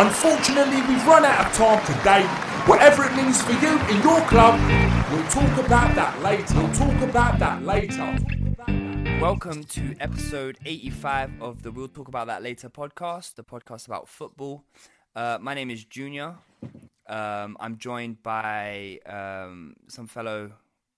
Unfortunately, 0.00 0.76
we've 0.82 1.04
run 1.08 1.24
out 1.24 1.46
of 1.46 1.52
time 1.54 1.84
today. 1.84 2.22
Whatever 2.70 3.02
it 3.02 3.16
means 3.16 3.42
for 3.42 3.50
you 3.50 3.80
in 3.88 4.00
your 4.00 4.20
club, 4.28 4.54
we'll 5.10 5.26
talk 5.26 5.66
about 5.66 5.92
that 5.96 6.22
later. 6.22 6.54
We'll 6.54 6.72
talk 6.72 7.02
about 7.02 7.40
that 7.40 7.64
later. 7.64 8.16
Welcome 9.20 9.64
to 9.64 9.96
episode 9.98 10.56
85 10.64 11.42
of 11.42 11.64
the 11.64 11.72
We'll 11.72 11.88
Talk 11.88 12.06
About 12.06 12.28
That 12.28 12.44
Later 12.44 12.70
podcast, 12.70 13.34
the 13.34 13.42
podcast 13.42 13.86
about 13.88 14.08
football. 14.08 14.62
Uh, 15.16 15.38
my 15.40 15.52
name 15.54 15.68
is 15.68 15.84
Junior. 15.84 16.36
Um, 17.08 17.56
I'm 17.58 17.76
joined 17.76 18.22
by 18.22 19.00
um, 19.04 19.74
some 19.88 20.06
fellow, 20.06 20.52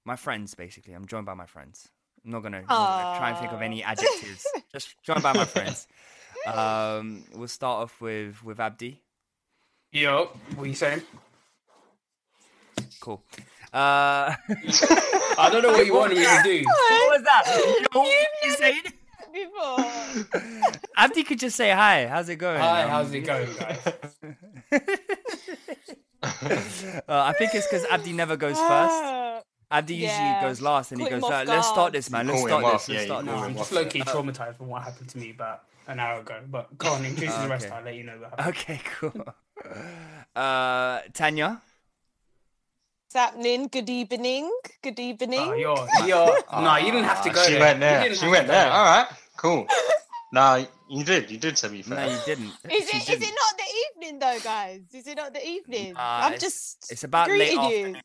my 0.05 0.17
friends 0.17 0.55
basically. 0.55 0.93
I'm 0.93 1.07
joined 1.07 1.25
by 1.25 1.33
my 1.33 1.47
friends. 1.47 1.89
I'm 2.23 2.33
not 2.33 2.43
gonna, 2.43 2.61
not 2.61 2.69
gonna 2.69 3.19
try 3.19 3.31
and 3.31 3.39
think 3.39 3.53
of 3.53 3.63
any 3.63 3.83
adjectives. 3.83 4.47
Just 4.75 5.03
joined 5.03 5.23
by 5.23 5.33
my 5.33 5.47
friends. 5.47 5.89
Um, 6.47 7.25
we'll 7.35 7.49
start 7.49 7.85
off 7.85 8.01
with 8.01 8.43
with 8.43 8.61
Abdi. 8.61 9.01
Yo, 9.93 10.31
what 10.55 10.65
are 10.65 10.69
you 10.69 10.75
saying? 10.75 11.03
Cool. 13.01 13.23
Uh, 13.73 14.35
I 15.39 15.49
don't 15.53 15.63
know 15.63 15.73
what 15.73 15.87
you 15.87 15.95
wanted 15.95 16.19
me 16.19 16.25
to 16.25 16.41
do. 16.43 16.65
what 16.67 17.19
was 17.19 17.23
that? 17.25 17.45
You 17.95 18.05
Yo, 18.05 18.11
you 18.45 18.53
saying? 18.55 18.83
Before. 19.33 20.83
Abdi 20.97 21.23
could 21.23 21.39
just 21.39 21.57
say 21.57 21.71
hi. 21.71 22.07
How's 22.09 22.29
it 22.29 22.37
going? 22.37 22.61
Hi, 22.61 22.83
Um, 22.83 22.91
how's 22.91 23.13
it 23.13 23.21
going, 23.21 23.49
guys? 23.55 23.79
Uh, 26.23 27.25
I 27.25 27.33
think 27.33 27.55
it's 27.55 27.67
because 27.67 27.85
Abdi 27.87 28.13
never 28.13 28.37
goes 28.37 28.59
first. 28.59 29.45
Abdi 29.71 29.95
usually 29.95 30.11
yeah. 30.11 30.43
goes 30.43 30.61
last, 30.61 30.91
and 30.91 31.01
he 31.01 31.07
Caught 31.07 31.21
goes, 31.21 31.31
off 31.31 31.33
uh, 31.33 31.45
"Let's 31.47 31.69
start 31.69 31.93
this, 31.93 32.11
man. 32.11 32.27
Let's 32.27 32.43
start 32.43 32.65
this. 32.65 32.73
Let's 32.73 32.89
yeah, 32.89 33.05
start 33.05 33.25
this." 33.25 33.35
I'm 33.35 33.55
just 33.55 33.73
low 33.73 33.85
key 33.85 34.01
traumatized 34.01 34.57
from 34.57 34.69
what 34.69 34.83
happened 34.83 35.09
to 35.11 35.19
me 35.19 35.31
about 35.31 35.63
an 35.91 35.99
hour 36.01 36.21
ago. 36.21 36.41
But 36.49 36.77
go 36.79 36.93
on, 36.93 37.05
introduce 37.05 37.35
the 37.37 37.49
rest. 37.49 37.71
I'll 37.71 37.85
let 37.85 37.95
you 37.95 38.05
know 38.05 38.19
what 38.19 38.31
happened. 38.31 38.49
Okay, 38.57 38.81
cool. 38.99 39.13
Uh, 40.35 41.01
Tanya. 41.13 41.61
What's 43.13 43.15
happening? 43.15 43.67
Good 43.67 43.91
evening. 43.91 44.49
Good 44.81 44.99
evening. 45.01 45.41
Oh, 45.41 45.53
you're, 45.55 45.89
you're, 46.07 46.39
no, 46.63 46.77
you 46.77 46.93
didn't 46.93 47.05
have 47.05 47.23
to 47.25 47.31
go 47.31 47.43
She 47.45 47.53
there. 47.55 47.61
went 47.61 47.81
there. 47.81 48.15
She 48.15 48.29
went 48.29 48.47
to 48.47 48.53
there. 48.53 48.71
All 48.71 48.85
right. 48.85 49.07
Cool. 49.37 49.67
no, 50.33 50.65
you 50.89 51.03
did. 51.05 51.31
You 51.31 51.37
did 51.37 51.57
to 51.57 51.69
be 51.69 51.83
No, 51.89 52.07
you 52.07 52.17
didn't. 52.25 52.47
Is 52.71 52.89
She 52.89 52.97
it? 52.97 53.01
Is 53.01 53.07
didn't. 53.07 53.25
it 53.25 53.35
not 53.35 53.59
the 53.59 53.69
evening 54.07 54.19
though, 54.21 54.39
guys? 54.43 54.81
Is 54.95 55.07
it 55.09 55.17
not 55.17 55.35
the 55.35 55.45
evening? 55.47 55.97
Uh, 55.97 56.01
I'm 56.01 56.33
it's- 56.35 56.41
just. 56.43 56.93
It's 56.93 57.03
about 57.05 57.29
late 57.29 57.53
you. 57.53 57.61
afternoon. 57.61 58.03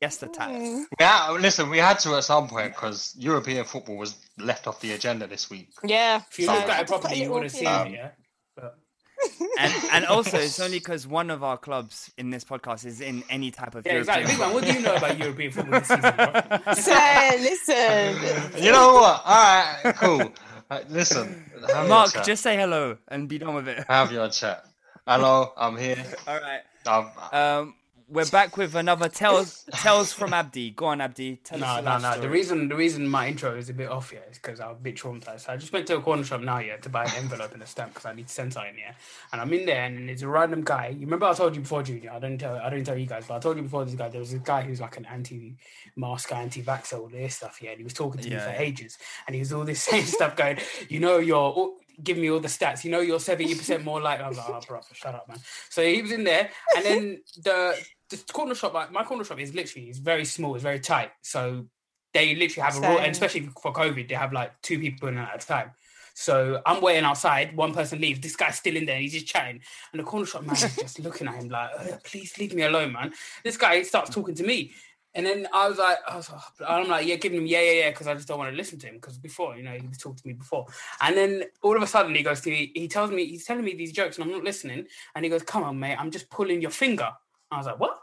Yes, 0.00 0.18
the 0.18 0.28
tax. 0.28 0.52
Mm. 0.52 0.84
Yeah, 1.00 1.30
listen, 1.40 1.70
we 1.70 1.78
had 1.78 1.98
to 2.00 2.14
at 2.16 2.24
some 2.24 2.46
point 2.48 2.72
because 2.74 3.14
European 3.18 3.64
football 3.64 3.96
was 3.96 4.14
left 4.38 4.66
off 4.68 4.80
the 4.80 4.92
agenda 4.92 5.26
this 5.26 5.50
week. 5.50 5.70
Yeah. 5.82 6.20
If 6.30 6.38
you 6.38 6.46
so 6.46 6.52
looked 6.54 6.68
at 6.68 6.82
it 6.82 6.86
properly, 6.86 7.16
you 7.16 7.22
little 7.22 7.34
would 7.34 7.42
have 7.44 7.52
seen. 7.52 7.66
Um, 7.66 7.88
it, 7.88 7.92
yeah? 7.94 8.10
But 8.54 8.78
And 9.58 9.72
and 9.92 10.04
also, 10.06 10.38
it's 10.38 10.60
only 10.60 10.78
because 10.78 11.04
one 11.06 11.30
of 11.30 11.42
our 11.42 11.56
clubs 11.58 12.10
in 12.16 12.30
this 12.30 12.44
podcast 12.44 12.84
is 12.86 13.00
in 13.00 13.24
any 13.28 13.50
type 13.50 13.74
of 13.74 13.84
yeah, 13.84 13.94
European. 13.94 14.20
exactly. 14.20 14.34
Big 14.34 14.40
man, 14.40 14.54
what 14.54 14.64
do 14.64 14.72
you 14.72 14.80
know 14.80 14.94
about 14.94 15.18
European 15.18 15.50
football 15.50 15.80
this 15.80 15.88
season, 15.88 16.14
bro? 16.14 16.74
Say, 16.74 17.40
listen. 17.40 18.62
You 18.64 18.70
know 18.70 18.94
what? 18.94 19.22
All 19.24 19.82
right, 19.84 19.94
cool. 19.96 20.32
Uh, 20.70 20.80
listen, 20.90 21.44
Mark, 21.88 22.12
just 22.24 22.42
say 22.42 22.54
hello 22.56 22.98
and 23.08 23.26
be 23.28 23.38
done 23.38 23.54
with 23.54 23.66
it. 23.68 23.84
have 23.88 24.12
your 24.12 24.28
chat. 24.28 24.64
Hello, 25.06 25.52
I'm 25.56 25.76
here. 25.78 26.04
All 26.26 26.38
right. 26.38 26.60
Um, 26.86 27.10
Um, 27.32 27.74
we're 28.08 28.26
back 28.26 28.56
with 28.56 28.74
another 28.74 29.08
tells 29.08 29.64
tales 29.72 30.12
from 30.12 30.32
Abdi. 30.32 30.70
Go 30.70 30.86
on, 30.86 31.00
Abdi. 31.00 31.36
Tell 31.44 31.58
No, 31.58 31.66
us 31.66 31.84
no, 31.84 31.98
no. 31.98 32.08
life 32.08 32.20
The 32.22 32.28
reason 32.28 32.68
the 32.68 32.74
reason 32.74 33.06
my 33.08 33.28
intro 33.28 33.54
is 33.56 33.68
a 33.68 33.74
bit 33.74 33.88
off 33.90 34.10
here 34.10 34.22
is 34.30 34.38
because 34.38 34.60
I'm 34.60 34.70
a 34.70 34.74
bit 34.74 34.96
traumatized. 34.96 35.40
So 35.40 35.52
I 35.52 35.56
just 35.56 35.72
went 35.72 35.86
to 35.88 35.96
a 35.96 36.00
corner 36.00 36.24
shop 36.24 36.40
now, 36.40 36.58
yeah, 36.58 36.76
to 36.78 36.88
buy 36.88 37.04
an 37.04 37.10
envelope 37.16 37.52
and 37.52 37.62
a 37.62 37.66
stamp 37.66 37.92
because 37.94 38.06
I 38.06 38.14
need 38.14 38.28
to 38.28 38.32
send 38.32 38.52
something, 38.54 38.74
yeah. 38.78 38.94
And 39.32 39.40
I'm 39.40 39.52
in 39.52 39.66
there, 39.66 39.84
and 39.84 40.08
it's 40.08 40.22
a 40.22 40.28
random 40.28 40.62
guy. 40.64 40.88
You 40.88 41.00
remember 41.06 41.26
I 41.26 41.34
told 41.34 41.54
you 41.54 41.60
before, 41.60 41.82
Junior? 41.82 42.10
I 42.10 42.18
didn't 42.18 42.38
tell 42.38 42.56
I 42.56 42.70
didn't 42.70 42.86
tell 42.86 42.96
you 42.98 43.06
guys, 43.06 43.26
but 43.28 43.34
I 43.34 43.38
told 43.40 43.56
you 43.56 43.62
before 43.62 43.84
this 43.84 43.94
guy. 43.94 44.08
There 44.08 44.20
was 44.20 44.30
this 44.32 44.40
guy 44.42 44.62
who's 44.62 44.80
like 44.80 44.96
an 44.96 45.04
anti-mask, 45.06 46.32
anti-vaxxer, 46.32 46.98
all 46.98 47.08
this 47.08 47.36
stuff, 47.36 47.60
yeah. 47.62 47.70
And 47.70 47.78
he 47.78 47.84
was 47.84 47.94
talking 47.94 48.20
to 48.22 48.30
me 48.30 48.36
for 48.38 48.54
ages, 48.56 48.96
and 49.26 49.34
he 49.34 49.40
was 49.40 49.52
all 49.52 49.64
this 49.64 49.82
same 49.90 50.04
stuff 50.04 50.34
going. 50.36 50.58
You 50.88 51.00
know, 51.00 51.18
you're 51.18 51.36
all- 51.36 51.74
give 52.02 52.16
me 52.16 52.30
all 52.30 52.38
the 52.40 52.48
stats. 52.48 52.84
You 52.84 52.90
know, 52.92 53.00
you're 53.00 53.20
seventy 53.20 53.54
percent 53.54 53.84
more 53.84 54.00
likely. 54.00 54.24
I 54.24 54.28
was 54.28 54.38
like, 54.38 54.48
oh, 54.48 54.60
bro, 54.66 54.80
shut 54.92 55.14
up, 55.14 55.28
man. 55.28 55.38
So 55.68 55.82
he 55.82 56.00
was 56.00 56.12
in 56.12 56.24
there, 56.24 56.48
and 56.76 56.84
then 56.84 57.22
the 57.42 57.76
the 58.10 58.16
corner 58.32 58.54
shop, 58.54 58.74
like 58.74 58.92
my 58.92 59.04
corner 59.04 59.24
shop, 59.24 59.38
is 59.38 59.54
literally 59.54 59.88
it's 59.88 59.98
very 59.98 60.24
small, 60.24 60.54
it's 60.54 60.62
very 60.62 60.80
tight. 60.80 61.10
So 61.22 61.66
they 62.14 62.34
literally 62.34 62.64
have 62.64 62.76
a 62.82 62.88
rule, 62.88 62.98
and 62.98 63.12
especially 63.12 63.48
for 63.62 63.72
COVID, 63.72 64.08
they 64.08 64.14
have 64.14 64.32
like 64.32 64.60
two 64.62 64.78
people 64.78 65.08
in 65.08 65.18
at 65.18 65.42
a 65.42 65.46
time. 65.46 65.72
So 66.14 66.60
I'm 66.66 66.82
waiting 66.82 67.04
outside. 67.04 67.56
One 67.56 67.72
person 67.72 68.00
leaves. 68.00 68.20
This 68.20 68.34
guy's 68.34 68.56
still 68.56 68.76
in 68.76 68.86
there. 68.86 68.96
And 68.96 69.04
he's 69.04 69.12
just 69.12 69.26
chatting, 69.26 69.60
and 69.92 70.00
the 70.00 70.04
corner 70.04 70.26
shop 70.26 70.44
man 70.44 70.56
is 70.56 70.76
just 70.76 70.98
looking 71.00 71.28
at 71.28 71.34
him 71.34 71.48
like, 71.48 71.70
"Uh, 71.78 71.96
"Please 72.02 72.36
leave 72.38 72.54
me 72.54 72.62
alone, 72.62 72.92
man." 72.92 73.12
This 73.44 73.56
guy 73.56 73.82
starts 73.82 74.10
talking 74.10 74.34
to 74.34 74.42
me, 74.42 74.72
and 75.14 75.24
then 75.24 75.46
I 75.52 75.68
was 75.68 75.78
like, 75.78 75.98
I 76.06 76.16
was, 76.16 76.30
I'm 76.66 76.88
like, 76.88 77.06
yeah, 77.06 77.16
giving 77.16 77.38
him 77.38 77.46
yeah, 77.46 77.60
yeah, 77.60 77.72
yeah, 77.72 77.90
because 77.90 78.06
I 78.06 78.14
just 78.14 78.28
don't 78.28 78.38
want 78.38 78.50
to 78.50 78.56
listen 78.56 78.78
to 78.80 78.86
him 78.86 78.96
because 78.96 79.18
before, 79.18 79.56
you 79.56 79.62
know, 79.62 79.72
he 79.72 79.86
was 79.86 79.98
talking 79.98 80.16
to 80.16 80.28
me 80.28 80.34
before, 80.34 80.66
and 81.00 81.16
then 81.16 81.44
all 81.62 81.76
of 81.76 81.82
a 81.82 81.86
sudden 81.86 82.14
he 82.14 82.22
goes 82.22 82.40
to 82.42 82.50
me, 82.50 82.72
he 82.74 82.88
tells 82.88 83.10
me, 83.10 83.26
he's 83.26 83.44
telling 83.44 83.64
me 83.64 83.74
these 83.74 83.92
jokes, 83.92 84.16
and 84.16 84.24
I'm 84.24 84.32
not 84.32 84.44
listening, 84.44 84.86
and 85.14 85.24
he 85.24 85.28
goes, 85.30 85.42
"Come 85.42 85.62
on, 85.62 85.78
mate, 85.78 85.96
I'm 85.98 86.10
just 86.10 86.30
pulling 86.30 86.60
your 86.60 86.70
finger." 86.70 87.10
I 87.50 87.58
was 87.58 87.66
like, 87.66 87.78
"What?" 87.78 87.98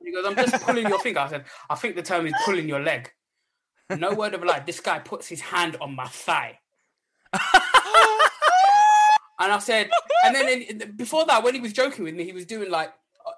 And 0.00 0.08
he 0.08 0.12
goes, 0.14 0.24
"I'm 0.26 0.36
just 0.36 0.62
pulling 0.64 0.88
your 0.88 0.98
finger." 1.00 1.20
I 1.20 1.28
said, 1.28 1.44
"I 1.68 1.74
think 1.74 1.96
the 1.96 2.02
term 2.02 2.26
is 2.26 2.34
pulling 2.44 2.68
your 2.68 2.80
leg." 2.80 3.10
No 3.96 4.12
word 4.12 4.34
of 4.34 4.42
a 4.42 4.46
lie. 4.46 4.60
This 4.60 4.80
guy 4.80 4.98
puts 4.98 5.28
his 5.28 5.40
hand 5.40 5.76
on 5.80 5.96
my 5.96 6.06
thigh. 6.06 6.58
and 7.32 7.42
I 9.38 9.58
said, 9.60 9.90
and 10.24 10.34
then 10.34 10.48
in, 10.48 10.92
before 10.96 11.24
that, 11.26 11.42
when 11.42 11.54
he 11.54 11.60
was 11.60 11.72
joking 11.72 12.04
with 12.04 12.14
me, 12.14 12.24
he 12.24 12.32
was 12.32 12.44
doing 12.44 12.70
like 12.70 12.92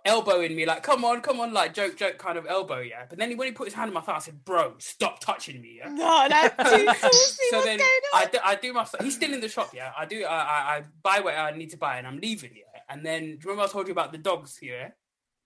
elbowing 0.05 0.55
me, 0.55 0.67
like, 0.67 0.83
come 0.83 1.05
on, 1.05 1.21
come 1.21 1.41
on, 1.41 1.53
like 1.53 1.75
joke, 1.75 1.97
joke 1.97 2.19
kind 2.19 2.39
of 2.39 2.47
elbow, 2.47 2.81
yeah. 2.81 3.05
But 3.09 3.19
then 3.19 3.37
when 3.37 3.49
he 3.49 3.53
put 3.53 3.67
his 3.67 3.75
hand 3.75 3.89
on 3.89 3.95
my 3.95 4.01
thigh, 4.01 4.17
I 4.17 4.19
said, 4.19 4.45
bro, 4.45 4.75
stop 4.79 5.21
touching 5.21 5.61
me, 5.61 5.81
yeah. 5.83 5.91
No, 5.91 6.27
that's 6.29 6.57
too 6.77 6.87
saucy. 6.87 7.43
so 7.51 7.57
What's 7.59 7.67
then 7.67 7.81
I 8.15 8.27
do, 8.27 8.39
I 8.45 8.55
do 8.57 8.73
my 8.73 8.85
stuff. 8.85 9.03
He's 9.03 9.15
still 9.15 9.33
in 9.33 9.41
the 9.41 9.49
shop, 9.49 9.73
yeah. 9.75 9.93
I 9.97 10.07
do, 10.07 10.25
I, 10.25 10.35
I, 10.35 10.77
I 10.77 10.83
buy 11.03 11.21
what 11.21 11.35
I 11.37 11.51
need 11.53 11.71
to 11.71 11.77
buy 11.77 11.99
and 11.99 12.07
I'm 12.07 12.19
leaving, 12.19 12.53
yeah. 12.55 12.81
And 12.89 13.05
then, 13.05 13.23
do 13.23 13.29
you 13.31 13.39
remember 13.51 13.63
I 13.63 13.67
told 13.69 13.87
you 13.87 13.93
about 13.93 14.13
the 14.13 14.19
dogs, 14.19 14.59
yeah? 14.63 14.91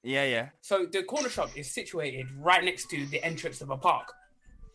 Yeah, 0.04 0.24
yeah. 0.24 0.48
So 0.60 0.86
the 0.86 1.02
corner 1.02 1.28
shop 1.30 1.50
is 1.56 1.72
situated 1.72 2.26
right 2.38 2.62
next 2.62 2.88
to 2.90 3.06
the 3.06 3.22
entrance 3.24 3.60
of 3.62 3.70
a 3.70 3.76
park. 3.76 4.12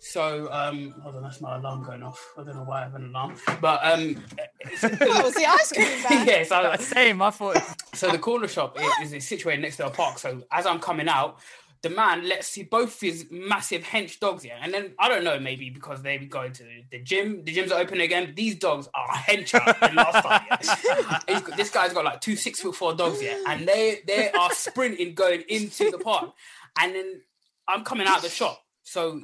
So, 0.01 0.47
um, 0.51 0.95
hold 1.03 1.17
on, 1.17 1.23
that's 1.23 1.41
my 1.41 1.57
alarm 1.57 1.83
going 1.83 2.03
off. 2.03 2.25
I 2.37 2.43
don't 2.43 2.55
know 2.55 2.63
why 2.63 2.79
I 2.79 2.83
have 2.83 2.95
an 2.95 3.09
alarm, 3.09 3.35
but 3.61 3.79
um, 3.83 4.15
That 4.81 5.21
was 5.23 5.33
the 5.33 5.45
ice 5.45 5.73
cream 5.73 5.87
van. 6.07 6.25
yes, 6.25 6.51
I, 6.51 6.77
Same. 6.77 7.21
I 7.21 7.29
thought. 7.31 7.61
so 7.93 8.09
the 8.09 8.17
corner 8.17 8.47
shop 8.47 8.77
is, 9.01 9.11
is 9.11 9.27
situated 9.27 9.61
next 9.61 9.75
to 9.77 9.87
a 9.87 9.89
park. 9.89 10.17
So 10.17 10.41
as 10.51 10.65
I'm 10.65 10.79
coming 10.79 11.09
out, 11.09 11.39
the 11.81 11.89
man 11.89 12.27
lets 12.27 12.47
see 12.47 12.63
both 12.63 12.99
his 12.99 13.25
massive 13.31 13.83
hench 13.83 14.19
dogs 14.19 14.43
here, 14.43 14.57
and 14.61 14.73
then 14.73 14.93
I 14.99 15.07
don't 15.07 15.23
know, 15.23 15.39
maybe 15.39 15.69
because 15.69 16.01
they 16.01 16.17
go 16.17 16.49
to 16.49 16.63
the 16.91 16.99
gym, 16.99 17.43
the 17.45 17.55
gyms 17.55 17.71
are 17.71 17.79
open 17.79 18.01
again. 18.01 18.33
These 18.35 18.55
dogs 18.55 18.89
are 18.93 19.07
than 19.27 19.95
last 19.95 20.25
time. 20.25 20.45
Yeah? 21.27 21.39
Got- 21.39 21.57
this 21.57 21.69
guy's 21.69 21.93
got 21.93 22.05
like 22.05 22.21
two 22.21 22.35
six 22.35 22.59
foot 22.59 22.75
four 22.75 22.93
dogs 22.93 23.21
here, 23.21 23.37
and 23.47 23.67
they 23.67 23.99
they 24.05 24.31
are 24.31 24.51
sprinting 24.51 25.13
going 25.13 25.43
into 25.47 25.89
the 25.89 25.97
park, 25.99 26.33
and 26.79 26.95
then 26.95 27.21
I'm 27.67 27.83
coming 27.83 28.07
out 28.07 28.17
of 28.17 28.23
the 28.23 28.29
shop, 28.29 28.61
so. 28.83 29.21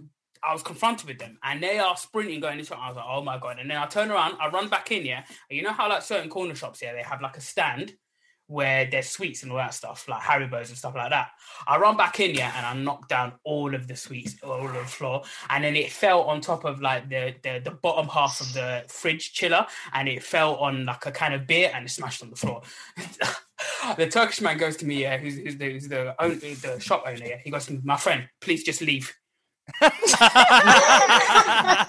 I 0.47 0.53
was 0.53 0.61
confronted 0.61 1.07
with 1.07 1.17
them 1.17 1.39
and 1.41 1.63
they 1.63 1.79
are 1.79 1.97
sprinting 1.97 2.39
going 2.39 2.59
into 2.59 2.77
I 2.77 2.89
was 2.89 2.97
like, 2.97 3.05
oh 3.09 3.23
my 3.23 3.39
god. 3.39 3.57
And 3.59 3.67
then 3.67 3.77
I 3.77 3.87
turn 3.87 4.11
around, 4.11 4.37
I 4.39 4.47
run 4.49 4.69
back 4.69 4.91
in 4.91 5.01
here. 5.01 5.23
And 5.49 5.57
you 5.57 5.63
know 5.63 5.71
how 5.71 5.89
like 5.89 6.03
certain 6.03 6.29
corner 6.29 6.53
shops 6.53 6.81
here, 6.81 6.93
they 6.93 7.01
have 7.01 7.19
like 7.19 7.35
a 7.35 7.41
stand 7.41 7.95
where 8.47 8.85
there's 8.85 9.09
sweets 9.09 9.43
and 9.43 9.51
all 9.51 9.57
that 9.57 9.73
stuff, 9.73 10.07
like 10.07 10.21
Haribo's 10.21 10.69
and 10.69 10.77
stuff 10.77 10.95
like 10.95 11.09
that. 11.09 11.29
I 11.67 11.77
run 11.77 11.97
back 11.97 12.19
in 12.19 12.35
here 12.35 12.51
and 12.55 12.65
I 12.65 12.73
knocked 12.73 13.09
down 13.09 13.33
all 13.43 13.73
of 13.73 13.87
the 13.87 13.95
sweets 13.95 14.35
all 14.43 14.51
over 14.51 14.73
the 14.73 14.85
floor, 14.85 15.23
and 15.49 15.63
then 15.63 15.75
it 15.75 15.91
fell 15.91 16.21
on 16.23 16.41
top 16.41 16.65
of 16.65 16.81
like 16.81 17.09
the, 17.09 17.35
the 17.43 17.61
the 17.63 17.71
bottom 17.71 18.07
half 18.07 18.41
of 18.41 18.53
the 18.53 18.83
fridge 18.87 19.33
chiller, 19.33 19.65
and 19.93 20.07
it 20.07 20.23
fell 20.23 20.55
on 20.55 20.85
like 20.85 21.05
a 21.05 21.11
can 21.11 21.33
of 21.33 21.47
beer 21.47 21.71
and 21.73 21.85
it 21.85 21.89
smashed 21.89 22.21
on 22.21 22.29
the 22.29 22.35
floor. 22.35 22.61
the 23.97 24.07
Turkish 24.07 24.41
man 24.41 24.57
goes 24.57 24.77
to 24.77 24.85
me, 24.85 25.01
yeah, 25.01 25.17
who's, 25.17 25.37
who's 25.37 25.57
the, 25.57 25.71
who's 25.71 25.87
the, 25.87 26.21
own, 26.21 26.39
the 26.39 26.79
shop 26.79 27.03
owner, 27.07 27.25
yeah, 27.25 27.37
he 27.43 27.49
goes 27.49 27.65
to 27.65 27.73
me, 27.73 27.81
my 27.83 27.97
friend, 27.97 28.27
please 28.41 28.63
just 28.63 28.81
leave. 28.81 29.13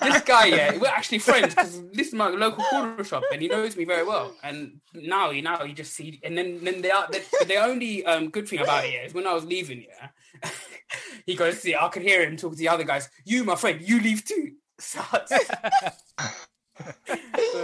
this 0.03 0.23
guy, 0.23 0.47
yeah, 0.47 0.77
we're 0.79 0.87
actually 0.89 1.19
friends 1.19 1.55
because 1.55 1.83
this 1.93 2.09
is 2.09 2.15
my 2.15 2.29
local 2.29 2.65
corner 2.65 3.05
shop, 3.05 3.25
and 3.33 3.43
he 3.43 3.49
knows 3.49 3.77
me 3.77 3.85
very 3.85 4.03
well. 4.05 4.35
And 4.43 4.81
now, 4.95 5.31
you 5.31 5.43
now, 5.43 5.63
you 5.63 5.75
just 5.75 5.95
see, 5.95 6.19
and 6.25 6.37
then 6.37 6.65
then 6.65 6.81
they 6.83 6.91
are 6.91 7.07
the, 7.11 7.23
the 7.47 7.57
only 7.57 8.05
um, 8.07 8.31
good 8.31 8.49
thing 8.49 8.61
about 8.61 8.85
it 8.85 8.93
yeah, 8.95 9.05
is 9.05 9.15
when 9.15 9.27
I 9.27 9.35
was 9.35 9.45
leaving, 9.45 9.85
yeah, 9.89 10.09
he 11.27 11.35
goes, 11.35 11.61
see, 11.61 11.75
I 11.75 11.89
could 11.89 12.03
hear 12.03 12.23
him 12.23 12.37
talking 12.37 12.57
to 12.57 12.59
the 12.59 12.69
other 12.69 12.85
guys. 12.85 13.09
You, 13.25 13.45
my 13.45 13.57
friend, 13.57 13.81
you 13.81 14.01
leave 14.01 14.25
too. 14.25 14.53
So, 14.79 15.01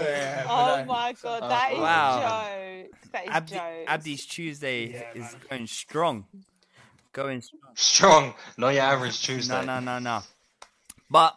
yeah, 0.01 0.47
Oh 0.49 0.65
but, 0.65 0.81
uh, 0.81 0.85
my 0.87 1.15
god, 1.23 1.43
that 1.43 1.73
is 1.73 1.79
Wow. 1.81 2.17
a 2.17 2.21
joke. 2.23 3.13
That 3.13 3.25
is 3.25 3.31
Abdi, 3.31 3.55
joke. 3.55 3.87
Abdi's 3.89 4.27
Tuesday 4.27 4.87
Yeah, 4.93 5.03
is 5.15 5.33
man. 5.33 5.43
going 5.51 5.67
strong. 5.67 6.27
Going 7.13 7.43
strong. 7.43 7.61
Strong, 7.75 8.35
not 8.57 8.71
your 8.71 8.85
average 8.85 9.23
Tuesday. 9.27 9.55
No, 9.55 9.63
no, 9.65 9.81
no, 9.81 9.99
no. 9.99 10.21
But 11.11 11.37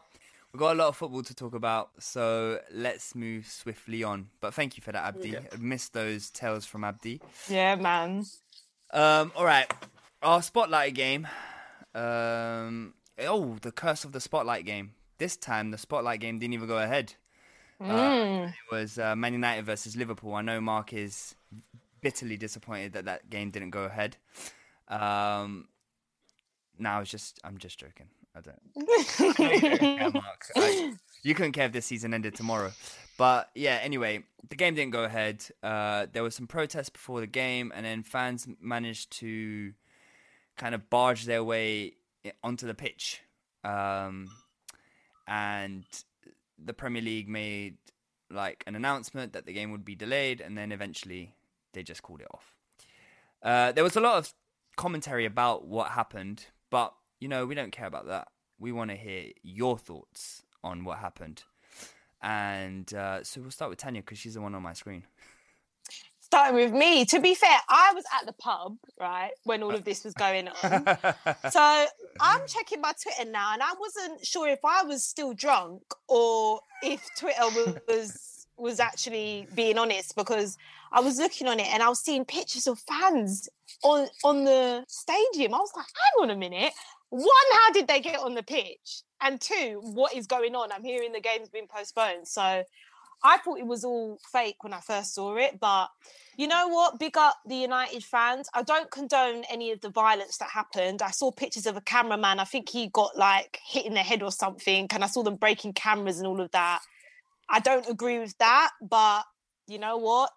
we've 0.54 0.60
got 0.60 0.74
a 0.74 0.78
lot 0.80 0.88
of 0.88 0.96
football 0.96 1.24
to 1.24 1.34
talk 1.36 1.54
about, 1.54 1.90
so 2.00 2.60
let's 2.72 3.14
move 3.14 3.46
swiftly 3.48 4.04
on. 4.04 4.30
But 4.40 4.54
thank 4.54 4.78
you 4.78 4.84
for 4.84 4.94
that, 4.94 5.04
Abdi. 5.04 5.38
I 5.38 5.42
missed 5.60 5.94
those 5.94 6.30
tales 6.30 6.66
from 6.66 6.84
Abdi. 6.86 7.20
Yeah, 7.50 7.76
man. 7.76 8.26
Um, 8.92 9.34
all 9.36 9.44
right, 9.44 9.72
our 10.22 10.42
spotlight 10.42 10.94
game. 10.94 11.28
Um, 11.94 12.94
oh, 13.20 13.58
the 13.62 13.72
curse 13.72 14.06
of 14.06 14.14
the 14.14 14.22
spotlight 14.22 14.66
game. 14.66 14.92
This 15.18 15.36
time, 15.36 15.72
the 15.72 15.78
spotlight 15.78 16.20
game 16.22 16.40
didn't 16.40 16.54
even 16.54 16.68
go 16.68 16.78
ahead. 16.78 17.14
Uh, 17.82 18.48
it 18.48 18.74
was 18.74 18.98
uh, 18.98 19.16
Man 19.16 19.34
United 19.34 19.66
versus 19.66 19.98
Liverpool. 19.98 20.34
I 20.36 20.42
know 20.42 20.62
Mark 20.62 20.94
is 20.94 21.36
bitterly 22.00 22.38
disappointed 22.38 22.94
that 22.94 23.06
that 23.06 23.30
game 23.30 23.50
didn't 23.52 23.72
go 23.72 23.84
ahead. 23.84 24.16
Um, 24.88 25.68
no, 26.78 26.90
I 26.90 27.00
was 27.00 27.10
just, 27.10 27.40
I'm 27.44 27.58
just 27.58 27.80
joking. 27.80 28.08
I 28.36 28.42
don't. 28.42 29.40
Yeah, 29.40 30.10
Mark. 30.14 30.46
I- 30.56 30.94
you 31.24 31.34
couldn't 31.34 31.54
care 31.54 31.66
if 31.66 31.72
this 31.72 31.86
season 31.86 32.14
ended 32.14 32.36
tomorrow. 32.36 32.72
But 33.18 33.50
yeah, 33.56 33.80
anyway, 33.82 34.24
the 34.50 34.56
game 34.56 34.76
didn't 34.76 34.92
go 34.92 35.06
ahead. 35.06 35.44
Uh, 35.64 36.06
there 36.12 36.22
was 36.22 36.36
some 36.36 36.46
protests 36.48 36.90
before 36.90 37.20
the 37.22 37.28
game, 37.28 37.72
and 37.74 37.86
then 37.86 38.04
fans 38.04 38.48
managed 38.62 39.12
to 39.20 39.74
kind 40.58 40.76
of 40.76 40.90
barge 40.90 41.24
their 41.26 41.44
way 41.44 41.94
onto 42.44 42.68
the 42.68 42.74
pitch. 42.76 43.22
Um, 43.64 44.30
and 45.28 45.86
the 46.64 46.74
Premier 46.74 47.02
League 47.02 47.28
made 47.30 47.78
like 48.30 48.64
an 48.68 48.76
announcement 48.76 49.34
that 49.34 49.46
the 49.46 49.54
game 49.54 49.72
would 49.72 49.86
be 49.86 49.96
delayed, 49.96 50.42
and 50.42 50.58
then 50.58 50.72
eventually 50.72 51.34
they 51.74 51.84
just 51.84 52.04
called 52.04 52.22
it 52.22 52.28
off. 52.34 52.54
Uh, 53.42 53.72
there 53.72 53.84
was 53.84 53.96
a 53.96 54.02
lot 54.02 54.18
of 54.18 54.34
commentary 54.76 55.26
about 55.26 55.68
what 55.68 55.92
happened, 55.92 56.46
but 56.70 56.94
you 57.20 57.28
know 57.28 57.46
we 57.46 57.56
don't 57.56 57.72
care 57.72 57.88
about 57.88 58.08
that. 58.08 58.28
We 58.60 58.72
want 58.72 58.92
to 58.92 58.98
hear 58.98 59.32
your 59.44 59.78
thoughts 59.78 60.44
on 60.64 60.84
what 60.84 61.00
happened, 61.00 61.44
and 62.22 62.92
uh, 62.94 63.24
so 63.24 63.42
we'll 63.42 63.52
start 63.52 63.70
with 63.70 63.80
Tanya 63.80 64.02
because 64.02 64.18
she's 64.18 64.36
the 64.36 64.42
one 64.42 64.56
on 64.56 64.62
my 64.62 64.74
screen. 64.74 65.04
Starting 66.20 66.56
with 66.56 66.74
me. 66.74 67.06
To 67.06 67.20
be 67.20 67.36
fair, 67.36 67.58
I 67.70 67.92
was 67.94 68.04
at 68.20 68.26
the 68.26 68.34
pub, 68.34 68.78
right, 69.00 69.32
when 69.44 69.62
all 69.62 69.76
of 69.76 69.84
this 69.84 70.04
was 70.04 70.16
going 70.16 70.48
on. 70.48 70.54
so 71.52 71.86
I'm 72.20 72.42
checking 72.48 72.82
my 72.82 72.94
Twitter 73.02 73.30
now, 73.30 73.54
and 73.54 73.62
I 73.62 73.74
wasn't 73.80 74.26
sure 74.26 74.48
if 74.48 74.60
I 74.66 74.84
was 74.84 75.04
still 75.04 75.34
drunk 75.34 75.84
or 76.08 76.62
if 76.82 77.08
Twitter 77.16 77.44
was 77.88 78.35
was, 78.58 78.80
actually 78.80 79.48
being 79.56 79.78
honest 79.78 80.16
because 80.16 80.58
I 80.92 81.00
was 81.02 81.18
looking 81.18 81.48
on 81.48 81.60
it 81.60 81.68
and 81.68 81.82
I 81.84 81.90
was 81.90 82.00
seeing 82.00 82.26
pictures 82.26 82.68
of 82.68 82.80
fans 82.80 83.50
on 83.84 84.08
on 84.24 84.44
the 84.44 84.86
stadium. 84.88 85.54
I 85.54 85.60
was 85.60 85.72
like, 85.76 85.86
hang 85.86 86.24
on 86.24 86.30
a 86.30 86.38
minute. 86.38 86.74
One, 87.10 87.28
how 87.54 87.72
did 87.72 87.88
they 87.88 88.00
get 88.00 88.20
on 88.20 88.34
the 88.34 88.44
pitch? 88.44 89.04
And 89.22 89.40
two, 89.40 89.80
what 89.82 90.14
is 90.14 90.28
going 90.28 90.56
on? 90.56 90.72
I'm 90.72 90.84
hearing 90.84 91.12
the 91.12 91.22
game's 91.22 91.50
been 91.50 91.68
postponed. 91.68 92.28
So 92.28 92.64
I 93.24 93.38
thought 93.38 93.60
it 93.60 93.66
was 93.66 93.84
all 93.84 94.20
fake 94.32 94.64
when 94.64 94.74
I 94.74 94.80
first 94.80 95.16
saw 95.16 95.36
it, 95.36 95.60
but 95.60 95.90
you 96.38 96.48
know 96.48 96.68
what? 96.68 97.00
Big 97.00 97.18
up 97.18 97.38
the 97.48 97.56
United 97.56 98.04
fans. 98.04 98.50
I 98.54 98.62
don't 98.62 98.92
condone 98.92 99.44
any 99.50 99.72
of 99.72 99.82
the 99.82 99.90
violence 99.90 100.38
that 100.38 100.50
happened. 100.50 101.02
I 101.02 101.12
saw 101.12 101.32
pictures 101.32 101.66
of 101.66 101.78
a 101.78 101.82
cameraman. 101.82 102.40
I 102.40 102.44
think 102.44 102.70
he 102.70 102.88
got 102.88 103.18
like 103.18 103.60
hit 103.66 103.86
in 103.86 103.94
the 103.94 104.02
head 104.02 104.22
or 104.22 104.32
something, 104.32 104.88
and 104.92 105.04
I 105.04 105.08
saw 105.08 105.24
them 105.24 105.36
breaking 105.36 105.74
cameras 105.74 106.20
and 106.20 106.28
all 106.28 106.42
of 106.42 106.52
that. 106.52 106.82
I 107.50 107.60
don't 107.60 107.88
agree 107.90 108.20
with 108.20 108.38
that, 108.40 108.72
but 108.82 109.24
you 109.68 109.80
know 109.80 109.98
what? 109.98 110.32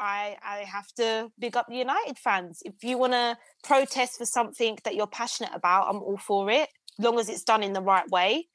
I 0.00 0.36
I 0.42 0.58
have 0.58 0.88
to 0.96 1.30
big 1.38 1.56
up 1.56 1.66
the 1.68 1.76
United 1.76 2.18
fans. 2.18 2.60
If 2.64 2.82
you 2.82 2.98
want 2.98 3.12
to 3.12 3.36
protest 3.62 4.18
for 4.18 4.26
something 4.26 4.78
that 4.84 4.94
you're 4.94 5.06
passionate 5.06 5.52
about, 5.54 5.88
I'm 5.88 6.02
all 6.02 6.18
for 6.18 6.50
it, 6.50 6.68
long 6.98 7.18
as 7.18 7.28
it's 7.28 7.44
done 7.44 7.62
in 7.62 7.72
the 7.72 7.82
right 7.82 8.08
way 8.10 8.48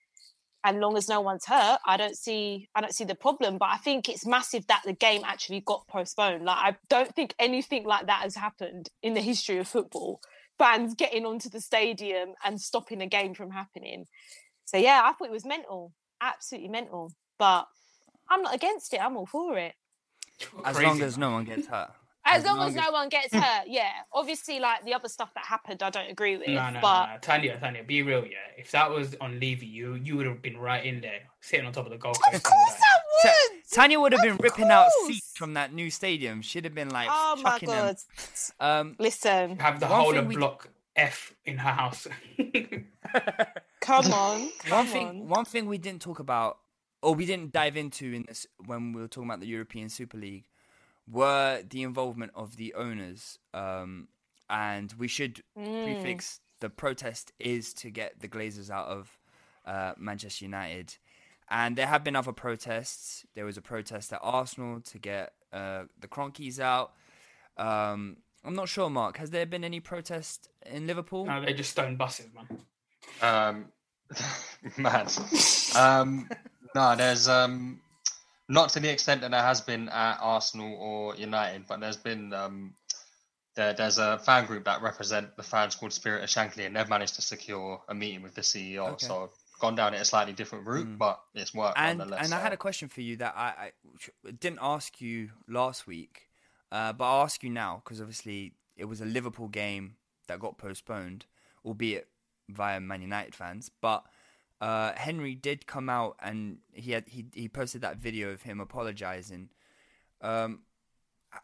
and 0.63 0.81
long 0.81 0.97
as 0.97 1.07
no 1.07 1.21
one's 1.21 1.45
hurt, 1.45 1.79
I 1.85 1.95
don't 1.95 2.17
see 2.17 2.67
I 2.75 2.81
don't 2.81 2.93
see 2.93 3.05
the 3.05 3.15
problem. 3.15 3.57
But 3.57 3.69
I 3.69 3.77
think 3.77 4.09
it's 4.09 4.25
massive 4.25 4.67
that 4.67 4.81
the 4.85 4.93
game 4.93 5.21
actually 5.25 5.61
got 5.61 5.87
postponed. 5.87 6.43
Like 6.43 6.57
I 6.57 6.77
don't 6.89 7.13
think 7.15 7.33
anything 7.39 7.85
like 7.85 8.07
that 8.07 8.23
has 8.23 8.35
happened 8.35 8.89
in 9.01 9.13
the 9.13 9.21
history 9.21 9.57
of 9.57 9.67
football. 9.67 10.19
Fans 10.57 10.95
getting 10.95 11.25
onto 11.25 11.49
the 11.49 11.61
stadium 11.61 12.33
and 12.43 12.59
stopping 12.59 13.01
a 13.01 13.07
game 13.07 13.33
from 13.33 13.51
happening. 13.51 14.05
So 14.65 14.77
yeah, 14.77 15.03
I 15.05 15.13
thought 15.13 15.29
it 15.29 15.31
was 15.31 15.45
mental, 15.45 15.93
absolutely 16.19 16.69
mental. 16.69 17.13
But 17.39 17.67
I'm 18.29 18.41
not 18.41 18.53
against 18.55 18.93
it. 18.93 19.01
I'm 19.01 19.17
all 19.17 19.25
for 19.25 19.57
it. 19.57 19.73
As 20.65 20.75
Crazy, 20.75 20.87
long 20.89 21.01
as 21.01 21.17
no 21.17 21.31
one 21.31 21.43
gets 21.45 21.67
hurt. 21.67 21.91
As, 22.29 22.43
long, 22.43 22.59
as 22.67 22.75
no 22.75 22.91
one 22.91 23.07
gets 23.07 23.33
hurt, 23.33 23.67
yeah. 23.67 23.89
Obviously, 24.11 24.59
like 24.59 24.83
the 24.83 24.93
other 24.93 25.07
stuff 25.07 25.33
that 25.35 25.45
happened, 25.45 25.81
I 25.81 25.89
don't 25.89 26.11
agree 26.11 26.35
with. 26.35 26.49
No, 26.49 26.69
no, 26.71 26.79
but 26.81 27.05
no, 27.05 27.13
no. 27.13 27.19
Tanya, 27.21 27.57
Tanya, 27.57 27.83
be 27.85 28.01
real, 28.01 28.25
yeah. 28.25 28.35
If 28.57 28.69
that 28.71 28.91
was 28.91 29.15
on 29.21 29.39
Levy, 29.39 29.65
you 29.65 29.93
you 29.95 30.17
would 30.17 30.25
have 30.25 30.41
been 30.41 30.57
right 30.57 30.85
in 30.85 30.99
there, 30.99 31.21
sitting 31.39 31.65
on 31.65 31.71
top 31.71 31.85
of 31.85 31.91
the 31.93 31.97
golf 31.97 32.19
course. 32.19 32.35
of 32.35 32.43
course 32.43 32.73
I 32.73 32.97
Ta- 33.23 33.33
would. 33.53 33.61
Tanya 33.71 33.99
would 34.01 34.11
have 34.11 34.21
been 34.21 34.33
Of 34.33 34.39
ripping 34.41 34.69
out 34.69 34.89
seats 35.05 35.31
from 35.37 35.53
that 35.53 35.71
new 35.73 35.89
stadium. 35.89 36.41
She'd 36.41 36.65
have 36.65 36.75
been 36.75 36.89
like 36.89 37.07
Oh 37.09 37.39
my 37.41 37.59
god! 37.59 37.95
them. 37.95 38.59
Um, 38.59 38.95
Listen, 38.99 39.57
Have 39.59 39.79
the 39.79 39.87
One 39.87 39.99
whole 40.01 40.17
of 40.17 40.27
we- 40.27 40.35
block 40.35 40.67
F 40.97 41.33
in 41.45 41.57
her 41.59 41.71
house. 41.71 42.07
come 43.79 44.11
on, 44.11 44.41
one 44.41 44.51
come 44.65 44.87
thing, 44.87 45.07
on. 45.07 45.29
one 45.29 45.45
thing 45.45 45.65
we 45.67 45.77
didn't 45.77 46.01
talk 46.01 46.19
about, 46.19 46.57
or 47.01 47.13
we 47.15 47.25
didn't 47.25 47.51
dive 47.51 47.77
into 47.77 48.11
in 48.13 48.23
this 48.27 48.47
when 48.65 48.93
we 48.93 49.01
were 49.01 49.07
talking 49.07 49.29
about 49.29 49.39
the 49.39 49.47
European 49.47 49.89
Super 49.89 50.17
League, 50.17 50.45
were 51.09 51.61
the 51.67 51.83
involvement 51.83 52.31
of 52.35 52.57
the 52.57 52.73
owners. 52.73 53.39
Um, 53.53 54.07
and 54.49 54.93
we 54.97 55.07
should 55.07 55.43
Mm. 55.57 55.83
prefix 55.83 56.39
the 56.59 56.69
protest 56.69 57.31
is 57.39 57.73
to 57.75 57.89
get 57.89 58.19
the 58.21 58.27
Glazers 58.27 58.69
out 58.69 58.87
of 58.87 59.17
uh, 59.65 59.93
Manchester 59.97 60.45
United. 60.45 60.95
And 61.49 61.75
there 61.75 61.87
have 61.87 62.03
been 62.03 62.15
other 62.15 62.31
protests. 62.33 63.25
There 63.35 63.45
was 63.45 63.57
a 63.57 63.61
protest 63.61 64.11
at 64.13 64.19
Arsenal 64.23 64.79
to 64.81 64.97
get 64.97 65.33
uh, 65.53 65.83
the 65.99 66.07
Kroenkes 66.07 66.59
out. 66.59 66.93
Um, 67.57 68.17
I'm 68.45 68.55
not 68.55 68.69
sure, 68.69 68.89
Mark. 68.89 69.17
Has 69.17 69.29
there 69.31 69.45
been 69.45 69.63
any 69.63 69.79
protest 69.79 70.49
in 70.65 70.87
Liverpool? 70.87 71.25
no, 71.25 71.43
they 71.43 71.53
just 71.53 71.71
stone 71.71 71.95
buses, 71.97 72.27
man. 72.33 72.47
Um, 73.21 73.65
mad. 74.77 75.11
Um, 75.75 76.29
no, 76.75 76.95
there's 76.95 77.27
um, 77.27 77.79
not 78.49 78.69
to 78.69 78.79
the 78.79 78.89
extent 78.89 79.21
that 79.21 79.31
there 79.31 79.41
has 79.41 79.61
been 79.61 79.89
at 79.89 80.17
Arsenal 80.21 80.75
or 80.75 81.15
United, 81.15 81.65
but 81.67 81.79
there's 81.79 81.97
been 81.97 82.33
um, 82.33 82.73
there, 83.55 83.73
there's 83.73 83.97
a 83.97 84.19
fan 84.19 84.45
group 84.45 84.65
that 84.65 84.81
represent 84.81 85.35
the 85.35 85.43
fans 85.43 85.75
called 85.75 85.91
Spirit 85.91 86.23
of 86.23 86.29
Shankly, 86.29 86.65
and 86.65 86.75
they've 86.75 86.87
managed 86.87 87.15
to 87.15 87.21
secure 87.21 87.81
a 87.89 87.93
meeting 87.93 88.21
with 88.21 88.35
the 88.35 88.41
CEO. 88.41 88.89
Okay. 88.91 89.05
So 89.05 89.31
gone 89.59 89.75
down 89.75 89.93
it 89.93 90.01
a 90.01 90.05
slightly 90.05 90.33
different 90.33 90.67
route, 90.67 90.97
but 90.97 91.19
it's 91.33 91.53
worked 91.53 91.77
and 91.77 91.97
nonetheless. 91.97 92.25
and 92.25 92.33
I 92.33 92.39
had 92.39 92.53
a 92.53 92.57
question 92.57 92.87
for 92.87 93.01
you 93.01 93.17
that 93.17 93.33
I, 93.35 93.71
I 94.25 94.31
didn't 94.39 94.59
ask 94.61 95.01
you 95.01 95.31
last 95.47 95.87
week, 95.87 96.29
uh, 96.71 96.93
but 96.93 97.05
I'll 97.05 97.23
ask 97.23 97.43
you 97.43 97.49
now 97.49 97.81
because 97.83 97.99
obviously 97.99 98.53
it 98.75 98.85
was 98.85 99.01
a 99.01 99.05
Liverpool 99.05 99.47
game 99.47 99.95
that 100.27 100.39
got 100.39 100.57
postponed, 100.57 101.25
albeit 101.65 102.07
via 102.49 102.79
Man 102.79 103.01
United 103.01 103.33
fans. 103.33 103.71
But 103.81 104.03
uh, 104.59 104.93
Henry 104.95 105.35
did 105.35 105.67
come 105.67 105.89
out 105.89 106.17
and 106.21 106.57
he 106.73 106.91
had 106.91 107.07
he 107.07 107.25
he 107.33 107.47
posted 107.47 107.81
that 107.81 107.97
video 107.97 108.31
of 108.31 108.41
him 108.41 108.59
apologizing. 108.59 109.49
Um, 110.21 110.61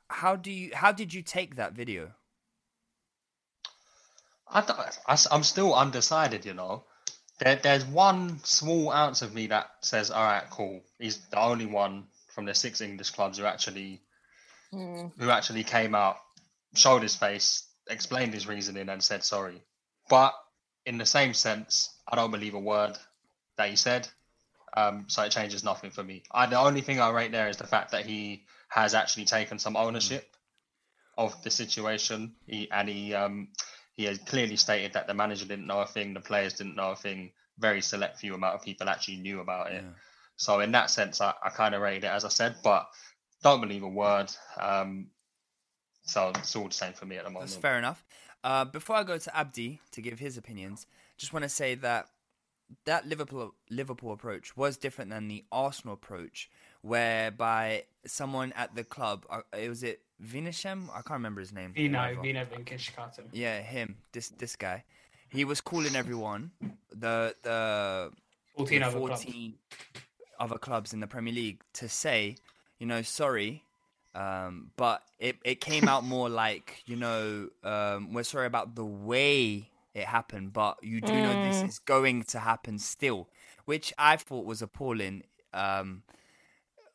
how 0.07 0.35
do 0.35 0.51
you 0.51 0.71
how 0.73 0.91
did 0.91 1.13
you 1.13 1.21
take 1.21 1.55
that 1.55 1.73
video? 1.73 2.11
I 4.47 4.61
don't, 4.61 4.79
I, 5.07 5.17
am 5.35 5.43
still 5.43 5.73
undecided, 5.73 6.45
you 6.45 6.53
know. 6.53 6.83
There, 7.39 7.55
there's 7.55 7.85
one 7.85 8.39
small 8.43 8.91
ounce 8.91 9.23
of 9.23 9.33
me 9.33 9.47
that 9.47 9.67
says, 9.81 10.11
all 10.11 10.23
right, 10.23 10.43
cool. 10.51 10.81
He's 10.99 11.17
the 11.31 11.39
only 11.39 11.65
one 11.65 12.05
from 12.27 12.45
the 12.45 12.53
six 12.53 12.79
English 12.81 13.11
clubs 13.11 13.39
who 13.39 13.45
actually 13.45 14.01
who 14.71 15.29
actually 15.29 15.63
came 15.63 15.93
out, 15.93 16.17
showed 16.73 17.03
his 17.03 17.15
face, 17.15 17.63
explained 17.87 18.33
his 18.33 18.47
reasoning, 18.47 18.89
and 18.89 19.03
said 19.03 19.23
sorry. 19.23 19.61
But 20.09 20.33
in 20.85 20.97
the 20.97 21.05
same 21.05 21.33
sense, 21.35 21.92
I 22.07 22.15
don't 22.15 22.31
believe 22.31 22.53
a 22.53 22.59
word 22.59 22.97
that 23.57 23.69
he 23.69 23.75
said. 23.75 24.07
Um, 24.75 25.05
so 25.07 25.23
it 25.23 25.31
changes 25.31 25.63
nothing 25.63 25.91
for 25.91 26.03
me. 26.03 26.23
I, 26.31 26.47
the 26.47 26.59
only 26.59 26.81
thing 26.81 26.99
I 26.99 27.09
rate 27.11 27.31
there 27.31 27.49
is 27.49 27.57
the 27.57 27.67
fact 27.67 27.91
that 27.91 28.05
he 28.05 28.45
has 28.69 28.95
actually 28.95 29.25
taken 29.25 29.59
some 29.59 29.77
ownership 29.77 30.35
of 31.17 31.41
the 31.43 31.51
situation. 31.51 32.33
He 32.47 32.69
and 32.71 32.89
he 32.89 33.13
um, 33.13 33.49
he 33.95 34.05
has 34.05 34.17
clearly 34.17 34.55
stated 34.55 34.93
that 34.93 35.07
the 35.07 35.13
manager 35.13 35.45
didn't 35.45 35.67
know 35.67 35.81
a 35.81 35.85
thing, 35.85 36.13
the 36.13 36.19
players 36.21 36.53
didn't 36.53 36.75
know 36.75 36.91
a 36.91 36.95
thing. 36.95 37.31
Very 37.59 37.81
select 37.81 38.19
few 38.19 38.33
amount 38.33 38.55
of 38.55 38.63
people 38.63 38.89
actually 38.89 39.17
knew 39.17 39.39
about 39.39 39.71
it. 39.71 39.83
So 40.37 40.59
in 40.59 40.71
that 40.71 40.89
sense, 40.89 41.21
I, 41.21 41.33
I 41.43 41.49
kind 41.49 41.75
of 41.75 41.81
rate 41.81 42.03
it 42.03 42.07
as 42.07 42.25
I 42.25 42.29
said, 42.29 42.55
but 42.63 42.87
don't 43.43 43.61
believe 43.61 43.83
a 43.83 43.87
word. 43.87 44.31
Um, 44.59 45.09
so 46.03 46.31
it's 46.35 46.55
all 46.55 46.67
the 46.67 46.73
same 46.73 46.93
for 46.93 47.05
me 47.05 47.17
at 47.17 47.23
the 47.23 47.29
moment. 47.29 47.49
That's 47.49 47.59
fair 47.59 47.77
enough. 47.77 48.03
Uh, 48.43 48.65
before 48.65 48.97
I 48.97 49.03
go 49.03 49.17
to 49.17 49.37
Abdi 49.37 49.79
to 49.91 50.01
give 50.01 50.19
his 50.19 50.37
opinions, 50.37 50.85
just 51.17 51.33
want 51.33 51.43
to 51.43 51.49
say 51.49 51.75
that 51.75 52.07
that 52.85 53.07
Liverpool 53.07 53.53
Liverpool 53.69 54.11
approach 54.11 54.57
was 54.57 54.77
different 54.77 55.11
than 55.11 55.27
the 55.27 55.45
Arsenal 55.51 55.93
approach, 55.93 56.49
whereby 56.81 57.83
someone 58.05 58.51
at 58.53 58.75
the 58.75 58.83
club, 58.83 59.25
uh, 59.29 59.41
it 59.57 59.69
was 59.69 59.83
it 59.83 60.01
Vinisham, 60.23 60.89
I 60.89 61.01
can't 61.01 61.11
remember 61.11 61.41
his 61.41 61.53
name. 61.53 61.73
Vino, 61.73 61.99
whatever. 61.99 62.21
Vino 62.21 62.45
Vinkishkatum. 62.45 63.25
Yeah, 63.31 63.61
him. 63.61 63.97
This 64.11 64.29
this 64.29 64.55
guy. 64.55 64.83
He 65.29 65.45
was 65.45 65.61
calling 65.61 65.95
everyone 65.95 66.51
the 66.91 67.35
the 67.41 68.11
14 68.55 68.79
the 68.79 68.85
other 68.85 68.99
clubs. 68.99 69.23
14 69.23 69.53
other 70.39 70.57
clubs 70.57 70.93
in 70.93 70.99
the 70.99 71.07
Premier 71.07 71.33
League 71.33 71.61
to 71.73 71.87
say, 71.89 72.35
you 72.79 72.85
know, 72.85 73.01
sorry, 73.01 73.63
um, 74.15 74.71
but 74.77 75.03
it 75.19 75.37
it 75.43 75.61
came 75.61 75.87
out 75.87 76.03
more 76.03 76.29
like, 76.29 76.83
you 76.85 76.95
know, 76.95 77.49
um, 77.63 78.13
we're 78.13 78.23
sorry 78.23 78.47
about 78.47 78.75
the 78.75 78.85
way 78.85 79.69
it 79.93 80.05
happened, 80.05 80.53
but 80.53 80.77
you 80.83 81.01
do 81.01 81.21
know 81.21 81.35
this 81.35 81.63
Mm. 81.63 81.69
is 81.69 81.79
going 81.79 82.23
to 82.23 82.39
happen 82.39 82.79
still, 82.79 83.29
which 83.65 83.93
I 83.97 84.17
thought 84.17 84.45
was 84.45 84.61
appalling. 84.61 85.23
Um, 85.53 86.03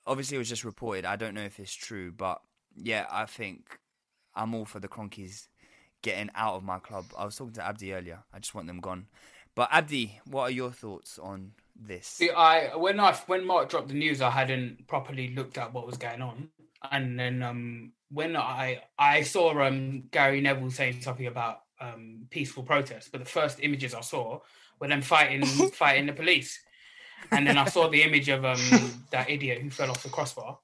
obviously, 0.06 0.36
it 0.36 0.38
was 0.38 0.48
just 0.48 0.64
reported. 0.64 1.04
I 1.04 1.16
don't 1.16 1.34
know 1.34 1.42
if 1.42 1.58
it's 1.60 1.74
true, 1.74 2.12
but 2.12 2.40
yeah, 2.76 3.06
I 3.10 3.26
think 3.26 3.78
I'm 4.34 4.54
all 4.54 4.64
for 4.64 4.80
the 4.80 4.88
Kroenkes 4.88 5.48
getting 6.02 6.30
out 6.34 6.54
of 6.54 6.62
my 6.64 6.78
club. 6.78 7.06
I 7.16 7.24
was 7.24 7.36
talking 7.36 7.54
to 7.54 7.64
Abdi 7.66 7.92
earlier. 7.92 8.20
I 8.32 8.38
just 8.38 8.54
want 8.54 8.66
them 8.68 8.80
gone. 8.80 9.06
But 9.54 9.68
Abdi, 9.72 10.20
what 10.30 10.42
are 10.42 10.50
your 10.50 10.70
thoughts 10.70 11.18
on 11.18 11.52
this? 11.74 12.06
See, 12.06 12.30
I 12.30 12.76
when 12.76 13.00
I 13.00 13.14
when 13.26 13.44
Mark 13.44 13.68
dropped 13.70 13.88
the 13.88 13.94
news, 13.94 14.20
I 14.22 14.30
hadn't 14.30 14.86
properly 14.86 15.34
looked 15.34 15.58
at 15.58 15.72
what 15.74 15.86
was 15.86 15.96
going 15.96 16.22
on, 16.22 16.48
and 16.90 17.18
then 17.18 17.42
um, 17.42 17.92
when 18.10 18.36
I 18.36 18.82
I 18.98 19.22
saw 19.22 19.58
um, 19.62 20.04
Gary 20.10 20.40
Neville 20.40 20.70
saying 20.70 21.00
something 21.02 21.26
about 21.26 21.60
um, 21.80 22.26
peaceful 22.30 22.62
protest, 22.62 23.10
but 23.12 23.18
the 23.20 23.26
first 23.30 23.58
images 23.62 23.94
I 23.94 24.00
saw 24.00 24.40
were 24.80 24.88
them 24.88 25.02
fighting 25.02 25.44
fighting 25.72 26.06
the 26.06 26.12
police, 26.12 26.60
and 27.30 27.46
then 27.46 27.58
I 27.58 27.66
saw 27.66 27.88
the 27.88 28.02
image 28.02 28.28
of 28.28 28.44
um, 28.44 29.04
that 29.10 29.30
idiot 29.30 29.60
who 29.62 29.70
fell 29.70 29.90
off 29.90 30.02
the 30.02 30.08
crossbar. 30.08 30.58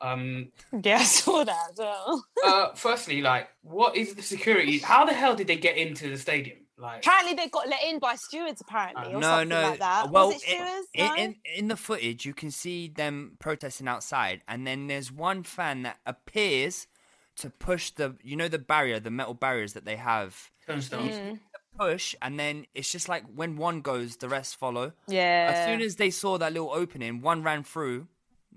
Um, 0.00 0.52
Yeah, 0.82 0.98
I 0.98 1.04
saw 1.04 1.44
that 1.44 1.70
as 1.70 1.78
well. 1.78 2.24
uh, 2.44 2.74
firstly, 2.74 3.22
like, 3.22 3.48
what 3.62 3.96
is 3.96 4.14
the 4.14 4.22
security? 4.22 4.78
How 4.78 5.04
the 5.06 5.14
hell 5.14 5.34
did 5.34 5.46
they 5.46 5.56
get 5.56 5.76
into 5.76 6.10
the 6.10 6.18
stadium? 6.18 6.58
Like, 6.76 7.06
Apparently, 7.06 7.34
they 7.34 7.48
got 7.48 7.68
let 7.68 7.84
in 7.84 7.98
by 8.00 8.16
stewards. 8.16 8.60
Apparently, 8.60 9.14
or 9.14 9.20
no, 9.20 9.28
something 9.28 9.48
no. 9.48 9.62
like 9.62 9.78
that. 9.78 10.10
Well, 10.10 10.26
was 10.28 10.36
it 10.36 10.40
stewards? 10.42 10.88
in, 10.94 11.06
No? 11.06 11.14
in 11.16 11.36
in 11.54 11.68
the 11.68 11.76
footage, 11.76 12.24
you 12.26 12.34
can 12.34 12.50
see 12.50 12.88
them 12.88 13.36
protesting 13.38 13.86
outside, 13.86 14.42
and 14.48 14.66
then 14.66 14.88
there's 14.88 15.12
one 15.12 15.44
fan 15.44 15.82
that 15.82 15.98
appears 16.04 16.86
to 17.36 17.50
push 17.50 17.90
the, 17.90 18.16
you 18.22 18.36
know, 18.36 18.48
the 18.48 18.58
barrier, 18.58 18.98
the 19.00 19.10
metal 19.10 19.34
barriers 19.34 19.72
that 19.74 19.84
they 19.84 19.96
have. 19.96 20.50
turnstiles. 20.66 21.10
Mm. 21.10 21.38
Push, 21.78 22.14
and 22.22 22.38
then 22.38 22.66
it's 22.74 22.90
just 22.92 23.08
like 23.08 23.24
when 23.34 23.56
one 23.56 23.80
goes, 23.80 24.16
the 24.18 24.28
rest 24.28 24.54
follow. 24.56 24.92
Yeah. 25.08 25.52
As 25.52 25.66
soon 25.66 25.80
as 25.80 25.96
they 25.96 26.10
saw 26.10 26.38
that 26.38 26.52
little 26.52 26.70
opening, 26.72 27.20
one 27.20 27.42
ran 27.42 27.64
through, 27.64 28.06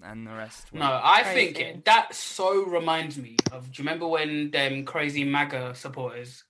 and 0.03 0.27
the 0.27 0.31
rest. 0.33 0.67
No. 0.71 0.99
I 1.03 1.23
Crazy. 1.23 1.53
think 1.53 1.85
that 1.85 2.13
so 2.13 2.63
reminds 2.65 3.17
me 3.17 3.37
of. 3.51 3.71
Do 3.71 3.81
you 3.81 3.87
remember 3.87 4.07
when 4.07 4.51
them 4.51 4.85
crazy 4.85 5.23
MAGA 5.23 5.73
supporters 5.73 6.43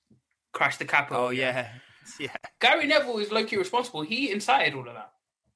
crashed 0.57 0.79
the 0.79 0.85
Capitol? 0.85 1.25
Oh 1.25 1.29
yeah, 1.29 1.69
yeah, 2.19 2.29
Gary 2.59 2.87
Neville 2.87 3.19
is 3.19 3.31
low-key 3.31 3.57
responsible. 3.57 4.01
He 4.01 4.31
incited 4.31 4.73
all 4.73 4.87
of 4.87 4.95
that. 4.95 5.11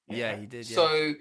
yeah. 0.07 0.35
He 0.37 0.45
did. 0.45 0.69
Yeah. 0.69 0.75
So, 0.75 1.13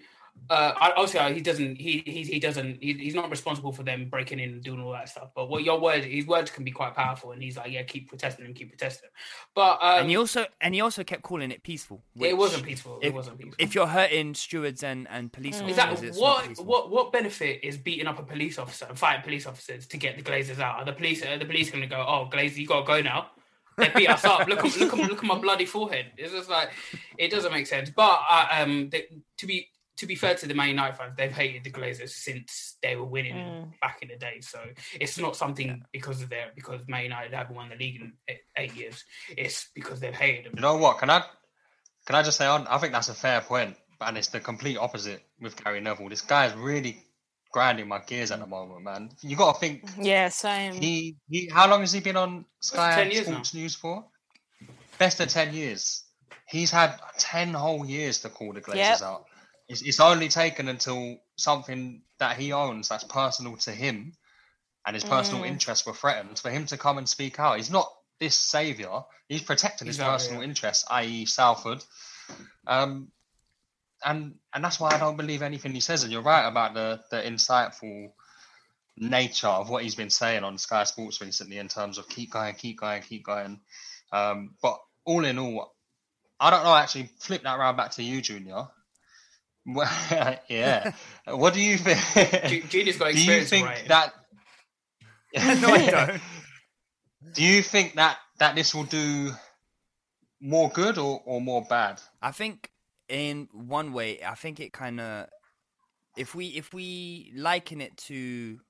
uh, 0.49 0.73
I- 0.85 0.93
obviously, 0.97 1.21
uh, 1.21 1.33
he 1.33 1.41
doesn't. 1.41 1.77
He 1.77 2.03
he, 2.07 2.23
he 2.25 2.39
doesn't. 2.39 2.83
He, 2.83 2.93
he's 2.95 3.15
not 3.15 3.31
responsible 3.31 3.73
for 3.73 3.83
them 3.83 4.09
breaking 4.09 4.39
in 4.39 4.51
and 4.51 4.63
doing 4.63 4.81
all 4.81 4.93
that 4.93 5.09
stuff. 5.09 5.31
But 5.35 5.49
what 5.51 5.65
your 5.65 5.79
word, 5.81 6.05
his 6.05 6.27
words 6.27 6.51
can 6.51 6.65
be 6.65 6.71
quite 6.71 6.95
powerful, 6.95 7.33
and 7.33 7.43
he's 7.43 7.57
like, 7.57 7.71
yeah, 7.73 7.83
keep 7.83 8.09
protesting 8.09 8.45
him, 8.47 8.55
keep 8.55 8.69
protesting 8.71 9.07
him. 9.09 9.13
But 9.55 9.79
um, 9.83 10.01
and 10.01 10.11
he 10.11 10.17
also 10.17 10.47
and 10.61 10.75
he 10.75 10.81
also 10.83 11.05
kept 11.05 11.23
calling 11.23 11.51
it 11.51 11.63
peaceful. 11.63 12.03
it 12.19 12.37
wasn't 12.37 12.65
peaceful. 12.65 12.99
If, 13.03 13.09
it 13.09 13.15
wasn't 13.15 13.39
peaceful. 13.39 13.57
if 13.59 13.75
you're 13.75 13.87
hurting 13.87 14.35
stewards 14.35 14.83
and, 14.83 15.07
and 15.11 15.33
police 15.33 15.61
officers, 15.61 15.79
Exactly. 15.79 16.11
What 16.23 16.61
what 16.65 16.91
what 16.91 17.13
benefit 17.13 17.61
is 17.63 17.77
beating 17.77 18.07
up 18.07 18.19
a 18.19 18.23
police 18.23 18.59
officer 18.59 18.87
and 18.89 18.99
fighting 18.99 19.23
police 19.23 19.47
officers 19.47 19.87
to 19.89 19.97
get 19.97 20.17
the 20.17 20.23
Glazers 20.23 20.59
out? 20.59 20.77
Are 20.81 20.85
the 20.85 20.93
police 20.93 21.25
are 21.25 21.39
the 21.39 21.45
police 21.47 21.71
going 21.71 21.83
to 21.83 21.89
go? 21.89 22.05
Oh, 22.07 22.29
Glazer, 22.33 22.57
you 22.59 22.67
got 22.67 22.81
to 22.83 22.87
go 22.87 23.01
now. 23.03 23.31
They 23.81 23.91
beat 23.95 24.09
us 24.11 24.25
up. 24.25 24.47
Look, 24.49 24.65
at- 24.65 24.77
look, 24.77 24.93
at- 24.93 25.09
look 25.11 25.19
at 25.19 25.25
my 25.25 25.39
bloody 25.39 25.67
forehead. 25.67 26.13
It's 26.17 26.33
just 26.33 26.49
like 26.51 26.71
it 27.19 27.31
doesn't 27.31 27.53
make 27.53 27.67
sense. 27.67 27.91
But 27.91 28.21
uh, 28.31 28.47
um, 28.53 28.91
they, 28.91 29.07
to 29.39 29.47
be 29.47 29.69
to 29.97 30.07
be 30.07 30.15
fair 30.15 30.35
to 30.35 30.47
the 30.47 30.55
Man 30.55 30.69
United 30.69 30.97
fans, 30.97 31.13
they've 31.17 31.31
hated 31.33 31.63
the 31.63 31.71
Glazers 31.71 32.09
since 32.11 32.77
they 32.83 32.97
were 32.97 33.05
winning 33.05 33.35
Mm. 33.35 33.73
back 33.83 33.99
in 34.01 34.09
the 34.09 34.17
day. 34.17 34.41
So 34.41 34.59
it's 34.99 35.19
not 35.19 35.37
something 35.37 35.83
because 35.93 36.23
of 36.23 36.31
their 36.31 36.53
because 36.55 36.87
Man 36.89 37.03
United 37.05 37.35
haven't 37.35 37.55
won 37.55 37.69
the 37.69 37.77
league 37.77 37.97
in 38.01 38.15
eight, 38.29 38.39
eight 38.57 38.75
years. 38.75 39.05
It's 39.37 39.69
because 39.75 40.01
they've 40.01 40.15
hated 40.15 40.47
them. 40.47 40.53
You 40.57 40.63
know 40.63 40.77
what? 40.77 40.99
Can 40.99 41.11
I 41.11 41.23
can 42.07 42.17
I 42.17 42.23
just 42.23 42.39
say 42.39 42.47
on? 42.47 42.67
I 42.67 42.79
think 42.79 42.93
that's 42.95 43.11
a 43.11 43.15
fair 43.15 43.43
point, 43.43 43.77
and 44.01 44.17
it's 44.17 44.29
the 44.29 44.41
complete 44.41 44.79
opposite 44.79 45.23
with 45.39 45.63
Gary 45.63 45.81
Neville. 45.81 46.09
This 46.09 46.23
guy 46.23 46.47
is 46.47 46.55
really 46.55 47.05
grinding 47.53 47.89
my 47.89 48.01
gears 48.07 48.31
at 48.31 48.41
the 48.41 48.47
moment, 48.47 48.83
man. 48.83 49.11
You 49.21 49.37
got 49.37 49.55
to 49.55 49.61
think 49.61 49.89
yeah, 50.01 50.29
same. 50.29 50.75
he 50.75 51.17
he. 51.29 51.49
How 51.53 51.69
long 51.69 51.81
has 51.81 51.93
he 51.93 52.01
been 52.01 52.17
on 52.17 52.45
Sky 52.61 52.95
10 53.05 53.11
years 53.13 53.27
Sports 53.27 53.55
News 53.55 53.75
for? 53.75 54.05
Best 54.99 55.21
of 55.21 55.29
ten 55.29 55.55
years. 55.55 56.05
He's 56.49 56.71
had 56.71 56.99
ten 57.19 57.55
whole 57.55 57.87
years 57.87 58.21
to 58.21 58.29
call 58.29 58.53
the 58.53 58.61
Glazers 58.61 58.77
Yep. 58.77 59.03
out. 59.03 59.25
It's, 59.69 59.83
it's 59.83 60.01
only 60.01 60.29
taken 60.29 60.69
until 60.69 61.17
something 61.37 62.03
that 62.19 62.37
he 62.37 62.53
owns 62.53 62.89
that's 62.89 63.05
personal 63.05 63.57
to 63.59 63.71
him 63.71 64.13
and 64.85 64.95
his 64.95 65.05
personal 65.05 65.45
Mm. 65.45 65.49
interests 65.49 65.87
were 65.87 65.93
threatened 65.95 66.39
for 66.39 66.51
him 66.51 66.67
to 66.67 66.77
come 66.77 66.99
and 66.99 67.09
speak 67.09 67.39
out. 67.39 67.57
He's 67.57 67.71
not 67.71 67.91
this 68.19 68.35
savior. 68.35 69.03
He's 69.29 69.43
protecting 69.43 69.87
his 69.87 69.97
Exactly, 69.97 70.13
personal 70.19 70.43
yeah. 70.43 70.49
interests, 70.49 70.85
i.e., 70.91 71.25
Salford. 71.27 71.85
Um, 72.67 73.13
and 74.05 74.35
and 74.55 74.65
that's 74.65 74.81
why 74.81 74.91
I 74.91 74.99
don't 74.99 75.17
believe 75.17 75.43
anything 75.43 75.73
he 75.73 75.81
says. 75.81 76.03
And 76.03 76.13
you're 76.13 76.23
right 76.23 76.47
about 76.47 76.75
the 76.75 77.01
the 77.11 77.23
insightful 77.23 78.11
nature 78.97 79.49
of 79.49 79.71
what 79.71 79.83
he's 79.83 79.95
been 79.95 80.11
saying 80.11 80.45
on 80.45 80.59
Sky 80.59 80.85
Sports 80.85 81.21
recently 81.21 81.59
in 81.59 81.69
terms 81.69 81.99
of 81.99 82.09
keep 82.09 82.31
going, 82.33 82.55
keep 82.55 82.81
going, 82.81 83.03
keep 83.03 83.25
going. 83.25 83.61
Um, 84.13 84.55
but 84.63 84.79
all 85.05 85.25
in 85.25 85.39
all, 85.39 85.75
I 86.39 86.51
don't 86.51 86.65
know. 86.65 86.75
Actually, 86.75 87.11
flip 87.19 87.43
that 87.43 87.59
round 87.59 87.77
back 87.77 87.93
to 87.93 88.03
you, 88.03 88.21
Junior. 88.21 88.69
Yeah. 90.49 90.93
what 91.27 91.55
do 91.55 91.61
you 91.61 91.77
think? 91.77 92.71
Junior's 92.71 92.97
got 92.97 93.11
experience. 93.11 93.51
do 93.51 93.57
you 93.57 93.63
think 93.63 93.67
right. 93.67 93.89
that? 93.89 94.15
no, 95.61 95.69
I 95.69 95.91
don't. 95.91 96.21
Do 97.35 97.45
you 97.45 97.63
think 97.63 97.95
that 97.95 98.19
that 98.39 98.57
this 98.57 98.75
will 98.75 98.85
do 98.85 99.31
more 100.41 100.71
good 100.71 100.99
or, 100.99 101.23
or 101.25 101.41
more 101.41 101.63
bad? 101.63 102.01
I 102.23 102.33
think 102.33 102.70
in 103.11 103.49
one 103.53 103.93
way, 103.93 104.21
I 104.25 104.35
think 104.35 104.61
it 104.61 104.73
kind 104.73 105.01
of 105.01 105.27
if 106.17 106.35
we 106.35 106.47
if 106.47 106.73
we 106.73 107.33
liken 107.35 107.81
it 107.81 107.97
to, 108.09 108.61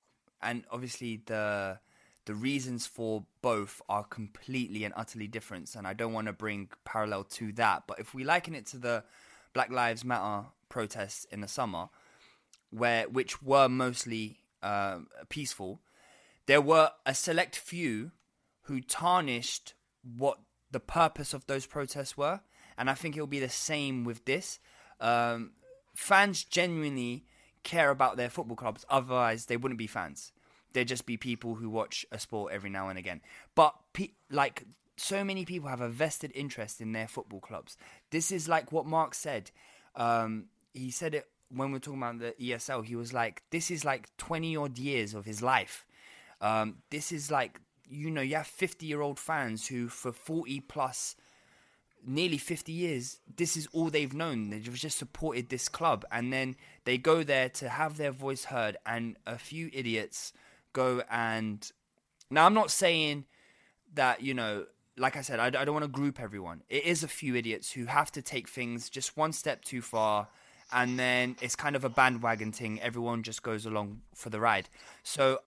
and 0.42 0.64
obviously 0.70 1.22
the 1.26 1.78
the 2.24 2.34
reasons 2.34 2.86
for 2.86 3.24
both 3.42 3.82
are 3.88 4.04
completely 4.04 4.84
and 4.84 4.94
utterly 4.96 5.28
different, 5.28 5.74
and 5.74 5.86
I 5.86 5.92
don't 5.92 6.12
want 6.12 6.26
to 6.26 6.32
bring 6.32 6.70
parallel 6.84 7.24
to 7.24 7.52
that. 7.52 7.84
But 7.86 7.98
if 7.98 8.14
we 8.14 8.24
liken 8.24 8.54
it 8.54 8.66
to 8.66 8.78
the 8.78 9.04
Black 9.52 9.70
Lives 9.70 10.04
Matter 10.04 10.46
protests 10.68 11.26
in 11.30 11.40
the 11.40 11.48
summer, 11.48 11.88
where 12.70 13.08
which 13.08 13.42
were 13.42 13.68
mostly 13.68 14.38
um 14.62 15.08
peaceful, 15.28 15.82
there 16.46 16.62
were 16.62 16.90
a 17.04 17.14
select 17.14 17.56
few 17.56 18.12
who 18.62 18.80
tarnished 18.80 19.74
what 20.02 20.38
the 20.70 20.80
purpose 20.80 21.34
of 21.34 21.46
those 21.46 21.66
protests 21.66 22.16
were, 22.16 22.40
and 22.80 22.88
I 22.88 22.94
think 22.94 23.14
it 23.14 23.20
will 23.20 23.26
be 23.26 23.40
the 23.40 23.48
same 23.50 24.04
with 24.04 24.24
this. 24.24 24.58
Um, 25.00 25.52
fans 25.94 26.42
genuinely 26.42 27.26
care 27.62 27.90
about 27.90 28.16
their 28.16 28.30
football 28.30 28.56
clubs, 28.56 28.86
otherwise 28.88 29.46
they 29.46 29.58
wouldn't 29.58 29.78
be 29.78 29.86
fans. 29.86 30.32
They'd 30.72 30.88
just 30.88 31.04
be 31.04 31.18
people 31.18 31.56
who 31.56 31.68
watch 31.68 32.06
a 32.10 32.18
sport 32.18 32.54
every 32.54 32.70
now 32.70 32.88
and 32.88 32.98
again. 32.98 33.20
But 33.54 33.74
pe- 33.92 34.14
like 34.30 34.64
so 34.96 35.22
many 35.22 35.44
people 35.44 35.68
have 35.68 35.82
a 35.82 35.90
vested 35.90 36.32
interest 36.34 36.80
in 36.80 36.92
their 36.92 37.06
football 37.06 37.40
clubs. 37.40 37.76
This 38.10 38.32
is 38.32 38.48
like 38.48 38.72
what 38.72 38.86
Mark 38.86 39.14
said. 39.14 39.50
Um, 39.94 40.46
he 40.72 40.90
said 40.90 41.14
it 41.14 41.28
when 41.54 41.72
we 41.72 41.76
are 41.76 41.80
talking 41.80 42.00
about 42.00 42.18
the 42.18 42.34
ESL. 42.40 42.86
He 42.86 42.96
was 42.96 43.12
like, 43.12 43.42
"This 43.50 43.70
is 43.70 43.84
like 43.84 44.08
twenty 44.16 44.56
odd 44.56 44.78
years 44.78 45.12
of 45.12 45.26
his 45.26 45.42
life. 45.42 45.84
Um, 46.40 46.78
this 46.88 47.12
is 47.12 47.30
like 47.30 47.60
you 47.90 48.10
know, 48.10 48.22
you 48.22 48.36
have 48.36 48.46
fifty 48.46 48.86
year 48.86 49.02
old 49.02 49.18
fans 49.18 49.66
who 49.66 49.88
for 49.88 50.12
forty 50.12 50.60
plus." 50.60 51.14
Nearly 52.06 52.38
50 52.38 52.72
years 52.72 53.20
this 53.36 53.56
is 53.56 53.66
all 53.72 53.90
they've 53.90 54.12
known. 54.12 54.50
They've 54.50 54.74
just 54.74 54.98
supported 54.98 55.48
this 55.48 55.68
club. 55.68 56.04
And 56.12 56.32
then 56.32 56.56
they 56.84 56.98
go 56.98 57.22
there 57.22 57.48
to 57.48 57.68
have 57.68 57.96
their 57.96 58.10
voice 58.10 58.44
heard 58.44 58.76
and 58.84 59.16
a 59.26 59.38
few 59.38 59.70
idiots 59.72 60.32
go 60.72 61.02
and 61.10 61.72
now 62.30 62.46
i'm 62.46 62.54
not 62.54 62.70
saying 62.70 63.24
that 63.94 64.22
you 64.22 64.32
know 64.32 64.64
like 64.96 65.16
i 65.16 65.20
said 65.20 65.40
i, 65.40 65.46
I 65.46 65.50
don't 65.50 65.72
want 65.72 65.84
to 65.84 65.88
group 65.88 66.20
everyone. 66.20 66.62
It 66.68 66.84
is 66.84 67.02
a 67.02 67.08
few 67.08 67.34
idiots 67.34 67.72
who 67.72 67.86
have 67.86 68.12
to 68.12 68.22
take 68.22 68.48
things 68.48 68.88
just 68.88 69.16
one 69.16 69.32
step 69.32 69.64
too 69.64 69.82
far 69.82 70.28
and 70.72 70.98
then 70.98 71.36
it's 71.40 71.56
kind 71.56 71.74
of 71.74 71.84
a 71.84 71.88
bandwagon 71.88 72.52
thing. 72.52 72.80
Everyone 72.80 73.24
just 73.24 73.42
goes 73.42 73.66
along 73.66 74.02
for 74.14 74.30
the 74.30 74.38
ride. 74.38 74.68
So 75.02 75.40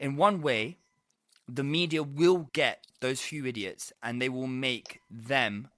in 0.00 0.16
one 0.16 0.40
way 0.40 0.78
the 1.52 1.64
media 1.64 2.02
will 2.02 2.48
get 2.52 2.86
those 3.00 3.20
few 3.20 3.44
idiots 3.46 3.92
and 4.02 4.20
they 4.22 4.28
will 4.28 4.46
make 4.46 5.00
them 5.10 5.68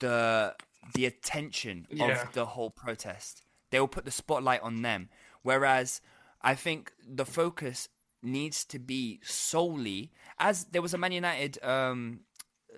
the 0.00 0.54
the 0.94 1.04
attention 1.06 1.86
Yeah. 1.90 2.22
of 2.22 2.32
the 2.32 2.46
whole 2.46 2.70
protest. 2.70 3.42
They 3.70 3.80
will 3.80 3.88
put 3.88 4.04
the 4.04 4.10
spotlight 4.10 4.62
on 4.62 4.82
them. 4.82 5.10
Whereas 5.42 6.00
I 6.40 6.54
think 6.54 6.92
the 7.06 7.26
focus 7.26 7.88
needs 8.22 8.64
to 8.66 8.78
be 8.78 9.20
solely 9.22 10.12
as 10.38 10.64
there 10.72 10.80
was 10.82 10.94
a 10.94 10.98
Man 10.98 11.12
United 11.12 11.62
um, 11.62 12.20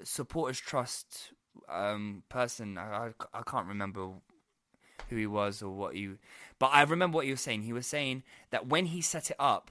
supporters 0.02 0.59
trust 0.59 1.33
um, 1.69 2.25
person. 2.29 2.79
I, 2.79 3.07
I, 3.07 3.38
I 3.38 3.43
can't 3.47 3.67
remember 3.69 4.09
who 5.09 5.17
he 5.17 5.26
was 5.26 5.62
or 5.62 5.71
what 5.71 5.95
he, 5.95 6.11
but 6.59 6.71
I 6.73 6.83
remember 6.83 7.17
what 7.17 7.26
he 7.26 7.31
was 7.31 7.40
saying. 7.40 7.62
He 7.62 7.73
was 7.73 7.87
saying 7.87 8.23
that 8.50 8.67
when 8.67 8.87
he 8.87 9.00
set 9.00 9.31
it 9.31 9.37
up, 9.38 9.71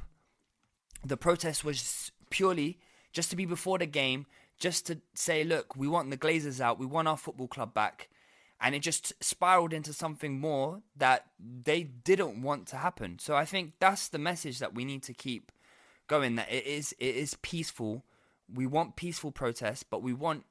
the 1.03 1.17
protest 1.17 1.63
was 1.63 2.11
purely 2.29 2.79
just 3.11 3.29
to 3.29 3.35
be 3.35 3.45
before 3.45 3.77
the 3.77 3.85
game, 3.85 4.25
just 4.57 4.87
to 4.87 4.99
say, 5.13 5.43
look, 5.43 5.75
we 5.75 5.87
want 5.87 6.09
the 6.09 6.17
Glazers 6.17 6.59
out, 6.59 6.79
we 6.79 6.85
want 6.85 7.07
our 7.07 7.17
football 7.17 7.47
club 7.47 7.73
back. 7.73 8.09
And 8.61 8.75
it 8.75 8.79
just 8.79 9.13
spiraled 9.23 9.71
into 9.71 9.93
something 9.93 10.39
more 10.39 10.81
that 10.97 11.27
they 11.39 11.83
didn't 11.83 12.41
want 12.41 12.67
to 12.67 12.75
happen. 12.75 13.17
So 13.17 13.35
I 13.35 13.45
think 13.45 13.73
that's 13.79 14.09
the 14.09 14.19
message 14.19 14.59
that 14.59 14.75
we 14.75 14.83
need 14.83 15.01
to 15.03 15.13
keep 15.13 15.53
going. 16.07 16.35
That 16.35 16.51
it 16.51 16.65
is 16.65 16.93
it 16.99 17.15
is 17.15 17.35
peaceful. 17.41 18.03
We 18.53 18.67
want 18.67 18.97
peaceful 18.97 19.31
protests, 19.31 19.83
but 19.83 20.03
we 20.03 20.11
want 20.11 20.43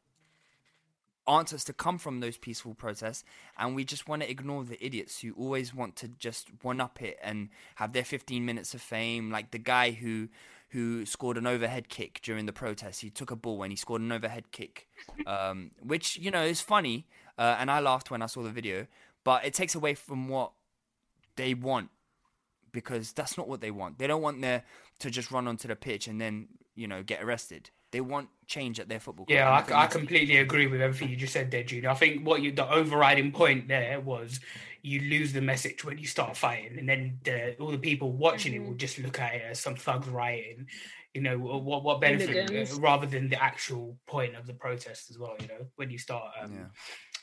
answers 1.28 1.64
to 1.64 1.73
come 1.73 1.99
from 1.99 2.20
those 2.20 2.38
peaceful 2.38 2.75
protests 2.75 3.23
and 3.58 3.75
we 3.76 3.85
just 3.85 4.08
want 4.08 4.23
to 4.23 4.30
ignore 4.30 4.64
the 4.64 4.82
idiots 4.85 5.20
who 5.20 5.32
always 5.35 5.75
want 5.75 5.94
to 5.94 6.08
just 6.08 6.49
one 6.62 6.80
up 6.80 7.02
it 7.02 7.18
and 7.23 7.50
have 7.75 7.92
their 7.92 8.04
15 8.04 8.44
minutes 8.44 8.73
of 8.73 8.80
fame 8.80 9.30
like 9.30 9.50
the 9.50 9.58
guy 9.58 9.90
who 9.90 10.28
who 10.70 11.06
scored 11.06 11.38
an 11.38 11.46
overhead 11.46 11.88
kick 11.88 12.20
during 12.22 12.46
the 12.46 12.52
protest. 12.52 13.00
He 13.00 13.10
took 13.10 13.30
a 13.30 13.37
ball 13.37 13.62
and 13.62 13.72
he 13.72 13.76
scored 13.76 14.02
an 14.02 14.12
overhead 14.12 14.52
kick 14.52 14.86
um, 15.26 15.71
which 15.82 16.19
you 16.19 16.30
know 16.30 16.43
is 16.43 16.60
funny 16.60 17.06
uh, 17.38 17.56
and 17.58 17.71
i 17.71 17.80
laughed 17.80 18.10
when 18.10 18.23
i 18.23 18.26
saw 18.26 18.43
the 18.43 18.50
video 18.50 18.86
but 19.25 19.45
it 19.45 19.54
takes 19.54 19.75
away 19.75 19.95
from 19.95 20.28
what 20.28 20.52
they 21.36 21.54
want 21.54 21.90
because 22.73 23.12
that's 23.12 23.36
not 23.36 23.49
what 23.49 23.60
they 23.60 23.71
want. 23.71 23.99
They 23.99 24.06
don't 24.06 24.23
want 24.23 24.40
there 24.40 24.64
to 25.00 25.10
just 25.10 25.30
run 25.30 25.49
onto 25.49 25.69
the 25.69 25.76
pitch 25.76 26.08
and 26.08 26.21
then 26.21 26.49
you 26.75 26.86
know 26.86 27.02
get 27.02 27.23
arrested 27.23 27.71
they 27.90 28.00
want 28.00 28.28
change 28.46 28.78
at 28.80 28.88
their 28.88 29.00
football 29.00 29.26
club. 29.26 29.34
Yeah, 29.34 29.56
And 29.56 29.64
think 29.66 29.76
I, 29.76 29.80
I 29.80 29.82
that's- 29.84 29.96
completely 29.98 30.36
agree 30.38 30.66
with 30.66 30.80
everything 30.80 31.08
you 31.10 31.16
just 31.16 31.32
said 31.32 31.50
there, 31.50 31.62
Junior. 31.64 31.90
I 31.90 31.94
think 31.94 32.26
what 32.26 32.42
you 32.42 32.52
the 32.52 32.68
overriding 32.70 33.32
point 33.32 33.68
there 33.68 34.00
was 34.00 34.40
you 34.82 35.00
lose 35.00 35.32
the 35.32 35.40
message 35.40 35.84
when 35.84 35.98
you 35.98 36.06
start 36.06 36.36
fighting, 36.36 36.78
and 36.78 36.88
then 36.88 37.18
the, 37.24 37.56
all 37.58 37.70
the 37.70 37.78
people 37.78 38.12
watching 38.12 38.54
it 38.54 38.62
will 38.62 38.74
just 38.74 38.98
look 38.98 39.18
at 39.20 39.34
it 39.34 39.42
as 39.50 39.60
some 39.60 39.74
thugs 39.76 40.08
rioting. 40.08 40.66
You 41.14 41.22
know 41.22 41.38
what 41.38 41.82
what 41.82 42.00
benefit 42.00 42.28
Hooligans. 42.30 42.78
uh, 42.78 42.80
rather 42.80 43.06
than 43.06 43.28
the 43.28 43.42
actual 43.42 43.96
point 44.06 44.36
of 44.36 44.46
the 44.46 44.54
protest 44.54 45.10
as 45.10 45.18
well. 45.18 45.34
You 45.40 45.48
know 45.48 45.66
when 45.76 45.90
you 45.90 45.98
start. 45.98 46.30
Um, 46.40 46.70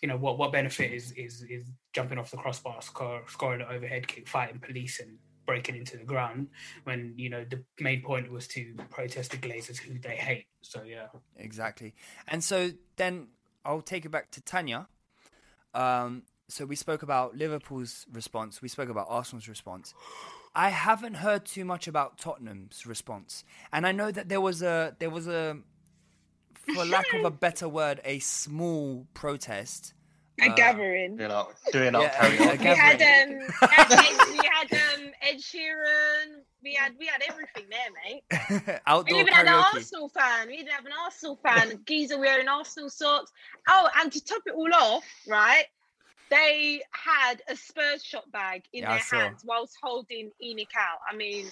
You 0.01 0.10
know 0.10 0.17
what? 0.17 0.38
What 0.38 0.51
benefit 0.51 0.91
is 0.91 1.12
is 1.13 1.41
is 1.43 1.65
jumping 1.93 2.17
off 2.19 2.30
the 2.30 2.38
crossbar, 2.38 2.82
score, 2.82 3.23
scoring 3.28 3.62
an 3.62 3.67
overhead 3.71 4.06
kick, 4.08 4.28
fighting 4.28 4.60
police, 4.60 4.99
and 4.99 5.17
breaking 5.46 5.76
into 5.76 5.98
the 5.98 6.04
ground 6.04 6.48
when 6.84 7.14
you 7.18 7.30
know 7.30 7.46
the 7.50 7.64
main 7.80 8.02
point 8.02 8.32
was 8.32 8.48
to 8.50 8.76
protest 8.90 9.32
the 9.32 9.38
Glazers 9.38 9.78
who 9.78 10.00
they 10.00 10.16
hate. 10.16 10.46
So 10.62 10.84
yeah. 10.84 11.08
Exactly. 11.38 11.94
And 12.28 12.44
so 12.44 12.72
then 12.96 13.28
I'll 13.64 13.82
take 13.82 14.06
it 14.06 14.10
back 14.10 14.32
to 14.32 14.42
Tanya. 14.42 14.88
Um, 15.74 16.24
so 16.48 16.66
we 16.66 16.76
spoke 16.76 17.02
about 17.02 17.36
Liverpool's 17.36 18.06
response. 18.12 18.62
We 18.62 18.70
spoke 18.70 18.90
about 18.90 19.08
Arsenal's 19.10 19.48
response. 19.48 19.94
I 20.54 20.70
haven't 20.70 21.16
heard 21.16 21.46
too 21.46 21.66
much 21.66 21.88
about 21.88 22.18
Tottenham's 22.18 22.86
response, 22.86 23.44
and 23.74 23.86
I 23.86 23.92
know 23.92 24.10
that 24.10 24.30
there 24.30 24.40
was 24.40 24.62
a 24.62 24.96
there 25.00 25.10
was 25.10 25.28
a, 25.28 25.58
for 26.54 26.86
lack 26.86 27.14
of 27.14 27.26
a 27.26 27.32
better 27.32 27.68
word, 27.68 28.00
a 28.06 28.20
small 28.20 29.06
protest. 29.14 29.94
A 30.41 30.50
uh, 30.52 30.56
gathering. 30.56 31.15
Doing 31.17 31.32
up, 31.32 31.54
doing 31.71 31.95
up 31.95 32.02
Yeah, 32.04 32.26
a- 32.26 32.28
a 32.28 32.58
karaoke. 32.58 32.60
We 32.60 32.76
had 32.76 33.02
um, 33.02 33.39
Ed, 33.71 34.17
we 34.32 34.38
had 34.52 34.74
um, 34.74 35.12
Ed 35.21 35.38
Sheeran. 35.38 36.41
We 36.63 36.74
had 36.74 36.93
we 37.00 37.06
had 37.06 37.21
everything 37.28 37.63
there, 37.69 37.89
mate. 38.04 38.80
Outdoor 38.88 39.15
We 39.15 39.19
outdoor 39.19 39.19
even 39.21 39.34
had 39.34 39.48
an. 39.48 39.54
Arsenal 39.54 40.10
fan. 40.10 40.48
We 40.48 40.56
even 40.56 40.67
have 40.67 40.86
an 40.86 40.91
Arsenal 41.04 41.39
fan. 41.41 41.80
Geezer 41.86 42.17
wearing 42.19 42.48
Arsenal 42.48 42.89
socks. 42.89 43.32
Oh, 43.67 43.88
and 44.02 44.12
to 44.12 44.24
top 44.24 44.41
it 44.45 44.54
all 44.56 44.74
off, 44.74 45.06
right? 45.28 45.65
They 46.30 46.82
had 46.91 47.41
a 47.48 47.56
Spurs 47.56 48.04
shot 48.04 48.30
bag 48.32 48.63
in 48.74 48.82
Yeah, 48.82 48.98
their 49.10 49.19
hands 49.21 49.43
whilst 49.45 49.76
holding 49.82 50.32
ENIC 50.43 50.67
out. 50.78 50.98
I 51.10 51.15
mean, 51.15 51.45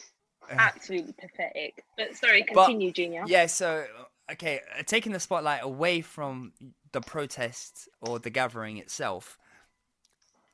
absolutely 0.50 1.14
pathetic. 1.14 1.84
But 1.96 2.16
sorry, 2.18 2.44
But- 2.54 2.66
continue, 2.66 2.92
Junior. 2.92 3.24
Yeah, 3.28 3.46
so 3.46 3.86
okay, 4.32 4.62
uh, 4.78 4.82
taking 4.84 5.12
the 5.14 5.20
spotlight 5.20 5.62
away 5.64 6.02
from 6.02 6.54
the 6.94 7.02
protest 7.02 7.90
or 8.02 8.20
the 8.20 8.30
gathering 8.30 8.78
itself, 8.78 9.38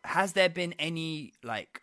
has 0.04 0.34
there 0.34 0.49
been 0.49 0.73
any 0.80 1.34
like 1.43 1.82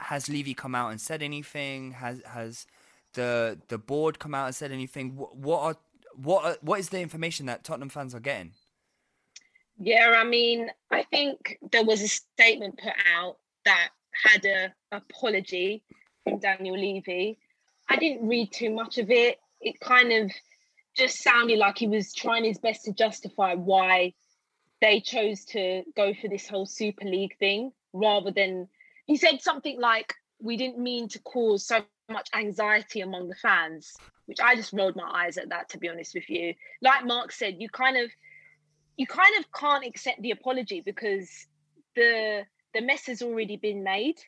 has 0.00 0.28
Levy 0.28 0.54
come 0.54 0.74
out 0.74 0.90
and 0.90 1.00
said 1.00 1.22
anything? 1.22 1.92
Has 1.92 2.20
has 2.26 2.66
the 3.14 3.58
the 3.68 3.78
board 3.78 4.18
come 4.18 4.34
out 4.34 4.46
and 4.46 4.54
said 4.54 4.72
anything? 4.72 5.16
What, 5.16 5.36
what 5.36 5.60
are 5.60 5.76
what 6.16 6.44
are, 6.44 6.56
what 6.60 6.80
is 6.80 6.88
the 6.88 7.00
information 7.00 7.46
that 7.46 7.64
Tottenham 7.64 7.88
fans 7.88 8.14
are 8.14 8.20
getting? 8.20 8.52
Yeah, 9.78 10.14
I 10.16 10.24
mean, 10.24 10.70
I 10.90 11.02
think 11.04 11.58
there 11.70 11.84
was 11.84 12.02
a 12.02 12.08
statement 12.08 12.78
put 12.82 12.92
out 13.16 13.38
that 13.64 13.90
had 14.24 14.44
a 14.44 14.74
apology 14.90 15.82
from 16.24 16.38
Daniel 16.38 16.78
Levy. 16.78 17.38
I 17.88 17.96
didn't 17.96 18.28
read 18.28 18.52
too 18.52 18.70
much 18.70 18.98
of 18.98 19.10
it. 19.10 19.38
It 19.60 19.80
kind 19.80 20.12
of 20.12 20.30
just 20.96 21.22
sounded 21.22 21.58
like 21.58 21.78
he 21.78 21.88
was 21.88 22.12
trying 22.12 22.44
his 22.44 22.58
best 22.58 22.84
to 22.84 22.92
justify 22.92 23.54
why 23.54 24.14
they 24.80 25.00
chose 25.00 25.44
to 25.46 25.84
go 25.96 26.12
for 26.12 26.28
this 26.28 26.48
whole 26.48 26.66
Super 26.66 27.04
League 27.04 27.36
thing 27.38 27.72
rather 27.92 28.30
than 28.30 28.68
he 29.06 29.16
said 29.16 29.40
something 29.40 29.80
like, 29.80 30.14
We 30.40 30.56
didn't 30.56 30.78
mean 30.78 31.08
to 31.08 31.18
cause 31.20 31.66
so 31.66 31.80
much 32.10 32.28
anxiety 32.34 33.00
among 33.00 33.28
the 33.28 33.34
fans, 33.36 33.94
which 34.26 34.38
I 34.40 34.56
just 34.56 34.72
rolled 34.72 34.96
my 34.96 35.08
eyes 35.08 35.38
at 35.38 35.48
that, 35.50 35.68
to 35.70 35.78
be 35.78 35.88
honest 35.88 36.14
with 36.14 36.28
you. 36.28 36.54
Like 36.82 37.04
Mark 37.04 37.32
said, 37.32 37.56
you 37.58 37.68
kind 37.68 37.96
of 37.96 38.10
you 38.96 39.06
kind 39.06 39.38
of 39.38 39.50
can't 39.52 39.86
accept 39.86 40.20
the 40.20 40.32
apology 40.32 40.82
because 40.84 41.46
the 41.96 42.42
the 42.74 42.80
mess 42.80 43.06
has 43.06 43.22
already 43.22 43.56
been 43.56 43.82
made. 43.82 44.18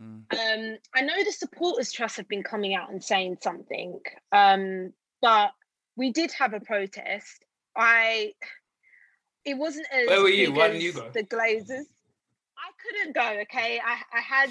Mm. 0.00 0.22
Um, 0.32 0.78
I 0.94 1.02
know 1.02 1.24
the 1.24 1.32
supporters 1.32 1.92
trust 1.92 2.16
have 2.16 2.28
been 2.28 2.42
coming 2.42 2.74
out 2.74 2.90
and 2.90 3.02
saying 3.02 3.38
something, 3.40 4.00
um, 4.32 4.92
but 5.20 5.50
we 5.98 6.12
did 6.12 6.32
have 6.32 6.54
a 6.54 6.60
protest. 6.60 7.44
I 7.76 8.32
it 9.44 9.54
wasn't 9.58 9.86
as 9.92 10.06
Where 10.06 10.22
were 10.22 10.28
you? 10.28 10.46
big 10.48 10.56
Why 10.56 10.68
didn't 10.68 10.82
you 10.82 10.92
go? 10.92 11.10
The 11.12 11.24
Glazers. 11.24 11.86
I 12.56 12.70
couldn't 12.82 13.14
go. 13.14 13.40
Okay, 13.42 13.80
I 13.84 14.00
I 14.16 14.20
had 14.20 14.50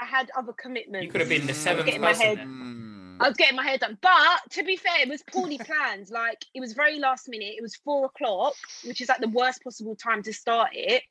I 0.00 0.06
had 0.06 0.30
other 0.36 0.52
commitments. 0.52 1.04
You 1.04 1.12
could 1.12 1.20
have 1.20 1.30
been 1.30 1.42
the 1.46 1.52
I 1.52 1.54
was 1.54 1.56
seventh 1.58 1.86
getting 1.86 2.00
my 2.00 2.12
person 2.12 2.26
head. 2.26 2.38
there. 2.38 2.46
Mm. 2.46 3.16
I 3.20 3.28
was 3.28 3.36
getting 3.36 3.56
my 3.56 3.64
hair 3.64 3.78
done. 3.78 3.98
But 4.00 4.40
to 4.50 4.64
be 4.64 4.76
fair, 4.76 5.00
it 5.00 5.08
was 5.08 5.22
poorly 5.30 5.58
planned. 5.58 6.10
Like 6.10 6.44
it 6.54 6.60
was 6.60 6.72
very 6.72 6.98
last 6.98 7.28
minute. 7.28 7.54
It 7.56 7.62
was 7.62 7.76
four 7.76 8.06
o'clock, 8.06 8.54
which 8.84 9.00
is 9.00 9.08
like 9.08 9.20
the 9.20 9.28
worst 9.28 9.62
possible 9.62 9.94
time 9.94 10.22
to 10.22 10.32
start 10.32 10.70
it. 10.72 11.02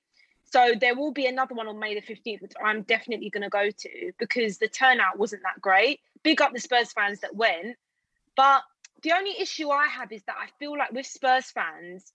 So 0.50 0.74
there 0.80 0.96
will 0.96 1.12
be 1.12 1.26
another 1.26 1.54
one 1.54 1.68
on 1.68 1.78
May 1.78 1.94
the 1.94 2.02
15th, 2.02 2.42
which 2.42 2.54
I'm 2.64 2.84
definitely 2.84 3.30
going 3.30 3.44
to 3.44 3.50
go 3.50 3.70
to 3.70 4.12
because 4.18 4.58
the 4.58 4.70
turnout 4.70 5.20
wasn't 5.20 5.42
that 5.44 5.62
great. 5.62 6.00
Big 6.24 6.42
up 6.42 6.54
the 6.54 6.60
Spurs 6.62 6.94
fans 6.94 7.20
that 7.20 7.36
went. 7.36 7.76
But 8.38 8.62
the 9.04 9.14
only 9.14 9.40
issue 9.40 9.70
I 9.70 9.88
have 9.88 10.12
is 10.12 10.24
that 10.24 10.36
I 10.40 10.48
feel 10.60 10.78
like 10.78 10.92
with 10.92 11.06
Spurs 11.06 11.52
fans, 11.52 12.14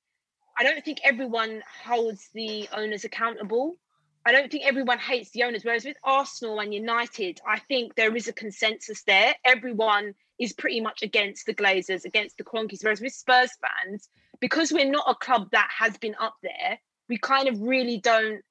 I 0.59 0.65
don't 0.65 0.85
think 0.85 1.01
everyone 1.05 1.63
holds 1.85 2.29
the 2.35 2.69
owners 2.73 3.05
accountable. 3.05 3.77
I 4.25 4.33
don't 4.33 4.51
think 4.51 4.65
everyone 4.65 4.99
hates 4.99 5.31
the 5.31 5.43
owners. 5.45 5.65
Whereas 5.65 5.85
with 5.85 5.97
Arsenal 6.05 6.61
and 6.61 6.73
United, 6.73 7.41
I 7.49 7.59
think 7.61 7.95
there 7.95 8.15
is 8.15 8.29
a 8.29 8.33
consensus 8.33 9.03
there. 9.03 9.35
Everyone 9.45 10.15
is 10.39 10.53
pretty 10.53 10.81
much 10.81 11.03
against 11.03 11.47
the 11.47 11.55
Glazers, 11.55 12.05
against 12.05 12.37
the 12.37 12.45
Kroenkes. 12.45 12.83
Whereas 12.83 13.01
with 13.01 13.13
Spurs 13.13 13.51
fans, 13.61 14.09
because 14.41 14.73
we're 14.73 14.91
not 14.91 15.09
a 15.09 15.15
club 15.15 15.49
that 15.53 15.69
has 15.77 15.97
been 15.97 16.15
up 16.21 16.37
there, 16.43 16.79
we 17.09 17.19
kind 17.19 17.49
of 17.49 17.61
really 17.61 17.99
don't 17.99 18.43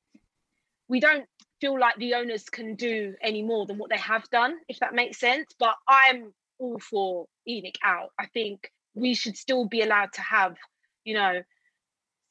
we 0.87 0.99
don't 0.99 1.25
feel 1.61 1.79
like 1.79 1.95
the 1.97 2.15
owners 2.15 2.49
can 2.49 2.75
do 2.75 3.15
any 3.21 3.41
more 3.41 3.65
than 3.65 3.77
what 3.77 3.89
they 3.89 3.97
have 3.97 4.29
done, 4.29 4.57
if 4.67 4.79
that 4.79 4.93
makes 4.93 5.19
sense. 5.19 5.47
But 5.57 5.75
I'm 5.87 6.33
all 6.61 6.79
for 6.79 7.25
ENIC 7.47 7.75
out. 7.83 8.11
I 8.19 8.27
think 8.27 8.71
we 8.93 9.13
should 9.13 9.35
still 9.35 9.65
be 9.65 9.81
allowed 9.81 10.13
to 10.13 10.21
have, 10.21 10.55
you 11.03 11.15
know, 11.15 11.41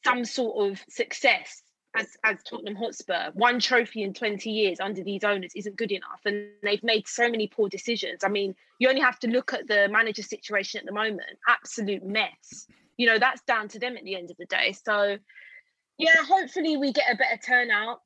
some 0.05 0.25
sort 0.25 0.71
of 0.71 0.81
success 0.89 1.63
as 1.97 2.07
as 2.25 2.43
Tottenham 2.45 2.77
Hotspur. 2.77 3.33
One 3.35 3.59
trophy 3.59 4.03
in 4.03 4.15
20 4.15 4.49
years 4.51 4.79
under 4.81 5.03
these 5.03 5.25
owners 5.25 5.53
isn't 5.57 5.77
good 5.77 5.91
enough. 5.91 6.21
And 6.25 6.49
they've 6.63 6.83
made 6.83 7.09
so 7.09 7.29
many 7.29 7.49
poor 7.49 7.69
decisions. 7.69 8.23
I 8.25 8.29
mean, 8.29 8.55
you 8.79 8.89
only 8.89 9.01
have 9.01 9.19
to 9.21 9.29
look 9.29 9.53
at 9.53 9.67
the 9.67 9.89
manager 9.91 10.23
situation 10.23 10.79
at 10.79 10.87
the 10.87 10.93
moment. 10.93 11.39
Absolute 11.49 12.05
mess. 12.05 12.67
You 12.97 13.07
know, 13.07 13.19
that's 13.19 13.43
down 13.43 13.69
to 13.69 13.79
them 13.79 13.97
at 13.97 14.05
the 14.05 14.15
end 14.15 14.31
of 14.31 14.37
the 14.37 14.47
day. 14.47 14.75
So 14.85 15.19
yeah, 15.99 16.17
hopefully 16.27 16.77
we 16.77 16.93
get 16.93 17.13
a 17.13 17.17
better 17.17 17.39
turnout 17.45 18.01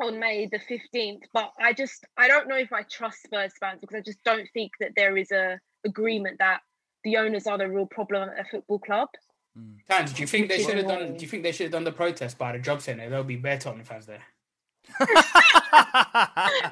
on 0.00 0.18
May 0.18 0.46
the 0.46 0.58
15th. 0.58 1.22
But 1.32 1.52
I 1.60 1.72
just 1.72 2.04
I 2.16 2.28
don't 2.28 2.48
know 2.48 2.56
if 2.56 2.72
I 2.72 2.82
trust 2.82 3.22
Spurs 3.24 3.52
fans 3.60 3.80
because 3.80 3.96
I 3.96 4.00
just 4.00 4.22
don't 4.24 4.48
think 4.54 4.72
that 4.80 4.92
there 4.96 5.16
is 5.16 5.30
a 5.30 5.58
agreement 5.86 6.38
that 6.38 6.60
the 7.04 7.16
owners 7.16 7.46
are 7.46 7.56
the 7.58 7.68
real 7.68 7.86
problem 7.86 8.28
at 8.28 8.40
a 8.40 8.44
football 8.44 8.78
club. 8.78 9.08
Dan, 9.88 10.06
do 10.06 10.20
you 10.20 10.26
think 10.26 10.48
they 10.48 10.54
Which 10.54 10.60
is 10.60 10.66
should 10.66 10.76
have 10.78 10.86
done? 10.86 10.96
annoying. 11.02 11.16
Do 11.16 11.22
you 11.22 11.28
think 11.28 11.42
they 11.42 11.52
should 11.52 11.64
have 11.64 11.72
done 11.72 11.84
the 11.84 11.92
protest 11.92 12.38
by 12.38 12.52
the 12.52 12.58
job 12.58 12.80
centre? 12.82 13.08
There'll 13.08 13.24
be 13.24 13.36
bare 13.36 13.58
Tottenham 13.58 13.84
fans 13.84 14.06
there. 14.06 14.22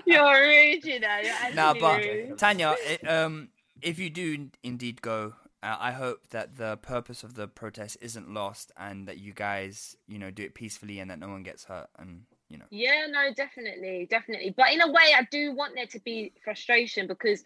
You're 0.07 0.41
rude, 0.41 0.85
you 0.85 1.01
know. 1.01 1.19
You're 1.23 1.55
Nah, 1.55 1.71
actually 1.71 1.81
but 1.81 1.99
rude. 1.99 2.39
Tanya, 2.39 2.77
it, 2.87 3.09
um, 3.09 3.49
if 3.83 3.99
you 3.99 4.11
do 4.11 4.49
indeed 4.63 5.03
go, 5.03 5.35
uh, 5.63 5.77
I 5.79 5.93
hope 5.93 6.29
that 6.31 6.57
the 6.57 6.77
purpose 6.79 7.23
of 7.23 7.35
the 7.35 7.49
protest 7.49 7.97
isn't 8.01 8.33
lost, 8.33 8.73
and 8.77 9.07
that 9.09 9.19
you 9.19 9.33
guys, 9.33 9.97
you 10.07 10.19
know, 10.19 10.31
do 10.31 10.45
it 10.45 10.55
peacefully, 10.55 10.99
and 11.01 11.11
that 11.11 11.19
no 11.19 11.29
one 11.29 11.43
gets 11.43 11.65
hurt, 11.65 11.89
and 11.99 12.23
you 12.49 12.59
know. 12.59 12.65
Yeah, 12.71 13.07
no, 13.11 13.33
definitely, 13.35 14.07
definitely. 14.11 14.55
But 14.57 14.73
in 14.73 14.81
a 14.81 14.89
way, 14.89 15.15
I 15.17 15.27
do 15.31 15.53
want 15.53 15.75
there 15.75 15.87
to 15.87 16.01
be 16.01 16.33
frustration 16.43 17.07
because 17.07 17.45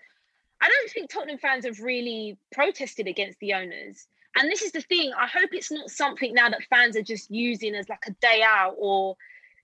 I 0.60 0.68
don't 0.68 0.90
think 0.90 1.10
Tottenham 1.10 1.38
fans 1.38 1.64
have 1.64 1.80
really 1.80 2.38
protested 2.52 3.08
against 3.08 3.38
the 3.40 3.54
owners. 3.54 4.06
And 4.36 4.50
this 4.50 4.62
is 4.62 4.72
the 4.72 4.80
thing. 4.80 5.12
I 5.18 5.26
hope 5.26 5.50
it's 5.52 5.70
not 5.70 5.90
something 5.90 6.32
now 6.32 6.48
that 6.48 6.62
fans 6.70 6.96
are 6.96 7.02
just 7.02 7.30
using 7.30 7.74
as 7.74 7.88
like 7.88 8.04
a 8.06 8.12
day 8.12 8.42
out 8.46 8.76
or, 8.78 9.16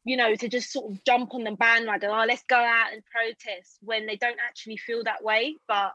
you 0.04 0.16
know, 0.16 0.34
to 0.34 0.48
just 0.48 0.72
sort 0.72 0.90
of 0.90 1.02
jump 1.04 1.34
on 1.34 1.44
the 1.44 1.52
bandwagon. 1.52 2.10
Oh, 2.10 2.24
let's 2.26 2.42
go 2.48 2.56
out 2.56 2.92
and 2.92 3.02
protest 3.06 3.78
when 3.82 4.06
they 4.06 4.16
don't 4.16 4.38
actually 4.46 4.76
feel 4.76 5.04
that 5.04 5.22
way. 5.22 5.56
But 5.68 5.94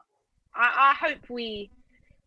I, 0.54 0.94
I 0.94 1.06
hope 1.06 1.28
we 1.28 1.70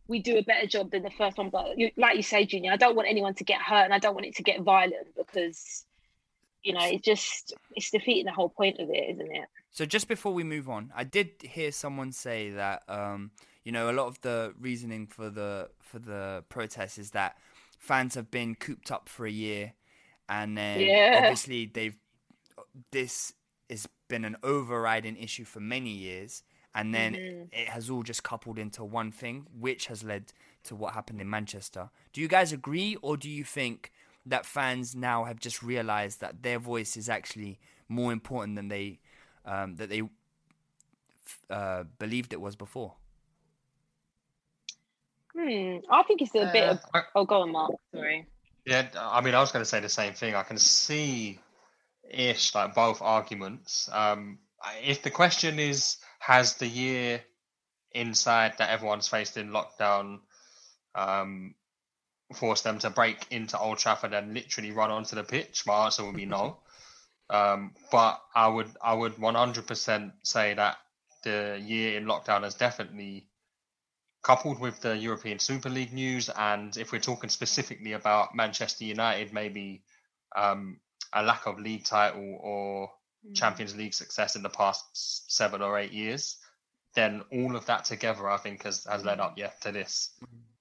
we 0.07 0.19
do 0.19 0.37
a 0.37 0.43
better 0.43 0.67
job 0.67 0.91
than 0.91 1.03
the 1.03 1.09
first 1.09 1.37
one. 1.37 1.49
But 1.49 1.77
you, 1.77 1.91
like 1.97 2.15
you 2.15 2.23
say, 2.23 2.45
Junior, 2.45 2.71
I 2.71 2.77
don't 2.77 2.95
want 2.95 3.09
anyone 3.09 3.33
to 3.35 3.43
get 3.43 3.61
hurt 3.61 3.83
and 3.83 3.93
I 3.93 3.99
don't 3.99 4.13
want 4.13 4.27
it 4.27 4.35
to 4.35 4.43
get 4.43 4.61
violent 4.61 5.15
because 5.17 5.85
you 6.63 6.73
know, 6.73 6.85
it 6.85 7.03
just 7.03 7.55
it's 7.75 7.91
defeating 7.91 8.25
the 8.25 8.31
whole 8.31 8.49
point 8.49 8.79
of 8.79 8.89
it, 8.89 9.09
isn't 9.15 9.35
it? 9.35 9.45
So 9.71 9.85
just 9.85 10.07
before 10.07 10.33
we 10.33 10.43
move 10.43 10.69
on, 10.69 10.91
I 10.95 11.03
did 11.03 11.29
hear 11.41 11.71
someone 11.71 12.11
say 12.11 12.51
that 12.51 12.83
um, 12.87 13.31
you 13.63 13.71
know 13.71 13.89
a 13.89 13.93
lot 13.93 14.07
of 14.07 14.19
the 14.21 14.53
reasoning 14.59 15.07
for 15.07 15.29
the 15.29 15.69
for 15.81 15.99
the 15.99 16.43
protest 16.49 16.97
is 16.97 17.11
that 17.11 17.37
fans 17.77 18.15
have 18.15 18.31
been 18.31 18.55
cooped 18.55 18.91
up 18.91 19.07
for 19.09 19.25
a 19.25 19.31
year, 19.31 19.73
and 20.29 20.57
then 20.57 20.81
Yeah. 20.87 21.11
obviously 21.13 21.65
they've 21.65 21.97
this 22.91 23.33
has 23.69 23.87
been 24.07 24.25
an 24.25 24.37
overriding 24.43 25.17
issue 25.17 25.43
for 25.43 25.59
many 25.59 25.91
years, 25.91 26.43
and 26.73 26.93
then 26.93 27.15
Mhm. 27.15 27.49
it 27.51 27.69
has 27.69 27.89
all 27.89 28.03
just 28.03 28.23
coupled 28.23 28.57
into 28.57 28.83
one 28.83 29.11
thing, 29.11 29.45
which 29.57 29.87
has 29.87 30.03
led 30.03 30.31
to 30.63 30.75
what 30.75 30.93
happened 30.93 31.21
in 31.21 31.29
Manchester. 31.29 31.89
Do 32.13 32.21
you 32.21 32.27
guys 32.27 32.51
agree, 32.51 32.95
or 33.01 33.17
do 33.17 33.29
you 33.29 33.43
think 33.43 33.91
that 34.29 34.45
fans 34.45 34.95
now 34.95 35.25
have 35.25 35.39
just 35.39 35.63
realized 35.63 36.21
that 36.21 36.43
their 36.43 36.59
voice 36.59 36.97
is 36.97 37.09
actually 37.09 37.59
more 37.87 38.11
important 38.11 38.55
than 38.55 38.67
they 38.67 38.99
um, 39.45 39.75
that 39.77 39.89
they 39.89 40.03
uh, 41.49 41.83
believed 41.99 42.33
it 42.33 42.41
was 42.41 42.55
before? 42.55 42.93
Hmm. 45.35 45.77
I 45.89 46.03
think 46.03 46.21
it's 46.21 46.35
a 46.35 46.49
bit 46.51 46.69
of 46.69 46.79
Uh, 46.93 47.01
oh 47.15 47.25
go 47.25 47.41
on, 47.41 47.51
Mark. 47.51 47.71
Sorry. 47.93 48.25
Yeah, 48.65 48.87
I 48.97 49.21
mean, 49.21 49.33
I 49.33 49.39
was 49.39 49.51
going 49.51 49.63
to 49.63 49.69
say 49.69 49.79
the 49.79 49.89
same 49.89 50.13
thing. 50.13 50.35
I 50.35 50.43
can 50.43 50.57
see 50.57 51.39
ish 52.09 52.53
like 52.53 52.73
both 52.73 53.01
arguments. 53.01 53.89
Um, 53.91 54.39
if 54.83 55.03
the 55.03 55.11
question 55.11 55.59
is, 55.59 55.97
has 56.19 56.55
the 56.55 56.67
year 56.67 57.21
inside 57.91 58.53
that 58.57 58.69
everyone's 58.69 59.07
faced 59.07 59.37
in 59.37 59.49
lockdown 59.49 60.19
um, 60.95 61.55
forced 62.33 62.63
them 62.63 62.79
to 62.79 62.89
break 62.89 63.25
into 63.31 63.57
Old 63.57 63.77
Trafford 63.77 64.13
and 64.13 64.33
literally 64.33 64.71
run 64.71 64.91
onto 64.91 65.15
the 65.15 65.23
pitch? 65.23 65.65
My 65.65 65.85
answer 65.85 66.05
would 66.05 66.15
be 66.15 66.25
no. 66.25 66.57
Um, 67.29 67.73
but 67.91 68.21
I 68.33 68.47
would, 68.47 68.69
I 68.81 68.93
would 68.93 69.15
100% 69.15 70.13
say 70.23 70.53
that 70.53 70.77
the 71.25 71.61
year 71.61 71.97
in 71.97 72.05
lockdown 72.05 72.43
has 72.43 72.55
definitely 72.55 73.27
coupled 74.23 74.59
with 74.59 74.79
the 74.79 74.95
European 74.95 75.39
Super 75.39 75.69
League 75.69 75.91
news, 75.91 76.29
and 76.29 76.75
if 76.77 76.93
we're 76.93 76.99
talking 76.99 77.29
specifically 77.29 77.91
about 77.91 78.33
Manchester 78.33 78.85
United, 78.85 79.33
maybe 79.33 79.83
um, 80.37 80.79
a 81.11 81.21
lack 81.21 81.47
of 81.47 81.59
league 81.59 81.83
title 81.83 82.37
or 82.41 82.91
Champions 83.33 83.75
League 83.75 83.93
success 83.93 84.35
in 84.35 84.43
the 84.43 84.49
past 84.49 85.31
seven 85.31 85.61
or 85.61 85.77
eight 85.77 85.91
years, 85.91 86.37
then 86.95 87.23
all 87.31 87.55
of 87.55 87.65
that 87.65 87.85
together, 87.85 88.29
I 88.29 88.37
think, 88.37 88.63
has, 88.63 88.85
has 88.85 89.03
led 89.03 89.19
up, 89.19 89.37
yeah, 89.37 89.51
to 89.61 89.71
this. 89.71 90.11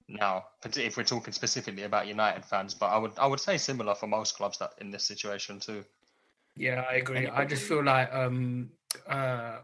Now, 0.09 0.45
if 0.63 0.95
we're 0.95 1.03
talking 1.03 1.33
specifically 1.33 1.83
about 1.83 2.07
United 2.07 2.45
fans, 2.45 2.73
but 2.73 2.87
I 2.87 2.97
would 2.97 3.11
I 3.17 3.27
would 3.27 3.41
say 3.41 3.57
similar 3.57 3.93
for 3.93 4.07
most 4.07 4.37
clubs 4.37 4.57
that 4.59 4.71
in 4.79 4.89
this 4.89 5.03
situation 5.03 5.59
too. 5.59 5.83
Yeah, 6.55 6.85
I 6.89 6.95
agree. 6.95 7.27
I 7.27 7.45
just 7.45 7.63
feel 7.63 7.83
like 7.83 8.13
um 8.13 8.69
uh 9.07 9.57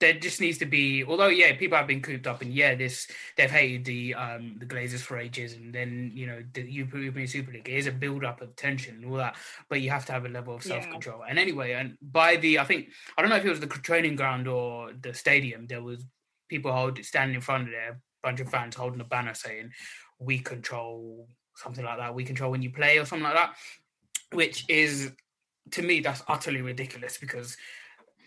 there 0.00 0.14
just 0.14 0.40
needs 0.40 0.58
to 0.58 0.66
be 0.66 1.04
although 1.04 1.28
yeah 1.28 1.54
people 1.56 1.78
have 1.78 1.86
been 1.86 2.02
cooped 2.02 2.26
up 2.26 2.42
and 2.42 2.52
yeah 2.52 2.74
this 2.74 3.06
they've 3.36 3.50
hated 3.50 3.84
the 3.84 4.12
um 4.14 4.56
the 4.58 4.66
glazers 4.66 5.00
for 5.00 5.16
ages 5.16 5.52
and 5.52 5.72
then 5.72 6.10
you 6.12 6.26
know 6.26 6.42
the 6.52 6.62
european 6.62 7.26
super 7.28 7.52
league 7.52 7.68
it 7.68 7.76
is 7.76 7.86
a 7.86 7.92
build 7.92 8.24
up 8.24 8.40
of 8.40 8.54
tension 8.56 8.96
and 8.96 9.04
all 9.04 9.16
that 9.16 9.36
but 9.68 9.80
you 9.80 9.88
have 9.88 10.04
to 10.04 10.12
have 10.12 10.24
a 10.24 10.28
level 10.28 10.54
of 10.56 10.64
self-control 10.64 11.22
and 11.28 11.38
anyway 11.38 11.72
and 11.72 11.96
by 12.02 12.34
the 12.36 12.58
i 12.58 12.64
think 12.64 12.88
i 13.16 13.22
don't 13.22 13.30
know 13.30 13.36
if 13.36 13.44
it 13.44 13.50
was 13.50 13.60
the 13.60 13.68
training 13.68 14.16
ground 14.16 14.48
or 14.48 14.90
the 15.00 15.14
stadium 15.14 15.64
there 15.68 15.82
was 15.82 16.04
people 16.48 16.72
hold 16.72 16.98
standing 17.04 17.36
in 17.36 17.40
front 17.40 17.68
of 17.68 17.70
there 17.70 17.90
a 17.90 17.96
bunch 18.28 18.40
of 18.40 18.50
fans 18.50 18.74
holding 18.74 19.00
a 19.00 19.04
banner 19.04 19.34
saying 19.34 19.70
we 20.18 20.38
control 20.38 21.28
something 21.54 21.84
like 21.84 21.98
that 21.98 22.14
we 22.14 22.24
control 22.24 22.50
when 22.50 22.62
you 22.62 22.70
play 22.70 22.98
or 22.98 23.04
something 23.04 23.24
like 23.24 23.34
that 23.34 23.54
which 24.32 24.64
is 24.68 25.10
to 25.70 25.82
me 25.82 26.00
that's 26.00 26.22
utterly 26.28 26.62
ridiculous 26.62 27.18
because 27.18 27.56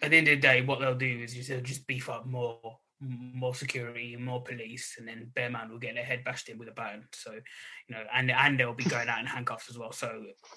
at 0.01 0.11
the 0.11 0.17
end 0.17 0.27
of 0.27 0.35
the 0.35 0.41
day, 0.41 0.61
what 0.61 0.79
they'll 0.79 0.95
do 0.95 1.19
is 1.23 1.47
they'll 1.47 1.61
just 1.61 1.85
beef 1.85 2.09
up 2.09 2.25
more, 2.25 2.79
more 3.01 3.55
security, 3.55 4.15
more 4.15 4.43
police, 4.43 4.95
and 4.99 5.07
then 5.07 5.31
Bearman 5.35 5.71
will 5.71 5.79
get 5.79 5.95
their 5.95 6.03
head 6.03 6.23
bashed 6.23 6.49
in 6.49 6.57
with 6.59 6.67
a 6.67 6.71
baton. 6.71 7.05
So, 7.13 7.31
you 7.31 7.95
know, 7.95 8.03
and 8.13 8.29
and 8.29 8.59
they'll 8.59 8.73
be 8.73 8.83
going 8.83 9.09
out 9.09 9.19
in 9.19 9.25
handcuffs 9.25 9.69
as 9.69 9.77
well. 9.77 9.91
So, 9.91 10.07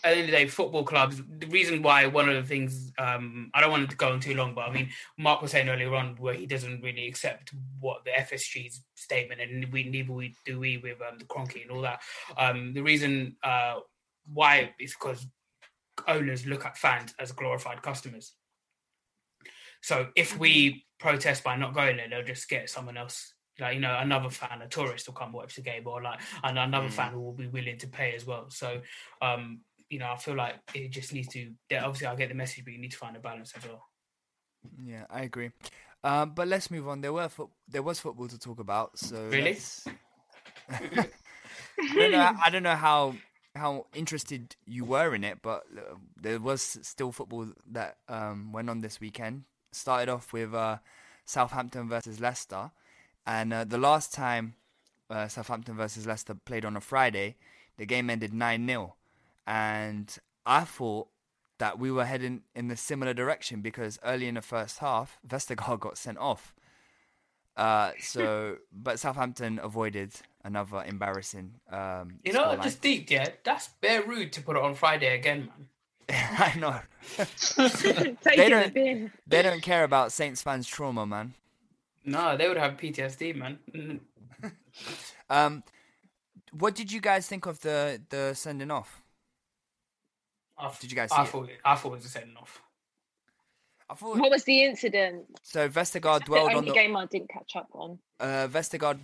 at 0.04 0.10
the 0.10 0.10
end 0.10 0.20
of 0.20 0.26
the 0.26 0.32
day, 0.32 0.46
football 0.46 0.84
clubs. 0.84 1.22
The 1.38 1.46
reason 1.46 1.82
why 1.82 2.06
one 2.06 2.28
of 2.28 2.34
the 2.34 2.46
things 2.46 2.92
um, 2.98 3.50
I 3.54 3.60
don't 3.60 3.70
want 3.70 3.88
to 3.90 3.96
go 3.96 4.12
on 4.12 4.20
too 4.20 4.34
long, 4.34 4.54
but 4.54 4.68
I 4.68 4.72
mean, 4.72 4.90
Mark 5.18 5.40
was 5.40 5.52
saying 5.52 5.68
earlier 5.68 5.94
on 5.94 6.16
where 6.16 6.34
he 6.34 6.46
doesn't 6.46 6.82
really 6.82 7.08
accept 7.08 7.52
what 7.80 8.04
the 8.04 8.10
FSG's 8.10 8.82
statement, 8.94 9.40
and 9.40 9.72
we 9.72 9.84
neither 9.84 10.12
we 10.12 10.34
do 10.44 10.58
we 10.58 10.76
with 10.76 10.98
um, 11.00 11.18
the 11.18 11.24
Kroenke 11.24 11.62
and 11.62 11.70
all 11.70 11.82
that. 11.82 12.00
Um, 12.36 12.74
the 12.74 12.82
reason 12.82 13.36
uh, 13.42 13.76
why 14.32 14.74
is 14.78 14.92
because 14.92 15.26
owners 16.08 16.46
look 16.46 16.64
at 16.64 16.76
fans 16.76 17.14
as 17.18 17.32
glorified 17.32 17.82
customers. 17.82 18.34
So 19.82 20.08
if 20.16 20.38
we 20.38 20.86
protest 21.04 21.44
by 21.44 21.56
not 21.56 21.74
going 21.74 21.96
there, 21.98 22.08
they'll 22.08 22.24
just 22.34 22.48
get 22.48 22.70
someone 22.70 22.96
else, 22.96 23.34
like 23.60 23.74
you 23.74 23.80
know, 23.80 23.96
another 23.98 24.30
fan, 24.30 24.62
a 24.62 24.68
tourist, 24.68 25.06
will 25.06 25.14
come 25.14 25.32
watch 25.32 25.54
the 25.54 25.62
game, 25.62 25.86
or 25.86 26.02
like 26.02 26.20
and 26.42 26.58
another 26.58 26.88
Mm. 26.88 26.92
fan 26.98 27.12
who 27.12 27.20
will 27.20 27.32
be 27.34 27.46
willing 27.46 27.78
to 27.78 27.86
pay 27.88 28.14
as 28.14 28.24
well. 28.26 28.46
So, 28.50 28.80
um, 29.20 29.60
you 29.90 29.98
know, 29.98 30.10
I 30.10 30.16
feel 30.16 30.34
like 30.34 30.54
it 30.74 30.88
just 30.90 31.12
needs 31.12 31.28
to. 31.28 31.52
Obviously, 31.76 32.06
I 32.06 32.14
get 32.16 32.30
the 32.30 32.34
message, 32.34 32.64
but 32.64 32.72
you 32.72 32.80
need 32.80 32.92
to 32.92 32.96
find 32.96 33.16
a 33.16 33.20
balance 33.20 33.52
as 33.56 33.64
well. 33.66 33.82
Yeah, 34.82 35.04
I 35.10 35.22
agree. 35.22 35.50
Um, 36.02 36.32
but 36.34 36.48
let's 36.48 36.70
move 36.70 36.88
on. 36.88 37.00
There 37.02 37.12
were 37.12 37.28
fo- 37.28 37.50
there 37.68 37.82
was 37.82 38.00
football 38.00 38.28
to 38.28 38.38
talk 38.38 38.60
about. 38.60 38.98
So 38.98 39.28
Really? 39.28 39.58
I 40.70 41.08
don't 41.94 42.12
know. 42.12 42.32
I 42.44 42.50
don't 42.50 42.62
know 42.62 42.76
how 42.76 43.14
how 43.54 43.86
interested 43.94 44.56
you 44.66 44.84
were 44.84 45.14
in 45.14 45.22
it, 45.22 45.38
but 45.42 45.62
uh, 45.76 45.94
there 46.20 46.40
was 46.40 46.78
still 46.82 47.12
football 47.12 47.46
that 47.72 47.98
um, 48.08 48.52
went 48.52 48.68
on 48.68 48.80
this 48.80 49.00
weekend. 49.00 49.44
Started 49.74 50.10
off 50.10 50.32
with 50.32 50.54
uh, 50.54 50.78
Southampton 51.24 51.88
versus 51.88 52.20
Leicester, 52.20 52.70
and 53.26 53.52
uh, 53.52 53.64
the 53.64 53.78
last 53.78 54.12
time 54.12 54.54
uh, 55.10 55.28
Southampton 55.28 55.76
versus 55.76 56.06
Leicester 56.06 56.34
played 56.34 56.64
on 56.64 56.76
a 56.76 56.80
Friday, 56.80 57.36
the 57.76 57.86
game 57.86 58.10
ended 58.10 58.32
nine 58.32 58.66
0 58.66 58.94
and 59.46 60.16
I 60.46 60.64
thought 60.64 61.08
that 61.58 61.78
we 61.78 61.90
were 61.90 62.04
heading 62.04 62.42
in 62.54 62.68
the 62.68 62.76
similar 62.76 63.14
direction 63.14 63.60
because 63.60 63.98
early 64.04 64.26
in 64.26 64.34
the 64.34 64.42
first 64.42 64.78
half, 64.78 65.18
Vestergaard 65.26 65.80
got 65.80 65.98
sent 65.98 66.18
off. 66.18 66.54
Uh, 67.56 67.92
so, 68.00 68.56
but 68.72 68.98
Southampton 68.98 69.60
avoided 69.62 70.12
another 70.42 70.82
embarrassing. 70.84 71.54
Um, 71.70 72.18
You 72.24 72.32
know, 72.32 72.56
just 72.62 72.80
deep, 72.80 73.10
yeah. 73.10 73.28
That's 73.44 73.68
bare 73.80 74.02
rude 74.02 74.32
to 74.32 74.42
put 74.42 74.56
it 74.56 74.62
on 74.62 74.74
Friday 74.74 75.14
again, 75.14 75.46
man. 75.46 75.68
I 76.10 76.54
know. 76.58 76.80
Taking 77.26 78.16
they 78.36 78.48
don't. 78.48 79.12
They 79.26 79.42
don't 79.42 79.62
care 79.62 79.84
about 79.84 80.12
Saints 80.12 80.42
fans' 80.42 80.66
trauma, 80.66 81.06
man. 81.06 81.34
No, 82.04 82.36
they 82.36 82.48
would 82.48 82.56
have 82.58 82.76
PTSD, 82.76 83.34
man. 83.36 83.58
Um, 85.30 85.62
what 86.52 86.74
did 86.74 86.92
you 86.92 87.00
guys 87.00 87.26
think 87.26 87.46
of 87.46 87.60
the 87.60 88.00
the 88.10 88.34
sending 88.34 88.70
off? 88.70 89.02
I, 90.58 90.70
Did 90.80 90.90
you 90.90 90.96
guys 90.96 91.10
I 91.12 91.24
see 91.24 91.28
it? 91.28 91.30
thought 91.32 91.48
I 91.64 91.74
thought 91.76 91.88
it 91.92 91.96
was 91.96 92.04
a 92.04 92.08
sending 92.08 92.36
off. 92.36 92.62
I 93.88 93.94
thought 93.94 94.18
What 94.18 94.30
was 94.30 94.44
the 94.44 94.64
incident? 94.64 95.24
so. 95.42 95.68
Vestergaard 95.68 96.20
the 96.20 96.24
dwelled 96.26 96.52
on 96.54 96.64
the 96.66 96.72
game 96.72 96.96
I 96.96 97.06
didn't 97.06 97.30
catch 97.30 97.56
up 97.56 97.68
on. 97.72 97.98
uh, 98.20 98.48
Vestergaard 98.50 98.98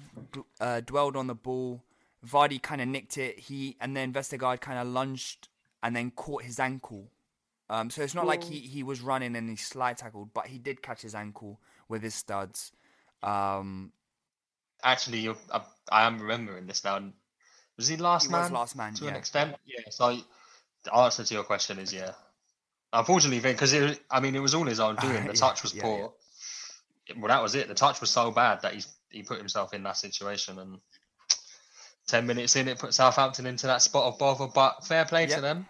uh, 0.61 0.81
dwelled 0.81 1.17
on 1.17 1.27
the 1.27 1.35
ball. 1.35 1.83
Vardy 2.27 2.61
kind 2.61 2.81
of 2.83 2.89
nicked 2.89 3.17
it. 3.17 3.39
He 3.39 3.77
and 3.81 3.97
then 3.97 4.13
Vestergaard 4.13 4.61
kind 4.61 4.79
of 4.79 4.87
lunged 4.89 5.49
and 5.83 5.95
then 5.95 6.11
caught 6.11 6.43
his 6.43 6.59
ankle. 6.59 7.11
Um, 7.69 7.91
so 7.91 8.03
it's 8.03 8.15
not 8.15 8.27
like 8.27 8.43
he, 8.43 8.59
he 8.59 8.83
was 8.83 9.01
running 9.01 9.37
and 9.37 9.49
he 9.49 9.57
slide 9.57 9.97
tackled, 9.99 10.35
but 10.35 10.47
he 10.49 10.59
did 10.59 10.83
catch 10.83 11.03
his 11.03 11.15
ankle 11.15 11.61
with 11.89 12.03
his 12.03 12.15
studs. 12.15 12.73
Um, 13.23 13.93
Actually, 14.83 15.21
you're, 15.21 15.37
I, 15.53 15.63
I 15.91 16.07
am 16.07 16.21
remembering 16.21 16.67
this 16.67 16.85
now. 16.85 17.01
Was 17.77 17.89
he 17.89 17.97
last 17.97 18.27
He 18.27 18.33
man? 18.33 18.43
was 18.43 18.51
last 18.51 18.77
man, 18.77 18.95
to 18.95 19.05
yeah. 19.05 19.11
an 19.11 19.17
extent. 19.17 19.57
Yeah. 19.67 19.85
So 19.91 20.17
the 20.85 20.95
answer 20.95 21.25
to 21.25 21.35
your 21.35 21.45
question 21.45 21.79
is 21.79 21.93
yeah. 21.93 22.13
Unfortunately, 22.93 23.41
because 23.41 23.75
I 24.11 24.21
mean, 24.21 24.35
it 24.35 24.41
was 24.41 24.55
all 24.55 24.65
his 24.67 24.81
own 24.81 24.97
doing. 25.01 25.27
The 25.27 25.33
Yeah, 25.33 25.33
touch 25.35 25.63
was 25.63 25.75
yeah, 25.75 25.83
poor. 25.83 26.13
Well, 27.17 27.29
that 27.29 27.43
was 27.43 27.55
it. 27.55 27.69
The 27.69 27.75
touch 27.75 28.01
was 28.01 28.11
so 28.11 28.31
bad 28.31 28.63
that 28.63 28.75
he 28.75 28.83
he 29.11 29.23
put 29.23 29.39
himself 29.39 29.75
in 29.75 29.83
that 29.85 29.97
situation, 29.97 30.59
and 30.59 30.81
ten 32.11 32.27
minutes 32.27 32.57
in, 32.57 32.69
it 32.69 32.79
put 32.79 32.93
Southampton 32.95 33.47
into 33.47 33.67
that 33.67 33.83
spot 33.83 34.05
of 34.05 34.19
bother. 34.19 34.47
But 34.53 34.85
fair 34.87 35.05
play 35.05 35.23
Yep. 35.27 35.37
to 35.37 35.41
them 35.41 35.67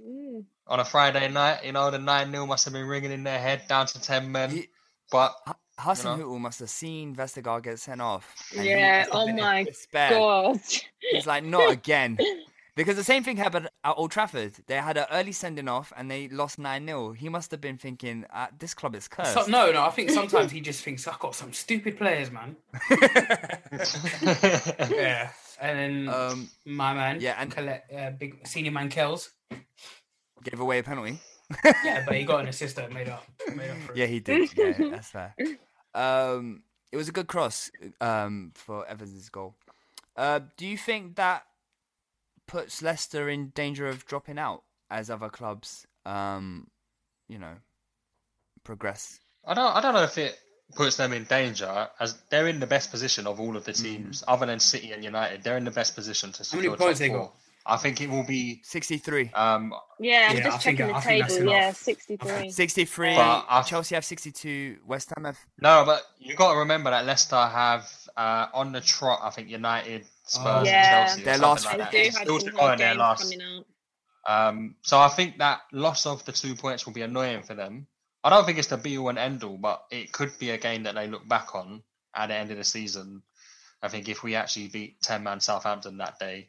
Mm. 0.00 0.44
on 0.66 0.80
a 0.80 0.84
Friday 0.84 1.28
night. 1.28 1.64
You 1.64 1.72
know, 1.72 1.90
the 1.90 1.98
nine 1.98 2.30
0 2.30 2.46
must 2.46 2.64
have 2.64 2.72
been 2.74 2.86
ringing 2.86 3.12
in 3.12 3.22
their 3.24 3.38
head 3.40 3.62
down 3.68 3.86
to 3.86 4.00
ten 4.00 4.30
men. 4.32 4.50
He- 4.50 4.68
but 5.10 5.34
H- 5.48 5.54
Hassan 5.78 6.18
You 6.18 6.24
know? 6.24 6.30
Hüttel 6.30 6.40
must 6.40 6.58
have 6.60 6.70
seen 6.70 7.14
Vestergaard 7.14 7.62
get 7.64 7.78
sent 7.78 8.00
off. 8.00 8.34
Yeah. 8.52 9.00
must 9.06 9.10
Oh 9.14 9.32
my 9.32 9.64
despair. 9.64 10.10
god. 10.10 10.60
He's 11.10 11.26
like, 11.26 11.44
not 11.44 11.70
again. 11.70 12.18
Because 12.76 12.96
the 12.96 13.04
same 13.04 13.22
thing 13.22 13.36
happened 13.36 13.68
at 13.84 13.94
Old 13.96 14.10
Trafford. 14.10 14.54
They 14.66 14.74
had 14.76 14.96
an 14.96 15.06
early 15.12 15.30
sending 15.30 15.68
off 15.68 15.92
and 15.96 16.10
they 16.10 16.26
lost 16.28 16.58
9 16.58 16.84
0. 16.86 17.12
He 17.12 17.28
must 17.28 17.52
have 17.52 17.60
been 17.60 17.78
thinking, 17.78 18.24
uh, 18.32 18.48
this 18.58 18.74
club 18.74 18.96
is 18.96 19.06
cursed. 19.06 19.34
So, 19.34 19.44
no, 19.46 19.70
no. 19.70 19.82
I 19.84 19.90
think 19.90 20.10
sometimes 20.10 20.50
he 20.50 20.60
just 20.60 20.82
thinks 20.82 21.06
I've 21.06 21.20
got 21.20 21.36
some 21.36 21.52
stupid 21.52 21.96
players, 21.98 22.30
man. 22.32 22.56
Yeah, 24.90 25.30
and 25.64 26.06
then 26.06 26.14
Um, 26.14 26.50
my 26.64 26.92
man, 26.94 27.20
yeah, 27.20 27.36
and- 27.38 27.50
collect, 27.50 27.92
uh, 27.92 28.10
big 28.10 28.46
senior 28.46 28.70
man 28.70 28.88
Kells. 28.88 29.30
Gave 30.42 30.60
away 30.60 30.78
a 30.78 30.82
penalty. 30.82 31.18
Yeah, 31.84 32.04
but 32.06 32.16
he 32.16 32.24
got 32.24 32.40
an 32.40 32.48
assist 32.48 32.76
that 32.76 32.92
made 32.92 33.08
up, 33.08 33.24
made 33.54 33.70
up 33.70 33.78
for. 33.86 33.94
Yeah, 33.96 34.06
he 34.06 34.20
did. 34.20 34.50
Yeah, 34.56 34.72
that's 34.90 35.08
fair. 35.10 35.34
Um, 35.94 36.62
it 36.90 36.96
was 36.96 37.08
a 37.08 37.12
good 37.12 37.26
cross 37.28 37.70
um, 38.00 38.52
for 38.54 38.86
Evans' 38.86 39.28
goal. 39.28 39.54
Uh, 40.16 40.40
do 40.56 40.66
you 40.66 40.76
think 40.78 41.16
that 41.16 41.44
puts 42.46 42.82
Leicester 42.82 43.28
in 43.28 43.48
danger 43.54 43.86
of 43.86 44.04
dropping 44.06 44.38
out 44.38 44.62
as 44.90 45.10
other 45.10 45.28
clubs, 45.28 45.86
um, 46.06 46.68
you 47.28 47.38
know, 47.38 47.54
progress? 48.64 49.20
I 49.46 49.54
don't 49.54 49.76
I 49.76 49.80
don't 49.80 49.94
know 49.94 50.02
if 50.04 50.16
it 50.18 50.38
puts 50.74 50.96
them 50.96 51.12
in 51.12 51.24
danger 51.24 51.88
as 52.00 52.18
they're 52.30 52.48
in 52.48 52.58
the 52.60 52.66
best 52.66 52.90
position 52.90 53.26
of 53.26 53.38
all 53.40 53.56
of 53.56 53.64
the 53.64 53.72
Mm-hmm. 53.72 53.84
teams 53.84 54.24
other 54.26 54.46
than 54.46 54.58
City 54.58 54.92
and 54.92 55.04
United. 55.04 55.42
They're 55.42 55.56
in 55.56 55.64
the 55.64 55.70
best 55.70 55.94
position 55.94 56.32
to 56.32 56.44
secure 56.44 56.62
How 56.62 56.68
many 56.70 56.78
points 56.84 57.00
top 57.00 57.08
they 57.08 57.14
got? 57.14 57.32
I 57.66 57.76
think 57.78 58.00
it 58.02 58.10
will 58.10 58.24
be 58.24 58.60
63. 58.62 59.30
um 59.34 59.72
Yeah, 59.98 60.26
I'm 60.30 60.36
Yeah, 60.36 60.42
just 60.44 60.62
think- 60.64 60.78
checking 60.78 60.94
I 60.94 60.98
the 61.00 61.06
think 61.06 61.22
that's 61.22 61.34
table. 61.36 61.50
Yeah, 61.50 61.64
enough. 61.64 61.76
63. 61.76 62.50
63. 62.50 63.14
But 63.16 63.62
Chelsea 63.62 63.94
have 63.94 64.04
62. 64.04 64.78
West 64.86 65.12
Ham 65.16 65.24
have. 65.24 65.38
no, 65.60 65.82
but 65.86 66.02
you 66.18 66.34
got 66.36 66.52
to 66.52 66.58
remember 66.58 66.90
that 66.90 67.06
Leicester 67.06 67.36
have 67.36 67.90
uh, 68.16 68.46
on 68.52 68.72
the 68.72 68.80
trot. 68.80 69.20
I 69.22 69.30
think 69.30 69.48
United, 69.48 70.04
Spurs, 70.26 70.44
Oh. 70.46 70.62
Yeah. 70.64 71.06
Chelsea. 71.06 71.22
Their 71.24 71.38
last- 71.38 71.64
like 71.64 71.76
They 71.76 71.78
that. 71.78 71.90
do 71.92 71.98
have 72.04 72.14
still 72.14 72.38
to 72.40 72.50
go 72.50 72.70
in 72.72 72.78
their 72.78 72.88
games 72.88 72.98
last. 72.98 73.22
coming 73.22 73.40
out. 73.42 73.64
Um, 74.26 74.74
so 74.82 74.98
I 74.98 75.08
think 75.08 75.38
that 75.38 75.60
loss 75.72 76.06
of 76.06 76.24
the 76.24 76.32
two 76.32 76.54
points 76.54 76.84
will 76.86 76.92
be 76.94 77.02
annoying 77.02 77.42
for 77.42 77.54
them. 77.54 77.86
I 78.24 78.30
don't 78.30 78.46
think 78.46 78.58
it's 78.58 78.68
the 78.68 78.78
be 78.78 78.96
all 78.96 79.10
and 79.10 79.18
end 79.18 79.44
all, 79.44 79.58
but 79.58 79.84
it 79.90 80.10
could 80.10 80.36
be 80.38 80.50
a 80.50 80.58
game 80.58 80.84
that 80.84 80.94
they 80.94 81.06
look 81.06 81.28
back 81.28 81.54
on 81.54 81.82
at 82.14 82.28
the 82.28 82.34
end 82.34 82.50
of 82.50 82.56
the 82.56 82.64
season. 82.64 83.22
I 83.82 83.88
think 83.88 84.08
if 84.08 84.22
we 84.22 84.34
actually 84.34 84.68
beat 84.68 85.00
ten 85.02 85.22
man 85.22 85.40
Southampton 85.40 85.98
that 85.98 86.18
day, 86.18 86.48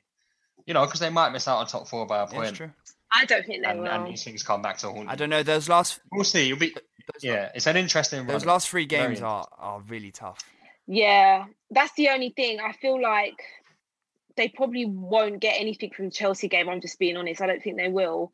you 0.66 0.74
know, 0.74 0.86
because 0.86 1.02
they 1.02 1.10
might 1.10 1.32
miss 1.32 1.50
out 1.50 1.58
on 1.58 1.68
top 1.68 1.90
four 1.90 2.08
by 2.08 2.24
a 2.24 2.28
point, 2.28 2.48
it's 2.48 2.58
true. 2.58 2.72
I 3.12 3.26
don't 3.26 3.46
think 3.46 3.64
they 3.64 3.70
and, 3.70 3.86
and 3.86 4.08
these 4.08 4.24
things 4.24 4.42
come 4.42 4.62
back 4.62 4.78
to 4.80 4.88
haunt. 4.90 5.10
I 5.10 5.16
don't 5.16 5.30
know. 5.30 5.44
Those 5.44 5.68
last 5.68 6.00
We'll 6.14 6.24
see. 6.24 6.46
It'll 6.46 6.60
be 6.60 6.74
those, 7.14 7.24
yeah. 7.24 7.52
It's 7.54 7.68
an 7.68 7.76
interesting. 7.76 8.26
those 8.26 8.46
run. 8.46 8.54
last 8.54 8.70
three 8.70 8.88
Very 8.88 9.08
games 9.08 9.22
are, 9.22 9.46
are 9.58 9.82
really 9.82 10.12
tough. 10.12 10.40
Yeah, 10.88 11.46
that's 11.72 11.94
the 11.96 12.10
only 12.10 12.30
thing. 12.30 12.60
I 12.62 12.72
feel 12.72 13.02
like 13.02 13.42
they 14.38 14.48
probably 14.48 14.86
won't 14.86 15.40
get 15.40 15.60
anything 15.60 15.92
from 15.92 16.06
the 16.06 16.12
Chelsea 16.12 16.48
game. 16.48 16.70
I'm 16.70 16.82
just 16.82 17.00
being 17.00 17.18
honest. 17.18 17.42
I 17.42 17.48
don't 17.48 17.62
think 17.62 17.78
they 17.78 17.90
will. 17.90 18.32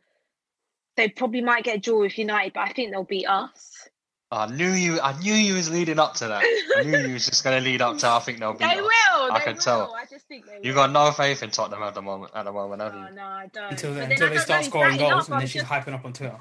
They 0.98 1.10
probably 1.10 1.42
might 1.42 1.64
get 1.64 1.78
a 1.78 1.80
draw 1.80 2.02
with 2.02 2.18
United, 2.18 2.54
but 2.54 2.62
I 2.62 2.74
think 2.74 2.92
they'll 2.92 3.04
beat 3.04 3.26
us. 3.28 3.88
Oh, 4.34 4.38
I 4.38 4.48
knew 4.56 4.70
you. 4.72 5.00
I 5.02 5.18
knew 5.20 5.34
you 5.34 5.56
was 5.56 5.70
leading 5.70 6.00
up 6.00 6.14
to 6.16 6.28
that. 6.30 6.42
I 6.78 6.84
knew 6.84 6.98
you 7.08 7.14
was 7.14 7.26
just 7.26 7.44
going 7.44 7.62
to 7.62 7.70
lead 7.70 7.82
up 7.82 7.98
to. 7.98 8.08
I 8.08 8.20
think 8.20 8.40
they'll 8.40 8.54
beat 8.54 8.60
They 8.60 8.78
us. 8.78 8.82
will. 8.82 9.32
I 9.32 9.40
they 9.40 9.44
can 9.46 9.54
will. 9.56 9.62
tell. 9.62 9.94
I 9.96 10.06
just 10.10 10.26
think 10.28 10.46
they 10.46 10.60
will. 10.70 10.74
Got 10.76 10.92
no 10.92 11.12
faith 11.12 11.44
in 11.44 11.50
Tottenham 11.50 11.84
at 11.84 11.94
the 11.96 12.02
moment. 12.02 12.32
At 12.34 12.44
the 12.46 12.52
moment, 12.54 12.82
have 12.82 12.94
Oh, 12.96 13.08
you? 13.10 13.16
no, 13.16 13.22
I 13.24 13.48
don't. 13.52 13.72
until 13.72 13.94
they, 13.94 14.04
until 14.04 14.26
I 14.28 14.30
they 14.30 14.36
don't 14.36 14.44
start 14.44 14.66
scoring 14.66 14.98
goals, 14.98 15.12
enough? 15.12 15.26
and 15.28 15.34
I'm 15.36 15.40
then 15.42 15.48
she's 15.50 15.62
just- 15.64 15.72
hyping 15.74 15.94
up 15.94 16.06
on 16.06 16.14
Twitter. 16.14 16.38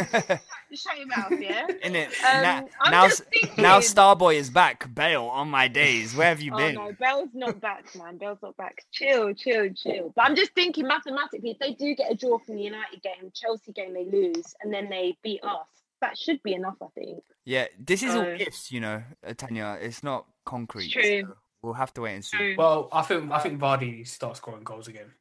Shut 0.74 0.98
your 0.98 1.08
mouth, 1.08 1.34
yeah. 1.40 1.68
In 1.84 1.96
it 1.96 2.10
Um, 2.24 2.42
now, 2.42 2.68
now, 2.90 3.08
just 3.08 3.24
now 3.58 3.80
Starboy 3.80 4.36
is 4.36 4.50
back. 4.50 4.94
Bale 4.94 5.24
on 5.26 5.50
my 5.50 5.68
days. 5.68 6.16
Where 6.16 6.28
have 6.28 6.42
you 6.42 6.54
Oh 6.54 6.58
been? 6.58 6.76
no, 6.76 6.92
Bell's 7.00 7.30
not 7.34 7.60
back, 7.62 7.86
man. 7.96 8.18
Bell's 8.18 8.40
not 8.42 8.58
back. 8.58 8.86
Chill, 8.92 9.34
chill, 9.34 9.70
chill. 9.74 10.14
But 10.16 10.26
I'm 10.26 10.36
just 10.36 10.54
thinking 10.54 10.88
mathematically, 10.88 11.52
if 11.52 11.60
they 11.60 11.74
do 11.74 11.96
get 11.96 12.12
a 12.12 12.16
draw 12.16 12.40
from 12.40 12.56
the 12.56 12.62
United 12.64 13.02
game, 13.02 13.32
Chelsea 13.34 13.72
game, 13.72 13.94
they 13.94 14.06
lose, 14.06 14.54
and 14.62 14.74
then 14.74 14.90
they 14.90 15.18
beat 15.24 15.44
us. 15.44 15.68
That 16.02 16.18
should 16.18 16.42
be 16.44 16.54
enough, 16.54 16.76
I 16.82 16.88
think. 16.96 17.24
Yeah, 17.46 17.68
this 17.80 18.02
is 18.04 18.16
all 18.16 18.22
Uh, 18.22 18.38
ifs, 18.40 18.72
you 18.72 18.80
know, 18.80 19.04
uh, 19.26 19.34
Tanya. 19.36 19.78
It's 19.82 20.04
not 20.04 20.26
concrete. 20.46 20.90
true. 20.92 21.22
so 21.22 21.36
we'll 21.62 21.74
have 21.74 21.94
to 21.94 22.02
wait 22.02 22.16
and 22.16 22.26
see. 22.26 22.38
True. 22.38 22.56
Well, 22.58 22.90
I 22.92 23.02
think 23.04 23.32
I 23.32 23.40
think 23.40 23.60
Vardy 23.60 24.08
starts 24.08 24.38
scoring 24.40 24.64
goals 24.64 24.88
again. 24.88 25.12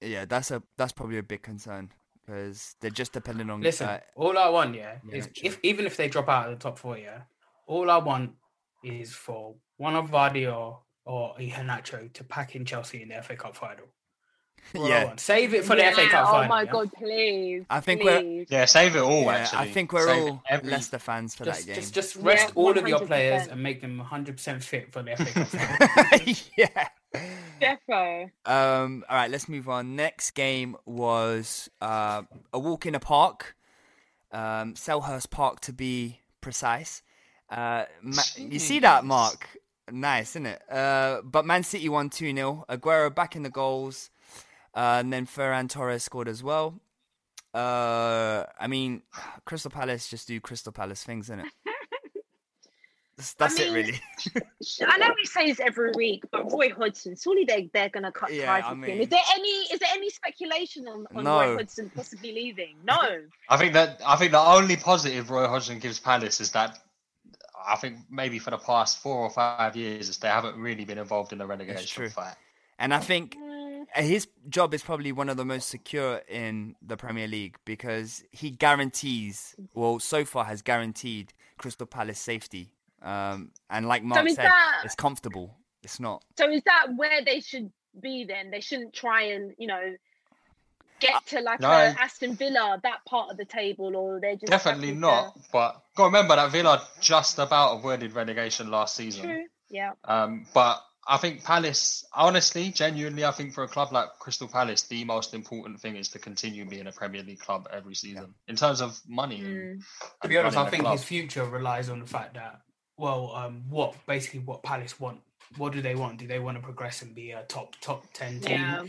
Yeah, 0.00 0.24
that's 0.26 0.50
a 0.50 0.62
that's 0.76 0.92
probably 0.92 1.18
a 1.18 1.22
big 1.22 1.42
concern 1.42 1.90
because 2.30 2.76
they're 2.80 2.90
just 2.90 3.12
dependent 3.12 3.50
on. 3.50 3.60
Listen, 3.60 3.88
uh, 3.88 4.00
all 4.14 4.38
I 4.38 4.48
want, 4.48 4.74
yeah, 4.74 4.96
yeah, 5.08 5.16
is 5.16 5.26
true. 5.26 5.32
if 5.44 5.58
even 5.62 5.86
if 5.86 5.96
they 5.96 6.08
drop 6.08 6.28
out 6.28 6.48
of 6.48 6.58
the 6.58 6.62
top 6.62 6.78
four, 6.78 6.96
yeah, 6.96 7.22
all 7.66 7.90
I 7.90 7.98
want 7.98 8.32
is 8.84 9.12
for 9.12 9.54
one 9.76 9.96
of 9.96 10.10
Vardy 10.10 10.52
or 10.52 10.80
or 11.04 11.34
Iheanacho 11.40 12.12
to 12.12 12.24
pack 12.24 12.54
in 12.54 12.64
Chelsea 12.64 13.02
in 13.02 13.08
the 13.08 13.20
FA 13.22 13.36
Cup 13.36 13.56
final. 13.56 13.86
All 14.76 14.86
yeah. 14.86 15.14
Save 15.16 15.54
it 15.54 15.64
for 15.64 15.74
the 15.74 15.82
FA 15.90 16.06
Cup 16.08 16.26
oh 16.28 16.32
final. 16.32 16.44
Oh 16.44 16.48
my 16.48 16.62
yeah? 16.64 16.70
god, 16.70 16.92
please. 16.92 17.64
I 17.70 17.80
think 17.80 18.04
we're- 18.04 18.44
Yeah, 18.50 18.66
save 18.66 18.94
it 18.94 18.98
all. 19.00 19.22
yeah. 19.22 19.30
actually, 19.30 19.58
I 19.58 19.70
think 19.72 19.90
we're 19.90 20.06
Save 20.06 20.22
all 20.22 20.42
every- 20.50 20.70
Leicester 20.70 20.98
fans 20.98 21.34
for 21.34 21.46
Just, 21.46 21.60
that 21.60 21.66
game. 21.66 21.74
just, 21.76 21.94
just 21.94 22.16
Yeah, 22.16 22.22
rest 22.26 22.52
all 22.54 22.76
of 22.78 22.86
your 22.86 23.00
players 23.06 23.46
and 23.48 23.62
make 23.62 23.80
them 23.80 23.98
100% 24.06 24.62
fit 24.62 24.92
for 24.92 25.02
the 25.02 25.16
FA 25.16 25.24
Cup 25.32 25.46
final. 26.10 26.34
yeah. 26.58 26.88
Defo. 27.14 28.30
Um. 28.46 29.04
All 29.08 29.16
right. 29.16 29.30
Let's 29.30 29.48
move 29.48 29.68
on. 29.68 29.96
Next 29.96 30.32
game 30.32 30.76
was 30.86 31.68
uh, 31.80 32.22
a 32.52 32.58
walk 32.58 32.86
in 32.86 32.94
a 32.94 33.00
park, 33.00 33.56
um, 34.32 34.74
Selhurst 34.74 35.30
Park 35.30 35.60
to 35.62 35.72
be 35.72 36.20
precise. 36.40 37.02
Uh, 37.48 37.84
Ma- 38.02 38.22
you 38.36 38.58
see 38.58 38.78
that, 38.78 39.04
Mark? 39.04 39.48
Nice, 39.90 40.30
isn't 40.30 40.46
it? 40.46 40.62
Uh, 40.70 41.20
but 41.24 41.44
Man 41.44 41.64
City 41.64 41.88
won 41.88 42.10
two 42.10 42.32
0 42.32 42.64
Aguero 42.68 43.12
back 43.12 43.34
in 43.34 43.42
the 43.42 43.50
goals, 43.50 44.10
uh, 44.74 44.98
and 45.00 45.12
then 45.12 45.26
Ferran 45.26 45.68
Torres 45.68 46.04
scored 46.04 46.28
as 46.28 46.42
well. 46.42 46.80
Uh, 47.52 48.44
I 48.58 48.68
mean, 48.68 49.02
Crystal 49.44 49.70
Palace 49.70 50.08
just 50.08 50.28
do 50.28 50.40
Crystal 50.40 50.72
Palace 50.72 51.02
things, 51.02 51.28
innit? 51.28 51.48
That's, 53.20 53.34
that's 53.34 53.60
I 53.60 53.64
it, 53.64 53.72
really. 53.72 54.00
I 54.88 54.96
know 54.98 55.12
we 55.14 55.26
say 55.26 55.46
this 55.46 55.60
every 55.60 55.92
week, 55.92 56.24
but 56.30 56.50
Roy 56.50 56.70
Hodgson, 56.70 57.16
surely 57.16 57.44
they 57.44 57.70
they're 57.72 57.90
gonna 57.90 58.12
cut 58.12 58.32
Yeah, 58.32 58.46
ties 58.46 58.64
I 58.66 58.72
with 58.72 58.88
him. 58.88 59.00
Is 59.00 59.08
there 59.08 59.20
any 59.34 59.48
is 59.48 59.78
there 59.78 59.90
any 59.92 60.08
speculation 60.08 60.88
on, 60.88 61.06
on 61.14 61.24
No. 61.24 61.38
Roy 61.38 61.56
Hodgson 61.56 61.90
possibly 61.94 62.32
leaving? 62.32 62.76
No. 62.84 62.98
I 63.48 63.56
think 63.58 63.74
that 63.74 64.00
I 64.06 64.16
think 64.16 64.32
the 64.32 64.40
only 64.40 64.76
positive 64.76 65.30
Roy 65.30 65.46
Hodgson 65.46 65.78
gives 65.80 66.00
Palace 66.00 66.40
is 66.40 66.52
that 66.52 66.78
I 67.66 67.76
think 67.76 67.98
maybe 68.10 68.38
for 68.38 68.50
the 68.50 68.58
past 68.58 69.02
four 69.02 69.18
or 69.18 69.30
five 69.30 69.76
years 69.76 70.08
is 70.08 70.18
they 70.18 70.28
haven't 70.28 70.56
really 70.56 70.84
been 70.86 70.98
involved 70.98 71.32
in 71.32 71.38
the 71.38 71.46
relegation 71.46 71.86
true. 71.86 72.08
fight. 72.08 72.36
And 72.78 72.94
I 72.94 72.98
think 73.00 73.36
uh, 73.94 74.00
his 74.02 74.28
job 74.48 74.72
is 74.72 74.82
probably 74.82 75.12
one 75.12 75.28
of 75.28 75.36
the 75.36 75.44
most 75.44 75.68
secure 75.68 76.22
in 76.26 76.76
the 76.80 76.96
Premier 76.96 77.28
League 77.28 77.58
because 77.66 78.24
he 78.30 78.50
guarantees, 78.50 79.54
well, 79.74 79.98
so 79.98 80.24
far 80.24 80.46
has 80.46 80.62
guaranteed 80.62 81.34
Crystal 81.58 81.86
Palace 81.86 82.18
safety. 82.18 82.72
Um, 83.02 83.50
and 83.70 83.86
like 83.88 84.02
Mark 84.02 84.26
is 84.26 84.34
said, 84.36 84.44
that- 84.46 84.82
it's 84.84 84.94
comfortable. 84.94 85.56
It's 85.82 85.98
not. 86.00 86.22
So 86.36 86.50
is 86.50 86.62
that 86.64 86.88
where 86.96 87.24
they 87.24 87.40
should 87.40 87.70
be 87.98 88.24
then? 88.24 88.50
They 88.50 88.60
shouldn't 88.60 88.92
try 88.92 89.22
and 89.22 89.54
you 89.58 89.66
know 89.66 89.96
get 91.00 91.26
to 91.28 91.40
like 91.40 91.60
No. 91.60 91.70
a 91.70 91.96
Aston 91.98 92.36
Villa 92.36 92.78
that 92.82 93.04
part 93.06 93.30
of 93.30 93.36
the 93.38 93.46
table, 93.46 93.96
or 93.96 94.20
they're 94.20 94.34
just 94.36 94.46
Definitely 94.50 94.88
happy 94.88 94.96
to- 94.96 95.00
not. 95.00 95.38
But 95.50 95.80
got 95.96 96.06
remember 96.06 96.36
that 96.36 96.50
Villa 96.52 96.86
just 97.00 97.38
about 97.38 97.78
avoided 97.78 98.12
relegation 98.12 98.70
last 98.70 98.96
season. 98.96 99.22
True. 99.24 99.44
Yeah. 99.70 99.92
Um, 100.04 100.46
but 100.52 100.84
I 101.08 101.16
think 101.16 101.42
Palace, 101.42 102.04
honestly, 102.12 102.70
genuinely, 102.70 103.24
I 103.24 103.30
think 103.30 103.54
for 103.54 103.64
a 103.64 103.68
club 103.68 103.90
like 103.92 104.10
Crystal 104.18 104.46
Palace, 104.46 104.82
the 104.82 105.04
most 105.04 105.32
important 105.32 105.80
thing 105.80 105.96
is 105.96 106.08
to 106.10 106.18
continue 106.18 106.66
being 106.66 106.86
a 106.86 106.92
Premier 106.92 107.22
League 107.22 107.40
club 107.40 107.66
every 107.72 107.94
season 107.94 108.34
in 108.48 108.56
terms 108.56 108.82
of 108.82 109.00
money. 109.08 109.40
and- 109.40 109.82
To 110.22 110.28
be 110.28 110.36
honest, 110.36 110.58
I 110.58 110.68
think 110.68 110.82
club. 110.82 110.98
his 110.98 111.04
future 111.04 111.44
relies 111.46 111.88
on 111.88 112.00
the 112.00 112.06
fact 112.06 112.34
that, 112.34 112.60
well, 113.00 113.32
um, 113.34 113.64
what 113.68 113.94
basically 114.06 114.40
what 114.40 114.62
Palace 114.62 115.00
want. 115.00 115.20
What 115.56 115.72
do 115.72 115.80
they 115.82 115.96
want? 115.96 116.18
Do 116.18 116.26
they 116.28 116.38
want 116.38 116.56
to 116.58 116.62
progress 116.62 117.02
and 117.02 117.14
be 117.14 117.32
a 117.32 117.42
top 117.44 117.74
top 117.80 118.04
ten 118.12 118.38
team, 118.40 118.58
Yeah. 118.58 118.82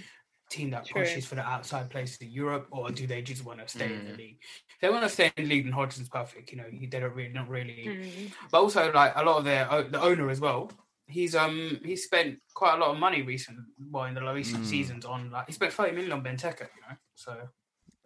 team 0.50 0.69
that 0.71 0.86
True. 0.86 1.02
pushes 1.02 1.26
for 1.26 1.36
the 1.36 1.41
outside 1.41 1.89
places 1.89 2.17
in 2.17 2.30
Europe, 2.30 2.67
or 2.71 2.91
do 2.91 3.08
they 3.08 3.21
just 3.21 3.43
want 3.45 3.60
to 3.60 3.67
stay 3.67 3.93
in 3.93 4.06
the 4.06 4.12
Mm. 4.12 4.17
league? 4.17 4.38
If 4.69 4.80
they 4.82 4.89
want 4.89 5.04
to 5.04 5.10
stay 5.10 5.32
in 5.36 5.43
the 5.43 5.50
league, 5.50 5.65
and 5.65 5.74
Hodgson's 5.74 6.10
perfect. 6.10 6.52
You 6.52 6.58
know, 6.60 6.69
he, 6.69 6.86
they 6.86 7.00
don't 7.00 7.15
really 7.15 7.34
not 7.34 7.50
really. 7.50 7.88
Mm. 7.88 8.32
But 8.52 8.62
also, 8.62 8.91
like 8.91 9.13
a 9.15 9.24
lot 9.24 9.38
of 9.39 9.45
their 9.45 9.65
the 9.89 10.02
owner 10.02 10.30
as 10.30 10.39
well. 10.39 10.71
He's 11.08 11.36
um 11.36 11.80
he 11.84 11.95
spent 11.95 12.39
quite 12.54 12.76
a 12.76 12.78
lot 12.78 12.91
of 12.91 12.97
money 12.97 13.21
recently, 13.21 13.63
well 13.89 14.06
in 14.06 14.13
the 14.13 14.21
recent 14.34 14.63
Mm. 14.63 14.65
seasons 14.65 15.06
on 15.06 15.32
like 15.32 15.47
he 15.47 15.54
spent 15.54 15.74
thirty 15.74 15.93
million 15.95 16.12
on 16.12 16.24
Benteke, 16.24 16.62
you 16.76 16.82
know. 16.88 16.95
So 17.15 17.50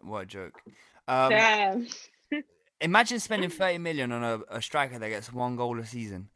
What 0.00 0.22
a 0.22 0.26
joke. 0.26 0.62
Um, 1.08 1.30
Damn. 1.30 1.86
Imagine 2.80 3.20
spending 3.20 3.50
30 3.62 3.78
million 3.78 4.12
on 4.12 4.22
a, 4.24 4.40
a 4.56 4.62
striker 4.62 4.98
that 4.98 5.08
gets 5.08 5.32
one 5.32 5.56
goal 5.56 5.78
a 5.78 5.86
season. 5.86 6.28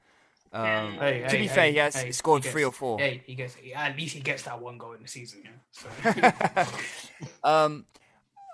Um, 0.53 0.97
Hey, 0.99 1.21
to 1.21 1.29
hey, 1.29 1.39
be 1.39 1.47
hey, 1.47 1.55
fair, 1.55 1.71
he 1.71 1.77
has 1.79 1.95
hey, 1.95 2.11
scored 2.13 2.45
he 2.45 2.51
three 2.51 2.65
or 2.65 2.73
four. 2.73 2.99
Hey, 2.99 3.23
he 3.25 3.35
gets 3.37 3.57
at 3.75 3.97
least 3.97 4.15
he 4.17 4.21
gets 4.21 4.43
that 4.45 4.61
one 4.61 4.79
goal 4.79 4.93
in 4.95 5.03
the 5.03 5.09
season. 5.09 5.43
Yeah, 5.45 5.51
so 5.71 5.89
Um, 7.45 7.87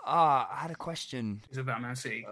ah, 0.05 0.49
I 0.53 0.57
had 0.63 0.71
a 0.71 0.75
question. 0.75 1.43
it's 1.49 1.59
about 1.59 1.81
Man 1.81 1.97
City. 1.97 2.27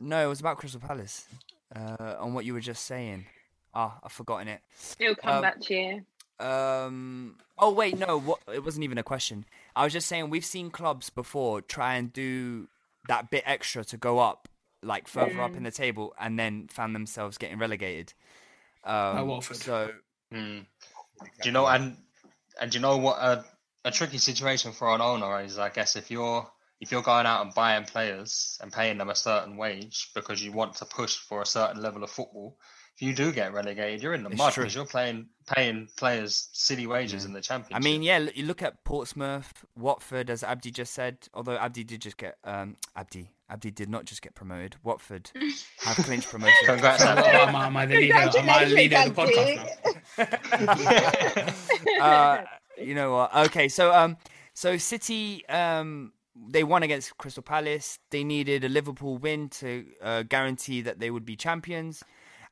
No, 0.00 0.24
it 0.24 0.28
was 0.28 0.40
about 0.40 0.58
Crystal 0.58 0.80
Palace. 0.80 1.26
Uh, 1.74 2.14
on 2.20 2.34
what 2.34 2.44
you 2.44 2.52
were 2.52 2.60
just 2.60 2.84
saying. 2.84 3.26
Ah, 3.74 3.98
I've 4.04 4.12
forgotten 4.12 4.46
it. 4.46 4.60
It'll 5.00 5.16
come 5.16 5.36
Um, 5.36 5.42
back 5.42 5.60
to 5.62 5.74
you. 5.74 6.46
Um. 6.46 7.36
Oh 7.58 7.72
wait, 7.72 7.98
no. 7.98 8.18
What? 8.20 8.40
It 8.52 8.64
wasn't 8.64 8.84
even 8.84 8.98
a 8.98 9.02
question. 9.02 9.44
I 9.74 9.82
was 9.82 9.92
just 9.92 10.06
saying 10.06 10.30
we've 10.30 10.44
seen 10.44 10.70
clubs 10.70 11.10
before 11.10 11.60
try 11.62 11.94
and 11.94 12.12
do 12.12 12.68
that 13.08 13.30
bit 13.30 13.42
extra 13.46 13.84
to 13.86 13.96
go 13.96 14.18
up, 14.20 14.48
like 14.84 15.08
further 15.08 15.40
up 15.40 15.56
in 15.56 15.62
the 15.62 15.70
table, 15.70 16.14
and 16.18 16.38
then 16.38 16.68
found 16.68 16.94
themselves 16.94 17.38
getting 17.38 17.58
relegated. 17.58 18.12
Um, 18.84 19.26
Watford. 19.26 19.56
So 19.56 19.90
Mm. 20.34 20.66
Do 21.42 21.48
you 21.48 21.52
know 21.52 21.66
and 21.66 21.96
and 22.60 22.70
do 22.70 22.78
you 22.78 22.82
know 22.82 22.96
what 22.96 23.18
a, 23.18 23.44
a 23.84 23.90
tricky 23.90 24.18
situation 24.18 24.72
for 24.72 24.94
an 24.94 25.00
owner 25.00 25.40
is? 25.42 25.58
I 25.58 25.68
guess 25.70 25.96
if 25.96 26.10
you're 26.10 26.46
if 26.80 26.90
you're 26.90 27.02
going 27.02 27.26
out 27.26 27.44
and 27.44 27.54
buying 27.54 27.84
players 27.84 28.58
and 28.60 28.72
paying 28.72 28.98
them 28.98 29.10
a 29.10 29.14
certain 29.14 29.56
wage 29.56 30.10
because 30.14 30.42
you 30.42 30.52
want 30.52 30.74
to 30.76 30.84
push 30.84 31.16
for 31.16 31.40
a 31.40 31.46
certain 31.46 31.80
level 31.80 32.02
of 32.02 32.10
football, 32.10 32.58
if 32.96 33.02
you 33.02 33.12
do 33.12 33.32
get 33.32 33.52
relegated, 33.52 34.02
you're 34.02 34.14
in 34.14 34.22
the 34.22 34.30
It's 34.30 34.38
mud 34.38 34.54
because 34.54 34.74
you're 34.74 34.86
playing 34.86 35.26
paying 35.46 35.88
players 35.96 36.48
silly 36.52 36.86
wages 36.86 37.24
in 37.24 37.32
the 37.32 37.40
championship. 37.40 37.76
I 37.76 37.80
mean, 37.80 38.02
yeah. 38.02 38.26
You 38.34 38.46
look 38.46 38.62
at 38.62 38.84
Portsmouth, 38.84 39.64
Watford, 39.76 40.30
as 40.30 40.42
Abdi 40.44 40.70
just 40.70 40.94
said. 40.94 41.28
Although 41.34 41.56
Abdi 41.56 41.84
did 41.84 42.02
just 42.02 42.16
get 42.16 42.38
um 42.44 42.76
Abdi 42.94 43.30
Abdi 43.50 43.70
did 43.72 43.88
not 43.88 44.04
just 44.04 44.22
get 44.22 44.34
promoted. 44.34 44.76
Watford 44.84 45.30
have 45.82 45.96
clinched 45.96 46.28
promotion. 46.30 46.54
Congrats, 46.64 47.02
So, 47.02 47.08
Abdi. 47.08 47.28
am, 47.28 47.56
I, 47.56 47.66
am 47.66 47.76
I 47.76 47.86
the 47.86 47.96
leader? 47.96 48.14
Am 48.14 48.50
I 48.50 48.64
the 48.64 48.74
leader 48.74 48.96
of 48.96 49.14
the 49.14 49.22
podcast 49.22 50.48
now? 51.98 52.04
uh, 52.04 52.42
you 52.78 52.94
know 52.94 53.12
what? 53.12 53.34
Okay, 53.46 53.68
so 53.68 53.92
um, 53.92 54.16
so 54.54 54.76
City 54.76 55.46
um, 55.48 56.12
they 56.36 56.64
won 56.64 56.82
against 56.82 57.16
Crystal 57.18 57.42
Palace. 57.42 57.98
They 58.10 58.24
needed 58.24 58.64
a 58.64 58.68
Liverpool 58.68 59.18
win 59.18 59.48
to 59.50 59.84
uh, 60.02 60.22
guarantee 60.22 60.80
that 60.82 60.98
they 60.98 61.10
would 61.10 61.24
be 61.24 61.36
champions, 61.36 62.02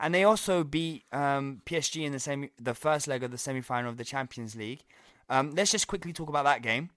and 0.03 0.15
they 0.15 0.25
also 0.25 0.63
beat 0.65 1.05
um, 1.13 1.63
PSG 1.65 2.03
in 2.05 2.13
the 2.13 2.19
semi, 2.21 2.51
the 2.61 2.75
first 2.75 3.09
leg 3.09 3.23
of 3.23 3.31
the 3.31 3.39
semi 3.39 3.63
final 3.63 3.89
of 3.91 3.97
the 3.97 4.05
Champions 4.05 4.55
League. 4.55 4.83
Um, 5.31 5.53
let's 5.55 5.71
just 5.71 5.87
quickly 5.87 6.13
talk 6.13 6.29
about 6.29 6.45
that 6.45 6.61
game. 6.61 6.91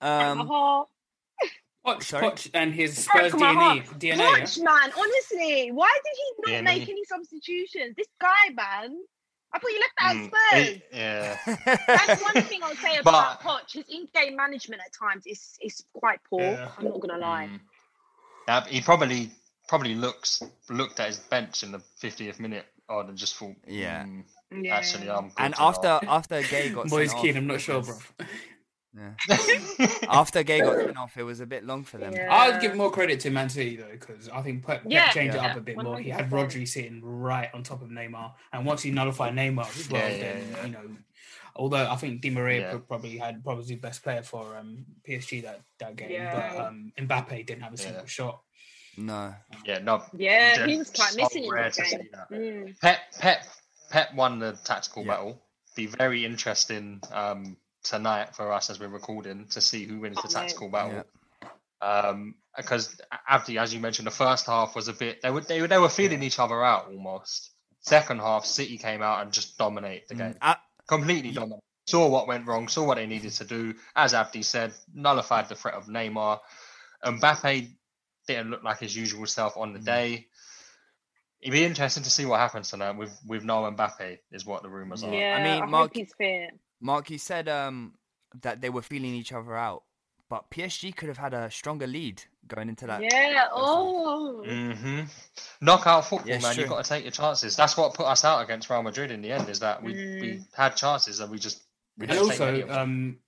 Um, 0.00 0.48
Oh, 0.50 0.86
Poch, 1.86 1.98
Poch 2.20 2.50
and 2.54 2.74
his 2.74 3.06
broke 3.06 3.28
Spurs 3.30 3.40
my 3.40 3.52
DNA. 3.52 3.56
heart. 3.56 3.98
DNA 3.98 4.16
yeah? 4.58 4.64
Man. 4.64 4.92
Honestly, 4.98 5.70
why 5.72 5.98
did 6.04 6.16
he 6.46 6.52
not 6.52 6.60
DNA. 6.60 6.64
make 6.64 6.88
any 6.88 7.04
substitutions? 7.04 7.94
This 7.96 8.06
guy, 8.20 8.50
man. 8.54 8.96
I 9.52 9.58
thought 9.58 9.70
you 9.72 9.80
left 9.80 9.92
that 9.98 10.14
Mm, 10.14 10.24
at 10.24 10.30
Spurs. 10.30 10.68
it- 10.68 10.88
yeah. 10.92 11.76
That's 12.06 12.22
one 12.22 12.42
thing 12.44 12.60
I'll 12.62 12.74
say 12.76 12.96
But- 13.02 13.10
about 13.10 13.40
Poch. 13.42 13.72
His 13.72 13.84
in-game 13.88 14.36
management 14.36 14.82
at 14.84 14.92
times 14.92 15.26
is 15.26 15.58
is 15.62 15.84
quite 15.94 16.20
poor. 16.28 16.42
Yeah. 16.42 16.70
I'm 16.78 16.84
not 16.84 17.00
gonna 17.00 17.18
lie. 17.18 17.48
Mm. 17.50 17.60
Yeah, 18.48 18.64
he 18.66 18.80
probably 18.80 19.30
probably 19.70 19.94
looks 19.94 20.42
looked 20.68 20.98
at 21.00 21.06
his 21.06 21.18
bench 21.20 21.62
in 21.62 21.70
the 21.72 21.78
50th 22.02 22.40
minute 22.40 22.66
odd 22.88 23.08
and 23.08 23.16
just 23.16 23.36
thought, 23.36 23.54
Yeah. 23.66 24.02
"Mm, 24.04 24.24
Yeah. 24.64 24.76
actually, 24.76 25.08
I'm 25.08 25.28
good 25.28 25.34
and 25.38 25.54
to 25.54 25.58
go." 25.60 25.64
after 25.68 26.00
after 26.18 26.42
Gueye 26.42 26.74
got 26.74 26.88
Boys 26.88 27.10
sent 27.10 27.22
keen, 27.22 27.30
off, 27.30 27.36
I'm 27.36 27.46
not 27.46 27.56
it 27.56 27.60
sure, 27.60 27.82
bro. 27.82 27.94
was- 27.94 28.02
Yeah. 28.98 29.12
after 30.08 30.42
Gueye 30.42 30.64
got 30.64 30.76
sent 30.84 30.96
off, 30.96 31.16
it 31.16 31.22
was 31.22 31.38
a 31.38 31.46
bit 31.46 31.64
long 31.64 31.84
for 31.84 31.98
them. 31.98 32.12
Yeah. 32.12 32.34
I'd 32.34 32.60
give 32.60 32.74
more 32.74 32.90
credit 32.90 33.20
to 33.20 33.30
Man 33.30 33.48
City 33.48 33.76
though, 33.76 33.92
because 33.92 34.28
I 34.28 34.42
think 34.42 34.66
Pep, 34.66 34.82
Pep 34.82 34.90
Yeah, 34.90 35.10
changed 35.10 35.36
yeah. 35.36 35.44
it 35.46 35.50
up 35.52 35.56
a 35.56 35.60
bit 35.60 35.76
more. 35.80 36.00
He 36.00 36.10
had 36.10 36.28
100%. 36.28 36.32
Rodri 36.32 36.66
sitting 36.66 37.00
right 37.04 37.48
on 37.54 37.62
top 37.62 37.82
of 37.82 37.88
Neymar, 37.90 38.32
and 38.52 38.66
once 38.66 38.82
he 38.82 38.90
nullified 38.90 39.34
Neymar 39.34 39.68
as 39.78 39.88
well, 39.88 40.02
Yeah, 40.02 40.08
yeah, 40.16 40.22
then 40.32 40.42
yeah. 40.50 40.64
you 40.66 40.72
know. 40.72 40.96
Although 41.54 41.88
I 41.88 41.96
think 41.96 42.20
Di 42.22 42.30
Maria 42.30 42.60
Yeah. 42.72 42.78
probably 42.88 43.16
had 43.18 43.44
probably 43.44 43.64
the 43.66 43.76
best 43.76 44.02
player 44.02 44.22
for 44.24 44.56
um, 44.56 44.84
PSG 45.08 45.42
that, 45.44 45.60
that 45.78 45.94
game, 45.94 46.10
Yeah. 46.10 46.54
but 46.56 46.66
um, 46.66 46.92
Mbappe 46.98 47.46
didn't 47.46 47.62
have 47.62 47.74
a 47.74 47.76
single 47.78 48.02
Yeah. 48.02 48.06
shot. 48.06 48.42
No. 49.06 49.34
yeah, 49.64 49.78
no, 49.78 50.02
Yeah, 50.12 50.66
he 50.66 50.76
was 50.78 50.90
quite 50.90 51.10
so 51.10 51.16
missing 51.16 51.44
in 51.44 51.50
rare 51.50 51.70
this 51.70 51.76
game. 51.90 52.08
Mm. 52.30 52.80
Pep, 52.80 52.98
Pep, 53.18 53.46
Pep 53.90 54.14
won 54.14 54.38
the 54.38 54.52
tactical 54.64 55.04
Yeah. 55.04 55.12
battle. 55.12 55.42
Be 55.76 55.86
very 55.86 56.24
interesting 56.24 57.00
um, 57.12 57.56
tonight 57.82 58.34
for 58.36 58.52
us 58.52 58.68
as 58.70 58.78
we're 58.80 58.88
recording 58.88 59.46
to 59.48 59.60
see 59.60 59.84
who 59.84 60.00
wins 60.00 60.16
the 60.16 60.22
Oh, 60.22 60.24
mate. 60.26 60.32
tactical 60.32 60.68
battle. 60.68 61.04
Um, 61.80 62.34
because 62.56 63.00
Abdi, 63.28 63.56
as 63.58 63.72
you 63.72 63.80
mentioned, 63.80 64.06
the 64.06 64.10
first 64.12 64.46
half 64.46 64.74
was 64.74 64.88
a 64.88 64.92
bit 64.92 65.22
they 65.22 65.30
were 65.30 65.40
they, 65.40 65.60
were- 65.62 65.68
they 65.68 65.78
were 65.78 65.88
feeling 65.88 66.22
each 66.22 66.38
other 66.38 66.62
out 66.64 66.86
almost. 66.88 67.50
Second 67.80 68.18
half, 68.20 68.44
City 68.44 68.76
came 68.76 69.00
out 69.02 69.22
and 69.22 69.32
just 69.32 69.56
dominated 69.56 70.08
the 70.08 70.14
game, 70.16 70.34
Uh, 70.42 70.56
completely 70.86 71.30
dominated. 71.30 71.62
Saw 71.86 72.06
what 72.08 72.26
went 72.26 72.46
wrong, 72.46 72.68
saw 72.68 72.84
what 72.84 72.96
they 72.96 73.06
needed 73.06 73.32
to 73.32 73.44
do. 73.44 73.74
As 73.96 74.12
Abdi 74.12 74.42
said, 74.42 74.74
nullified 74.92 75.48
the 75.48 75.54
threat 75.54 75.74
of 75.74 75.86
Neymar. 75.86 76.40
And 77.02 77.20
Mbappe 77.22 77.70
didn't 78.26 78.50
look 78.50 78.62
like 78.62 78.78
his 78.80 78.94
usual 78.96 79.26
self 79.26 79.56
on 79.56 79.72
the 79.72 79.78
Mm. 79.80 79.84
day. 79.84 80.26
It'd 81.40 81.52
be 81.52 81.64
interesting 81.64 82.02
to 82.02 82.10
see 82.10 82.26
what 82.26 82.38
happens 82.40 82.68
tonight 82.70 82.92
with 82.92 83.18
with 83.26 83.44
no 83.44 83.62
Mbappe, 83.62 84.18
is 84.30 84.44
what 84.44 84.62
the 84.62 84.68
rumours 84.68 85.02
are. 85.02 85.12
Yeah, 85.12 85.36
I 85.36 85.42
mean, 85.42 85.60
hope 85.60 85.70
Mark- 85.70 85.94
he's 85.96 86.12
fit. 86.18 86.50
Mark, 86.80 87.10
you 87.10 87.18
said 87.18 87.48
um, 87.48 87.94
that 88.42 88.60
they 88.60 88.68
were 88.70 88.82
feeling 88.82 89.14
each 89.14 89.32
other 89.32 89.56
out, 89.56 89.84
but 90.28 90.50
PSG 90.50 90.94
could 90.94 91.08
have 91.08 91.16
had 91.18 91.32
a 91.34 91.50
stronger 91.50 91.86
lead 91.86 92.22
going 92.46 92.68
into 92.68 92.86
that. 92.88 93.02
Yeah. 93.02 93.48
Oh. 93.52 94.42
Mm-hmm. 94.46 95.00
Knockout 95.62 96.06
football, 96.06 96.28
Yeah, 96.28 96.40
man. 96.40 96.54
true. 96.54 96.62
You've 96.64 96.70
got 96.70 96.84
to 96.84 96.88
take 96.88 97.04
your 97.04 97.10
chances. 97.12 97.56
That's 97.56 97.76
what 97.76 97.94
put 97.94 98.06
us 98.06 98.24
out 98.24 98.42
against 98.42 98.68
Real 98.68 98.82
Madrid 98.82 99.10
in 99.10 99.22
the 99.22 99.32
end. 99.32 99.48
Is 99.48 99.60
that 99.60 99.82
we 99.82 99.94
Mm. 99.94 100.20
we 100.20 100.44
had 100.54 100.76
chances 100.76 101.20
and 101.20 101.30
we 101.30 101.38
just 101.38 101.62
we 101.96 102.04
And 102.06 102.12
didn't 102.12 102.28
take 102.30 102.40
any 102.40 102.50
also, 102.62 102.62
of 102.62 102.68
them. 102.68 102.78
um, 102.78 103.18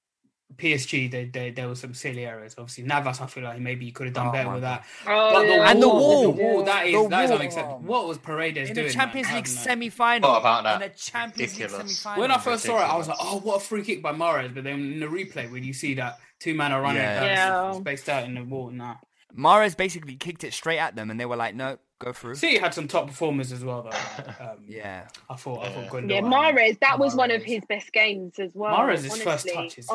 PSG, 0.57 1.11
they, 1.11 1.25
they, 1.27 1.51
there 1.51 1.69
were 1.69 1.75
some 1.75 1.95
silly 1.95 2.25
errors. 2.27 2.55
Obviously, 2.59 2.85
Navas, 2.85 3.21
I 3.21 3.27
feel 3.27 3.45
like 3.45 3.61
maybe 3.61 3.85
he 3.87 3.93
could 3.93 4.07
have 4.07 4.15
done 4.15 4.29
Oh 4.29 4.33
better 4.33 4.49
my 4.49 4.55
with 4.55 4.63
that. 4.63 4.85
Oh, 5.07 5.33
But 5.33 5.43
the 5.43 5.49
yeah. 5.49 5.71
And 5.71 5.83
the 5.83 5.89
wall, 5.89 5.99
wall. 5.99 6.23
the 6.23 6.43
wall, 6.43 6.63
that 6.65 6.87
is 6.87 7.03
The 7.03 7.09
that 7.09 7.25
is 7.25 7.31
wall. 7.31 7.39
unacceptable. 7.39 7.79
What 7.81 8.07
was 8.09 8.19
Paredes 8.19 8.69
In 8.71 8.75
doing? 8.75 8.87
the 8.89 8.93
Champions 8.93 9.29
man? 9.29 9.37
League 9.37 9.47
semi-final. 9.47 10.31
What 10.31 10.41
about 10.41 10.65
that? 10.65 10.83
In 10.83 10.89
the 10.89 10.95
Champions 10.97 11.59
League 11.59 11.71
semi-final. 11.71 12.21
When 12.21 12.31
I 12.31 12.39
first 12.39 12.65
saw 12.65 12.79
it, 12.79 12.83
I 12.89 12.97
was 12.97 13.09
like, 13.09 13.19
"Oh, 13.21 13.39
what 13.41 13.57
a 13.57 13.61
free 13.65 13.83
kick 13.85 14.03
by 14.03 14.13
Mahrez!" 14.13 14.55
But 14.55 14.65
then 14.65 14.81
in 14.81 15.01
the 15.01 15.07
replay, 15.07 15.51
when 15.51 15.65
you 15.65 15.73
see 15.73 15.95
that 15.95 16.19
two 16.39 16.55
men 16.55 16.73
are 16.73 16.83
running, 16.83 17.03
Yeah. 17.03 17.25
Yeah. 17.25 17.73
spaced 17.73 18.09
out 18.09 18.25
in 18.25 18.35
the 18.35 18.45
wall, 18.45 18.71
nah. 18.71 18.97
Mahrez 19.37 19.77
basically 19.77 20.17
kicked 20.17 20.45
it 20.45 20.53
straight 20.53 20.79
at 20.79 20.95
them, 20.97 21.11
and 21.11 21.19
they 21.19 21.25
were 21.27 21.37
like, 21.37 21.55
"No, 21.55 21.79
go 21.99 22.13
through." 22.13 22.35
City 22.35 22.59
had 22.59 22.75
some 22.75 22.87
top 22.89 23.07
performers 23.07 23.51
as 23.53 23.65
well, 23.65 23.83
though. 23.83 24.45
Um, 24.45 24.59
Yeah. 24.67 25.09
I 25.31 25.37
thought. 25.37 25.65
I 25.65 25.73
thought 25.73 25.89
Gundogan. 25.91 26.11
Yeah, 26.11 26.21
Mahrez, 26.21 26.79
that 26.81 26.99
was 26.99 27.15
one 27.15 27.31
of 27.31 27.43
his 27.43 27.63
best 27.69 27.93
games 27.93 28.39
as 28.39 28.55
well. 28.55 28.77
Mahrez' 28.77 29.09
first 29.23 29.27
honestly. 29.49 29.53
touch 29.53 29.79
is 29.79 29.89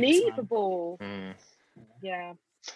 unbelievable. 0.00 0.98
Mm. 1.02 1.34
Yeah. 2.02 2.32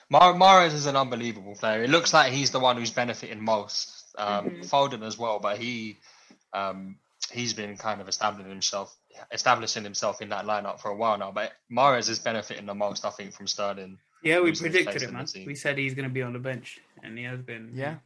Mar- 0.09 0.35
Mahrez 0.35 0.73
is 0.75 0.87
an 0.87 0.97
unbelievable 0.97 1.55
player. 1.55 1.83
It 1.83 1.91
looks 1.91 2.13
like 2.15 2.33
he's 2.33 2.51
the 2.51 2.61
one 2.61 2.77
who's 2.77 2.91
benefiting 2.91 3.43
most. 3.45 3.97
Um, 4.19 4.51
Mhm. 4.51 4.69
Foden 4.71 5.03
as 5.07 5.19
well, 5.19 5.39
but 5.39 5.59
he 5.59 5.99
um, 6.53 6.97
he's 7.33 7.55
been 7.55 7.77
kind 7.77 8.01
of 8.01 8.09
establishing 8.09 8.51
himself 8.51 8.95
establishing 9.33 9.85
himself 9.85 10.21
in 10.23 10.31
that 10.31 10.45
lineup 10.47 10.81
for 10.81 10.91
a 10.91 10.97
while 10.97 11.17
now. 11.19 11.31
But 11.31 11.53
Mahrez 11.71 12.09
is 12.09 12.19
benefiting 12.19 12.67
the 12.67 12.75
most, 12.75 13.05
I 13.05 13.11
think, 13.11 13.33
from 13.35 13.47
Sterling. 13.47 13.99
Yeah, 14.23 14.41
we 14.41 14.53
predicted 14.53 15.03
it, 15.03 15.13
man. 15.13 15.27
We 15.47 15.55
said 15.55 15.79
he's 15.79 15.95
going 15.95 16.09
to 16.09 16.13
be 16.13 16.23
on 16.23 16.33
the 16.33 16.39
bench, 16.39 16.81
and 17.03 17.17
he 17.17 17.25
has 17.25 17.41
been. 17.41 17.71
Yeah. 17.75 17.97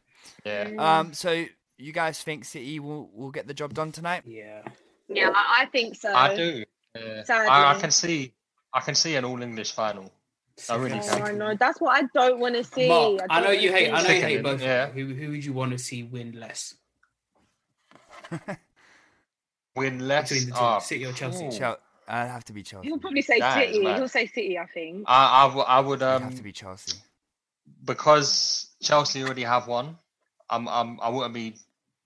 Yeah. 0.45 0.69
Um. 0.77 1.13
So 1.13 1.45
you 1.77 1.91
guys 1.91 2.21
think 2.23 2.45
City 2.45 2.79
will 2.79 3.09
will 3.13 3.31
get 3.31 3.47
the 3.47 3.53
job 3.53 3.73
done 3.73 3.91
tonight? 3.91 4.23
Yeah. 4.25 4.61
Yeah, 5.07 5.31
I, 5.35 5.63
I 5.63 5.65
think 5.67 5.95
so. 5.95 6.13
I 6.13 6.35
do. 6.35 6.63
Yeah. 6.95 7.23
I, 7.29 7.75
I 7.75 7.79
can 7.79 7.91
see. 7.91 8.33
I 8.73 8.79
can 8.81 8.95
see 8.95 9.15
an 9.15 9.25
all 9.25 9.41
English 9.41 9.73
final. 9.73 10.11
I 10.69 10.75
really 10.77 10.99
Oh, 11.03 11.19
I 11.21 11.31
know. 11.33 11.53
That's 11.53 11.81
what 11.81 12.01
I 12.01 12.07
don't 12.13 12.39
want 12.39 12.55
to 12.55 12.63
see. 12.63 12.87
Mark, 12.87 13.21
I, 13.29 13.41
don't 13.41 13.49
know 13.49 13.51
you 13.59 13.71
hate. 13.71 13.91
I 13.91 14.01
know 14.01 14.09
you 14.09 14.21
hate 14.21 14.41
both. 14.43 14.61
Yeah. 14.61 14.87
Who 14.89 15.13
who 15.13 15.31
would 15.31 15.43
you 15.43 15.53
want 15.53 15.71
to 15.73 15.77
see 15.77 16.03
win 16.03 16.31
less 16.39 16.75
Win 19.75 20.07
less. 20.07 20.29
between 20.29 20.49
the 20.49 20.55
two, 20.55 20.61
Ah, 20.61 20.79
City 20.79 21.05
or 21.05 21.11
Chelsea? 21.13 21.45
ooh. 21.45 21.75
Chel- 22.07 22.15
I'd 22.15 22.27
have 22.27 22.45
to 22.45 22.53
be 22.53 22.63
Chelsea. 22.63 22.87
He'll 22.87 22.99
probably 22.99 23.21
say 23.21 23.39
That 23.39 23.63
is 23.63 23.73
City. 23.75 23.83
mad. 23.85 23.97
He'll 23.97 24.07
say 24.07 24.25
City, 24.27 24.57
I 24.59 24.65
think. 24.67 25.03
I, 25.07 25.43
I, 25.43 25.47
w- 25.47 25.65
I 25.67 25.79
would 25.79 26.01
It'd 26.01 26.07
um 26.07 26.23
have 26.23 26.35
to 26.35 26.43
be 26.43 26.51
Chelsea. 26.51 26.97
because 27.83 28.69
Chelsea 28.81 29.23
already 29.23 29.43
have 29.43 29.67
one. 29.67 29.97
I'm, 30.49 30.67
I'm 30.67 30.99
I 31.01 31.09
wouldn't 31.09 31.33
be. 31.33 31.55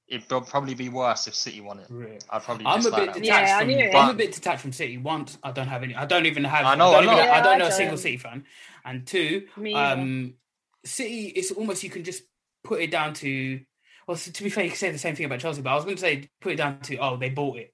It'd 0.07 0.27
probably 0.27 0.73
be 0.73 0.89
worse 0.89 1.27
if 1.27 1.35
City 1.35 1.61
won 1.61 1.79
it. 1.79 1.85
Really? 1.89 2.17
I'd 2.29 2.41
probably. 2.41 2.65
I'm 2.65 2.79
a 2.79 2.83
bit 2.83 2.91
that. 2.91 3.13
detached 3.13 3.25
Yeah, 3.25 3.57
I 3.57 3.59
from. 3.59 3.67
knew 3.67 3.77
it. 3.77 3.95
I'm 3.95 4.09
a 4.09 4.13
bit 4.13 4.31
detached 4.33 4.61
from 4.61 4.71
City. 4.73 4.97
One, 4.97 5.27
I 5.43 5.51
don't 5.51 5.67
have 5.67 5.83
any. 5.83 5.93
I 5.95 6.05
don't 6.05 6.25
even 6.25 6.43
have. 6.45 6.65
I 6.65 6.75
know, 6.75 6.91
I 6.93 7.01
don't, 7.01 7.09
I 7.09 7.13
know. 7.15 7.21
even, 7.21 7.29
I 7.33 7.41
don't 7.41 7.53
I 7.53 7.57
know 7.57 7.67
a 7.67 7.71
single. 7.71 7.97
City 7.97 8.17
fan. 8.17 8.45
And 8.85 9.05
two, 9.05 9.45
Me 9.57 9.75
um, 9.75 10.33
City. 10.85 11.27
It's 11.27 11.51
almost 11.51 11.83
you 11.83 11.89
can 11.91 12.03
just 12.03 12.23
put 12.63 12.81
it 12.81 12.89
down 12.89 13.13
to. 13.15 13.59
Well, 14.07 14.17
to 14.17 14.43
be 14.43 14.49
fair, 14.49 14.63
you 14.63 14.71
can 14.71 14.79
say 14.79 14.89
the 14.89 14.97
same 14.97 15.15
thing 15.15 15.27
about 15.27 15.39
Chelsea, 15.41 15.61
but 15.61 15.69
I 15.69 15.75
was 15.75 15.83
going 15.83 15.97
to 15.97 16.01
say 16.01 16.29
put 16.41 16.53
it 16.53 16.55
down 16.55 16.79
to 16.81 16.97
oh 16.97 17.17
they 17.17 17.29
bought 17.29 17.57
it, 17.57 17.71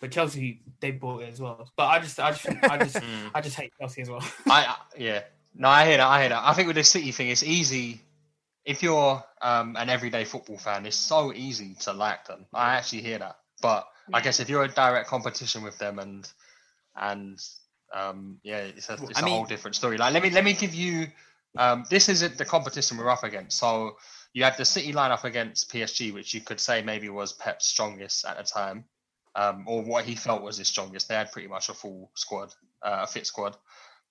but 0.00 0.10
Chelsea 0.10 0.60
they 0.80 0.90
bought 0.92 1.22
it 1.22 1.32
as 1.32 1.40
well. 1.40 1.68
But 1.76 1.86
I 1.86 1.98
just, 2.00 2.18
I 2.20 2.30
just, 2.32 2.46
I 2.64 2.78
just, 2.78 2.96
Mm. 3.02 3.30
I 3.34 3.40
just 3.40 3.56
hate 3.56 3.72
Chelsea 3.78 4.02
as 4.02 4.10
well. 4.10 4.22
I 4.48 4.64
I- 4.66 4.76
yeah. 4.96 5.22
No, 5.54 5.68
I 5.68 5.86
hear 5.86 5.96
that. 5.96 6.06
I 6.06 6.20
hear 6.20 6.28
that. 6.28 6.42
I 6.44 6.52
think 6.54 6.66
with 6.68 6.76
the 6.76 6.84
City 6.84 7.10
thing, 7.10 7.28
it's 7.30 7.42
easy. 7.42 8.00
If 8.64 8.82
you're 8.82 9.24
um, 9.42 9.76
an 9.76 9.88
everyday 9.88 10.24
football 10.24 10.58
fan, 10.58 10.86
it's 10.86 10.96
so 10.96 11.32
easy 11.32 11.74
to 11.80 11.92
like 11.92 12.26
them. 12.26 12.46
I 12.54 12.74
actually 12.76 13.02
hear 13.02 13.18
that. 13.18 13.38
But 13.60 13.88
I 14.12 14.20
guess 14.20 14.38
if 14.40 14.48
you're 14.48 14.62
a 14.64 14.68
direct 14.68 15.08
competition 15.08 15.62
with 15.62 15.78
them 15.78 15.98
and 15.98 16.30
and 16.96 17.40
um, 17.92 18.38
yeah, 18.42 18.58
it's 18.58 18.88
a, 18.90 18.94
it's 18.94 19.20
I 19.20 19.26
a 19.26 19.30
whole 19.30 19.44
different 19.46 19.74
story. 19.74 19.96
Like 19.98 20.12
let 20.12 20.22
me 20.22 20.30
let 20.30 20.44
me 20.44 20.52
give 20.52 20.74
you. 20.74 21.08
Um, 21.56 21.84
this 21.90 22.08
is 22.08 22.22
it, 22.22 22.36
the 22.38 22.44
competition 22.44 22.98
we're 22.98 23.08
up 23.10 23.24
against. 23.24 23.58
So 23.58 23.96
you 24.34 24.44
had 24.44 24.56
the 24.58 24.64
City 24.64 24.92
lineup 24.92 25.24
against 25.24 25.72
PSG, 25.72 26.12
which 26.12 26.34
you 26.34 26.40
could 26.42 26.60
say 26.60 26.82
maybe 26.82 27.08
was 27.08 27.32
Pep's 27.32 27.66
strongest 27.66 28.24
at 28.26 28.36
the 28.36 28.44
time, 28.44 28.84
um, 29.34 29.64
or 29.66 29.82
what 29.82 30.04
he 30.04 30.14
felt 30.14 30.42
was 30.42 30.58
his 30.58 30.68
strongest. 30.68 31.08
They 31.08 31.14
had 31.14 31.32
pretty 31.32 31.48
much 31.48 31.68
a 31.68 31.74
full 31.74 32.10
squad, 32.14 32.54
uh, 32.82 33.00
a 33.02 33.06
fit 33.06 33.26
squad, 33.26 33.56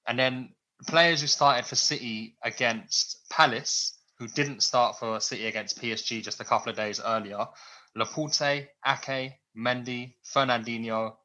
and 0.07 0.17
then 0.17 0.49
players 0.87 1.21
who 1.21 1.27
started 1.27 1.65
for 1.65 1.75
City 1.75 2.35
against 2.43 3.29
Palace, 3.29 3.97
who 4.19 4.27
didn't 4.27 4.63
start 4.63 4.99
for 4.99 5.19
City 5.19 5.47
against 5.47 5.81
PSG 5.81 6.23
just 6.23 6.39
a 6.41 6.45
couple 6.45 6.69
of 6.69 6.75
days 6.77 7.01
earlier, 7.03 7.47
Laporte, 7.95 8.41
Ake, 8.85 9.33
Mendy, 9.57 10.13
Fernandinho, 10.25 11.15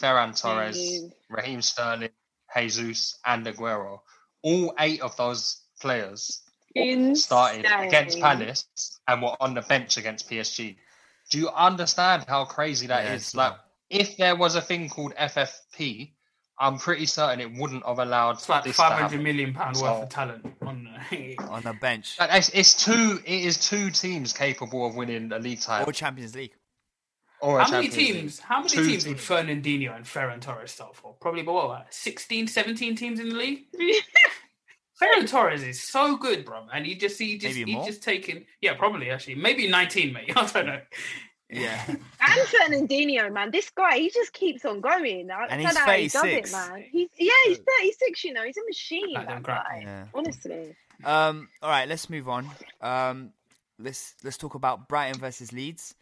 Ferran 0.00 0.40
Torres. 0.40 1.04
Raheem 1.32 1.62
Sterling, 1.62 2.10
Jesus, 2.56 3.18
and 3.24 3.46
Aguero. 3.46 4.00
All 4.42 4.74
eight 4.78 5.00
of 5.00 5.16
those 5.16 5.62
players 5.80 6.42
started 7.14 7.66
against 7.66 8.20
Palace 8.20 8.66
and 9.08 9.22
were 9.22 9.36
on 9.40 9.54
the 9.54 9.62
bench 9.62 9.96
against 9.96 10.28
PSG. 10.28 10.76
Do 11.32 11.38
you 11.38 11.48
understand 11.50 12.24
how 12.28 12.44
crazy 12.44 12.86
that 12.88 13.04
is? 13.04 13.08
Yeah, 13.08 13.14
it's 13.14 13.34
Like, 13.34 13.52
if 13.88 14.16
there 14.18 14.36
was 14.36 14.54
a 14.54 14.60
thing 14.60 14.88
called 14.90 15.14
FFP, 15.16 16.12
I'm 16.58 16.78
pretty 16.78 17.06
certain 17.06 17.40
it 17.40 17.52
wouldn't 17.58 17.84
have 17.86 17.98
allowed 17.98 18.32
It's 18.36 18.48
like 18.48 18.64
this 18.64 18.76
five 18.76 18.90
to 18.90 18.94
hundred 18.96 19.08
happen. 19.16 19.22
million 19.24 19.54
pound 19.54 19.76
So- 19.78 19.84
worth 19.84 20.02
of 20.04 20.08
talent 20.10 20.46
on. 20.60 20.86
Uh, 20.94 21.02
the, 21.10 21.38
on 21.48 21.62
the 21.62 21.72
bench 21.80 22.16
Like, 22.20 22.30
It's, 22.34 22.50
it's 22.50 22.74
two. 22.84 23.18
It 23.24 23.44
is 23.46 23.56
two 23.68 23.90
teams 23.90 24.32
capable 24.34 24.86
of 24.86 24.94
winning 24.94 25.32
a 25.32 25.38
league 25.38 25.60
title 25.60 25.88
or 25.88 25.92
Champions 25.92 26.34
League. 26.36 26.52
or 27.40 27.58
how 27.60 27.70
many 27.70 27.88
Champions 27.88 27.96
League. 27.96 28.14
teams? 28.22 28.38
How 28.38 28.56
many 28.58 28.68
Two 28.68 28.84
teams 28.86 29.06
would 29.08 29.16
Fernandinho 29.16 29.96
and 29.96 30.04
Ferran 30.04 30.40
Torres 30.40 30.70
start 30.72 30.94
for? 30.94 31.14
Probably 31.20 31.40
about 31.40 31.54
what, 31.54 31.68
like 31.70 31.92
16, 31.92 32.46
17 32.46 32.94
teams 32.94 33.18
in 33.18 33.30
the 33.30 33.34
league. 33.34 33.64
Ferran 35.02 35.28
Torres 35.28 35.62
is 35.62 35.80
so 35.82 36.16
good, 36.16 36.44
bro, 36.44 36.66
and 36.72 36.86
he 36.86 36.94
just 36.94 37.18
he 37.18 37.38
just 37.38 37.56
Maybe 37.56 37.72
he's 37.72 37.86
just 37.86 38.02
taking 38.02 38.46
yeah, 38.60 38.74
probably 38.74 39.10
actually 39.10 39.34
maybe 39.34 39.68
nineteen, 39.68 40.12
mate. 40.12 40.32
I 40.36 40.46
don't 40.46 40.66
know. 40.66 40.80
Yeah. 41.50 41.82
And 42.20 42.88
Fernandinho, 42.88 43.30
man, 43.32 43.50
this 43.50 43.68
guy, 43.70 43.98
he 43.98 44.08
just 44.08 44.32
keeps 44.32 44.64
on 44.64 44.80
going. 44.80 45.30
I 45.30 45.42
And 45.42 45.50
don't 45.50 45.60
he's 45.60 45.74
know 45.74 45.80
how 45.80 45.92
he 45.92 46.08
does 46.08 46.24
it, 46.24 46.46
36. 46.48 46.52
man. 46.52 46.84
He's 46.90 47.08
yeah, 47.18 47.32
he's 47.44 47.58
36, 47.80 48.24
you 48.24 48.32
know, 48.32 48.42
he's 48.44 48.56
a 48.56 48.64
machine, 48.64 49.12
Like 49.12 49.28
that 49.28 49.42
guy. 49.42 49.80
Yeah. 49.82 50.04
Honestly. 50.14 50.74
Um. 51.04 51.48
All 51.62 51.68
right. 51.68 51.88
Let's 51.88 52.08
move 52.08 52.28
on. 52.28 52.48
Um. 52.80 53.32
Let's 53.78 54.14
let's 54.22 54.38
talk 54.38 54.54
about 54.54 54.88
Brighton 54.88 55.20
versus 55.20 55.52
Leeds. 55.52 55.94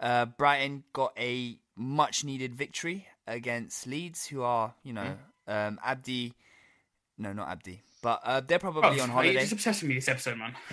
Uh, 0.00 0.26
Brighton 0.26 0.84
got 0.92 1.12
a 1.18 1.58
much 1.76 2.22
needed 2.24 2.54
victory 2.54 3.06
against 3.26 3.86
Leeds, 3.86 4.26
who 4.26 4.42
are 4.42 4.74
you 4.84 4.92
know 4.92 5.16
um 5.48 5.78
Abdi. 5.84 6.32
No, 7.18 7.32
not 7.32 7.48
Abdi, 7.48 7.82
but 8.02 8.20
uh, 8.24 8.40
they're 8.46 8.58
probably 8.58 8.80
Bro, 8.82 8.90
on 8.90 8.94
are 8.98 9.06
you 9.06 9.12
holiday. 9.12 9.40
just 9.40 9.52
obsessed 9.52 9.82
with 9.82 9.88
me 9.88 9.94
this 9.96 10.08
episode, 10.08 10.38
man. 10.38 10.54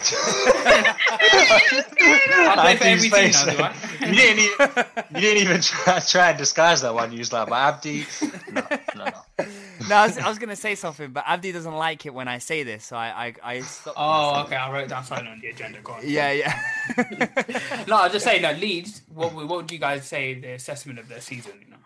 I 1.27 2.55
play 2.61 2.75
for 2.77 2.83
every 2.85 3.09
team 3.09 3.31
now, 3.31 3.45
do 3.45 3.63
I? 3.63 3.73
you 4.07 4.15
didn't 4.15 4.39
even, 4.39 4.85
you 5.15 5.21
didn't 5.21 5.43
even 5.43 5.61
try, 5.61 5.99
try 5.99 6.29
and 6.29 6.37
disguise 6.37 6.81
that 6.81 6.93
one. 6.93 7.11
You 7.11 7.19
was 7.19 7.31
like, 7.33 7.49
but 7.49 7.55
Abdi, 7.55 8.05
no, 8.51 8.61
no, 8.61 8.77
no. 8.95 9.05
no, 9.89 9.95
I 9.95 10.07
was, 10.07 10.17
I 10.17 10.29
was 10.29 10.39
gonna 10.39 10.55
say 10.55 10.75
something, 10.75 11.11
but 11.11 11.23
Abdi 11.27 11.51
doesn't 11.51 11.73
like 11.75 12.05
it 12.05 12.13
when 12.13 12.27
I 12.27 12.37
say 12.37 12.63
this, 12.63 12.85
so 12.85 12.95
I 12.95 13.27
I, 13.27 13.33
I 13.55 13.59
stopped. 13.61 13.97
Oh, 13.99 14.31
myself. 14.31 14.47
okay. 14.47 14.55
I 14.55 14.71
wrote 14.71 14.89
down 14.89 15.03
something 15.03 15.27
on 15.27 15.39
the 15.39 15.47
agenda. 15.49 15.79
Go 15.81 15.93
on. 15.93 16.01
Yeah, 16.03 16.31
yeah. 16.31 16.59
No, 17.87 17.97
I 17.97 18.03
was 18.03 18.13
just 18.13 18.25
saying 18.25 18.41
that 18.43 18.59
Leeds. 18.59 19.01
What 19.13 19.33
would- 19.33 19.47
what 19.49 19.57
would 19.57 19.71
you 19.71 19.79
guys 19.79 20.05
say 20.07 20.33
the 20.39 20.53
assessment 20.53 20.99
of 20.99 21.07
their 21.07 21.21
season? 21.21 21.53
You 21.63 21.71
know. 21.71 21.77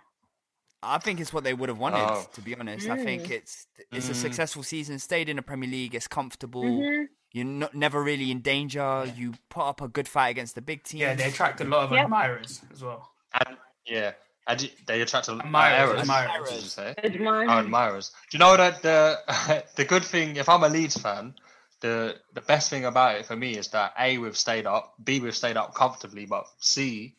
I 0.82 0.98
think 0.98 1.20
it's 1.20 1.34
what 1.34 1.44
they 1.44 1.54
would 1.54 1.70
have 1.70 1.78
wanted. 1.78 2.00
Oh. 2.02 2.26
To 2.34 2.42
be 2.42 2.56
honest, 2.56 2.88
I 2.90 3.04
think 3.04 3.30
it's 3.30 3.68
it's 3.92 4.08
a 4.10 4.14
Mm. 4.14 4.16
successful 4.16 4.64
season. 4.64 4.98
Stayed 5.00 5.28
in 5.30 5.36
the 5.36 5.42
Premier 5.42 5.70
League. 5.70 5.94
It's 5.96 6.08
comfortable. 6.08 6.64
Mhm. 6.64 7.08
You're 7.32 7.46
not, 7.46 7.74
never 7.76 8.02
really 8.02 8.32
in 8.32 8.42
danger. 8.42 9.12
You 9.16 9.34
put 9.50 9.62
up 9.68 9.82
a 9.82 9.88
good 9.88 10.08
fight 10.08 10.30
against 10.30 10.56
the 10.56 10.62
big 10.62 10.84
team. 10.84 11.02
Yeah, 11.02 11.14
they 11.16 11.26
attract 11.30 11.62
a 11.62 11.64
lot 11.66 11.84
of 11.84 11.92
Yep. 11.92 12.06
admirers 12.06 12.62
as 12.72 12.82
well. 12.84 13.12
And 13.34 13.58
yeah, 13.86 14.14
and 14.48 14.72
they 14.88 15.02
attract 15.02 15.28
a 15.28 15.34
lot 15.34 15.46
Admirers, 15.46 15.92
of 15.92 16.00
admirers. 16.00 16.74
Say? 16.74 16.96
Admire. 17.04 17.48
Oh, 17.50 17.60
admirers. 17.60 18.10
Do 18.32 18.38
you 18.38 18.40
know 18.40 18.56
that 18.58 18.82
the 18.82 19.20
the 19.76 19.86
good 19.86 20.04
thing? 20.06 20.38
If 20.38 20.48
I'm 20.50 20.64
a 20.64 20.70
Leeds 20.70 20.98
fan, 21.00 21.36
the 21.82 22.20
the 22.34 22.42
best 22.42 22.70
thing 22.70 22.86
about 22.86 23.16
it 23.18 23.26
for 23.26 23.36
me 23.36 23.58
is 23.58 23.68
that 23.70 23.94
a 24.00 24.18
we've 24.18 24.38
stayed 24.38 24.66
up, 24.66 24.96
b 25.04 25.20
we've 25.20 25.36
stayed 25.36 25.58
up 25.58 25.76
comfortably, 25.76 26.26
but 26.26 26.48
c 26.60 27.16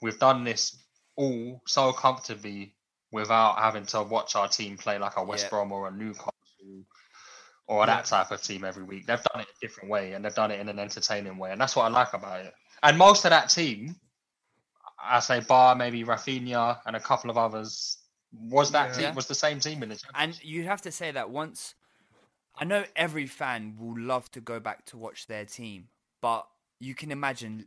we've 0.00 0.18
done 0.18 0.44
this 0.44 0.76
all 1.14 1.62
so 1.66 1.92
comfortably 1.92 2.74
without 3.16 3.58
having 3.58 3.86
to 3.86 4.02
watch 4.02 4.36
our 4.36 4.46
team 4.46 4.76
play 4.76 4.98
like 4.98 5.16
a 5.16 5.24
West 5.24 5.44
Yeah. 5.44 5.50
Brom 5.50 5.72
or 5.72 5.88
a 5.88 5.90
Newcastle 5.90 6.32
or 7.66 7.86
that 7.86 8.04
type 8.04 8.30
of 8.30 8.42
team 8.42 8.64
every 8.64 8.84
week. 8.84 9.06
They've 9.06 9.22
done 9.32 9.40
it 9.40 9.48
a 9.48 9.60
different 9.60 9.90
way 9.90 10.12
and 10.12 10.24
they've 10.24 10.34
done 10.34 10.50
it 10.50 10.60
in 10.60 10.68
an 10.68 10.78
entertaining 10.78 11.38
way, 11.38 11.50
and 11.50 11.60
that's 11.60 11.74
what 11.74 11.84
I 11.84 11.88
like 11.88 12.12
about 12.12 12.44
it. 12.44 12.54
And 12.82 12.96
most 12.96 13.24
of 13.24 13.30
that 13.30 13.48
team, 13.48 13.96
I 15.02 15.20
say 15.20 15.40
bar 15.40 15.74
maybe 15.74 16.04
Rafinha 16.04 16.78
and 16.86 16.94
a 16.94 17.00
couple 17.00 17.30
of 17.30 17.38
others. 17.38 17.98
Was 18.32 18.70
that 18.72 18.90
Yeah. 18.90 19.06
team 19.08 19.14
was 19.14 19.26
the 19.26 19.34
same 19.34 19.60
team 19.60 19.82
in 19.82 19.88
the 19.88 19.98
And 20.14 20.38
you 20.44 20.64
have 20.64 20.82
to 20.82 20.92
say 20.92 21.10
that 21.10 21.30
once. 21.30 21.74
I 22.58 22.64
know 22.64 22.84
every 22.94 23.26
fan 23.26 23.76
will 23.78 23.98
love 23.98 24.30
to 24.32 24.40
go 24.40 24.60
back 24.60 24.86
to 24.86 24.96
watch 24.96 25.26
their 25.26 25.44
team, 25.44 25.88
but 26.22 26.46
you 26.78 26.94
can 26.94 27.10
imagine 27.12 27.66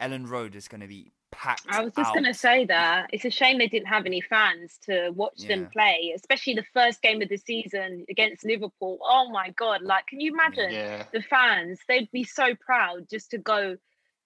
Elland 0.00 0.28
Road 0.30 0.54
is 0.54 0.66
going 0.66 0.80
to 0.80 0.86
be 0.86 1.12
packed. 1.32 1.62
I 1.68 1.82
was 1.82 1.92
just 1.96 2.12
going 2.12 2.24
to 2.24 2.34
say 2.34 2.64
that 2.66 3.10
it's 3.12 3.24
a 3.24 3.30
shame 3.30 3.58
they 3.58 3.68
didn't 3.68 3.88
have 3.88 4.06
any 4.06 4.20
fans 4.20 4.78
to 4.86 5.10
watch 5.10 5.38
them 5.46 5.68
play, 5.72 6.12
especially 6.16 6.54
the 6.54 6.64
first 6.74 7.02
game 7.02 7.22
of 7.22 7.28
the 7.28 7.36
season 7.36 8.04
against 8.08 8.44
Liverpool. 8.44 8.98
Oh 9.02 9.30
my 9.30 9.50
god! 9.50 9.82
Like, 9.82 10.06
can 10.06 10.20
you 10.20 10.32
imagine 10.32 10.72
Yeah. 10.72 11.04
the 11.12 11.22
fans? 11.22 11.78
They'd 11.88 12.10
be 12.10 12.24
so 12.24 12.54
proud 12.54 13.08
just 13.10 13.30
to 13.32 13.38
go 13.38 13.76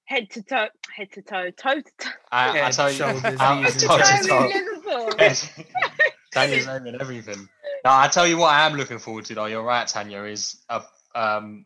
head 0.06 0.28
to 0.30 0.42
toe, 0.42 0.68
head 0.94 1.10
to 1.12 1.22
toe, 1.22 1.50
toe 1.50 1.80
to 1.80 1.90
toe. 1.98 2.10
I, 2.30 2.50
I 2.50 2.56
Head, 2.58 2.72
tell 2.72 2.90
you, 2.90 2.96
shoulders, 2.96 3.36
I, 3.40 3.62
knees, 3.62 3.82
toe 3.82 3.96
to 3.98 4.04
and 4.06 4.28
toe. 4.28 4.46
with 4.46 4.54
Liverpool. 4.54 5.14
Yes. 5.18 5.50
Tanya's 6.32 6.66
naming 6.66 7.00
everything. 7.00 7.48
Now 7.84 8.00
I 8.00 8.08
tell 8.08 8.26
you 8.26 8.36
what 8.38 8.48
I 8.52 8.66
am 8.66 8.74
looking 8.74 8.98
forward 8.98 9.24
to 9.26 9.34
though. 9.34 9.46
You're 9.46 9.62
right, 9.62 9.86
Tanya. 9.86 10.22
Is 10.24 10.62
a 10.68 10.82
um, 11.14 11.64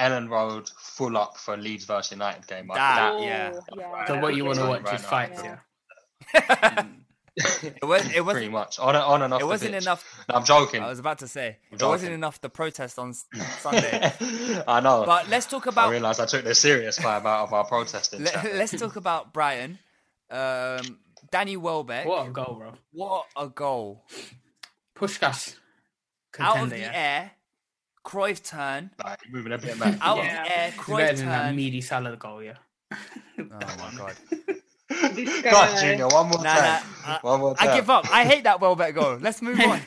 Elland 0.00 0.28
Road 0.30 0.68
full 0.78 1.16
up 1.16 1.36
for 1.36 1.56
Leeds 1.56 1.84
versus 1.84 2.12
United 2.12 2.46
game. 2.46 2.66
Like, 2.66 2.78
That, 2.78 3.12
Oh, 3.14 3.22
yeah. 3.22 3.52
yeah. 3.76 4.06
So 4.06 4.18
what 4.20 4.34
you 4.34 4.44
want 4.44 4.58
to 4.58 4.64
Right 4.64 4.82
watch 4.82 4.94
is 4.94 5.04
fights, 5.06 5.42
Yeah. 5.44 5.58
yeah. 6.34 6.84
It, 7.36 7.84
was, 7.84 8.02
it 8.06 8.08
pretty 8.12 8.20
wasn't. 8.20 8.52
much 8.52 8.78
on 8.80 8.96
on 8.96 9.22
and 9.22 9.32
off. 9.32 9.40
It 9.40 9.46
wasn't 9.46 9.72
pitch. 9.72 9.84
enough. 9.84 10.04
No, 10.28 10.34
I'm 10.34 10.44
joking. 10.44 10.82
I 10.82 10.88
was 10.88 10.98
about 10.98 11.18
to 11.20 11.28
say 11.28 11.56
it 11.70 11.80
wasn't 11.80 12.12
enough. 12.12 12.40
The 12.40 12.50
protest 12.50 12.98
on 12.98 13.14
Sunday. 13.60 14.12
I 14.66 14.80
know. 14.80 15.04
But 15.06 15.28
let's 15.28 15.46
talk 15.46 15.66
about. 15.66 15.88
I 15.88 15.92
realised 15.92 16.20
I 16.20 16.26
took 16.26 16.44
this 16.44 16.58
serious 16.58 16.98
by 16.98 17.16
about 17.16 17.44
of 17.44 17.52
our 17.54 17.64
protesting. 17.64 18.24
let, 18.24 18.32
chat. 18.34 18.44
us 18.46 18.70
talk 18.72 18.96
about 18.96 19.32
Brighton. 19.32 19.78
Um, 20.28 20.98
Danny 21.30 21.56
Welbeck. 21.56 22.04
What 22.04 22.26
a 22.26 22.30
goal, 22.30 22.56
bro. 22.58 22.72
What 22.92 23.26
a 23.36 23.48
goal! 23.48 24.04
Puskas. 24.96 25.54
Out 26.38 26.58
of 26.64 26.70
the 26.70 26.78
yeah. 26.80 26.90
air, 26.92 27.30
Cruyff 28.04 28.42
turn. 28.42 28.90
Like, 29.04 29.20
moving 29.30 29.52
a 29.52 29.58
bit 29.58 29.78
back. 29.78 29.98
Out 30.00 30.18
Yeah. 30.18 30.22
of 30.42 30.46
the 30.48 30.58
air, 30.58 30.68
It's 30.68 30.76
better 30.76 30.92
Cruyff 30.92 31.16
than 31.18 31.26
that 31.26 31.42
turn. 31.46 31.56
meaty 31.56 31.80
salad 31.80 32.18
goal, 32.18 32.42
yeah. 32.42 32.54
Oh 32.92 32.96
my 33.38 33.92
god! 33.96 34.14
This 35.14 35.42
God, 35.42 35.52
guy. 35.52 35.80
Junior, 35.80 36.08
one 36.08 36.28
more 36.28 36.42
Nah, 36.42 36.54
time. 36.54 36.82
nah, 37.06 37.18
one 37.22 37.40
more 37.40 37.54
time. 37.56 37.68
I 37.68 37.76
give 37.76 37.88
up. 37.88 38.06
I 38.12 38.24
hate 38.24 38.42
that 38.42 38.60
Welbeck 38.60 38.92
goal. 38.94 39.18
Let's 39.20 39.40
move 39.40 39.60
on. 39.60 39.80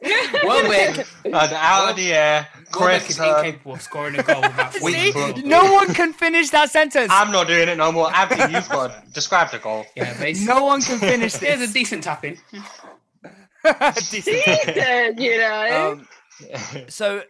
Welbeck, 0.44 1.04
And 1.24 1.34
out 1.34 1.90
of 1.90 1.96
the 1.96 2.12
air, 2.14 2.46
Welbeck 2.78 3.02
Cruyff 3.02 3.10
is 3.10 3.16
turn. 3.16 3.36
incapable 3.44 3.74
of 3.74 3.82
scoring 3.82 4.16
a 4.16 4.22
goal 4.22 4.40
without 4.42 4.80
Weak 4.80 5.12
falling. 5.12 5.48
no 5.48 5.72
one 5.72 5.92
can 5.92 6.12
finish 6.12 6.50
that 6.50 6.70
sentence. 6.70 7.08
I'm 7.12 7.32
not 7.32 7.48
doing 7.48 7.68
it 7.68 7.76
no 7.76 7.90
more. 7.90 8.10
Abby, 8.14 8.36
you've 8.54 8.68
got 8.68 9.04
to 9.06 9.12
describe 9.12 9.50
the 9.50 9.58
goal. 9.58 9.86
Yeah, 9.96 10.16
basically. 10.18 10.54
No 10.54 10.64
one 10.64 10.80
can 10.82 10.98
finish 11.00 11.32
this. 11.32 11.40
There's 11.40 11.70
a 11.70 11.72
decent 11.72 12.04
tapping. 12.04 12.38
in. 12.52 12.62
Decent. 14.10 15.20
You 15.20 15.38
know. 15.38 15.92
Um, 15.92 16.08
so, 16.88 17.22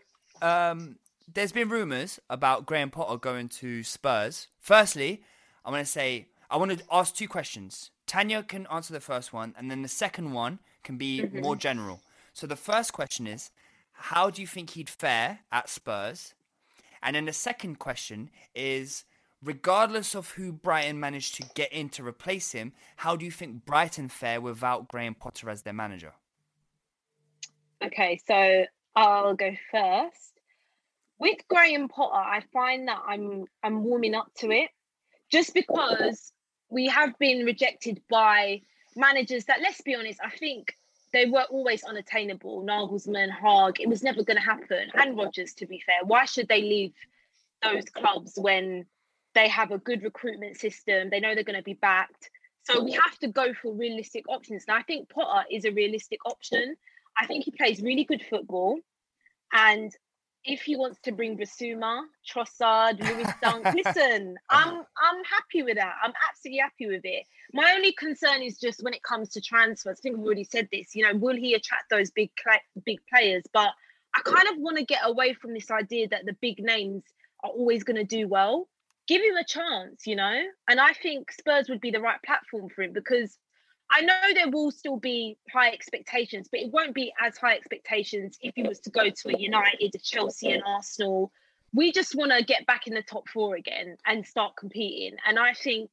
um, 0.44 0.96
there's 1.32 1.52
been 1.52 1.70
rumours 1.70 2.20
about 2.28 2.66
Graham 2.66 2.90
Potter 2.90 3.16
going 3.16 3.48
to 3.48 3.82
Spurs. 3.82 4.48
Firstly, 4.60 5.22
I 5.64 5.70
want 5.70 5.84
to 5.84 5.90
say 5.90 6.26
I 6.50 6.58
want 6.58 6.78
to 6.78 6.84
ask 6.92 7.14
two 7.14 7.28
questions. 7.28 7.90
Tanya 8.06 8.42
can 8.42 8.66
answer 8.70 8.92
the 8.92 9.00
first 9.00 9.32
one, 9.32 9.54
and 9.56 9.70
then 9.70 9.80
the 9.80 9.88
second 9.88 10.32
one 10.32 10.58
can 10.82 10.98
be 10.98 11.24
more 11.32 11.56
general. 11.56 12.02
So 12.34 12.46
the 12.46 12.56
first 12.56 12.92
question 12.92 13.26
is, 13.26 13.50
how 13.92 14.28
do 14.28 14.42
you 14.42 14.46
think 14.46 14.70
he'd 14.70 14.90
fare 14.90 15.40
at 15.50 15.70
Spurs? 15.70 16.34
And 17.02 17.16
then 17.16 17.24
the 17.24 17.32
second 17.32 17.78
question 17.78 18.30
is, 18.54 19.04
regardless 19.42 20.14
of 20.14 20.32
who 20.32 20.52
Brighton 20.52 21.00
managed 21.00 21.36
to 21.36 21.48
get 21.54 21.72
in 21.72 21.88
to 21.90 22.06
replace 22.06 22.52
him, 22.52 22.72
how 22.96 23.16
do 23.16 23.24
you 23.24 23.30
think 23.30 23.64
Brighton 23.64 24.08
fare 24.10 24.40
without 24.42 24.88
Graham 24.88 25.14
Potter 25.14 25.48
as 25.48 25.62
their 25.62 25.72
manager? 25.72 26.12
Okay, 27.82 28.20
so 28.26 28.66
I'll 28.94 29.34
go 29.34 29.50
first. 29.70 30.33
With 31.18 31.38
Graham 31.48 31.88
Potter, 31.88 32.16
I 32.16 32.42
find 32.52 32.88
that 32.88 33.02
I'm 33.06 33.44
I'm 33.62 33.84
warming 33.84 34.14
up 34.14 34.30
to 34.38 34.50
it, 34.50 34.70
just 35.30 35.54
because 35.54 36.32
we 36.70 36.86
have 36.88 37.18
been 37.18 37.44
rejected 37.44 38.02
by 38.10 38.62
managers 38.96 39.44
that, 39.46 39.60
let's 39.60 39.80
be 39.80 39.94
honest, 39.94 40.20
I 40.24 40.30
think 40.30 40.74
they 41.12 41.26
were 41.26 41.44
always 41.50 41.84
unattainable. 41.84 42.64
Nagelsmann, 42.64 43.30
Haag, 43.30 43.78
it 43.80 43.88
was 43.88 44.02
never 44.02 44.24
going 44.24 44.36
to 44.36 44.42
happen. 44.42 44.90
And 44.94 45.16
Rodgers, 45.16 45.54
to 45.54 45.66
be 45.66 45.80
fair, 45.86 46.04
why 46.04 46.24
should 46.24 46.48
they 46.48 46.62
leave 46.62 46.92
those 47.62 47.84
clubs 47.84 48.34
when 48.36 48.86
they 49.34 49.48
have 49.48 49.70
a 49.70 49.78
good 49.78 50.02
recruitment 50.02 50.56
system? 50.56 51.10
They 51.10 51.20
know 51.20 51.34
they're 51.34 51.44
going 51.44 51.56
to 51.56 51.62
be 51.62 51.74
backed. 51.74 52.30
So 52.64 52.82
we 52.82 52.92
have 52.92 53.18
to 53.18 53.28
go 53.28 53.54
for 53.54 53.72
realistic 53.72 54.24
options. 54.28 54.64
And 54.66 54.76
I 54.76 54.82
think 54.82 55.08
Potter 55.08 55.46
is 55.50 55.64
a 55.64 55.70
realistic 55.70 56.18
option. 56.24 56.76
I 57.16 57.26
think 57.26 57.44
he 57.44 57.52
plays 57.52 57.80
really 57.80 58.04
good 58.04 58.22
football. 58.28 58.78
And 59.52 59.94
if 60.44 60.62
he 60.62 60.76
wants 60.76 60.98
to 61.00 61.12
bring 61.12 61.38
Bissouma, 61.38 62.02
Trossard, 62.28 63.00
Louis 63.00 63.32
Dunk, 63.42 63.66
listen, 63.84 64.36
I'm 64.50 64.74
I'm 64.76 65.24
happy 65.24 65.62
with 65.62 65.76
that. 65.76 65.94
I'm 66.02 66.12
absolutely 66.28 66.60
happy 66.60 66.86
with 66.86 67.04
it. 67.04 67.26
My 67.52 67.72
only 67.74 67.92
concern 67.92 68.42
is 68.42 68.58
just 68.58 68.82
when 68.82 68.94
it 68.94 69.02
comes 69.02 69.30
to 69.30 69.40
transfers. 69.40 69.98
I 69.98 70.00
think 70.02 70.16
we've 70.16 70.26
already 70.26 70.44
said 70.44 70.68
this. 70.70 70.94
You 70.94 71.04
know, 71.04 71.16
will 71.16 71.36
he 71.36 71.54
attract 71.54 71.90
those 71.90 72.10
big 72.10 72.30
big 72.84 73.00
players? 73.12 73.44
But 73.52 73.70
I 74.14 74.20
kind 74.22 74.48
of 74.52 74.58
want 74.58 74.76
to 74.78 74.84
get 74.84 75.00
away 75.04 75.32
from 75.32 75.54
this 75.54 75.70
idea 75.70 76.08
that 76.08 76.26
the 76.26 76.36
big 76.40 76.62
names 76.62 77.02
are 77.42 77.50
always 77.50 77.82
going 77.82 77.96
to 77.96 78.04
do 78.04 78.28
well. 78.28 78.68
Give 79.06 79.22
him 79.22 79.36
a 79.36 79.44
chance, 79.44 80.06
you 80.06 80.16
know. 80.16 80.42
And 80.68 80.80
I 80.80 80.92
think 80.92 81.32
Spurs 81.32 81.68
would 81.68 81.80
be 81.80 81.90
the 81.90 82.00
right 82.00 82.22
platform 82.24 82.68
for 82.68 82.82
him 82.82 82.92
because 82.92 83.38
I 83.90 84.00
know 84.00 84.14
there 84.34 84.50
will 84.50 84.70
still 84.70 84.96
be 84.96 85.36
high 85.52 85.70
expectations, 85.70 86.48
but 86.50 86.60
it 86.60 86.72
won't 86.72 86.94
be 86.94 87.12
as 87.20 87.36
high 87.36 87.54
expectations 87.54 88.36
if 88.40 88.54
he 88.56 88.62
was 88.62 88.80
to 88.80 88.90
go 88.90 89.10
to 89.10 89.28
a 89.28 89.38
United, 89.38 89.94
a 89.94 89.98
Chelsea, 89.98 90.50
and 90.50 90.62
Arsenal. 90.66 91.30
We 91.72 91.92
just 91.92 92.14
want 92.14 92.32
to 92.32 92.42
get 92.42 92.66
back 92.66 92.86
in 92.86 92.94
the 92.94 93.02
top 93.02 93.28
four 93.28 93.56
again 93.56 93.96
and 94.06 94.26
start 94.26 94.56
competing. 94.56 95.16
And 95.26 95.38
I 95.38 95.54
think 95.54 95.90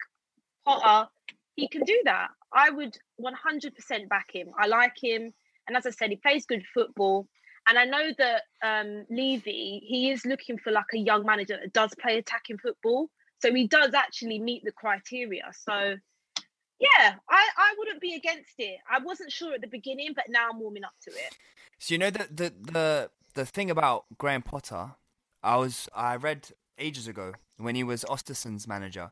Potter, 0.65 1.09
he 1.55 1.67
can 1.67 1.83
do 1.83 1.99
that. 2.05 2.29
I 2.53 2.69
would 2.69 2.97
100% 3.21 4.09
back 4.09 4.29
him. 4.33 4.49
I 4.57 4.67
like 4.67 4.95
him. 5.01 5.33
And 5.67 5.77
as 5.77 5.85
I 5.85 5.91
said, 5.91 6.09
he 6.09 6.15
plays 6.15 6.45
good 6.45 6.63
football. 6.73 7.27
And 7.67 7.77
I 7.77 7.85
know 7.85 8.09
that 8.17 8.43
um, 8.63 9.05
Levy, 9.09 9.83
he 9.85 10.11
is 10.11 10.25
looking 10.25 10.57
for 10.57 10.71
like 10.71 10.93
a 10.93 10.97
young 10.97 11.25
manager 11.25 11.57
that 11.61 11.73
does 11.73 11.93
play 12.01 12.17
attacking 12.17 12.57
football. 12.57 13.09
So 13.41 13.53
he 13.53 13.67
does 13.67 13.93
actually 13.93 14.39
meet 14.39 14.63
the 14.63 14.71
criteria. 14.71 15.49
So 15.53 15.97
yeah, 16.81 17.15
I, 17.29 17.47
I 17.57 17.75
wouldn't 17.77 18.01
be 18.01 18.15
against 18.15 18.55
it. 18.59 18.79
I 18.89 18.99
wasn't 18.99 19.31
sure 19.31 19.53
at 19.53 19.61
the 19.61 19.67
beginning, 19.67 20.13
but 20.15 20.25
now 20.29 20.49
I'm 20.51 20.59
warming 20.59 20.83
up 20.83 20.93
to 21.03 21.11
it. 21.11 21.35
So 21.79 21.93
you 21.93 21.97
know 21.97 22.09
the 22.09 22.27
the 22.29 22.53
the 22.71 23.11
the 23.33 23.45
thing 23.45 23.71
about 23.71 24.05
Graham 24.17 24.41
Potter, 24.41 24.91
I 25.43 25.55
was 25.57 25.89
I 25.95 26.15
read 26.15 26.49
ages 26.77 27.07
ago 27.07 27.33
when 27.57 27.75
he 27.75 27.83
was 27.83 28.03
Östersund's 28.05 28.67
manager. 28.67 29.11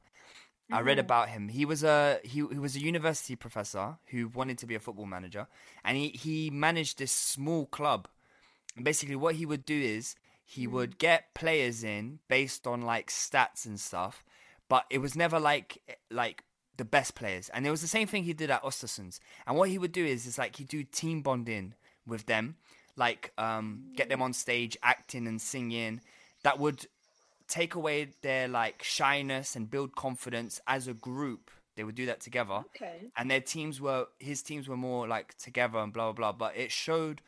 I 0.72 0.82
read 0.82 0.98
Mhm. 0.98 1.02
about 1.02 1.30
him. 1.30 1.50
He 1.50 1.66
was 1.66 1.84
a 1.84 2.20
he, 2.24 2.40
he 2.48 2.60
was 2.60 2.76
a 2.76 2.82
university 2.82 3.36
professor 3.36 3.98
who 4.08 4.28
wanted 4.28 4.58
to 4.60 4.68
be 4.68 4.76
a 4.76 4.80
football 4.80 5.06
manager, 5.08 5.48
and 5.84 5.98
he 5.98 6.10
he 6.10 6.50
managed 6.52 7.00
this 7.00 7.12
small 7.12 7.66
club. 7.66 8.08
And 8.76 8.86
basically, 8.86 9.16
what 9.16 9.36
he 9.36 9.46
would 9.46 9.66
do 9.66 9.80
is 9.80 10.16
he 10.46 10.68
would 10.68 10.98
get 10.98 11.34
players 11.34 11.84
in 11.84 12.20
based 12.28 12.68
on 12.68 12.82
like 12.84 13.10
stats 13.10 13.66
and 13.66 13.80
stuff, 13.80 14.24
but 14.68 14.86
it 14.90 15.00
was 15.00 15.16
never 15.16 15.40
like 15.40 15.82
like 16.12 16.44
the 16.80 16.86
best 16.86 17.14
players. 17.14 17.50
And 17.50 17.68
it 17.68 17.72
was 17.72 17.82
the 17.82 17.88
same 17.88 18.08
thing 18.08 18.24
he 18.24 18.34
did 18.34 18.50
at 18.50 18.64
Östersund's. 18.64 19.20
And 19.46 19.56
what 19.56 19.70
he 19.70 19.78
would 19.78 19.92
do 19.92 20.04
is 20.04 20.26
is 20.26 20.40
like 20.40 20.56
he'd 20.56 20.68
do 20.68 20.84
team 20.84 21.22
bonding 21.22 21.76
with 22.08 22.26
them, 22.26 22.56
like 22.96 23.32
um, 23.38 23.92
get 23.96 24.10
them 24.10 24.24
on 24.24 24.34
stage 24.34 24.76
acting 24.82 25.28
and 25.28 25.40
singing. 25.40 26.02
That 26.44 26.58
would 26.58 26.88
take 27.48 27.76
away 27.76 28.08
their 28.22 28.48
like 28.48 28.82
shyness 28.82 29.56
and 29.56 29.70
build 29.70 29.96
confidence 29.96 30.60
as 30.66 30.88
a 30.88 30.94
group. 30.94 31.52
They 31.76 31.84
would 31.84 31.96
do 31.96 32.08
that 32.08 32.22
together. 32.22 32.64
Okay. 32.76 33.12
And 33.16 33.30
their 33.30 33.42
teams 33.42 33.80
were 33.80 34.08
his 34.18 34.42
teams 34.42 34.68
were 34.68 34.78
more 34.78 35.08
like 35.08 35.38
together 35.38 35.78
and 35.78 35.94
blah 35.94 36.12
blah 36.12 36.32
blah. 36.32 36.48
But 36.48 36.58
it 36.58 36.72
showed 36.72 37.22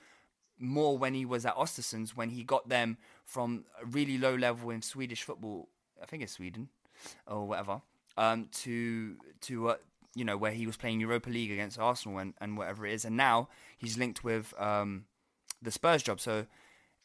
more 0.58 0.98
when 0.98 1.14
he 1.14 1.26
was 1.26 1.46
at 1.46 1.56
Östersund's 1.56 2.16
when 2.16 2.30
he 2.30 2.44
got 2.44 2.70
them 2.70 2.98
from 3.26 3.66
a 3.82 3.86
really 3.86 4.18
low 4.18 4.36
level 4.36 4.70
in 4.72 4.82
Swedish 4.82 5.24
football. 5.24 5.68
I 6.02 6.06
think 6.06 6.24
it's 6.24 6.34
Sweden 6.34 6.70
or 7.28 7.48
whatever. 7.48 7.82
Um, 8.18 8.50
to 8.64 9.16
to 9.42 9.70
uh, 9.70 9.76
you 10.16 10.26
know 10.26 10.38
where 10.38 10.52
he 10.52 10.68
was 10.68 10.78
playing 10.78 11.00
Europa 11.00 11.30
League 11.30 11.52
against 11.52 11.80
Arsenal 11.80 12.18
and, 12.18 12.34
and 12.42 12.58
whatever 12.58 12.86
it 12.86 12.94
is, 12.94 13.06
and 13.06 13.16
now 13.16 13.48
he's 13.78 13.98
linked 13.98 14.24
with 14.24 14.54
um, 14.60 15.06
the 15.62 15.72
Spurs 15.72 16.04
job. 16.04 16.20
So 16.20 16.46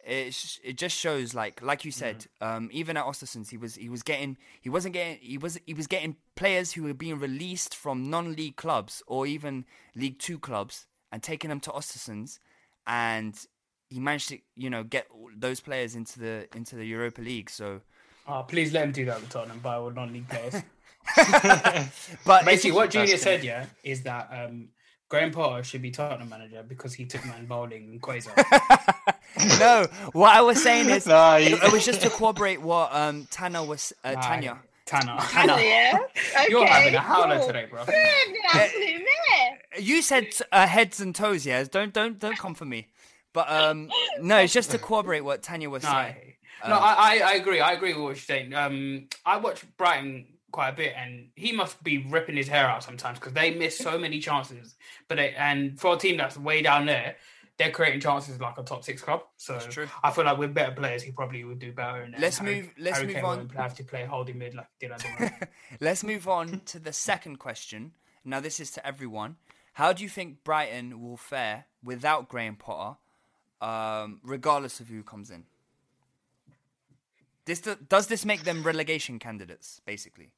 it's 0.05 0.61
it 0.63 0.77
just 0.77 0.97
shows 0.97 1.35
like 1.35 1.63
like 1.63 1.85
you 1.85 1.91
said, 1.91 2.27
um, 2.41 2.69
even 2.73 2.97
at 2.97 3.05
Östersund's, 3.05 3.51
he 3.51 3.57
was 3.57 3.75
he 3.75 3.89
was 3.89 4.03
getting 4.03 4.37
he 4.61 4.69
wasn't 4.69 4.95
getting 4.95 5.19
he 5.21 5.39
was 5.39 5.59
he 5.67 5.75
was 5.75 5.87
getting 5.87 6.17
players 6.35 6.73
who 6.73 6.85
were 6.85 6.95
being 6.95 7.19
released 7.19 7.75
from 7.75 8.09
non-league 8.09 8.57
clubs 8.57 9.03
or 9.07 9.27
even 9.27 9.65
League 9.95 10.19
Two 10.19 10.39
clubs 10.39 10.87
and 11.11 11.23
taking 11.23 11.49
them 11.49 11.61
to 11.61 11.71
Östersund's, 11.71 12.39
and 12.87 13.37
he 13.89 13.99
managed 13.99 14.29
to 14.29 14.39
you 14.55 14.71
know 14.71 14.85
get 14.85 15.09
those 15.37 15.61
players 15.61 15.95
into 15.95 16.21
the 16.21 16.49
into 16.55 16.77
the 16.77 16.85
Europa 16.85 17.21
League. 17.21 17.51
So 17.51 17.81
Oh, 18.29 18.43
please 18.43 18.73
let 18.73 18.85
him 18.85 18.93
do 18.93 19.05
that 19.05 19.21
with 19.21 19.31
Tottenham, 19.31 19.61
buy 19.61 19.77
all 19.77 19.91
non-league 19.91 20.29
players. 20.29 20.57
But 22.25 22.45
basically, 22.45 22.73
what 22.73 22.91
Junior 22.91 23.17
said, 23.17 23.45
yeah, 23.45 23.67
is 23.85 24.03
that 24.03 24.29
um, 24.33 24.69
Graham 25.09 25.31
Potter 25.31 25.63
should 25.63 25.83
be 25.83 25.91
Tottenham 25.91 26.29
manager 26.29 26.65
because 26.67 26.95
he 26.95 27.05
took 27.07 27.25
man 27.27 27.47
bowling 27.47 27.85
and 27.91 28.03
Quasar. 28.03 28.35
no, 29.61 29.87
what 30.13 30.35
I 30.35 30.41
was 30.43 30.63
saying 30.63 30.89
is 30.91 31.07
Nah, 31.17 31.37
it, 31.37 31.51
you- 31.51 31.57
it 31.63 31.73
was 31.73 31.85
just 31.85 32.01
to 32.03 32.11
corroborate 32.11 32.61
what 32.61 32.93
um, 32.95 33.27
Tana 33.31 33.63
was 33.65 33.93
uh, 34.05 34.13
Nah, 34.13 34.21
Tanya. 34.21 34.59
Tanner. 34.87 35.17
Tanner, 35.19 35.59
yeah. 35.61 35.99
You're 36.49 36.65
having 36.65 36.95
a 36.95 37.01
howler 37.01 37.39
cool. 37.39 37.47
today, 37.49 37.67
bro. 37.69 37.83
Yeah, 37.89 38.09
absolutely. 38.55 39.05
You 39.81 40.01
said 40.01 40.29
uh, 40.53 40.65
heads 40.69 41.01
and 41.01 41.13
toes, 41.13 41.45
yeah. 41.45 41.65
Don't 41.65 41.93
don't 41.93 42.21
don't 42.21 42.39
come 42.39 42.55
for 42.55 42.67
me. 42.67 42.87
But 43.33 43.51
um, 43.51 43.91
no, 44.21 44.39
it's 44.39 44.53
just 44.53 44.71
to 44.71 44.79
corroborate 44.79 45.25
what 45.25 45.43
Tanya 45.43 45.69
was 45.71 45.83
No, 45.83 45.89
saying. 45.91 46.35
I, 46.63 46.69
no, 46.69 46.77
I, 46.77 46.95
I 46.95 47.19
I 47.19 47.33
agree. 47.35 47.61
I 47.61 47.73
agree 47.73 47.95
with 47.95 48.03
what 48.03 48.09
you're 48.11 48.17
saying. 48.17 48.55
Um, 48.55 49.09
I 49.25 49.39
watch 49.39 49.65
Brighton 49.77 50.27
quite 50.57 50.71
a 50.71 50.73
bit, 50.73 50.95
and 50.97 51.29
he 51.37 51.53
must 51.53 51.85
be 51.85 51.99
ripping 51.99 52.35
his 52.35 52.49
hair 52.49 52.67
out 52.67 52.83
sometimes 52.83 53.19
because 53.19 53.35
they 53.35 53.55
miss 53.55 53.77
so 53.77 53.99
many 53.99 54.19
chances. 54.21 54.75
But 55.07 55.17
they, 55.19 55.35
and 55.35 55.79
for 55.79 55.97
a 55.97 55.99
team 55.99 56.17
that's 56.17 56.39
way 56.39 56.63
down 56.63 56.87
there, 56.87 57.17
they're 57.59 57.71
creating 57.71 58.01
chances 58.01 58.41
like 58.41 58.57
a 58.57 58.63
top 58.63 58.83
six 58.83 59.03
club. 59.03 59.21
So. 59.37 59.59
I 60.03 60.11
feel 60.11 60.25
like 60.25 60.39
with 60.39 60.55
better 60.55 60.73
players, 60.73 61.03
he 61.03 61.13
probably 61.13 61.45
would 61.45 61.59
do 61.59 61.73
better. 61.73 61.99
And 61.99 62.15
Let's 62.19 62.39
Harry, 62.39 62.63
move- 62.63 62.71
let's 62.79 62.97
Harry 62.97 63.09
move 63.09 63.17
Kane 63.17 63.25
on. 63.27 63.49
have 63.51 63.75
to 63.75 63.85
play 63.85 64.07
holding 64.07 64.39
mid 64.39 64.55
like 64.55 64.67
he 64.81 64.89
did 64.89 64.99
the 64.99 65.49
Let's 65.81 66.03
move 66.03 66.27
on 66.27 66.63
to 66.65 66.79
the 66.79 66.93
second 66.95 67.37
question. 67.37 67.93
Now, 68.25 68.41
this 68.41 68.59
is 68.59 68.71
to 68.73 68.87
everyone. 68.87 69.37
How 69.75 69.93
do 69.93 70.03
you 70.03 70.09
think 70.09 70.43
Brighton 70.43 71.03
will 71.03 71.19
fare 71.19 71.67
without 71.85 72.31
Graham 72.31 72.57
Potter, 72.57 72.97
um, 73.61 74.21
regardless 74.25 74.81
of 74.81 74.89
who 74.89 75.03
comes 75.03 75.31
in? 75.31 75.45
This 77.45 77.61
does 77.61 78.07
this 78.07 78.25
make 78.25 78.45
them 78.45 78.63
relegation 78.63 79.19
candidates, 79.19 79.83
basically? 79.85 80.31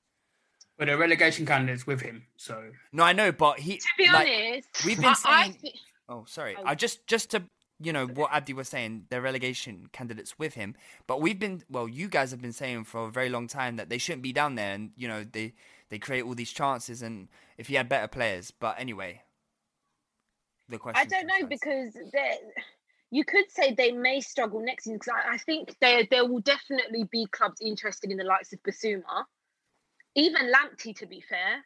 But 0.79 0.87
the 0.87 0.97
relegation 0.97 1.45
candidates 1.45 1.87
with 1.87 2.01
him. 2.01 2.24
So 2.37 2.70
No, 2.93 3.03
I 3.03 3.12
know, 3.12 3.33
but 3.33 3.59
he. 3.59 3.79
To 3.79 3.87
be 3.99 4.07
like, 4.07 4.29
honest, 4.29 4.68
we've 4.87 4.97
been 4.97 5.07
I, 5.07 5.14
I 5.24 5.43
saying. 5.45 5.72
Oh, 6.09 6.24
sorry. 6.26 6.57
Oh. 6.59 6.62
I 6.64 6.74
just 6.74 7.07
just 7.07 7.31
to 7.33 7.43
you 7.81 7.93
know 7.93 8.07
what 8.07 8.33
Abdi 8.33 8.53
was 8.53 8.68
saying, 8.68 9.07
they're 9.09 9.20
relegation 9.20 9.89
candidates 9.93 10.39
with 10.39 10.55
him. 10.55 10.74
But 11.07 11.20
we've 11.20 11.39
been 11.39 11.62
well, 11.70 11.89
you 11.89 12.09
guys 12.09 12.31
have 12.31 12.41
been 12.41 12.53
saying 12.53 12.85
for 12.85 13.07
a 13.07 13.11
very 13.11 13.29
long 13.29 13.47
time 13.47 13.76
that 13.76 13.89
they 13.89 13.99
shouldn't 13.99 14.22
be 14.22 14.33
down 14.33 14.55
there, 14.55 14.74
and 14.74 14.91
you 14.97 15.09
know 15.09 15.24
they 15.24 15.55
they 15.89 15.99
create 15.99 16.22
all 16.22 16.35
these 16.35 16.53
chances, 16.53 17.03
and 17.03 17.29
if 17.57 17.68
he 17.68 17.74
had 17.74 17.89
better 17.89 18.09
players. 18.09 18.51
But 18.51 18.76
anyway, 18.79 19.22
the 20.68 20.79
question. 20.79 21.01
I 21.01 21.05
don't 21.05 21.26
know 21.26 21.47
because 21.47 21.95
they 22.12 22.39
you 23.11 23.24
could 23.24 23.51
say 23.51 23.74
they 23.74 23.93
may 23.93 24.20
struggle 24.20 24.61
next 24.61 24.85
season 24.85 24.99
because 24.99 25.14
I, 25.24 25.35
I 25.35 25.39
think 25.39 25.76
there 25.81 26.05
there 26.11 26.26
will 26.26 26.41
definitely 26.41 27.05
be 27.05 27.26
clubs 27.26 27.61
interested 27.61 28.11
in 28.11 28.16
the 28.16 28.24
likes 28.24 28.53
of 28.53 28.62
Bissouma, 28.62 29.24
even 30.19 30.53
Lamptey 30.53 30.95
to 30.99 31.07
be 31.07 31.23
fair. 31.29 31.64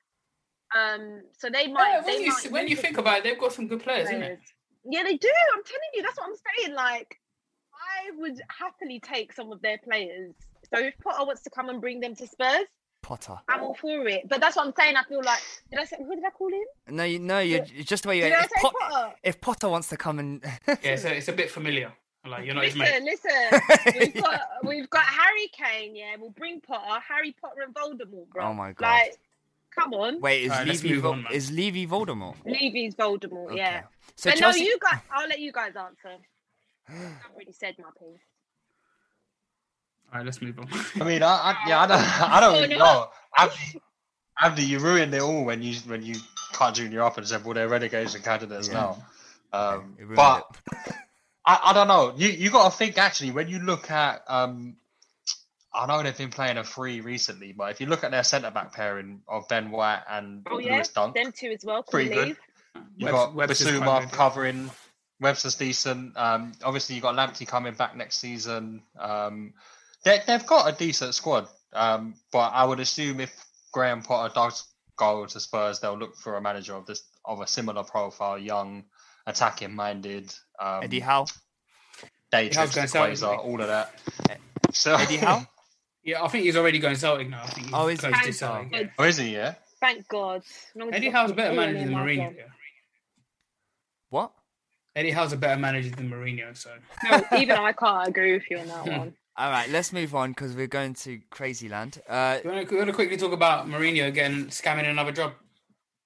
Um, 0.75 1.23
so 1.39 1.49
they 1.51 1.67
might. 1.67 1.91
Yeah, 1.93 2.01
they 2.01 2.13
when 2.15 2.23
you 2.23 2.29
might 2.33 2.51
when 2.53 2.69
you 2.69 2.77
think 2.77 2.99
about 2.99 3.19
it, 3.19 3.25
they've 3.25 3.39
got 3.39 3.53
some 3.53 3.67
good 3.67 3.83
players, 3.83 4.09
isn't 4.09 4.21
players. 4.21 4.39
it? 4.39 4.95
Yeah, 4.95 5.03
they 5.03 5.17
do. 5.17 5.29
I'm 5.55 5.63
telling 5.65 5.91
you, 5.95 6.03
that's 6.03 6.17
what 6.19 6.29
I'm 6.29 6.35
saying. 6.65 6.75
Like, 6.75 7.17
I 7.75 8.11
would 8.19 8.41
happily 8.49 9.01
take 9.01 9.33
some 9.33 9.53
of 9.53 9.61
their 9.63 9.79
players. 9.79 10.35
So 10.73 10.81
if 10.81 10.95
Potter 11.03 11.25
wants 11.27 11.43
to 11.43 11.51
come 11.51 11.69
and 11.69 11.81
bring 11.81 12.01
them 12.01 12.15
to 12.17 12.27
Spurs, 12.27 12.67
Potter. 13.03 13.37
I'm 13.49 13.61
all 13.63 13.75
for 13.75 14.07
it. 14.09 14.29
But 14.29 14.41
that's 14.41 14.57
what 14.57 14.67
I'm 14.67 14.73
saying. 14.79 14.97
I 14.97 15.03
feel 15.05 15.23
like 15.23 15.43
did 15.71 15.79
I 15.81 15.85
say 15.85 15.97
who 15.99 16.15
did 16.15 16.25
I 16.25 16.31
call 16.31 16.49
him? 16.49 16.97
No, 16.97 17.05
you 17.05 17.19
no, 17.19 17.41
you're 17.41 17.65
just 17.65 18.05
the 18.05 18.09
way 18.09 18.17
you. 18.17 18.23
Did 18.23 18.33
I 18.35 18.45
If, 18.45 18.51
say 18.51 18.61
Pot- 18.63 18.75
Potter? 18.81 19.15
if 19.23 19.41
Potter 19.41 19.69
wants 19.69 19.89
to 19.89 19.97
come 19.97 20.19
and 20.19 20.43
Yeah, 20.83 20.97
so 20.97 21.09
it's 21.09 21.29
a 21.29 21.33
bit 21.33 21.51
familiar. 21.51 21.93
Like 22.25 22.45
you're 22.47 22.55
not 22.55 22.65
his 22.65 22.77
mate. 22.77 23.03
Listen, 23.03 23.31
listen. 23.53 23.95
we've 23.99 24.23
got 24.23 24.41
we've 24.65 24.91
got 24.91 25.05
Harry 25.05 25.49
Kane. 25.53 25.97
Yeah, 25.97 26.15
we'll 26.21 26.31
bring 26.31 26.61
Potter, 26.61 27.01
Harry 27.09 27.35
Potter, 27.41 27.63
and 27.67 27.75
Voldemort, 27.75 28.29
bro. 28.31 28.45
Oh 28.47 28.55
my 28.55 28.73
God. 28.73 28.87
Like, 28.87 29.19
come 29.75 29.93
on. 29.95 30.21
wait, 30.21 30.45
is 30.45 30.53
Alright, 30.53 30.69
let's 30.69 30.83
Levy 30.85 30.95
move 30.95 31.03
Vol- 31.03 31.13
on, 31.13 31.27
is 31.33 31.51
Levy 31.51 31.87
Voldemort? 31.87 32.37
Levy's 32.47 32.95
Voldemort. 32.95 33.57
Yeah. 33.57 33.83
So 34.15 34.31
but 34.31 34.39
Chelsea. 34.39 34.61
no, 34.61 34.67
you 34.67 34.79
guys. 34.81 35.01
I'll 35.13 35.29
let 35.29 35.41
you 35.41 35.51
guys 35.51 35.73
answer. 35.75 36.17
I've 36.89 37.35
already 37.35 37.53
said 37.53 37.75
my 37.79 37.89
piece. 37.99 38.21
All 40.13 40.19
right, 40.19 40.25
let's 40.27 40.41
move 40.41 40.59
on. 40.61 40.69
I 41.01 41.05
mean, 41.05 41.23
I, 41.23 41.27
I 41.29 41.57
yeah, 41.69 41.81
I 41.81 41.87
don't, 41.87 42.21
I 42.31 42.41
don't 42.41 42.55
Oh, 42.57 42.61
really 42.61 42.75
no. 42.77 42.79
know. 42.85 43.09
Abdi, 43.39 43.81
Abdi, 44.41 44.63
you 44.63 44.79
ruined 44.79 45.13
it 45.15 45.23
all 45.23 45.43
when 45.45 45.61
you 45.63 45.75
when 45.87 46.03
you 46.05 46.15
cut 46.53 46.75
Junior 46.75 47.03
up 47.03 47.17
and 47.19 47.27
said, 47.27 47.45
"Well, 47.45 47.55
they're 47.55 47.67
relegation 47.69 48.21
candidates 48.23 48.71
now." 48.71 49.05
Um, 49.53 49.97
It 49.99 50.03
ruined 50.03 50.17
but 50.17 50.57
it. 50.87 50.95
I, 51.45 51.61
I 51.65 51.73
don't 51.73 51.89
know. 51.89 52.15
You 52.17 52.29
you 52.29 52.51
got 52.51 52.71
to 52.71 52.77
think 52.77 52.99
actually 52.99 53.31
when 53.31 53.49
you 53.49 53.59
look 53.59 53.91
at 53.91 54.23
um, 54.29 54.77
I 55.75 55.87
know 55.87 56.03
they've 56.03 56.17
been 56.17 56.31
playing 56.31 56.59
a 56.59 56.65
three 56.65 57.01
recently, 57.01 57.53
but 57.53 57.71
if 57.71 57.81
you 57.81 57.87
look 57.87 58.05
at 58.05 58.11
their 58.11 58.25
centre 58.25 58.51
back 58.51 58.73
pairing 58.73 59.23
of 59.27 59.49
Ben 59.49 59.71
White 59.71 60.03
and 60.09 60.47
Oh 60.51 60.59
yeah, 60.59 60.83
Dunk, 60.95 61.15
them 61.15 61.33
two 61.33 61.51
as 61.51 61.65
well. 61.65 61.83
Pretty 61.83 62.11
we 62.11 62.15
good. 62.15 62.37
you 62.97 63.07
Webs- 63.07 63.13
got 63.13 63.35
Webster's 63.35 63.79
quite 63.79 64.05
Bissouma 64.05 64.13
covering. 64.13 64.71
Webster's 65.21 65.55
decent. 65.55 66.17
Um, 66.17 66.53
obviously 66.65 66.97
you 66.97 67.01
got 67.01 67.15
Lamptey 67.15 67.47
coming 67.47 67.75
back 67.75 67.97
next 67.97 68.19
season. 68.19 68.83
Um, 68.99 69.55
they, 70.05 70.21
they've 70.27 70.45
got 70.47 70.73
a 70.73 70.77
decent 70.77 71.15
squad. 71.15 71.49
Um, 71.73 72.15
but 72.33 72.51
I 72.51 72.65
would 72.65 72.81
assume 72.81 73.21
if 73.21 73.33
Graham 73.73 74.03
Potter 74.03 74.33
does 74.35 74.65
go 74.97 75.25
to 75.25 75.41
Spurs, 75.41 75.81
they'll 75.81 75.97
look 75.97 76.17
for 76.17 76.37
a 76.37 76.41
manager 76.41 76.75
of 76.75 76.87
this 76.87 77.03
of 77.25 77.41
a 77.41 77.47
similar 77.47 77.85
profile, 77.85 78.37
young, 78.37 78.85
attacking 79.27 79.75
minded. 79.75 80.33
Um, 80.61 80.83
Eddie 80.85 81.01
Howe. 81.01 81.27
day 82.31 82.47
Eddie 82.47 82.51
trips 82.51 82.75
to 82.75 82.81
Quasar, 82.81 83.39
all 83.45 83.61
of 83.61 83.67
that. 83.69 83.95
So 84.73 84.95
Eddie 84.95 85.17
Howe. 85.19 85.47
Yeah, 86.05 86.25
I 86.25 86.27
think 86.27 86.43
he's 86.43 86.57
already 86.57 86.81
going 86.81 86.97
Celtic 86.97 87.29
now. 87.31 87.43
I 87.45 87.47
think 87.47 87.67
he's 87.67 87.75
Oh, 87.77 87.87
is 87.87 88.01
close 88.01 88.19
he? 88.19 88.27
to 88.27 88.33
Celtic. 88.33 88.69
Oh. 88.75 88.77
yeah. 88.77 88.87
Oh, 88.99 89.05
is 89.05 89.17
he? 89.19 89.35
Yeah. 89.35 89.55
Thank 89.81 90.09
God. 90.09 90.43
Long 90.75 90.93
Eddie 90.93 91.11
Howe's 91.11 91.31
a 91.31 91.35
better 91.35 91.55
manager 91.55 91.79
than 91.85 91.93
my 91.93 92.01
Mourinho. 92.01 92.37
yeah. 92.37 92.43
What? 94.11 94.33
Eddie 94.97 95.13
Howe's 95.13 95.33
a 95.33 95.37
better 95.37 95.61
manager 95.61 95.91
than 95.91 96.11
Mourinho. 96.11 96.57
So 96.57 96.71
No, 97.05 97.23
even 97.39 97.57
I 97.57 97.73
can't 97.73 98.09
agree 98.09 98.33
with 98.33 98.43
you 98.51 98.59
on 98.59 98.67
that 98.67 98.87
one. 98.87 99.15
All 99.37 99.51
right, 99.51 99.71
let's 99.71 99.93
move 99.93 100.13
on 100.15 100.33
because 100.33 100.57
we're 100.57 100.67
going 100.67 100.95
to 100.95 101.21
crazy 101.31 101.69
land. 101.69 102.01
Uh, 102.09 102.39
you 102.43 102.51
want 102.51 102.69
to 102.69 102.93
quickly 102.93 103.17
talk 103.17 103.33
about 103.33 103.69
Mourinho 103.69 104.09
again 104.09 104.47
scamming 104.47 104.91
another 104.91 105.13
job? 105.13 105.35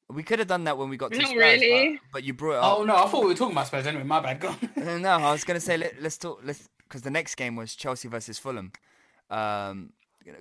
We 0.08 0.22
could 0.22 0.38
have 0.38 0.48
done 0.48 0.64
that 0.64 0.78
when 0.78 0.88
we 0.88 0.96
got 0.96 1.12
to 1.12 1.18
Not 1.18 1.28
Spurs, 1.28 1.38
really. 1.38 1.92
but, 1.94 2.12
but 2.12 2.24
you 2.24 2.32
brought 2.34 2.58
it 2.58 2.60
Oh 2.62 2.84
no, 2.84 2.96
I 2.96 3.06
thought 3.08 3.22
we 3.22 3.28
were 3.28 3.34
talking 3.34 3.52
about 3.52 3.66
Spurs 3.66 3.86
anyway. 3.86 4.04
My 4.04 4.20
bad. 4.20 4.40
Go 4.40 4.48
on. 4.48 5.00
No, 5.02 5.10
I 5.10 5.32
was 5.32 5.44
gonna 5.44 5.60
say 5.60 5.76
let, 5.76 6.00
let's 6.00 6.16
talk. 6.18 6.40
Let's 6.44 6.68
because 6.88 7.02
the 7.02 7.10
next 7.10 7.34
game 7.34 7.56
was 7.56 7.74
Chelsea 7.74 8.08
versus 8.08 8.38
Fulham. 8.38 8.72
Um, 9.30 9.90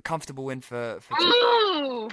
comfortable 0.04 0.46
win 0.46 0.62
for 0.62 0.98
for. 1.02 1.16
Chelsea. 1.18 1.38
Ooh. 1.40 2.10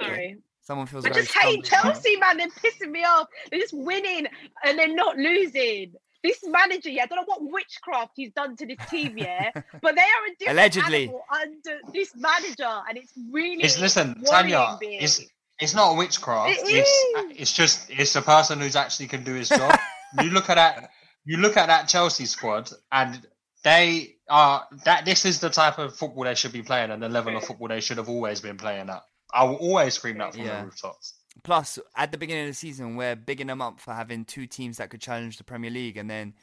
Sorry. 0.00 0.36
Someone 0.60 0.86
feels 0.86 1.06
I 1.06 1.08
very 1.08 1.22
just 1.22 1.34
hate 1.36 1.64
strongly- 1.64 1.92
Chelsea, 1.92 2.16
man. 2.16 2.36
They're 2.36 2.48
pissing 2.48 2.90
me 2.90 3.02
off. 3.04 3.28
They're 3.50 3.60
just 3.60 3.72
winning 3.72 4.26
and 4.64 4.78
they're 4.78 4.94
not 4.94 5.16
losing. 5.16 5.94
This 6.22 6.40
manager, 6.44 6.90
yeah, 6.90 7.04
I 7.04 7.06
don't 7.06 7.16
know 7.18 7.24
what 7.26 7.40
witchcraft 7.52 8.12
he's 8.16 8.32
done 8.32 8.56
to 8.56 8.66
this 8.66 8.76
team, 8.90 9.16
yeah, 9.16 9.50
but 9.54 9.94
they 9.94 10.00
are 10.02 10.26
a 10.26 10.34
different 10.36 10.58
Allegedly. 10.58 11.02
animal 11.04 11.22
under 11.32 11.78
this 11.94 12.12
manager, 12.16 12.82
and 12.88 12.98
it's 12.98 13.12
really. 13.32 13.62
It's 13.62 13.78
listen, 13.78 14.20
worrying 14.28 14.50
Tanya. 14.50 14.78
me. 14.80 14.98
It's 14.98 15.24
it's 15.60 15.74
not 15.74 15.96
witchcraft. 15.96 16.50
It 16.50 16.60
it's 16.64 17.40
it's 17.40 17.52
just 17.52 17.90
it's 17.90 18.14
a 18.16 18.22
person 18.22 18.60
who's 18.60 18.76
actually 18.76 19.08
can 19.08 19.24
do 19.24 19.34
his 19.34 19.48
job. 19.48 19.78
you 20.22 20.30
look 20.30 20.48
at 20.50 20.54
that. 20.56 20.90
You 21.24 21.36
look 21.38 21.56
at 21.56 21.66
that 21.66 21.88
Chelsea 21.88 22.24
squad, 22.24 22.70
and 22.92 23.20
they 23.64 24.16
are 24.28 24.66
that. 24.84 25.04
This 25.04 25.24
is 25.24 25.40
the 25.40 25.50
type 25.50 25.78
of 25.78 25.94
football 25.96 26.24
they 26.24 26.34
should 26.34 26.52
be 26.52 26.62
playing, 26.62 26.90
and 26.90 27.02
the 27.02 27.08
level 27.08 27.36
of 27.36 27.44
football 27.44 27.68
they 27.68 27.80
should 27.80 27.98
have 27.98 28.08
always 28.08 28.40
been 28.40 28.56
playing 28.56 28.88
at. 28.88 29.02
I 29.32 29.44
will 29.44 29.56
always 29.56 29.94
scream 29.94 30.18
that 30.18 30.34
from 30.34 30.44
Yeah. 30.44 30.60
the 30.60 30.64
rooftops. 30.66 31.14
Plus, 31.44 31.78
at 31.94 32.10
the 32.12 32.18
beginning 32.18 32.44
of 32.44 32.50
the 32.50 32.54
season, 32.54 32.96
we're 32.96 33.14
bigging 33.14 33.46
them 33.46 33.60
up 33.60 33.78
for 33.78 33.92
having 33.92 34.24
two 34.24 34.46
teams 34.46 34.78
that 34.78 34.90
could 34.90 35.00
challenge 35.00 35.36
the 35.36 35.44
Premier 35.44 35.70
League, 35.70 35.96
and 35.96 36.08
then 36.08 36.34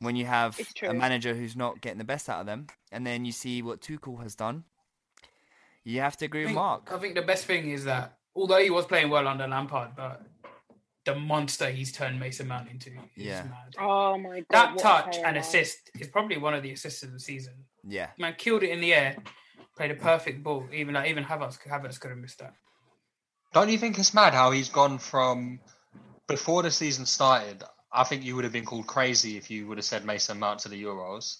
when 0.00 0.16
you 0.16 0.26
have 0.26 0.58
a 0.82 0.92
manager 0.92 1.34
who's 1.34 1.56
not 1.56 1.80
getting 1.80 1.98
the 1.98 2.04
best 2.04 2.28
out 2.28 2.40
of 2.40 2.46
them, 2.46 2.66
and 2.92 3.06
then 3.06 3.24
you 3.24 3.32
see 3.32 3.62
what 3.62 3.80
Tuchel 3.80 4.22
has 4.22 4.34
done, 4.34 4.64
you 5.84 6.00
have 6.00 6.16
to 6.18 6.24
agree 6.24 6.42
I 6.42 6.46
with 6.46 6.54
Mark. 6.54 6.92
I 6.92 6.98
think 6.98 7.14
the 7.14 7.22
best 7.22 7.46
thing 7.46 7.70
is 7.70 7.84
that 7.84 8.17
although 8.38 8.62
he 8.62 8.70
was 8.70 8.86
playing 8.86 9.10
well 9.10 9.26
under 9.26 9.46
Lampard, 9.46 9.90
but 9.96 10.22
the 11.04 11.14
monster 11.14 11.70
he's 11.70 11.92
turned 11.92 12.18
Mason 12.20 12.46
Mount 12.48 12.70
into 12.70 12.90
is 12.90 13.26
Yeah. 13.26 13.42
mad. 13.44 13.74
Oh 13.78 14.18
my 14.18 14.40
god! 14.40 14.46
That 14.50 14.78
touch 14.78 15.16
and 15.16 15.22
man. 15.24 15.36
assist 15.38 15.90
is 15.98 16.08
probably 16.08 16.38
one 16.38 16.54
of 16.54 16.62
the 16.62 16.72
assists 16.72 17.02
of 17.02 17.12
the 17.12 17.20
season. 17.20 17.54
Yeah, 17.84 18.10
Man 18.18 18.34
killed 18.36 18.62
it 18.62 18.70
in 18.70 18.80
the 18.80 18.92
air, 18.94 19.16
played 19.76 19.90
a 19.90 19.94
perfect 19.94 20.42
ball. 20.42 20.68
Even 20.72 20.94
like 20.94 21.08
even 21.10 21.24
Havertz, 21.24 21.58
Havertz 21.66 21.98
could 22.00 22.10
have 22.10 22.18
missed 22.18 22.38
that. 22.40 22.54
Don't 23.54 23.70
you 23.70 23.78
think 23.78 23.98
it's 23.98 24.12
mad 24.12 24.34
how 24.34 24.50
he's 24.50 24.68
gone 24.68 24.98
from 24.98 25.60
before 26.26 26.62
the 26.62 26.70
season 26.70 27.06
started? 27.06 27.64
I 27.90 28.04
think 28.04 28.22
you 28.22 28.34
would 28.36 28.44
have 28.44 28.52
been 28.52 28.66
called 28.66 28.86
crazy 28.86 29.38
if 29.38 29.50
you 29.50 29.66
would 29.66 29.78
have 29.78 29.84
said 29.86 30.04
Mason 30.04 30.38
Mount 30.38 30.60
to 30.60 30.68
the 30.68 30.82
Euros, 30.82 31.38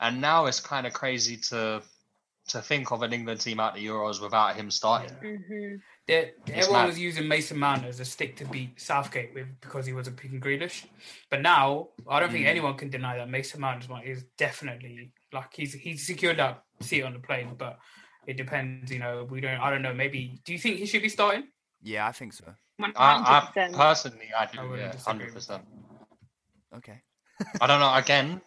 and 0.00 0.20
now 0.20 0.46
it's 0.46 0.58
kind 0.58 0.86
of 0.86 0.92
crazy 0.92 1.36
to 1.50 1.82
to 2.48 2.60
think 2.60 2.90
of 2.90 3.02
an 3.02 3.12
England 3.12 3.40
team 3.40 3.60
out 3.60 3.74
the 3.74 3.86
Euros 3.86 4.20
without 4.20 4.56
him 4.56 4.70
starting. 4.70 5.16
Mhm. 5.22 5.48
There- 5.48 5.78
It's 6.06 6.38
everyone 6.50 6.82
mad. 6.82 6.86
was 6.88 6.98
using 6.98 7.26
Mason 7.26 7.58
Mount 7.58 7.84
as 7.86 7.98
a 8.00 8.04
stick 8.04 8.36
to 8.36 8.44
beat 8.44 8.78
Southgate 8.80 9.32
with 9.34 9.46
because 9.60 9.86
he 9.86 9.92
was 9.94 10.06
a 10.06 10.12
picking 10.12 10.40
Grealish. 10.40 10.84
But 11.30 11.40
now 11.40 11.88
I 12.08 12.20
don't 12.20 12.28
Mm. 12.28 12.32
think 12.32 12.46
anyone 12.46 12.74
can 12.76 12.90
deny 12.90 13.16
that 13.16 13.28
Mason 13.30 13.60
Mount 13.60 13.82
is, 13.84 14.18
is 14.18 14.24
definitely 14.36 15.12
like 15.32 15.54
he's 15.54 15.72
he's 15.72 16.06
secured 16.06 16.36
that 16.38 16.62
seat 16.80 17.02
on 17.04 17.14
the 17.14 17.20
plane. 17.20 17.54
But 17.56 17.78
it 18.26 18.36
depends, 18.36 18.90
you 18.92 18.98
know. 18.98 19.24
We 19.30 19.40
don't. 19.40 19.58
I 19.58 19.70
don't 19.70 19.82
know. 19.82 19.94
Maybe. 19.94 20.40
Do 20.44 20.52
you 20.52 20.58
think 20.58 20.76
he 20.76 20.86
should 20.86 21.02
be 21.02 21.08
starting? 21.08 21.48
yeah, 21.82 22.06
I 22.06 22.12
think 22.12 22.32
so. 22.34 22.54
I, 22.80 22.90
I 22.96 23.68
personally, 23.72 24.28
I 24.36 24.46
do, 24.46 24.74
I 24.74 24.78
yeah, 24.78 24.92
hundred 25.06 25.32
percent. 25.32 25.62
Okay. 26.74 27.00
I 27.60 27.66
don't 27.66 27.80
know. 27.80 27.94
Again, 27.94 28.40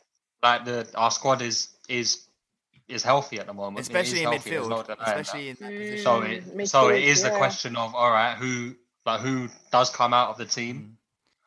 like 0.43 0.66
the 0.66 0.88
our 0.95 1.12
squad 1.12 1.41
is 1.41 1.70
is 1.89 2.26
is 2.88 3.04
healthy 3.04 3.40
at 3.40 3.48
the 3.48 3.54
moment, 3.54 3.80
Especially 3.80 4.24
in 4.24 4.32
healthy, 4.32 4.52
midfield. 4.52 4.70
no 4.70 4.82
that. 4.84 4.98
Especially 5.02 5.50
in 5.50 5.58
that. 5.60 6.00
So 6.04 6.22
Mm, 6.22 6.60
it 6.62 6.68
so 6.70 6.90
it 6.90 6.94
midfield, 7.02 7.02
is 7.04 7.24
a 7.24 7.28
yeah. 7.28 7.38
question 7.38 7.76
of 7.76 7.94
all 7.96 8.12
right, 8.12 8.36
who 8.38 8.76
like 9.06 9.22
who 9.22 9.50
does 9.72 9.90
come 9.90 10.14
out 10.14 10.30
of 10.30 10.38
the 10.38 10.46
team? 10.46 10.98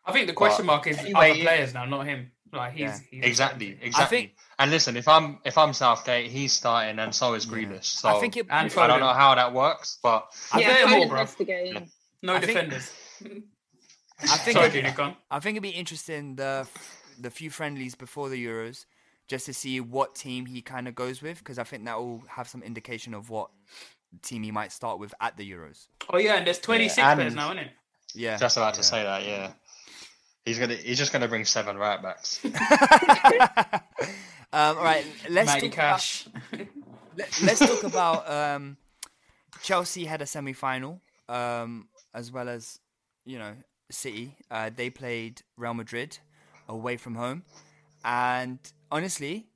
I 0.05 0.12
think 0.12 0.26
the 0.26 0.32
question 0.32 0.66
But 0.66 0.72
mark 0.72 0.86
is 0.86 0.99
anyway, 0.99 1.30
other 1.32 1.41
players 1.43 1.74
now, 1.74 1.84
not 1.84 2.07
him. 2.07 2.32
Like 2.53 2.72
he's, 2.72 2.80
Yeah. 2.80 2.99
he's 3.11 3.24
Exactly, 3.24 3.66
starting. 3.68 3.86
exactly. 3.86 4.18
think- 4.18 4.32
and 4.59 4.70
listen, 4.70 4.97
if 4.97 5.07
I'm 5.09 5.38
if 5.45 5.57
I'm 5.57 5.72
Southgate, 5.72 6.30
he's 6.30 6.53
starting, 6.53 6.99
and 6.99 7.14
so 7.14 7.34
is 7.34 7.47
Yeah. 7.47 7.78
So 7.80 8.09
I 8.09 8.20
think 8.20 8.36
it. 8.36 8.47
And 8.51 8.53
I 8.53 8.68
don't 8.86 8.97
Foden. 8.97 9.01
know 9.01 9.12
how 9.14 9.34
that 9.34 9.53
works, 9.53 9.99
but 10.03 10.28
I 10.53 10.61
yeah, 10.61 10.66
think- 10.74 10.78
Foden's 10.88 10.91
more, 10.97 11.09
bro. 11.09 11.20
investigating. 11.20 11.91
No 12.22 12.34
I 12.34 12.41
think- 12.41 12.53
defenders. 12.53 12.93
I 14.22 14.36
think. 14.36 14.57
Sorry, 14.57 14.66
it- 14.68 14.72
Junior, 14.72 14.93
go 14.93 15.03
on. 15.05 15.16
I 15.30 15.38
think 15.41 15.55
it'd 15.57 15.62
be 15.62 15.70
interesting 15.70 16.36
the 16.36 16.66
the 17.18 17.30
few 17.30 17.51
friendlies 17.51 17.95
before 17.95 18.28
the 18.30 18.45
Euros, 18.45 18.84
just 19.30 19.46
to 19.46 19.54
see 19.54 19.78
what 19.78 20.16
team 20.16 20.44
he 20.44 20.60
kind 20.60 20.88
of 20.88 20.96
goes 20.96 21.22
with, 21.22 21.38
because 21.38 21.56
I 21.56 21.62
think 21.62 21.84
that 21.84 21.96
will 21.96 22.20
have 22.28 22.48
some 22.48 22.64
indication 22.64 23.14
of 23.14 23.30
what 23.30 23.48
team 24.22 24.42
he 24.42 24.50
might 24.50 24.72
start 24.72 24.98
with 24.98 25.14
at 25.20 25.36
the 25.36 25.48
Euros. 25.48 25.86
Oh 26.12 26.18
yeah, 26.18 26.34
and 26.34 26.44
there's 26.44 26.58
26 26.58 26.98
Yeah, 26.98 27.14
players 27.14 27.34
now, 27.36 27.52
isn't 27.52 27.58
it? 27.58 27.70
Yeah, 28.12 28.36
Just 28.36 28.56
about 28.56 28.74
to 28.74 28.80
yeah. 28.80 28.84
say 28.84 29.02
that, 29.04 29.24
yeah. 29.24 29.52
He's 30.44 30.58
gonna. 30.58 30.74
He's 30.74 30.98
just 30.98 31.12
gonna 31.12 31.28
bring 31.28 31.44
seven 31.44 31.76
right 31.76 32.02
backs. 32.02 32.40
Um, 34.52 34.78
all 34.78 34.82
right, 34.82 35.06
let's 35.28 35.46
Matty 35.46 35.68
talk 35.68 35.74
about, 35.74 35.90
Cash. 35.92 36.28
let, 37.16 37.52
us 37.52 37.58
talk 37.60 37.84
about 37.84 38.28
um, 38.28 38.76
Chelsea 39.62 40.04
had 40.04 40.22
a 40.22 40.26
semi-final, 40.26 41.00
um, 41.28 41.86
as 42.14 42.32
well 42.32 42.48
as 42.48 42.80
you 43.24 43.38
know 43.38 43.52
City. 43.92 44.34
Uh, 44.50 44.68
they 44.74 44.90
played 44.90 45.42
Real 45.56 45.74
Madrid 45.74 46.18
away 46.68 46.96
from 46.96 47.14
home, 47.14 47.44
and 48.05 48.59
honestly, 48.90 49.46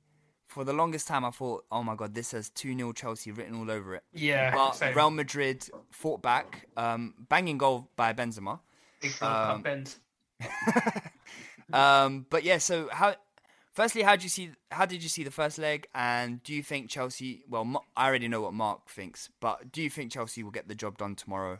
for 0.47 0.63
the 0.63 0.73
longest 0.73 1.07
time, 1.07 1.25
I 1.25 1.31
thought, 1.31 1.65
"Oh 1.71 1.83
my 1.83 1.95
god, 1.95 2.13
this 2.13 2.31
has 2.31 2.49
two 2.49 2.75
0 2.75 2.93
Chelsea 2.93 3.31
written 3.31 3.55
all 3.55 3.69
over 3.69 3.95
it." 3.95 4.03
Yeah, 4.13 4.53
but 4.53 4.71
same. 4.73 4.95
Real 4.95 5.11
Madrid 5.11 5.67
fought 5.91 6.21
back, 6.21 6.67
um, 6.77 7.13
banging 7.29 7.57
goal 7.57 7.89
by 7.95 8.13
Benzema. 8.13 8.59
Big 9.01 9.21
um, 9.21 9.61
Benz. 9.61 9.99
Um, 11.73 12.25
but 12.29 12.43
yeah, 12.43 12.57
so 12.57 12.89
how? 12.91 13.15
Firstly, 13.73 14.03
how 14.03 14.15
did 14.15 14.23
you 14.23 14.29
see? 14.29 14.51
How 14.71 14.85
did 14.85 15.03
you 15.03 15.09
see 15.09 15.23
the 15.23 15.31
first 15.31 15.57
leg? 15.57 15.87
And 15.93 16.41
do 16.43 16.53
you 16.53 16.63
think 16.63 16.89
Chelsea? 16.89 17.43
Well, 17.49 17.83
I 17.95 18.07
already 18.07 18.27
know 18.27 18.41
what 18.41 18.53
Mark 18.53 18.89
thinks, 18.89 19.29
but 19.39 19.71
do 19.71 19.81
you 19.81 19.89
think 19.89 20.11
Chelsea 20.11 20.43
will 20.43 20.51
get 20.51 20.67
the 20.67 20.75
job 20.75 20.97
done 20.97 21.15
tomorrow? 21.15 21.59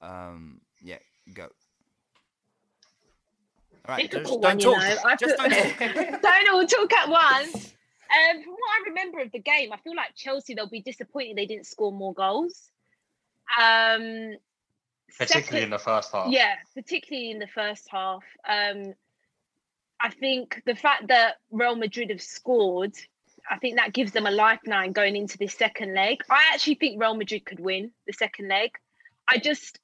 Um, 0.00 0.60
yeah, 0.82 0.98
go. 1.32 1.48
All 3.88 3.94
right, 3.96 4.10
just 4.10 4.40
don't 4.42 4.60
you 4.60 4.70
talk. 4.70 4.78
know. 4.82 5.16
Just 5.18 5.36
don't 5.38 5.50
talk. 5.50 6.22
don't 6.22 6.48
all 6.50 6.66
talk 6.66 6.92
at 6.92 7.08
once. 7.08 7.54
Um, 8.10 8.42
from 8.42 8.52
what 8.52 8.70
I 8.78 8.88
remember 8.88 9.20
of 9.20 9.32
the 9.32 9.38
game, 9.38 9.72
I 9.72 9.76
feel 9.78 9.94
like 9.96 10.14
Chelsea 10.14 10.54
they'll 10.54 10.68
be 10.68 10.80
disappointed 10.82 11.36
they 11.36 11.46
didn't 11.46 11.66
score 11.66 11.92
more 11.92 12.12
goals. 12.14 12.70
Um, 13.58 14.36
Particularly 15.18 15.42
second- 15.46 15.62
in 15.64 15.70
the 15.70 15.78
first 15.78 16.12
half. 16.12 16.30
yeah, 16.30 16.56
particularly 16.74 17.30
in 17.30 17.38
the 17.38 17.46
first 17.46 17.88
half. 17.90 18.22
Um, 18.46 18.92
I 20.00 20.10
think 20.10 20.62
the 20.66 20.74
fact 20.76 21.08
that 21.08 21.36
Real 21.50 21.74
Madrid 21.74 22.10
have 22.10 22.22
scored, 22.22 22.92
I 23.50 23.56
think 23.58 23.76
that 23.76 23.92
gives 23.94 24.12
them 24.12 24.26
a 24.26 24.30
lifeline 24.30 24.92
going 24.92 25.16
into 25.16 25.38
this 25.38 25.54
second 25.54 25.94
leg. 25.94 26.22
I 26.30 26.50
actually 26.52 26.74
think 26.74 27.00
Real 27.00 27.14
Madrid 27.14 27.44
could 27.46 27.58
win 27.58 27.90
the 28.06 28.12
second 28.12 28.48
leg. 28.48 28.72
I 29.26 29.38
just 29.38 29.78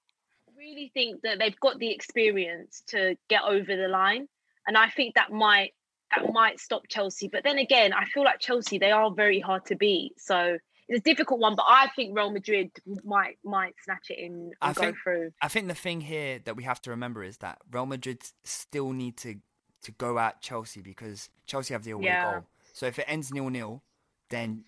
really 0.65 0.91
think 0.95 1.23
that 1.23 1.39
they've 1.39 1.59
got 1.61 1.79
the 1.79 1.91
experience 1.91 2.83
to 2.89 3.17
get 3.29 3.43
over 3.43 3.77
the 3.77 3.89
line, 3.89 4.27
and 4.67 4.77
I 4.77 4.89
think 4.91 5.15
that 5.15 5.31
might 5.31 5.73
that 6.15 6.33
might 6.33 6.61
stop 6.61 6.83
Chelsea. 6.89 7.29
But 7.29 7.45
then 7.45 7.59
again, 7.59 7.93
I 7.93 8.05
feel 8.07 8.25
like 8.25 8.41
Chelsea 8.41 8.79
they 8.79 8.91
are 8.91 9.11
very 9.11 9.41
hard 9.41 9.65
to 9.67 9.77
beat, 9.77 10.13
so 10.19 10.59
it's 10.89 11.01
a 11.01 11.03
difficult 11.03 11.41
one. 11.41 11.55
But 11.57 11.67
I 11.69 11.89
think 11.97 12.17
Real 12.17 12.31
Madrid 12.31 12.71
might 13.05 13.39
might 13.45 13.75
snatch 13.85 14.07
it 14.11 14.19
in 14.19 14.33
and 14.35 14.55
I 14.61 14.73
go 14.73 14.83
think 14.83 14.97
through. 15.03 15.31
I 15.43 15.49
think 15.49 15.69
the 15.69 15.75
thing 15.75 16.01
here 16.01 16.41
that 16.45 16.57
we 16.57 16.65
have 16.65 16.81
to 16.83 16.91
remember 16.91 17.23
is 17.23 17.39
that 17.39 17.59
Real 17.71 17.87
Madrid 17.87 18.23
still 18.45 18.93
need 18.93 19.17
to 19.19 19.37
to 19.83 19.93
go 19.93 20.19
at 20.19 20.41
Chelsea 20.41 20.81
because 20.81 21.29
Chelsea 21.47 21.75
have 21.75 21.85
the 21.85 21.91
away 21.93 22.05
Yeah. 22.05 22.23
goal. 22.23 22.47
So 22.73 22.87
if 22.87 22.99
it 22.99 23.05
ends 23.07 23.33
nil 23.33 23.51
nil, 23.51 23.83
then 24.31 24.65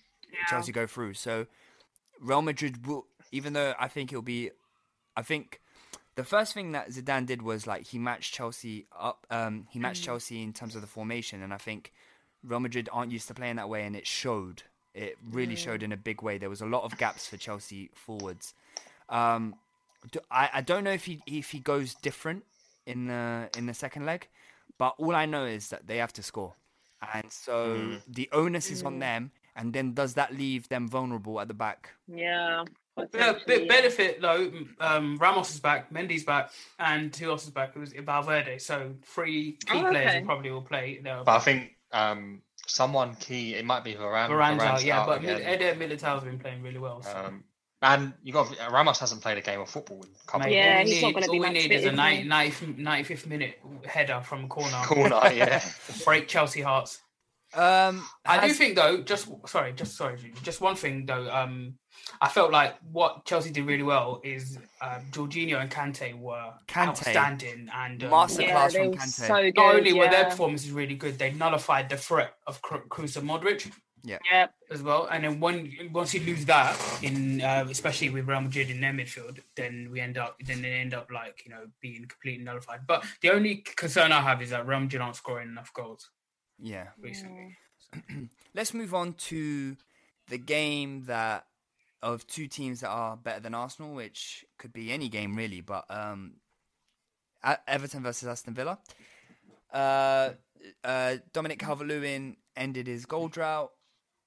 Chelsea 0.50 0.72
go 0.72 0.86
through. 0.86 1.14
So 1.14 1.46
Real 2.20 2.42
Madrid 2.42 2.86
will, 2.86 3.06
even 3.32 3.52
though 3.54 3.74
I 3.78 3.88
think 3.88 4.12
it'll 4.12 4.22
be, 4.22 4.50
I 5.16 5.22
think 5.22 5.60
the 6.16 6.24
first 6.24 6.52
thing 6.54 6.72
that 6.72 6.88
Zidane 6.90 7.26
did 7.26 7.42
was 7.42 7.66
like 7.66 7.86
he 7.86 7.98
matched 7.98 8.34
Chelsea 8.34 8.86
up. 8.98 9.26
Um, 9.30 9.66
he 9.70 9.78
matched 9.78 10.02
Chelsea 10.02 10.42
in 10.42 10.52
terms 10.52 10.74
of 10.74 10.80
the 10.80 10.86
formation, 10.86 11.42
and 11.42 11.54
I 11.54 11.58
think 11.58 11.92
Real 12.42 12.60
Madrid 12.60 12.88
aren't 12.92 13.12
used 13.12 13.28
to 13.28 13.34
playing 13.34 13.56
that 13.56 13.68
way, 13.68 13.84
and 13.84 13.94
it 13.94 14.06
showed. 14.06 14.62
It 14.94 15.16
really 15.30 15.56
showed 15.56 15.82
in 15.82 15.92
a 15.92 15.96
big 15.96 16.22
way. 16.22 16.38
There 16.38 16.48
was 16.50 16.62
a 16.62 16.66
lot 16.66 16.84
of 16.84 16.96
gaps 16.96 17.26
for 17.26 17.36
Chelsea 17.36 17.90
forwards. 17.94 18.54
Um, 19.10 19.54
do- 20.10 20.20
I, 20.30 20.48
I 20.54 20.60
don't 20.62 20.84
know 20.84 20.92
if 20.92 21.04
he 21.04 21.20
if 21.26 21.50
he 21.50 21.58
goes 21.60 21.94
different 21.94 22.44
in 22.86 23.08
the 23.08 23.50
in 23.56 23.66
the 23.66 23.74
second 23.74 24.06
leg, 24.06 24.26
but 24.78 24.94
all 24.98 25.14
I 25.14 25.26
know 25.26 25.44
is 25.44 25.68
that 25.68 25.86
they 25.86 25.98
have 25.98 26.14
to 26.14 26.22
score, 26.22 26.54
and 27.12 27.30
so 27.30 27.98
the 28.08 28.28
onus 28.32 28.70
is 28.70 28.82
on 28.82 28.98
them. 29.00 29.32
And 29.58 29.72
then 29.72 29.94
does 29.94 30.14
that 30.14 30.34
leave 30.36 30.68
them 30.68 30.86
vulnerable 30.86 31.40
at 31.40 31.48
the 31.48 31.54
back? 31.54 31.90
Yeah. 32.06 32.64
Yeah, 32.96 33.32
potentially, 33.34 33.68
benefit 33.68 34.20
though. 34.20 34.50
Um, 34.80 35.18
Ramos 35.18 35.52
is 35.54 35.60
back, 35.60 35.92
Mendy's 35.92 36.24
back, 36.24 36.50
and 36.78 37.14
who 37.14 37.30
else 37.30 37.44
is 37.44 37.50
back? 37.50 37.72
It 37.76 37.78
was 37.78 37.92
Valverde. 37.92 38.58
So 38.58 38.94
three 39.04 39.58
key 39.66 39.78
Oh, 39.78 39.90
players 39.90 40.08
okay. 40.08 40.20
who 40.20 40.26
probably 40.26 40.50
will 40.50 40.62
play. 40.62 41.00
They'll- 41.02 41.24
But 41.24 41.36
I 41.36 41.40
think 41.40 41.72
um, 41.92 42.42
someone 42.66 43.14
key. 43.16 43.54
It 43.54 43.64
might 43.64 43.84
be 43.84 43.94
Varane. 43.94 44.28
Varane 44.28 44.58
Varane's 44.58 44.62
out, 44.62 44.84
yeah, 44.84 45.04
but 45.06 45.18
again. 45.22 45.38
Mil- 45.38 45.46
Eder 45.46 45.74
Militao's 45.74 46.24
been 46.24 46.38
playing 46.38 46.62
really 46.62 46.78
well. 46.78 47.02
So. 47.02 47.16
Um, 47.16 47.44
and 47.82 48.14
you 48.22 48.32
got 48.32 48.48
Ramos 48.72 48.98
hasn't 48.98 49.20
played 49.20 49.36
a 49.36 49.42
game 49.42 49.60
of 49.60 49.68
football 49.68 49.98
in 50.02 50.08
a 50.08 50.26
couple 50.26 50.48
Mate, 50.48 50.56
Yeah, 50.56 50.78
all 50.78 50.84
we 50.84 50.90
he's 50.92 51.02
not 51.02 51.08
need, 51.08 51.14
gonna 51.14 51.26
be 51.26 51.38
all 51.38 51.44
we 51.44 51.50
need 51.50 51.70
is 51.72 51.84
a 51.84 51.88
is 51.90 51.94
90, 51.96 52.24
90, 52.28 52.66
95th 52.82 53.26
minute 53.26 53.58
header 53.86 54.22
from 54.24 54.44
a 54.44 54.48
corner. 54.48 54.76
corner. 54.84 55.20
Yeah. 55.32 55.62
Break 56.04 56.26
Chelsea 56.26 56.62
hearts. 56.62 57.00
Um, 57.56 58.06
I 58.26 58.46
do 58.46 58.52
think 58.52 58.76
though, 58.76 59.00
just 59.02 59.28
sorry, 59.46 59.72
just 59.72 59.96
sorry, 59.96 60.18
just 60.42 60.60
one 60.60 60.76
thing 60.76 61.06
though. 61.06 61.30
Um, 61.30 61.74
I 62.20 62.28
felt 62.28 62.52
like 62.52 62.76
what 62.92 63.24
Chelsea 63.24 63.50
did 63.50 63.66
really 63.66 63.82
well 63.82 64.20
is 64.22 64.58
um, 64.82 65.02
Jorginho 65.10 65.60
and 65.60 65.70
Kante 65.70 66.18
were 66.18 66.52
Kante. 66.68 66.88
outstanding 66.88 67.68
and 67.74 68.04
um, 68.04 68.10
Master 68.10 68.42
Yeah, 68.42 68.68
from 68.68 68.88
were 68.88 68.92
Kante. 68.96 69.08
so 69.08 69.42
good. 69.42 69.56
not 69.56 69.74
only 69.74 69.92
were 69.94 70.04
their 70.04 70.22
yeah. 70.22 70.28
performances 70.28 70.70
really 70.70 70.94
good, 70.94 71.18
they 71.18 71.32
nullified 71.32 71.88
the 71.88 71.96
threat 71.96 72.34
of 72.46 72.60
Kr- 72.60 72.86
Kroos 72.90 73.16
and 73.16 73.28
Modric 73.28 73.72
Yeah. 74.04 74.18
yeah, 74.30 74.48
as 74.70 74.82
well. 74.82 75.08
And 75.10 75.24
then 75.24 75.40
when 75.40 75.72
once 75.92 76.12
you 76.12 76.20
lose 76.20 76.44
that 76.44 76.78
in, 77.02 77.40
uh, 77.40 77.66
especially 77.70 78.10
with 78.10 78.28
Real 78.28 78.42
Madrid 78.42 78.70
in 78.70 78.80
their 78.82 78.92
midfield, 78.92 79.40
then 79.56 79.88
we 79.90 80.00
end 80.00 80.18
up 80.18 80.36
then 80.44 80.60
they 80.62 80.72
end 80.74 80.92
up 80.92 81.10
like 81.10 81.42
you 81.46 81.50
know 81.50 81.66
being 81.80 82.06
completely 82.06 82.44
nullified. 82.44 82.80
But 82.86 83.04
the 83.22 83.30
only 83.30 83.56
concern 83.76 84.12
I 84.12 84.20
have 84.20 84.42
is 84.42 84.50
that 84.50 84.66
Real 84.66 84.80
Madrid 84.80 85.00
aren't 85.00 85.16
scoring 85.16 85.48
enough 85.48 85.72
goals 85.72 86.10
yeah. 86.60 86.88
recently. 87.00 87.56
Let's 88.54 88.74
move 88.74 88.94
on 88.94 89.14
to 89.14 89.76
the 90.28 90.38
game 90.38 91.04
that 91.06 91.46
of 92.02 92.26
two 92.26 92.46
teams 92.46 92.80
that 92.80 92.88
are 92.88 93.16
better 93.16 93.40
than 93.40 93.54
Arsenal, 93.54 93.94
which 93.94 94.44
could 94.58 94.72
be 94.72 94.92
any 94.92 95.08
game 95.08 95.34
really, 95.34 95.60
but 95.60 95.84
um, 95.90 96.34
Everton 97.66 98.02
versus 98.02 98.28
Aston 98.28 98.54
Villa. 98.54 98.78
Uh, 99.72 100.30
uh, 100.84 101.16
Dominic 101.32 101.58
Calvert-Lewin 101.58 102.36
ended 102.56 102.86
his 102.86 103.06
goal 103.06 103.28
drought, 103.28 103.72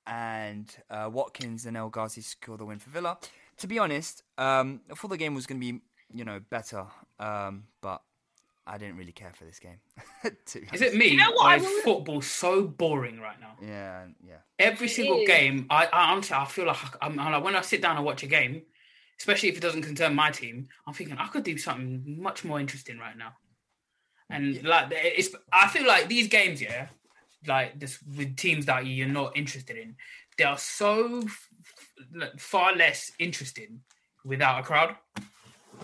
and 0.05 0.75
uh, 0.89 1.09
Watkins 1.11 1.65
and 1.65 1.77
El 1.77 1.89
Ghazi 1.89 2.21
secured 2.21 2.59
the 2.59 2.65
win 2.65 2.79
for 2.79 2.89
Villa. 2.89 3.17
To 3.57 3.67
be 3.67 3.79
honest, 3.79 4.23
um, 4.37 4.81
I 4.89 4.95
thought 4.95 5.09
the 5.09 5.17
game 5.17 5.35
was 5.35 5.45
going 5.45 5.59
to 5.61 5.73
be, 5.73 5.81
you 6.13 6.25
know, 6.25 6.39
better, 6.49 6.85
um, 7.19 7.65
but 7.81 8.01
I 8.69 8.77
didn't 8.77 8.97
really 8.97 9.11
care 9.11 9.33
for 9.33 9.45
this 9.45 9.59
game. 9.59 9.79
Is 10.71 10.81
it 10.81 10.93
me? 10.95 11.15
know 11.15 11.31
what 11.31 11.47
I 11.47 11.55
is 11.55 11.63
will- 11.63 11.81
football 11.81 12.21
so 12.21 12.67
boring 12.67 13.19
right 13.19 13.39
now? 13.39 13.55
Yeah, 13.61 14.05
yeah. 14.25 14.35
Every 14.59 14.87
single 14.87 15.21
is. 15.21 15.27
game, 15.27 15.65
I, 15.69 15.87
I 15.87 16.11
honestly, 16.11 16.35
I 16.35 16.45
feel 16.45 16.67
like 16.67 16.77
I'm, 17.01 17.19
I'm 17.19 17.31
like 17.33 17.43
when 17.43 17.55
I 17.55 17.61
sit 17.61 17.81
down 17.81 17.97
and 17.97 18.05
watch 18.05 18.21
a 18.23 18.27
game, 18.27 18.61
especially 19.19 19.49
if 19.49 19.57
it 19.57 19.61
doesn't 19.61 19.81
concern 19.81 20.13
my 20.13 20.29
team, 20.29 20.67
I'm 20.85 20.93
thinking 20.93 21.17
I 21.17 21.27
could 21.27 21.43
do 21.43 21.57
something 21.57 22.21
much 22.21 22.45
more 22.45 22.59
interesting 22.59 22.99
right 22.99 23.17
now. 23.17 23.33
And 24.29 24.63
like 24.63 24.87
it's, 24.91 25.35
I 25.51 25.67
feel 25.67 25.87
like 25.87 26.07
these 26.07 26.27
games, 26.27 26.61
yeah, 26.61 26.89
like 27.47 27.79
this 27.79 27.97
with 28.15 28.37
teams 28.37 28.67
that 28.67 28.85
you're 28.85 29.07
not 29.07 29.35
interested 29.35 29.77
in, 29.77 29.95
they 30.37 30.43
are 30.43 30.57
so 30.59 31.21
f- 31.25 31.49
like, 32.13 32.39
far 32.39 32.75
less 32.75 33.11
interesting 33.17 33.81
without 34.23 34.59
a 34.59 34.63
crowd. 34.63 34.95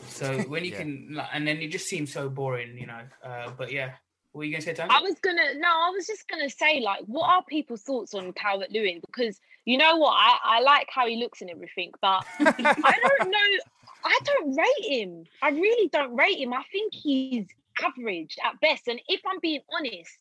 So 0.08 0.40
when 0.48 0.64
you 0.66 0.72
Yeah. 0.72 0.78
can, 0.78 1.10
like, 1.14 1.28
and 1.34 1.48
then 1.48 1.58
it 1.58 1.68
just 1.70 1.88
seems 1.88 2.12
so 2.12 2.30
boring, 2.30 2.78
you 2.78 2.88
know. 2.88 3.02
Uh, 3.24 3.52
but 3.58 3.72
yeah, 3.72 3.94
what 4.32 4.40
were 4.40 4.44
you 4.46 4.52
gonna 4.52 4.62
say, 4.64 4.74
Tam? 4.74 4.90
I 4.92 5.02
was 5.02 5.16
gonna 5.22 5.56
no, 5.56 5.68
I 5.68 5.90
was 5.92 6.08
just 6.08 6.28
gonna 6.28 6.50
say 6.50 6.80
like, 6.82 7.02
what 7.06 7.30
are 7.30 7.44
people's 7.44 7.82
thoughts 7.84 8.14
on 8.14 8.34
Calvert 8.34 8.72
Lewin? 8.72 9.02
Because 9.06 9.40
you 9.66 9.78
know 9.78 9.98
what, 9.98 10.12
I, 10.12 10.38
I 10.44 10.62
like 10.62 10.88
how 10.90 11.08
he 11.08 11.16
looks 11.18 11.42
and 11.42 11.50
everything, 11.50 11.92
but 12.02 12.24
I 12.40 12.54
don't 12.60 13.32
know. 13.32 13.60
I 14.04 14.20
don't 14.26 14.56
rate 14.56 15.00
him. 15.00 15.24
I 15.42 15.50
really 15.50 15.90
don't 15.90 16.16
rate 16.16 16.38
him. 16.38 16.54
I 16.54 16.64
think 16.72 16.94
he's 16.94 17.48
average 17.84 18.38
at 18.46 18.60
best. 18.62 18.88
And 18.88 19.02
if 19.08 19.22
I'm 19.28 19.40
being 19.42 19.62
honest, 19.76 20.12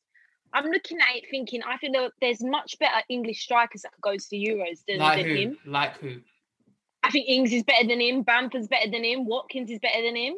I'm 0.54 0.66
looking 0.66 0.98
at 1.00 1.16
it 1.16 1.24
thinking 1.30 1.62
I 1.62 1.76
feel 1.76 1.92
that 1.92 2.12
there's 2.20 2.42
much 2.42 2.78
better 2.78 3.02
English 3.10 3.42
strikers 3.42 3.82
that 3.82 3.92
could 3.92 4.00
go 4.02 4.16
to 4.16 4.24
the 4.30 4.42
Euros 4.42 4.80
than, 4.88 4.98
Like 4.98 5.18
than 5.18 5.26
who? 5.26 5.34
him. 5.34 5.58
Like 5.66 5.98
who? 5.98 6.20
I 7.04 7.10
think 7.10 7.28
Ings 7.28 7.52
is 7.52 7.62
better 7.62 7.86
than 7.86 8.00
him. 8.00 8.22
Bamford's 8.22 8.68
better 8.68 8.90
than 8.90 9.04
him. 9.04 9.26
Watkins 9.26 9.70
is 9.70 9.78
better 9.78 10.02
than 10.02 10.16
him. 10.16 10.34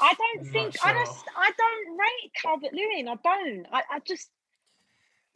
I 0.00 0.14
don't 0.14 0.44
Not 0.44 0.52
think 0.52 0.76
I 0.84 0.92
just 0.92 1.24
I 1.36 1.50
don't 1.56 1.98
rate 1.98 2.32
Calvert 2.40 2.72
Lewin. 2.74 3.08
I 3.08 3.14
don't. 3.22 3.66
I, 3.72 3.82
I 3.90 3.98
just 4.06 4.28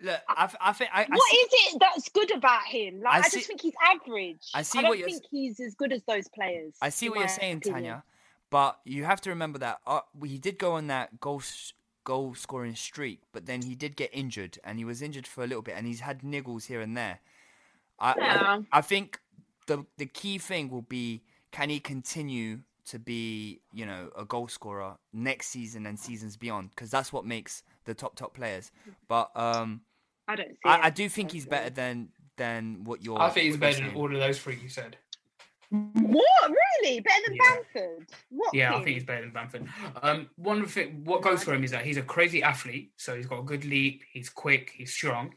Look, 0.02 0.20
I, 0.28 0.50
I 0.61 0.72
think 0.72 0.90
I, 0.94 1.06
what 1.08 1.30
see- 1.30 1.36
is 1.36 1.74
it 1.74 1.78
that's 1.80 2.08
good 2.08 2.30
about 2.30 2.64
him? 2.64 3.02
Like 3.02 3.24
I 3.24 3.28
see- 3.28 3.38
just 3.38 3.48
think 3.48 3.61
he's 3.61 3.74
average. 3.84 4.48
I 4.54 4.62
see 4.62 4.78
I 4.78 4.82
don't 4.82 5.02
think 5.02 5.22
he's 5.30 5.61
as 5.61 5.74
good 5.74 5.92
as 5.92 6.02
those 6.04 6.28
players. 6.28 6.74
I 6.80 6.88
see 6.88 7.08
what 7.08 7.18
you're 7.18 7.28
saying, 7.28 7.58
opinion. 7.58 7.74
Tanya, 7.74 8.04
but 8.50 8.80
you 8.84 9.04
have 9.04 9.20
to 9.22 9.30
remember 9.30 9.58
that 9.58 9.78
uh, 9.86 10.00
he 10.24 10.38
did 10.38 10.58
go 10.58 10.72
on 10.72 10.86
that 10.88 11.20
goal 11.20 11.42
goal 12.04 12.34
scoring 12.34 12.74
streak, 12.74 13.20
but 13.32 13.44
then 13.46 13.62
he 13.62 13.74
did 13.74 13.94
get 13.96 14.11
injured, 14.12 14.58
and 14.64 14.78
he 14.78 14.84
was 14.84 15.02
injured 15.02 15.26
for 15.26 15.44
a 15.44 15.46
little 15.46 15.62
bit, 15.62 15.74
and 15.76 15.86
he's 15.86 16.00
had 16.00 16.22
niggles 16.22 16.66
here 16.66 16.80
and 16.80 16.96
there. 16.96 17.20
I 17.98 18.14
Yeah. 18.16 18.58
I, 18.72 18.78
I 18.78 18.80
think 18.80 19.20
the 19.70 19.86
the 19.98 20.06
key 20.06 20.36
thing 20.36 20.68
will 20.68 20.82
be 20.82 21.22
can 21.52 21.70
he 21.70 21.78
continue 21.78 22.58
to 22.86 22.98
be 22.98 23.60
you 23.72 23.86
know 23.86 24.10
a 24.18 24.24
goal 24.24 24.48
scorer 24.48 24.96
next 25.12 25.46
season 25.46 25.86
and 25.86 25.96
seasons 25.96 26.36
beyond 26.36 26.70
because 26.70 26.90
that's 26.90 27.12
what 27.12 27.24
makes 27.24 27.62
the 27.84 27.94
top 27.94 28.16
top 28.16 28.34
players. 28.34 28.72
But 29.06 29.30
um, 29.36 29.82
I 30.26 30.34
don't 30.34 30.48
see 30.48 30.56
I, 30.64 30.86
I 30.86 30.90
do 30.90 31.08
think 31.08 31.30
he's 31.30 31.46
better 31.46 31.70
than 31.70 32.08
than 32.36 32.82
what 32.82 33.04
you're. 33.04 33.20
I 33.20 33.30
think 33.30 33.46
he's 33.46 33.56
better 33.56 33.84
than 33.84 33.94
all 33.94 34.12
of 34.12 34.20
those 34.20 34.40
three 34.40 34.58
you 34.60 34.68
said. 34.68 34.96
What? 35.70 36.50
Really? 36.82 36.98
Better 36.98 37.22
than 37.28 37.36
Yeah. 37.36 37.56
Bamford? 37.74 38.06
What? 38.30 38.52
Yeah, 38.52 38.74
I 38.74 38.82
think 38.82 38.94
he's 38.96 39.04
better 39.04 39.20
than 39.20 39.30
Bamford. 39.30 39.68
Um, 40.02 40.28
one 40.34 40.66
thing, 40.66 41.04
what 41.04 41.22
goes 41.22 41.44
for 41.44 41.54
him 41.54 41.62
is 41.62 41.70
that 41.70 41.84
he's 41.86 41.96
a 41.96 42.02
crazy 42.02 42.42
athlete. 42.42 42.90
So 42.96 43.14
he's 43.14 43.26
got 43.26 43.38
a 43.38 43.44
good 43.44 43.64
leap. 43.64 44.02
He's 44.12 44.28
quick. 44.28 44.72
He's 44.76 44.92
strong. 44.92 45.34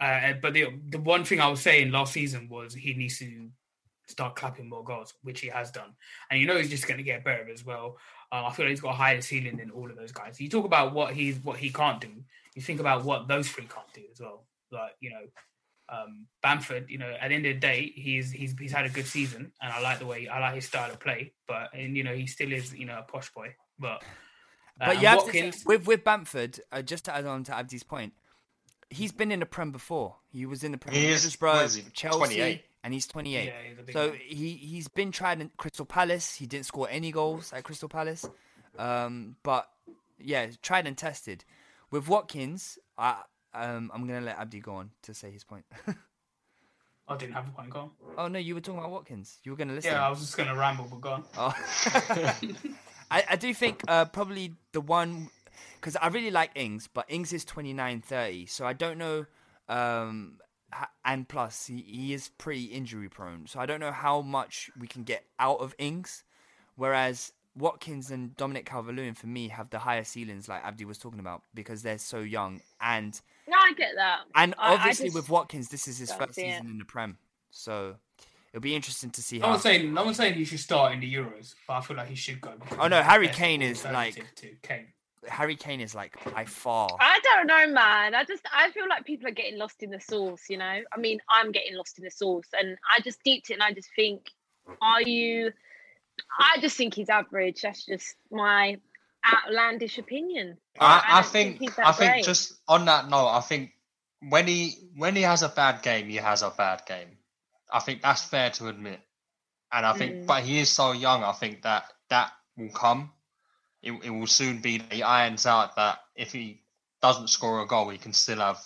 Uh, 0.00 0.34
but 0.40 0.54
the 0.54 0.68
the 0.90 1.00
one 1.00 1.24
thing 1.24 1.40
I 1.40 1.48
was 1.48 1.60
saying 1.60 1.90
last 1.90 2.12
season 2.12 2.48
was 2.48 2.74
he 2.74 2.94
needs 2.94 3.18
to 3.18 3.48
start 4.06 4.36
clapping 4.36 4.68
more 4.68 4.84
goals, 4.84 5.14
which 5.22 5.40
he 5.40 5.48
has 5.48 5.70
done. 5.70 5.94
And 6.30 6.40
you 6.40 6.46
know 6.46 6.56
he's 6.56 6.70
just 6.70 6.86
going 6.86 6.98
to 6.98 7.04
get 7.04 7.24
better 7.24 7.48
as 7.50 7.64
well. 7.64 7.98
Uh, 8.32 8.44
I 8.46 8.52
feel 8.52 8.66
like 8.66 8.70
he's 8.70 8.80
got 8.80 8.90
a 8.90 8.96
higher 8.96 9.20
ceiling 9.20 9.56
than 9.56 9.70
all 9.70 9.90
of 9.90 9.96
those 9.96 10.12
guys. 10.12 10.40
You 10.40 10.48
talk 10.48 10.64
about 10.64 10.94
what 10.94 11.14
he's 11.14 11.38
what 11.38 11.56
he 11.56 11.70
can't 11.70 12.00
do. 12.00 12.10
You 12.54 12.62
think 12.62 12.80
about 12.80 13.04
what 13.04 13.28
those 13.28 13.48
three 13.48 13.66
can't 13.66 13.92
do 13.94 14.02
as 14.10 14.20
well. 14.20 14.46
Like 14.70 14.92
you 15.00 15.10
know, 15.10 15.22
um, 15.88 16.26
Bamford. 16.42 16.90
You 16.90 16.98
know, 16.98 17.10
at 17.20 17.28
the 17.28 17.34
end 17.34 17.46
of 17.46 17.54
the 17.54 17.60
day, 17.60 17.92
he's 17.94 18.30
he's 18.30 18.54
he's 18.58 18.72
had 18.72 18.84
a 18.84 18.90
good 18.90 19.06
season, 19.06 19.52
and 19.60 19.72
I 19.72 19.80
like 19.80 19.98
the 19.98 20.06
way 20.06 20.28
I 20.28 20.40
like 20.40 20.54
his 20.54 20.66
style 20.66 20.90
of 20.90 21.00
play. 21.00 21.32
But 21.46 21.70
and 21.74 21.96
you 21.96 22.04
know, 22.04 22.14
he 22.14 22.26
still 22.26 22.52
is 22.52 22.74
you 22.74 22.86
know 22.86 22.98
a 22.98 23.02
posh 23.02 23.32
boy. 23.32 23.54
But 23.78 24.02
uh, 24.80 24.86
But 24.86 24.88
and 24.90 25.02
you 25.02 25.08
have 25.08 25.24
to 25.26 25.32
say, 25.32 25.52
with 25.66 25.86
with 25.86 26.04
Bamford, 26.04 26.60
uh, 26.70 26.82
just 26.82 27.04
to 27.06 27.14
add 27.14 27.26
on 27.26 27.44
to 27.44 27.52
Abdi's 27.52 27.82
point, 27.82 28.12
he's 28.90 29.12
been 29.12 29.30
in 29.32 29.40
the 29.40 29.46
Prem 29.46 29.70
before. 29.72 30.16
He 30.30 30.46
was 30.46 30.64
in 30.64 30.72
the 30.72 30.78
Prem, 30.78 30.94
He 30.94 31.06
with 31.06 31.24
is- 31.24 31.36
Middlesbrough, 31.36 31.76
he, 31.76 31.90
Chelsea, 31.92 32.18
28? 32.18 32.64
and 32.84 32.94
he's 32.94 33.06
28. 33.06 33.44
Yeah, 33.46 33.52
he's 33.68 33.76
big 33.86 33.92
so 33.92 34.08
man. 34.10 34.18
he 34.24 34.52
he's 34.54 34.88
been 34.88 35.12
tried 35.12 35.40
in 35.40 35.50
Crystal 35.56 35.84
Palace. 35.86 36.34
He 36.34 36.46
didn't 36.46 36.66
score 36.66 36.88
any 36.90 37.10
goals 37.12 37.52
at 37.52 37.64
Crystal 37.64 37.88
Palace, 37.88 38.28
um, 38.78 39.36
but 39.42 39.68
yeah, 40.18 40.46
tried 40.62 40.86
and 40.86 40.96
tested. 40.96 41.44
With 41.90 42.06
Watkins, 42.08 42.78
I 42.96 43.16
um, 43.54 43.90
I'm 43.94 44.06
gonna 44.06 44.20
let 44.20 44.38
Abdi 44.38 44.60
go 44.60 44.74
on 44.76 44.90
to 45.02 45.14
say 45.14 45.30
his 45.30 45.44
point. 45.44 45.64
I 47.10 47.16
didn't 47.16 47.32
have 47.32 47.48
a 47.48 47.50
point. 47.52 47.70
Go 47.70 47.80
on. 47.80 47.90
oh 48.18 48.28
no, 48.28 48.38
you 48.38 48.54
were 48.54 48.60
talking 48.60 48.78
about 48.78 48.90
Watkins. 48.90 49.38
You 49.42 49.52
were 49.52 49.56
gonna 49.56 49.72
listen. 49.72 49.92
Yeah, 49.92 50.06
I 50.06 50.10
was 50.10 50.20
just 50.20 50.36
going 50.36 50.48
to 50.50 50.54
ramble, 50.54 50.86
but 50.90 51.00
go 51.00 51.10
on. 51.12 51.24
Oh. 51.38 51.54
I, 53.10 53.24
I 53.30 53.36
do 53.36 53.54
think 53.54 53.82
uh, 53.88 54.04
probably 54.04 54.54
the 54.72 54.82
one 54.82 55.30
because 55.80 55.96
I 55.96 56.08
really 56.08 56.30
like 56.30 56.50
Ings, 56.54 56.88
but 56.92 57.04
Ings 57.08 57.32
is 57.32 57.44
29 57.44 58.00
30, 58.00 58.46
so 58.46 58.66
I 58.66 58.72
don't 58.72 58.98
know. 58.98 59.26
Um, 59.68 60.38
and 61.04 61.28
plus, 61.28 61.66
he, 61.66 61.78
he 61.86 62.12
is 62.14 62.28
pretty 62.38 62.64
injury 62.66 63.08
prone, 63.08 63.46
so 63.46 63.58
I 63.60 63.66
don't 63.66 63.80
know 63.80 63.92
how 63.92 64.20
much 64.20 64.70
we 64.78 64.86
can 64.86 65.02
get 65.04 65.24
out 65.38 65.60
of 65.60 65.74
Ings. 65.78 66.24
Whereas 66.76 67.32
Watkins 67.56 68.10
and 68.10 68.36
Dominic 68.36 68.66
Calvert 68.66 68.94
Lewin, 68.94 69.14
for 69.14 69.26
me, 69.26 69.48
have 69.48 69.70
the 69.70 69.78
higher 69.78 70.04
ceilings, 70.04 70.48
like 70.48 70.62
Abdi 70.64 70.84
was 70.84 70.98
talking 70.98 71.20
about, 71.20 71.42
because 71.54 71.82
they're 71.82 71.98
so 71.98 72.20
young. 72.20 72.60
And 72.80 73.20
No, 73.48 73.56
I 73.58 73.72
get 73.72 73.94
that. 73.96 74.20
and 74.34 74.54
I- 74.58 74.72
I 74.72 74.74
obviously, 74.74 75.06
just 75.06 75.16
with 75.16 75.28
Watkins, 75.28 75.68
this 75.70 75.88
is 75.88 75.98
his 75.98 76.12
first 76.12 76.34
see 76.34 76.42
it. 76.42 76.52
season 76.52 76.70
in 76.70 76.78
the 76.78 76.84
Prem, 76.84 77.18
so 77.50 77.96
it'll 78.52 78.62
be 78.62 78.76
interesting 78.76 79.10
to 79.10 79.22
see 79.22 79.38
No 79.38 79.46
how. 79.46 79.50
one's 79.52 79.62
saying 79.62 79.92
no 79.92 80.04
one's 80.04 80.18
saying 80.18 80.34
he 80.34 80.44
should 80.44 80.60
start 80.60 80.92
in 80.92 81.00
the 81.00 81.12
Euros, 81.12 81.54
but 81.66 81.74
I 81.74 81.80
feel 81.80 81.96
like 81.96 82.08
he 82.08 82.14
should 82.14 82.40
go. 82.40 82.54
Oh, 82.78 82.88
no, 82.88 83.02
Harry 83.02 83.28
Kane 83.28 83.62
is, 83.62 83.84
like- 83.84 84.34
to 84.36 84.54
Kane. 84.62 84.88
Harry 85.26 85.56
Kane 85.56 85.80
is 85.80 85.94
like 85.94 86.16
by 86.34 86.44
far. 86.44 86.88
I 87.00 87.18
don't 87.22 87.46
know, 87.46 87.66
man. 87.72 88.14
I 88.14 88.24
just 88.24 88.42
I 88.52 88.70
feel 88.70 88.88
like 88.88 89.04
people 89.04 89.26
are 89.28 89.32
getting 89.32 89.58
lost 89.58 89.82
in 89.82 89.90
the 89.90 90.00
sauce. 90.00 90.42
You 90.48 90.58
know, 90.58 90.80
I 90.92 90.98
mean, 90.98 91.20
I'm 91.28 91.50
getting 91.52 91.76
lost 91.76 91.98
in 91.98 92.04
the 92.04 92.10
sauce, 92.10 92.46
and 92.52 92.76
I 92.96 93.00
just 93.02 93.22
deeped 93.24 93.50
it, 93.50 93.54
and 93.54 93.62
I 93.62 93.72
just 93.72 93.88
think, 93.96 94.26
are 94.80 95.02
you? 95.02 95.52
I 96.38 96.58
just 96.60 96.76
think 96.76 96.94
he's 96.94 97.08
average. 97.08 97.62
That's 97.62 97.84
just 97.86 98.14
my 98.30 98.78
outlandish 99.26 99.98
opinion. 99.98 100.58
I, 100.80 101.02
I 101.06 101.20
don't 101.22 101.30
think 101.30 101.58
he's 101.60 101.78
I 101.78 101.92
think 101.92 102.12
great. 102.12 102.24
just 102.24 102.54
on 102.68 102.84
that 102.86 103.08
note, 103.08 103.28
I 103.28 103.40
think 103.40 103.72
when 104.28 104.46
he 104.46 104.74
when 104.96 105.16
he 105.16 105.22
has 105.22 105.42
a 105.42 105.48
bad 105.48 105.82
game, 105.82 106.08
he 106.08 106.16
has 106.16 106.42
a 106.42 106.50
bad 106.50 106.82
game. 106.86 107.08
I 107.72 107.80
think 107.80 108.02
that's 108.02 108.22
fair 108.24 108.50
to 108.50 108.68
admit, 108.68 109.00
and 109.72 109.84
I 109.84 109.92
think, 109.94 110.14
Mm. 110.14 110.26
but 110.26 110.42
he 110.42 110.58
is 110.60 110.70
so 110.70 110.92
young. 110.92 111.22
I 111.22 111.32
think 111.32 111.62
that 111.62 111.84
that 112.08 112.32
will 112.56 112.70
come. 112.70 113.12
It, 113.88 114.04
it 114.04 114.10
will 114.10 114.26
soon 114.26 114.60
be 114.60 114.78
that 114.78 114.92
he 114.92 115.02
irons 115.02 115.46
out 115.46 115.76
that 115.76 115.98
if 116.14 116.32
he 116.32 116.62
doesn't 117.00 117.28
score 117.28 117.62
a 117.62 117.66
goal, 117.66 117.88
he 117.88 117.98
can 117.98 118.12
still 118.12 118.38
have 118.38 118.60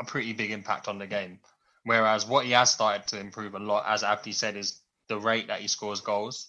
a 0.00 0.04
pretty 0.04 0.32
big 0.32 0.50
impact 0.50 0.88
on 0.88 0.98
the 0.98 1.06
game. 1.06 1.38
Whereas 1.84 2.26
what 2.26 2.46
he 2.46 2.52
has 2.52 2.70
started 2.70 3.06
to 3.08 3.20
improve 3.20 3.54
a 3.54 3.58
lot, 3.58 3.84
as 3.86 4.02
Abdi 4.02 4.32
said, 4.32 4.56
is 4.56 4.80
the 5.08 5.18
rate 5.18 5.48
that 5.48 5.60
he 5.60 5.68
scores 5.68 6.00
goals. 6.00 6.48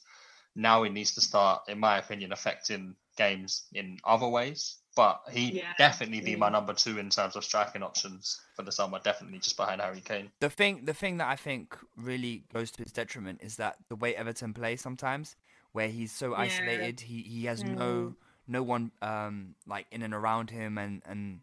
Now 0.56 0.84
he 0.84 0.90
needs 0.90 1.14
to 1.16 1.22
start, 1.22 1.64
in 1.68 1.80
my 1.80 1.98
opinion, 2.00 2.32
affecting 2.32 2.96
games 3.18 3.68
in 3.74 4.00
other 4.04 4.28
ways. 4.28 4.78
But 4.96 5.22
he 5.32 5.60
Yeah. 5.60 5.74
definitely 5.78 6.22
be 6.22 6.36
my 6.36 6.50
number 6.50 6.74
two 6.74 6.98
in 6.98 7.12
terms 7.12 7.36
of 7.36 7.46
striking 7.46 7.84
options 7.84 8.42
for 8.56 8.64
the 8.64 8.72
summer. 8.72 9.00
Definitely 9.00 9.40
just 9.40 9.58
behind 9.58 9.80
Harry 9.82 10.02
Kane. 10.02 10.32
the 10.40 10.50
thing 10.50 10.86
the 10.86 10.94
thing 10.94 11.18
that 11.18 11.28
I 11.28 11.36
think 11.36 11.78
really 11.96 12.46
goes 12.52 12.72
to 12.72 12.84
his 12.84 12.92
detriment 12.92 13.42
is 13.44 13.58
that 13.58 13.78
the 13.90 13.96
way 13.96 14.16
Everton 14.16 14.54
play 14.54 14.76
sometimes, 14.76 15.36
where 15.78 15.88
he's 15.90 16.12
so 16.12 16.32
Yeah. 16.32 16.40
isolated, 16.46 17.00
he, 17.02 17.22
he 17.22 17.46
has 17.46 17.64
no 17.64 18.16
no 18.48 18.64
one 18.64 18.92
um 19.02 19.54
like 19.68 19.86
in 19.92 20.02
and 20.02 20.14
around 20.14 20.50
him, 20.50 20.78
and 20.80 21.04
and 21.06 21.42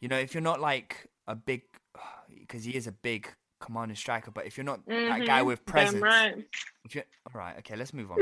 you 0.00 0.08
know 0.08 0.16
if 0.18 0.32
you're 0.32 0.48
not 0.52 0.60
like 0.60 1.08
a 1.26 1.34
big, 1.34 1.62
because 2.42 2.62
he 2.64 2.72
is 2.76 2.86
a 2.86 2.92
big 2.92 3.28
commanding 3.58 3.96
striker, 3.96 4.30
but 4.30 4.46
if 4.46 4.56
you're 4.56 4.64
not 4.72 4.86
that 4.86 5.26
guy 5.26 5.40
Mhm. 5.40 5.46
with 5.46 5.60
Damn 5.66 5.72
presence, 5.72 6.02
right. 6.02 6.36
if 6.84 6.94
you're 6.94 7.04
all 7.26 7.40
right, 7.42 7.58
okay, 7.58 7.74
let's 7.74 7.92
move 7.92 8.12
on. 8.12 8.18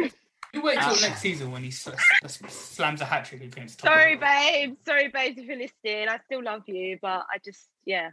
You 0.54 0.62
wait 0.62 0.78
till 0.80 0.88
Uh, 0.88 1.00
next 1.08 1.20
season 1.20 1.50
when 1.52 1.62
he 1.64 1.68
s- 1.68 1.86
s- 2.24 2.40
slams 2.48 3.02
a 3.02 3.04
hat 3.04 3.26
trick 3.26 3.42
against. 3.42 3.80
Tottenham. 3.80 4.00
Sorry, 4.00 4.16
babe. 4.16 4.76
Sorry, 4.86 5.08
babe, 5.08 5.34
if 5.38 5.44
you're 5.44 5.58
listening. 5.58 6.08
I 6.08 6.18
still 6.24 6.42
love 6.42 6.62
you, 6.66 6.98
but 7.02 7.26
I 7.30 7.36
just 7.44 7.68
yeah. 7.84 8.10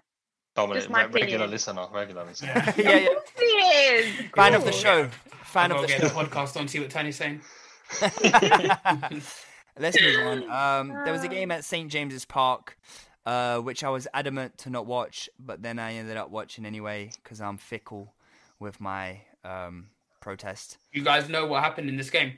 Dominant, 0.55 0.81
Just 0.83 0.91
my 0.91 1.03
re- 1.05 1.21
regular 1.21 1.47
listener, 1.47 1.87
regular 1.91 2.25
listener. 2.25 2.51
Yeah. 2.55 2.73
yeah, 2.77 2.89
yeah, 2.99 3.07
Of 3.07 3.15
course 3.15 3.31
he 3.39 3.45
is. 3.45 4.29
fan 4.35 4.53
of 4.53 4.65
the 4.65 4.71
show, 4.71 5.09
fan 5.43 5.71
I'll 5.71 5.77
of 5.77 5.81
the 5.83 5.87
get 5.87 6.01
show. 6.01 6.07
the 6.09 6.13
podcast 6.13 6.59
on. 6.59 6.67
See 6.67 6.79
what 6.79 6.89
Tony's 6.91 7.15
saying. 7.15 7.41
Let's 9.79 9.99
move 9.99 10.27
on. 10.27 10.49
Um, 10.51 10.89
there 11.03 11.11
was 11.13 11.23
a 11.23 11.27
game 11.27 11.49
at 11.51 11.63
St 11.65 11.89
James's 11.91 12.25
Park, 12.25 12.77
uh, 13.25 13.57
which 13.59 13.83
I 13.83 13.89
was 13.89 14.07
adamant 14.13 14.57
to 14.59 14.69
not 14.69 14.85
watch, 14.85 15.27
but 15.39 15.63
then 15.63 15.79
I 15.79 15.93
ended 15.95 16.17
up 16.17 16.29
watching 16.29 16.65
anyway 16.65 17.09
because 17.23 17.41
I'm 17.41 17.57
fickle 17.57 18.13
with 18.59 18.79
my 18.79 19.21
um, 19.43 19.87
protest. 20.19 20.77
You 20.91 21.03
guys 21.03 21.27
know 21.29 21.47
what 21.47 21.63
happened 21.63 21.89
in 21.89 21.97
this 21.97 22.11
game? 22.11 22.33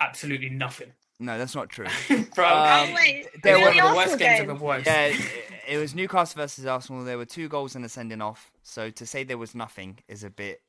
Absolutely 0.00 0.50
nothing. 0.50 0.92
No, 1.18 1.38
that's 1.38 1.54
not 1.54 1.68
true. 1.70 1.86
Bro, 2.34 2.46
Um, 2.48 2.90
Oh, 2.90 2.94
wait. 2.96 3.28
there 3.42 3.58
were 3.58 3.68
it 3.70 3.76
one 3.76 3.76
the 3.76 3.82
of 3.84 3.90
the 3.90 3.96
worst 3.96 4.18
games 4.18 4.40
game? 4.40 4.42
I've 4.50 4.56
ever 4.56 4.64
watched. 4.64 4.86
yeah, 4.86 5.16
it, 5.66 5.74
it 5.74 5.78
was 5.78 5.94
Newcastle 5.94 6.40
versus 6.40 6.66
Arsenal. 6.66 7.04
There 7.04 7.18
were 7.18 7.24
two 7.24 7.48
goals 7.48 7.74
and 7.76 7.84
a 7.84 7.88
sending 7.88 8.20
off. 8.20 8.50
So 8.62 8.90
to 8.90 9.06
say 9.06 9.24
there 9.24 9.38
was 9.38 9.54
nothing 9.54 9.98
is 10.08 10.24
a 10.24 10.30
bit 10.30 10.62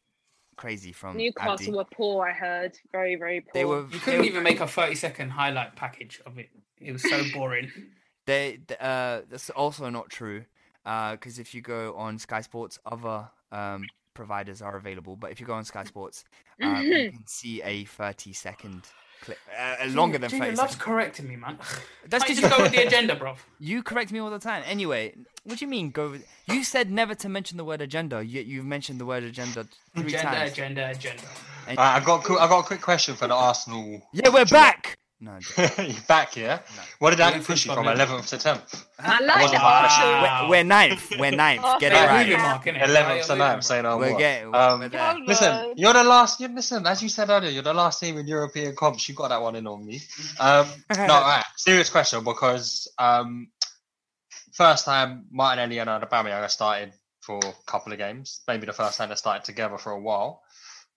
crazy 0.56 0.92
from 0.92 1.18
Newcastle 1.18 1.54
Abdi. 1.54 1.72
were 1.72 1.86
poor. 1.86 2.28
I 2.28 2.32
heard 2.32 2.78
very, 2.92 3.16
very 3.16 3.42
poor. 3.42 3.52
They 3.54 3.66
were. 3.66 3.88
You 3.90 4.00
couldn't 4.00 4.20
were- 4.22 4.26
even 4.26 4.44
make 4.44 4.60
a 4.60 4.68
30 4.68 4.96
second 4.96 5.30
highlight 5.32 5.76
package 5.76 6.22
of 6.26 6.38
it. 6.38 6.50
It 6.80 6.92
was 6.92 7.02
so 7.02 7.24
boring. 7.34 7.72
They, 8.26 8.60
uh, 8.80 9.24
that's 9.30 9.50
also 9.50 9.90
not 9.90 10.10
true, 10.10 10.46
because 10.86 11.40
if 11.40 11.54
you 11.54 11.60
go 11.62 11.94
on 11.96 12.18
Sky 12.18 12.40
Sports, 12.40 12.80
other 12.86 13.30
um, 13.52 13.86
providers 14.14 14.62
are 14.62 14.78
available. 14.78 15.18
But 15.18 15.32
if 15.32 15.42
you 15.42 15.46
go 15.46 15.56
on 15.56 15.66
Sky 15.66 15.84
Sports, 15.84 16.24
um, 16.62 16.86
you 16.86 17.12
can 17.12 17.28
see 17.28 17.62
a 17.64 17.84
30 17.84 18.32
second 18.32 18.84
clip, 19.24 19.38
uh, 19.60 19.86
longer 19.90 20.18
than 20.18 20.30
Junior 20.30 20.46
30 20.48 20.58
loves 20.58 20.72
seconds. 20.74 20.84
correcting 20.86 21.28
me, 21.30 21.36
man. 21.36 21.58
That's 22.10 22.24
Can't 22.26 22.38
you 22.38 22.42
'cause 22.42 22.42
just 22.42 22.52
you- 22.52 22.58
go 22.58 22.64
with 22.68 22.72
the 22.74 22.86
agenda, 22.88 23.16
bro. 23.16 23.36
You 23.60 23.82
correct 23.84 24.12
me 24.12 24.20
all 24.20 24.30
the 24.30 24.40
time. 24.40 24.64
Anyway, 24.66 25.16
what 25.44 25.58
do 25.60 25.66
you 25.66 25.70
mean 25.70 25.92
go? 25.92 26.12
With... 26.12 26.26
You 26.48 26.64
said 26.64 26.92
never 26.92 27.16
to 27.16 27.30
mention 27.30 27.58
the 27.58 27.66
word 27.66 27.82
agenda. 27.82 28.24
Yet 28.24 28.46
you've 28.46 28.66
mentioned 28.66 29.00
the 29.00 29.06
word 29.06 29.24
agenda 29.24 29.66
three 29.96 30.08
Agenda, 30.14 30.24
times. 30.38 30.52
agenda, 30.52 30.90
agenda. 30.90 31.24
And- 31.68 31.78
Alright, 31.80 32.02
I 32.02 32.06
got 32.06 32.30
I 32.32 32.48
got 32.48 32.60
a 32.60 32.64
quick 32.64 32.82
question 32.82 33.16
for 33.16 33.28
the 33.28 33.34
Arsenal. 33.36 34.02
Yeah, 34.14 34.30
we're 34.30 34.46
back. 34.46 34.98
No, 35.24 35.40
You're 35.58 35.94
back 36.06 36.34
here. 36.34 36.60
What 37.00 37.12
did 37.12 37.20
that 37.20 37.34
Yeah, 37.36 37.44
push 37.46 37.66
you 37.66 37.74
from 37.74 37.86
11th 37.86 38.28
to 38.30 38.36
10th? 38.36 38.86
I 39.00 39.20
That 39.20 39.24
like 39.24 39.42
wasn't 39.44 39.60
the 39.62 39.64
my 39.64 39.80
question. 39.80 40.04
Arsenal. 40.04 40.22
Wow. 40.22 40.44
we're, 40.44 40.50
we're 40.50 40.64
ninth. 40.66 41.14
We're 41.18 41.32
ninth. 41.32 41.62
Oh, 41.64 41.80
Get 41.80 41.94
it 41.94 41.96
right. 41.96 42.28
Moving 42.28 42.42
mark, 42.42 42.66
innit? 42.66 42.82
11th 42.82 43.28
to 43.28 43.36
Moving 43.36 43.38
9th, 43.38 43.38
mark. 43.38 43.64
say 43.64 43.82
no 43.82 43.98
We're 43.98 44.10
more. 44.10 44.18
getting. 44.20 44.54
Um, 44.54 44.80
we're 44.82 44.90
there. 44.90 45.16
Listen, 45.26 45.74
you're 45.78 45.94
the 45.94 46.04
last. 46.04 46.40
You 46.42 46.50
listen, 46.50 46.86
as 46.86 47.02
you 47.02 47.08
said 47.08 47.30
earlier, 47.30 47.52
you're 47.52 47.64
the 47.64 47.74
last 47.74 48.02
team 48.02 48.18
in 48.18 48.28
European 48.28 48.76
comps. 48.76 49.08
You 49.08 49.16
got 49.16 49.30
that 49.30 49.42
one 49.42 49.56
in 49.56 49.66
on 49.66 49.86
me. 49.86 50.02
Um, 50.42 50.68
no, 50.98 51.08
right. 51.08 51.44
Serious 51.56 51.90
question 51.90 52.22
because 52.26 52.92
um, 53.00 53.48
first 54.54 54.84
time 54.84 55.28
Martinelli 55.32 55.80
and 55.80 55.90
Aubameyang 55.90 56.50
started 56.50 56.92
for 57.22 57.40
a 57.40 57.54
couple 57.66 57.94
of 57.94 57.98
games. 57.98 58.42
Maybe 58.46 58.66
the 58.66 58.74
first 58.74 58.98
time 58.98 59.08
they 59.08 59.16
started 59.16 59.46
together 59.46 59.78
for 59.78 59.94
a 59.94 60.00
while. 60.02 60.42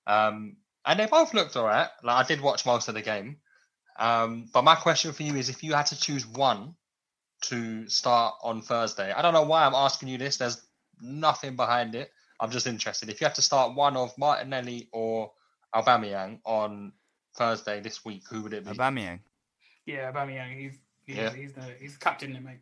Um, 0.07 0.57
and 0.85 0.99
they 0.99 1.07
both 1.07 1.33
looked 1.33 1.55
alright. 1.57 1.89
Like 2.03 2.25
I 2.25 2.27
did 2.27 2.41
watch 2.41 2.67
most 2.67 2.89
of 2.89 2.95
the 2.95 3.03
game. 3.03 3.37
Um, 3.99 4.49
but 4.53 4.63
my 4.63 4.75
question 4.75 5.13
for 5.13 5.23
you 5.23 5.37
is, 5.37 5.49
if 5.49 5.63
you 5.63 5.75
had 5.75 5.87
to 5.87 5.99
choose 5.99 6.27
one 6.27 6.75
to 7.43 7.89
start 7.89 8.35
on 8.43 8.63
Thursday, 8.63 9.13
I 9.13 9.23
don't 9.23 9.35
know 9.35 9.43
why 9.43 9.65
I'm 9.65 9.75
asking 9.75 10.09
you 10.09 10.19
this. 10.19 10.37
There's 10.37 10.63
nothing 11.01 11.57
behind 11.57 11.95
it. 11.95 12.11
I'm 12.41 12.51
just 12.51 12.67
interested. 12.67 13.09
If 13.09 13.21
you 13.21 13.27
had 13.27 13.35
to 13.37 13.43
start 13.43 13.75
one 13.75 13.97
of 13.97 14.17
Martinelli 14.19 14.89
or 14.93 15.33
Aubameyang 15.75 16.41
on 16.45 16.93
Thursday 17.37 17.81
this 17.81 18.05
week, 18.05 18.25
who 18.31 18.43
would 18.43 18.53
it 18.53 18.65
be? 18.65 18.73
Aubameyang. 18.73 19.21
Yeah, 19.87 20.11
Aubameyang. 20.13 20.55
He's 20.59 20.79
he's 21.07 21.17
Yeah. 21.17 21.33
he's 21.33 21.53
the 21.53 21.75
he's 21.81 21.97
captain, 21.97 22.37
it 22.37 22.43
mate. 22.43 22.59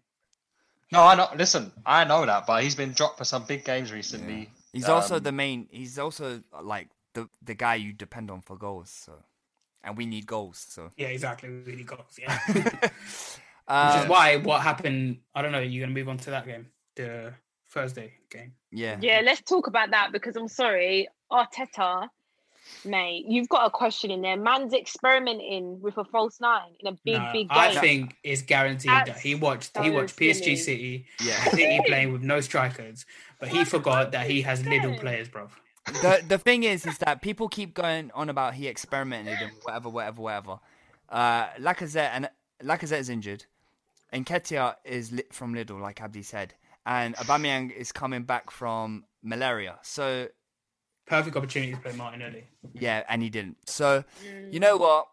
No, 0.93 1.03
I 1.03 1.15
know. 1.17 1.29
Listen, 1.35 1.73
I 1.85 2.05
know 2.05 2.25
that, 2.27 2.47
but 2.47 2.63
he's 2.63 2.75
been 2.77 2.93
dropped 2.93 3.19
for 3.19 3.25
some 3.25 3.45
big 3.45 3.65
games 3.65 3.91
recently. 3.91 4.51
He's 4.73 4.89
also 4.89 5.17
Um, 5.17 5.23
the 5.23 5.33
main. 5.33 5.69
He's 5.71 5.99
also 5.99 6.43
like 6.63 6.89
the 7.15 7.29
the 7.43 7.55
guy 7.55 7.77
you 7.77 7.93
depend 7.93 8.31
on 8.31 8.43
for 8.43 8.57
goals. 8.57 8.91
So, 8.91 9.13
and 9.85 9.97
we 9.97 10.07
need 10.07 10.27
goals. 10.27 10.65
So, 10.69 10.91
Yeah, 10.97 11.09
exactly. 11.09 11.51
We 11.51 11.77
need 11.77 11.87
goals. 11.87 12.19
Yeah. 12.19 12.39
Which 13.65 13.69
uh, 13.69 14.01
is 14.03 14.09
why 14.11 14.37
what 14.39 14.61
happened. 14.61 15.19
I 15.35 15.43
don't 15.43 15.53
know. 15.53 15.61
You're 15.61 15.87
gonna 15.87 15.95
move 15.95 16.09
on 16.09 16.19
to 16.19 16.31
that 16.31 16.47
game, 16.47 16.67
the 16.97 17.33
Thursday 17.71 18.13
game. 18.31 18.53
yeah, 18.71 18.99
Yeah, 19.01 19.23
let's 19.25 19.43
talk 19.43 19.67
about 19.67 19.91
that 19.91 20.13
because 20.13 20.37
I'm 20.37 20.49
sorry, 20.49 21.09
Arteta, 21.33 22.09
mate, 22.85 23.25
you've 23.27 23.49
got 23.49 23.67
a 23.67 23.71
question 23.71 24.11
in 24.11 24.21
there. 24.21 24.37
Man's 24.37 24.75
experimenting 24.75 25.81
with 25.81 25.97
a 25.97 26.05
false 26.05 26.41
nine 26.41 26.73
in 26.81 26.89
a 26.93 26.99
big, 27.05 27.17
Nah, 27.17 27.33
big 27.33 27.49
game. 27.49 27.59
I 27.59 27.75
think 27.75 28.17
it's 28.23 28.43
guaranteed 28.43 28.91
that 28.91 29.19
he 29.19 29.35
watched 29.35 29.77
he 29.79 29.91
watched 29.91 30.17
PSG 30.17 30.43
silly. 30.43 30.57
City, 30.57 31.07
yeah. 31.25 31.45
City 31.51 31.81
playing 31.87 32.13
with 32.13 32.23
no 32.23 32.41
strikers, 32.41 33.07
but 33.41 33.49
he 33.49 33.65
forgot 33.65 34.13
that 34.13 34.27
he 34.29 34.43
has 34.43 34.65
little 34.67 34.97
players, 34.99 35.29
bro. 35.29 35.49
The 35.87 36.25
the 36.27 36.39
thing 36.39 36.63
is, 36.65 36.87
is 36.87 36.99
that 36.99 37.21
people 37.23 37.49
keep 37.49 37.75
going 37.75 38.11
on 38.15 38.29
about 38.31 38.55
he 38.55 38.69
experimented 38.69 39.39
and 39.41 39.53
whatever, 39.63 39.89
whatever, 39.91 40.23
whatever. 40.23 40.59
Uh, 41.09 41.49
Lacazette 41.61 42.11
and 42.15 42.31
Lacazette 42.63 42.99
is 43.01 43.09
injured, 43.11 43.45
and 44.11 44.25
Nketiah 44.25 44.77
is 44.85 45.13
lit 45.13 45.33
from 45.35 45.55
Lidl, 45.55 45.81
like 45.81 46.01
Abdi 46.01 46.23
said, 46.23 46.55
and 46.87 47.15
Aubameyang 47.17 47.71
is 47.75 47.93
coming 47.93 48.23
back 48.23 48.51
from 48.51 49.05
malaria. 49.23 49.79
So 49.83 50.29
Perfect 51.07 51.37
opportunity 51.37 51.73
to 51.73 51.79
play 51.79 51.93
Martinelli. 51.93 52.45
yeah, 52.73 53.05
and 53.09 53.23
he 53.23 53.29
didn't. 53.29 53.57
So 53.69 54.05
you 54.51 54.61
know 54.61 54.79
what? 54.79 55.09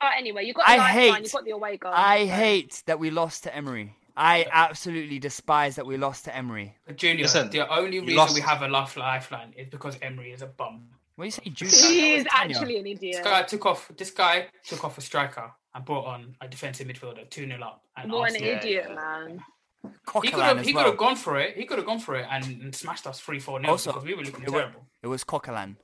But 0.00 0.12
anyway, 0.16 0.44
you've 0.44 0.56
got 0.56 0.68
I 0.68 0.72
the 0.76 0.78
lifeline, 0.80 1.14
hate- 1.14 1.22
you've 1.24 1.32
got 1.32 1.44
the 1.44 1.50
away 1.52 1.76
goal. 1.76 1.92
I 1.94 2.26
so- 2.26 2.32
hate 2.32 2.82
that 2.86 2.98
we 2.98 3.10
lost 3.10 3.44
to 3.44 3.54
Emery. 3.54 3.94
I 4.18 4.46
absolutely 4.50 5.18
despise 5.20 5.76
that 5.76 5.86
we 5.86 5.96
lost 5.96 6.24
to 6.24 6.34
Emery. 6.36 6.76
Junior, 6.96 7.22
Listen, 7.22 7.50
the 7.50 7.68
only 7.72 8.00
reason 8.00 8.16
lost- 8.16 8.34
we 8.34 8.40
have 8.40 8.62
a 8.62 8.68
life 8.68 8.96
lifeline 8.96 9.54
is 9.56 9.68
because 9.68 9.96
Emery 10.02 10.32
is 10.32 10.42
a 10.42 10.46
bum. 10.46 10.88
What 11.14 11.22
do 11.22 11.26
you 11.26 11.30
say, 11.30 11.42
Jude? 11.50 11.70
He 11.70 12.14
is 12.14 12.26
actually 12.32 12.78
an 12.78 12.84
This 12.84 12.98
idiot. 12.98 13.24
guy 13.24 13.42
took 13.44 13.64
off. 13.66 13.90
This 13.96 14.10
guy 14.10 14.48
took 14.64 14.84
off 14.84 14.98
a 14.98 15.00
striker 15.00 15.50
and 15.74 15.84
brought 15.84 16.06
on 16.06 16.34
a 16.40 16.48
defensive 16.48 16.86
midfielder, 16.88 17.30
two 17.30 17.46
0 17.46 17.60
up. 17.62 17.82
And 17.96 18.10
What 18.12 18.30
an 18.30 18.36
Arsenal- 18.36 18.56
idiot, 18.56 18.94
man. 18.94 19.44
He 19.82 19.88
could 19.88 20.04
Coquelin 20.32 20.42
have 20.42 20.58
as 20.58 20.66
he 20.66 20.72
well. 20.74 20.84
could 20.84 20.90
have 20.90 20.98
gone 20.98 21.16
for 21.16 21.38
it. 21.38 21.56
He 21.56 21.64
could 21.64 21.78
have 21.78 21.86
gone 21.86 22.00
for 22.00 22.16
it 22.16 22.26
and, 22.30 22.44
and 22.62 22.74
smashed 22.74 23.06
us 23.06 23.20
three 23.20 23.38
four 23.38 23.60
0 23.60 23.70
Also, 23.70 23.92
because 23.92 24.04
we 24.04 24.14
were 24.14 24.22
looking 24.24 24.42
it 24.42 24.50
wa- 24.50 24.58
terrible. 24.58 24.86
It 25.02 25.06
was 25.06 25.22
Coquelin. 25.24 25.76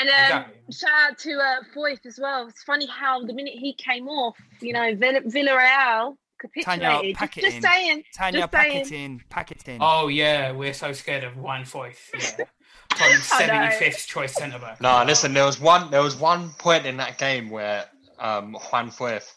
And 0.00 0.08
um, 0.08 0.14
Exactly. 0.14 0.54
shout 0.72 1.10
out 1.10 1.18
to 1.18 1.32
uh, 1.38 1.56
Foyth 1.74 2.04
as 2.06 2.18
well. 2.20 2.46
It's 2.48 2.62
funny 2.64 2.86
how 2.86 3.22
the 3.24 3.32
minute 3.34 3.54
he 3.54 3.74
came 3.74 4.08
off, 4.08 4.36
you 4.60 4.72
know, 4.72 4.94
Vill- 4.94 5.22
Villarreal 5.22 6.16
capitulated. 6.38 7.16
pack 7.16 7.34
just, 7.34 7.38
it 7.38 7.42
just 7.42 7.56
in. 7.56 7.62
saying. 7.62 8.04
Tanya, 8.14 8.40
just 8.40 8.52
pack 8.52 8.66
saying. 8.66 8.80
it 8.80 8.92
in. 8.92 9.20
Pack 9.28 9.50
it 9.52 9.68
in. 9.68 9.78
Oh 9.80 10.08
yeah, 10.08 10.52
we're 10.52 10.74
so 10.74 10.92
scared 10.92 11.24
of 11.24 11.36
Juan 11.36 11.62
Foyth. 11.62 11.98
Yeah. 12.14 12.44
Tottenham's 12.90 13.24
seventy 13.24 13.76
fifth 13.76 14.06
choice 14.06 14.34
centre 14.34 14.58
back. 14.58 14.80
No, 14.80 15.04
listen. 15.04 15.34
There 15.34 15.44
was 15.44 15.60
one. 15.60 15.90
There 15.90 16.02
was 16.02 16.16
one 16.16 16.50
point 16.58 16.86
in 16.86 16.96
that 16.96 17.18
game 17.18 17.50
where 17.50 17.84
um, 18.18 18.54
Juan 18.54 18.90
Foyth 18.90 19.32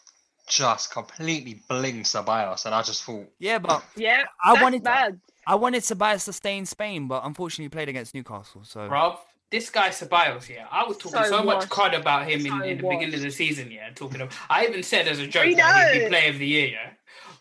just 0.48 0.92
completely 0.92 1.62
blinged 1.70 2.06
Ceballos, 2.06 2.66
and 2.66 2.74
I 2.74 2.82
just 2.82 3.04
thought, 3.04 3.26
Yeah, 3.38 3.58
but 3.58 3.84
Yeah, 3.96 4.24
I 4.44 4.62
wanted 4.62 4.82
bad. 4.82 5.20
I 5.46 5.54
wanted 5.56 5.82
Tobias 5.82 6.24
to 6.26 6.32
stay 6.32 6.56
in 6.56 6.66
Spain, 6.66 7.08
but 7.08 7.24
unfortunately 7.24 7.64
he 7.64 7.68
played 7.68 7.88
against 7.88 8.14
Newcastle. 8.14 8.62
So 8.64 8.86
Rob, 8.86 9.18
this 9.52 9.70
guy 9.70 9.90
Ceballos, 9.90 10.48
yeah, 10.48 10.66
I 10.70 10.82
was 10.84 10.96
talking 10.96 11.22
So 11.22 11.30
so, 11.30 11.42
much 11.44 11.56
washed. 11.58 11.68
crud 11.68 11.94
about 12.00 12.28
him 12.28 12.40
in, 12.44 12.46
So 12.52 12.62
in 12.64 12.78
the 12.78 12.82
beginning 12.88 13.14
of 13.14 13.20
the 13.22 13.30
season, 13.30 13.70
yeah. 13.70 13.90
Talking 13.94 14.20
of, 14.22 14.36
I 14.50 14.66
even 14.66 14.82
said 14.82 15.06
as 15.06 15.20
a 15.20 15.26
joke 15.28 15.44
We 15.46 15.54
that 15.54 15.92
he'd 15.94 16.00
be 16.00 16.08
player 16.08 16.30
of 16.30 16.38
the 16.40 16.46
year, 16.46 16.66
yeah. 16.68 16.90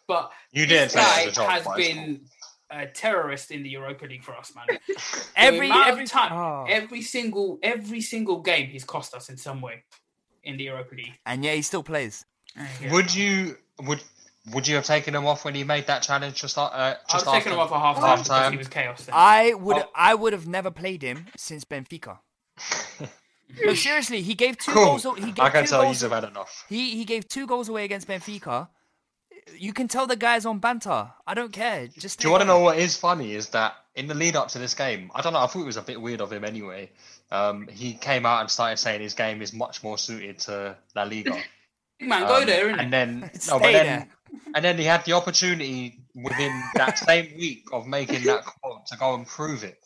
But 0.07 0.31
you 0.51 0.67
this 0.67 0.91
didn't 0.91 0.91
say 0.91 0.99
guy 1.01 1.21
it 1.21 1.27
as 1.27 1.31
a 1.31 1.35
joke, 1.35 1.49
has 1.49 1.63
but 1.63 1.79
it's 1.79 1.87
been 1.93 2.21
a 2.69 2.85
terrorist 2.87 3.49
in 3.51 3.63
the 3.63 3.69
Europa 3.69 4.05
League 4.05 4.23
for 4.23 4.35
us, 4.35 4.53
man. 4.55 4.77
Every 5.35 5.69
every 5.71 6.05
time, 6.05 6.31
Oh. 6.33 6.65
every 6.69 7.01
single 7.01 7.59
every 7.63 8.01
single 8.01 8.41
game, 8.41 8.67
he's 8.69 8.83
cost 8.83 9.13
us 9.15 9.29
in 9.29 9.37
some 9.37 9.59
way 9.61 9.83
in 10.43 10.57
the 10.57 10.65
Europa 10.65 10.95
League. 10.95 11.13
and 11.25 11.43
yeah, 11.45 11.53
he 11.53 11.61
still 11.61 11.83
plays. 11.83 12.25
Uh, 12.59 12.63
yeah. 12.81 12.91
Would 12.93 13.13
you 13.15 13.57
would 13.87 14.03
would 14.53 14.67
you 14.67 14.75
have 14.75 14.85
taken 14.85 15.13
him 15.13 15.25
off 15.27 15.45
when 15.45 15.53
he 15.55 15.63
made 15.63 15.85
that 15.87 16.01
challenge 16.01 16.41
just, 16.41 16.57
uh, 16.57 16.61
I 16.71 16.89
was 16.89 16.97
just 17.11 17.25
taking 17.27 17.51
him 17.53 17.59
off 17.59 17.71
after 17.71 18.03
at 18.05 18.17
half 18.17 18.25
time 18.25 18.39
because 18.43 18.51
he 18.51 18.57
was 18.57 18.67
chaos. 18.67 19.05
Then. 19.05 19.13
I 19.15 19.53
would 19.53 19.77
Oh. 19.77 19.89
I 19.95 20.15
would 20.15 20.33
have 20.33 20.47
never 20.47 20.71
played 20.71 21.01
him 21.03 21.27
since 21.37 21.63
Benfica. 21.63 22.19
no, 23.63 23.73
seriously, 23.73 24.21
he 24.21 24.33
gave 24.33 24.57
two 24.57 24.71
Cool. 24.71 24.85
goals. 24.85 25.03
He 25.17 25.31
gave 25.31 25.39
I 25.39 25.49
can 25.49 25.63
two 25.65 25.69
tell 25.69 25.81
goals. 25.83 26.01
you've 26.01 26.11
had 26.11 26.23
enough. 26.23 26.65
He 26.69 26.95
he 26.97 27.05
gave 27.05 27.27
two 27.27 27.45
goals 27.47 27.69
away 27.69 27.83
against 27.85 28.07
Benfica. 28.07 28.69
You 29.57 29.73
can 29.73 29.87
tell 29.87 30.07
the 30.07 30.15
guys 30.15 30.45
on 30.45 30.59
banter. 30.59 31.11
I 31.25 31.33
don't 31.33 31.51
care. 31.51 31.87
Just 31.87 32.19
Do 32.19 32.27
you 32.27 32.31
want 32.31 32.41
to 32.41 32.47
know 32.47 32.59
what 32.59 32.77
is 32.77 32.95
funny? 32.95 33.33
Is 33.33 33.49
that 33.49 33.75
in 33.95 34.07
the 34.07 34.13
lead 34.13 34.35
up 34.35 34.47
to 34.49 34.59
this 34.59 34.73
game, 34.73 35.11
I 35.15 35.21
don't 35.21 35.33
know. 35.33 35.39
I 35.39 35.47
thought 35.47 35.61
it 35.61 35.65
was 35.65 35.77
a 35.77 35.81
bit 35.81 35.99
weird 35.99 36.21
of 36.21 36.31
him 36.31 36.45
anyway. 36.45 36.91
Um, 37.31 37.67
he 37.67 37.93
came 37.93 38.25
out 38.25 38.41
and 38.41 38.49
started 38.51 38.77
saying 38.77 39.01
his 39.01 39.13
game 39.13 39.41
is 39.41 39.51
much 39.53 39.83
more 39.83 39.97
suited 39.97 40.39
to 40.39 40.77
La 40.95 41.03
Liga. 41.03 41.31
Big 41.99 42.09
man, 42.09 42.27
go 42.27 42.37
Um, 42.41 42.45
there, 42.45 42.67
innit? 42.69 42.79
and 42.79 42.93
then 42.93 43.31
Stay 43.33 43.51
no, 43.51 43.59
but 43.59 43.71
there. 43.71 44.07
Then 44.31 44.41
and 44.55 44.65
then 44.65 44.77
he 44.77 44.83
had 44.85 45.03
the 45.05 45.13
opportunity 45.13 45.99
within 46.15 46.61
that 46.75 46.97
same 46.97 47.33
week 47.37 47.63
of 47.71 47.87
making 47.87 48.23
that 48.23 48.45
quote 48.45 48.85
to 48.87 48.97
go 48.97 49.13
and 49.15 49.25
prove 49.27 49.63
it, 49.63 49.79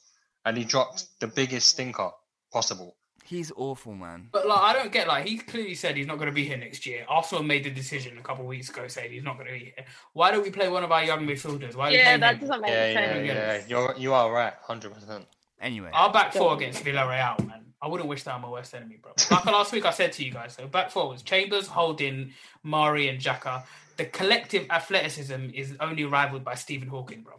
and 0.46 0.58
he 0.58 0.64
dropped 0.64 1.08
the 1.20 1.28
biggest 1.28 1.70
stinker 1.70 2.10
possible. 2.52 2.96
He's 3.24 3.52
awful, 3.56 3.96
man. 3.96 4.30
But 4.32 4.46
like, 4.48 4.60
I 4.60 4.74
don't 4.74 4.92
get 4.92 5.08
like 5.08 5.26
he 5.26 5.40
clearly 5.40 5.74
said 5.74 5.98
he's 5.98 6.06
not 6.06 6.18
going 6.18 6.28
to 6.30 6.34
be 6.36 6.44
here 6.46 6.58
next 6.58 6.86
year. 6.86 7.06
Arsenal 7.10 7.44
made 7.44 7.64
the 7.64 7.72
decision 7.72 8.20
a 8.20 8.22
couple 8.22 8.44
of 8.44 8.48
weeks 8.50 8.70
ago 8.70 8.88
saying 8.88 9.12
he's 9.12 9.24
not 9.24 9.38
going 9.38 9.48
to 9.48 9.54
be 9.54 9.60
here. 9.76 9.86
Why 10.14 10.30
don't 10.30 10.44
we 10.44 10.52
play 10.52 10.70
one 10.70 10.84
of 10.84 10.92
our 10.92 11.04
young 11.04 11.26
midfielders? 11.26 11.76
Why 11.76 11.90
Yeah, 11.90 12.18
that 12.18 12.36
him? 12.36 12.42
doesn't 12.42 12.62
make 12.62 12.70
Yeah, 12.72 12.88
yeah, 12.92 13.14
sense. 13.14 13.28
yeah. 13.28 13.62
You're 13.68 13.96
you 13.98 14.14
are 14.14 14.32
right, 14.32 14.54
hundred 14.62 14.94
percent. 14.94 15.26
Anyway, 15.60 15.90
Our 15.92 16.14
back 16.14 16.34
four 16.34 16.54
against 16.54 16.84
Villarreal, 16.84 17.48
man. 17.48 17.66
I 17.82 17.88
wouldn't 17.88 18.08
wish 18.10 18.22
that 18.24 18.36
on 18.36 18.42
my 18.42 18.50
worst 18.50 18.76
enemy, 18.76 18.98
bro. 19.02 19.14
Like 19.32 19.46
last 19.46 19.72
week, 19.72 19.86
I 19.86 19.92
said 19.92 20.12
to 20.14 20.24
you 20.24 20.32
guys, 20.32 20.54
so 20.54 20.68
back 20.68 20.92
four 20.92 21.10
was 21.10 21.24
Chambers, 21.24 21.66
Holding, 21.68 22.32
Mari, 22.62 23.10
and 23.10 23.20
Xhaka. 23.20 23.64
The 23.98 24.06
collective 24.06 24.68
athleticism 24.70 25.52
is 25.54 25.76
only 25.80 26.04
rivaled 26.06 26.44
by 26.44 26.56
Stephen 26.56 26.88
Hawking, 26.90 27.24
bro. 27.24 27.36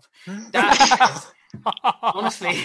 That 0.52 1.12
is, 1.14 1.62
honestly, 2.02 2.64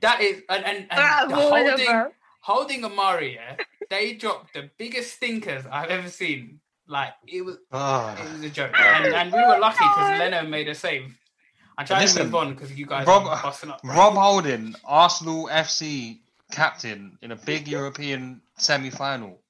that 0.00 0.20
is 0.20 0.42
and 0.48 0.64
and, 0.64 0.86
and 0.90 1.30
the 1.30 1.36
holding 1.36 2.10
holding 2.40 2.84
Amari, 2.84 3.34
yeah, 3.34 3.56
they 3.90 4.12
dropped 4.14 4.52
the 4.54 4.70
biggest 4.76 5.14
stinkers 5.14 5.64
I've 5.70 5.88
ever 5.90 6.08
seen. 6.08 6.60
Like 6.86 7.14
it 7.26 7.42
was, 7.42 7.56
Ah. 7.72 8.14
it 8.14 8.32
was 8.32 8.42
a 8.42 8.50
joke, 8.50 8.78
and, 8.78 9.06
and 9.14 9.32
we 9.32 9.38
were 9.38 9.58
lucky 9.58 9.78
because 9.78 10.18
Leno 10.18 10.42
made 10.46 10.68
a 10.68 10.74
save. 10.74 11.16
I'm 11.78 11.86
trying 11.86 12.02
Listen, 12.02 12.18
to 12.18 12.24
move 12.26 12.34
on 12.36 12.54
because 12.54 12.72
you 12.72 12.86
guys 12.86 13.06
Rob, 13.06 13.26
are 13.26 13.42
busting 13.42 13.70
up. 13.70 13.82
bro. 13.82 13.94
Rob 13.94 14.14
Holding, 14.14 14.74
Arsenal 14.84 15.48
FC 15.50 16.20
captain 16.52 17.18
in 17.22 17.32
a 17.32 17.36
big 17.36 17.66
European 17.66 18.42
semi-final. 18.58 19.40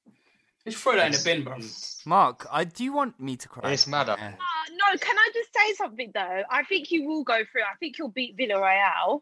Just 0.65 0.77
throw 0.77 0.95
that 0.95 1.07
in 1.07 1.11
the 1.11 1.21
bin, 1.23 1.43
bro. 1.43 1.57
Mark, 2.05 2.47
I 2.51 2.63
do 2.63 2.83
you 2.83 2.93
want 2.93 3.19
me 3.19 3.37
to 3.37 3.47
cry? 3.47 3.71
It's 3.71 3.85
mad. 3.87 4.07
Yeah. 4.07 4.13
Uh, 4.13 4.27
no, 4.71 4.97
can 4.97 5.15
I 5.17 5.29
just 5.33 5.49
say 5.53 5.73
something 5.75 6.11
though? 6.13 6.41
I 6.49 6.63
think 6.63 6.91
you 6.91 7.07
will 7.07 7.23
go 7.23 7.39
through. 7.51 7.61
I 7.61 7.75
think 7.79 7.97
you'll 7.97 8.09
beat 8.09 8.35
Villarreal. 8.37 9.21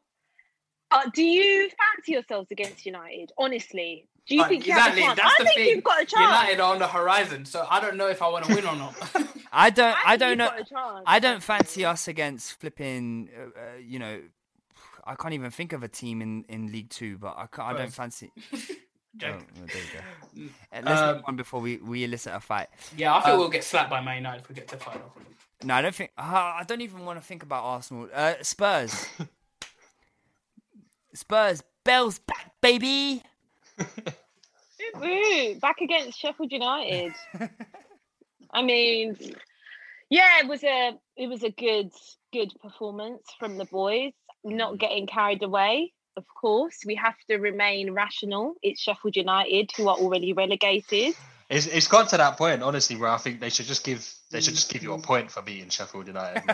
Uh, 0.91 1.10
do 1.14 1.24
you 1.24 1.70
fancy 1.70 2.14
yourselves 2.14 2.48
against 2.52 2.86
United? 2.86 3.32
Honestly, 3.38 4.08
do 4.28 4.36
you 4.36 4.41
Like, 4.41 4.50
think 4.50 4.68
you 4.68 4.74
have 4.74 4.96
a 4.96 5.00
chance? 5.02 5.20
I 5.22 5.44
think 5.44 5.70
you've 5.70 5.84
got 5.84 6.02
a 6.02 6.06
chance. 6.06 6.22
United 6.22 6.60
are 6.62 6.74
on 6.74 6.80
the 6.80 6.88
horizon, 6.88 7.46
so 7.46 7.66
I 7.70 7.82
don't 7.82 7.98
know 7.98 8.08
if 8.08 8.22
I 8.22 8.30
want 8.30 8.46
to 8.46 8.56
win 8.56 8.66
or 8.66 8.76
not. 8.76 8.96
I 9.52 9.70
don't. 9.70 9.96
I, 10.06 10.12
think 10.12 10.20
don't 10.20 10.38
know. 10.38 10.48
got 10.48 10.60
a 10.62 10.66
chance. 10.66 11.04
I 11.06 11.20
don't 11.20 11.44
fancy 11.44 11.84
us 11.84 12.08
against 12.08 12.54
flipping. 12.60 13.30
Uh, 13.36 13.60
uh, 13.60 13.78
you 13.84 14.00
know, 14.00 14.22
I 15.04 15.16
can't 15.16 15.34
even 15.34 15.52
think 15.52 15.74
of 15.74 15.84
a 15.84 15.89
team 15.89 16.22
in, 16.22 16.46
in 16.48 16.72
League 16.72 16.89
Two, 16.89 17.18
but 17.18 17.36
I, 17.38 17.48
can't, 17.48 17.68
I 17.68 17.74
don't 17.78 17.94
fancy. 17.94 18.32
Oh, 19.16 19.20
Joke. 19.20 19.43
well, 19.57 19.68
there 19.68 19.82
you 20.41 20.47
go. 20.47 20.53
Let's 20.89 21.01
Um, 21.01 21.16
move 21.16 21.24
on 21.28 21.36
before 21.36 21.59
we, 21.61 21.78
we 21.78 22.03
elicit 22.03 22.34
a 22.34 22.39
fight. 22.39 22.68
yeah, 22.97 23.16
I 23.16 23.22
think 23.22 23.36
Uh, 23.36 23.38
we'll 23.38 23.49
get 23.49 23.64
slapped 23.64 23.89
by 23.89 24.01
Man 24.01 24.18
United 24.18 24.41
if 24.41 24.49
we 24.49 24.55
get 24.55 24.68
to 24.70 24.76
the 24.78 24.84
final. 24.84 25.14
No, 25.64 25.76
I 25.76 25.82
don't 25.82 25.95
think. 25.95 26.11
Uh, 26.18 26.22
I 26.59 26.64
don't 26.68 26.82
even 26.82 27.05
want 27.05 27.20
to 27.22 27.26
think 27.26 27.43
about 27.43 27.64
Arsenal. 27.64 28.09
Uh, 28.14 28.34
Spurs. 28.41 29.05
Spurs. 31.14 31.64
Bells 31.84 32.20
back, 32.20 32.51
baby. 32.61 33.22
Ooh, 35.03 35.55
back 35.61 35.78
against 35.82 36.20
Sheffield 36.20 36.51
United. 36.51 37.14
I 38.51 38.61
mean, 38.61 39.18
yeah, 40.09 40.39
it 40.39 40.47
was 40.47 40.64
a 40.64 40.93
it 41.18 41.28
was 41.28 41.43
a 41.43 41.49
good 41.49 41.91
good 42.32 42.53
performance 42.61 43.24
from 43.39 43.57
the 43.57 43.66
boys. 43.66 44.14
Not 44.45 44.78
getting 44.78 45.07
carried 45.07 45.43
away, 45.43 45.93
of 46.18 46.26
course. 46.28 46.84
We 46.86 46.95
have 46.95 47.16
to 47.30 47.38
remain 47.38 47.91
rational. 47.91 48.55
It's 48.61 48.82
Sheffield 48.82 49.16
United 49.16 49.72
who 49.76 49.88
are 49.88 49.95
already 49.95 50.34
relegated. 50.34 51.16
It's, 51.49 51.68
it's 51.68 51.88
got 51.88 52.09
to 52.09 52.18
that 52.18 52.38
point, 52.38 52.64
honestly, 52.64 52.95
where 52.95 53.09
I 53.09 53.18
think 53.18 53.39
they 53.39 53.49
should 53.49 53.66
just 53.66 53.84
give 53.84 54.09
they 54.32 54.41
should 54.41 54.55
just 54.55 54.72
give 54.72 54.82
you 54.82 54.93
a 54.93 54.97
point 54.97 55.30
for 55.30 55.41
beating 55.41 55.70
Sheffield 55.70 56.07
United. 56.07 56.43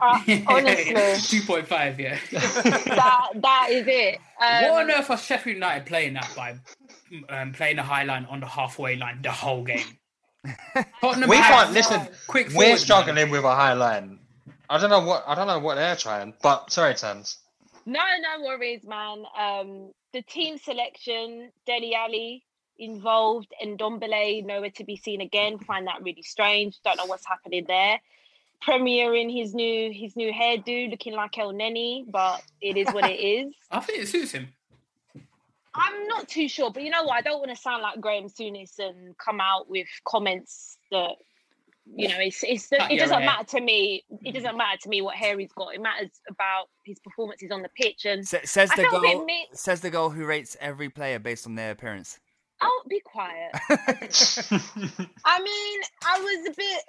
Uh, 0.00 0.20
honestly, 0.46 1.38
two 1.38 1.44
point 1.44 1.66
five. 1.66 1.98
Yeah. 1.98 2.18
that 2.30 3.28
that 3.34 3.68
is 3.70 3.84
it. 3.88 4.20
Um, 4.40 4.62
what 4.62 4.84
on 4.84 4.90
earth 4.90 5.08
was 5.08 5.24
Sheffield 5.24 5.56
United 5.56 5.86
playing 5.86 6.14
that 6.14 6.30
by 6.36 6.54
um, 7.28 7.52
playing 7.52 7.76
the 7.76 7.82
high 7.82 8.04
line 8.04 8.26
on 8.30 8.40
the 8.40 8.46
halfway 8.46 8.94
line 8.94 9.20
the 9.20 9.32
whole 9.32 9.64
game? 9.64 9.98
Tottenham 11.00 11.28
we 11.28 11.36
can't 11.36 11.72
listen. 11.72 12.00
Quick 12.28 12.46
we're 12.48 12.52
forward, 12.52 12.68
man. 12.68 12.78
struggling 12.78 13.30
with 13.30 13.44
a 13.44 13.54
high 13.54 13.72
line. 13.72 14.20
I 14.70 14.78
don't 14.78 14.90
know 14.90 15.04
what 15.04 15.24
I 15.26 15.34
don't 15.34 15.48
know 15.48 15.58
what 15.58 15.74
they're 15.74 15.96
trying, 15.96 16.34
but 16.40 16.70
sorry, 16.70 16.94
Tans. 16.94 17.38
No, 17.88 18.02
no 18.20 18.44
worries, 18.44 18.84
man. 18.84 19.24
Um, 19.34 19.92
the 20.12 20.20
team 20.20 20.58
selection, 20.58 21.50
Dele 21.64 21.94
Alli 21.94 22.44
involved, 22.78 23.50
and 23.62 23.78
Ndombele 23.78 24.44
nowhere 24.44 24.72
to 24.72 24.84
be 24.84 24.96
seen 24.96 25.22
again. 25.22 25.58
Find 25.58 25.86
that 25.86 26.02
really 26.02 26.22
strange. 26.22 26.78
Don't 26.84 26.98
know 26.98 27.06
what's 27.06 27.26
happening 27.26 27.64
there. 27.66 27.98
Premier 28.60 29.14
in 29.14 29.30
his 29.30 29.54
new 29.54 29.90
his 29.90 30.16
new 30.16 30.30
hairdo, 30.30 30.90
looking 30.90 31.14
like 31.14 31.32
Elneny, 31.32 32.04
but 32.10 32.42
it 32.60 32.76
is 32.76 32.88
what 32.88 33.08
it 33.08 33.20
is. 33.20 33.54
I 33.70 33.80
think 33.80 34.02
it 34.02 34.08
suits 34.08 34.32
him. 34.32 34.48
I'm 35.74 36.08
not 36.08 36.28
too 36.28 36.46
sure, 36.46 36.70
but 36.70 36.82
you 36.82 36.90
know 36.90 37.04
what? 37.04 37.16
I 37.16 37.22
don't 37.22 37.38
want 37.38 37.52
to 37.52 37.56
sound 37.56 37.82
like 37.82 38.02
Graham 38.02 38.26
Souness 38.26 38.78
and 38.78 39.16
come 39.16 39.40
out 39.40 39.70
with 39.70 39.88
comments 40.04 40.76
that 40.90 41.16
you 41.94 42.08
know 42.08 42.16
it's 42.18 42.42
it's 42.44 42.68
Cut 42.68 42.90
it 42.90 42.98
doesn't 42.98 43.16
hair. 43.18 43.26
matter 43.26 43.44
to 43.56 43.60
me. 43.60 44.04
It 44.22 44.32
doesn't 44.32 44.56
matter 44.56 44.78
to 44.82 44.88
me 44.88 45.00
what 45.02 45.14
hair 45.16 45.38
he's 45.38 45.52
got. 45.52 45.74
It 45.74 45.80
matters 45.80 46.10
about 46.28 46.66
his 46.84 46.98
performances 47.00 47.50
on 47.50 47.62
the 47.62 47.68
pitch. 47.76 48.04
And 48.04 48.26
Sa- 48.26 48.38
says 48.44 48.70
the 48.70 48.82
felt 48.82 48.94
a 48.96 49.00
bit 49.00 49.14
goal. 49.16 49.24
mi- 49.24 49.46
Says 49.52 49.80
the 49.80 49.90
goal 49.90 50.10
who 50.10 50.24
rates 50.26 50.56
every 50.60 50.88
player 50.90 51.18
based 51.18 51.46
on 51.46 51.54
their 51.54 51.70
appearance. 51.72 52.18
Oh, 52.60 52.82
be 52.88 53.00
quiet. 53.04 53.52
I 55.24 55.40
mean, 55.42 55.80
I 56.04 56.18
was 56.20 56.48
a 56.48 56.54
bit. 56.56 56.82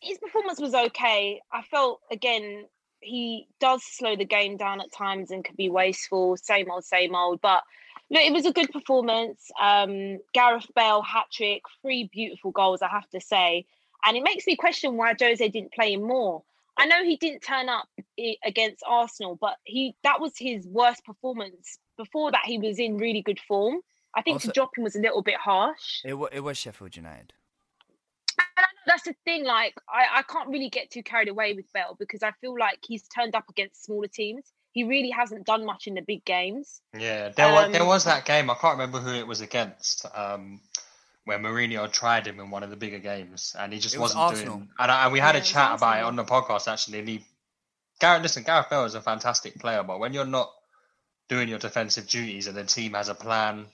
His 0.00 0.18
performance 0.18 0.60
was 0.60 0.74
okay. 0.74 1.40
I 1.52 1.62
felt 1.62 2.00
again 2.10 2.64
he 3.00 3.46
does 3.60 3.82
slow 3.84 4.16
the 4.16 4.24
game 4.24 4.56
down 4.56 4.80
at 4.80 4.92
times 4.92 5.30
and 5.30 5.44
can 5.44 5.54
be 5.56 5.68
wasteful. 5.70 6.36
Same 6.36 6.70
old, 6.70 6.84
same 6.84 7.14
old. 7.14 7.40
But 7.40 7.62
look, 8.10 8.22
it 8.22 8.32
was 8.32 8.46
a 8.46 8.52
good 8.52 8.70
performance. 8.72 9.50
Um, 9.60 10.18
Gareth 10.34 10.66
Bale 10.74 11.02
hat 11.02 11.26
trick, 11.32 11.62
three 11.82 12.08
beautiful 12.12 12.50
goals. 12.50 12.82
I 12.82 12.88
have 12.88 13.08
to 13.10 13.20
say, 13.20 13.66
and 14.04 14.16
it 14.16 14.22
makes 14.22 14.46
me 14.46 14.56
question 14.56 14.96
why 14.96 15.14
Jose 15.20 15.48
didn't 15.48 15.72
play 15.72 15.92
him 15.94 16.02
more. 16.02 16.42
I 16.78 16.86
know 16.86 17.04
he 17.04 17.16
didn't 17.16 17.40
turn 17.42 17.68
up 17.68 17.88
against 18.44 18.82
Arsenal, 18.86 19.36
but 19.40 19.56
he 19.64 19.94
that 20.02 20.20
was 20.20 20.32
his 20.38 20.66
worst 20.66 21.04
performance. 21.04 21.78
Before 21.96 22.30
that, 22.30 22.42
he 22.46 22.58
was 22.58 22.78
in 22.78 22.96
really 22.96 23.20
good 23.22 23.40
form. 23.40 23.80
I 24.14 24.22
think 24.22 24.36
Also- 24.36 24.48
to 24.48 24.52
drop 24.54 24.76
him 24.76 24.84
was 24.84 24.96
a 24.96 25.00
little 25.00 25.22
bit 25.22 25.36
harsh. 25.36 26.00
It, 26.04 26.14
wa 26.14 26.28
it 26.32 26.40
was 26.40 26.56
Sheffield 26.58 26.96
United. 26.96 27.32
And 28.38 28.46
I 28.56 28.62
know 28.62 28.66
that's 28.86 29.02
the 29.02 29.14
thing. 29.24 29.44
Like, 29.44 29.74
I, 29.88 30.18
I 30.18 30.22
can't 30.22 30.48
really 30.48 30.70
get 30.70 30.90
too 30.90 31.02
carried 31.02 31.28
away 31.28 31.52
with 31.52 31.70
Bale 31.72 31.96
because 31.98 32.22
I 32.22 32.32
feel 32.40 32.58
like 32.58 32.78
he's 32.86 33.06
turned 33.08 33.34
up 33.34 33.48
against 33.50 33.84
smaller 33.84 34.08
teams. 34.08 34.44
He 34.72 34.84
really 34.84 35.10
hasn't 35.10 35.44
done 35.46 35.66
much 35.66 35.86
in 35.86 35.94
the 35.94 36.00
big 36.00 36.24
games. 36.24 36.80
Yeah, 36.96 37.28
there 37.30 37.52
was 37.52 37.72
there 37.72 37.82
Um, 37.82 37.88
was 37.88 38.04
that 38.04 38.24
game. 38.24 38.48
I 38.50 38.54
can't 38.54 38.78
remember 38.78 38.98
who 39.00 39.10
it 39.12 39.26
was 39.26 39.40
against. 39.42 40.06
Um, 40.14 40.60
where 41.30 41.38
Mourinho 41.38 41.90
tried 41.90 42.26
him 42.26 42.40
in 42.40 42.50
one 42.50 42.62
of 42.62 42.70
the 42.70 42.76
bigger 42.76 42.98
games, 42.98 43.54
and 43.58 43.72
he 43.72 43.78
just 43.78 43.94
It 43.94 43.98
was 44.00 44.14
wasn't 44.16 44.22
Arsenal. 44.24 44.56
doing. 44.56 44.68
And, 44.78 44.90
I, 44.90 45.04
and 45.04 45.12
we 45.12 45.20
had 45.20 45.34
Yeah, 45.34 45.38
a 45.38 45.42
it 45.42 45.46
chat 45.46 45.74
about 45.78 45.98
it 45.98 46.04
on 46.04 46.16
the 46.16 46.24
podcast 46.24 46.66
actually. 46.70 46.98
And 46.98 47.08
he, 47.08 47.24
Gareth, 48.00 48.22
listen, 48.22 48.42
Gareth 48.42 48.68
Bale 48.70 48.84
is 48.84 48.94
a 48.94 49.00
fantastic 49.00 49.58
player, 49.60 49.82
but 49.82 50.00
when 50.00 50.12
you're 50.12 50.24
not 50.26 50.50
doing 51.28 51.48
your 51.48 51.58
defensive 51.58 52.08
duties 52.08 52.46
and 52.48 52.56
the 52.56 52.64
team 52.64 52.94
has 52.94 53.08
a 53.08 53.14
plan, 53.14 53.66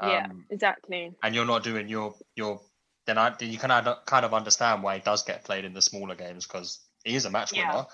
um, 0.00 0.10
yeah, 0.10 0.26
exactly. 0.50 1.12
and 1.22 1.34
you're 1.34 1.44
not 1.44 1.62
doing 1.62 1.88
your 1.88 2.14
your, 2.36 2.60
then 3.06 3.18
I 3.18 3.30
then 3.38 3.50
you 3.50 3.58
can 3.58 3.70
kind 4.06 4.24
of 4.24 4.32
understand 4.34 4.82
why 4.82 4.94
he 4.96 5.00
does 5.02 5.22
get 5.24 5.44
played 5.44 5.64
in 5.64 5.74
the 5.74 5.82
smaller 5.82 6.14
games 6.14 6.46
because 6.46 6.78
he 7.04 7.14
is 7.14 7.26
a 7.26 7.30
match 7.30 7.52
Yeah. 7.52 7.84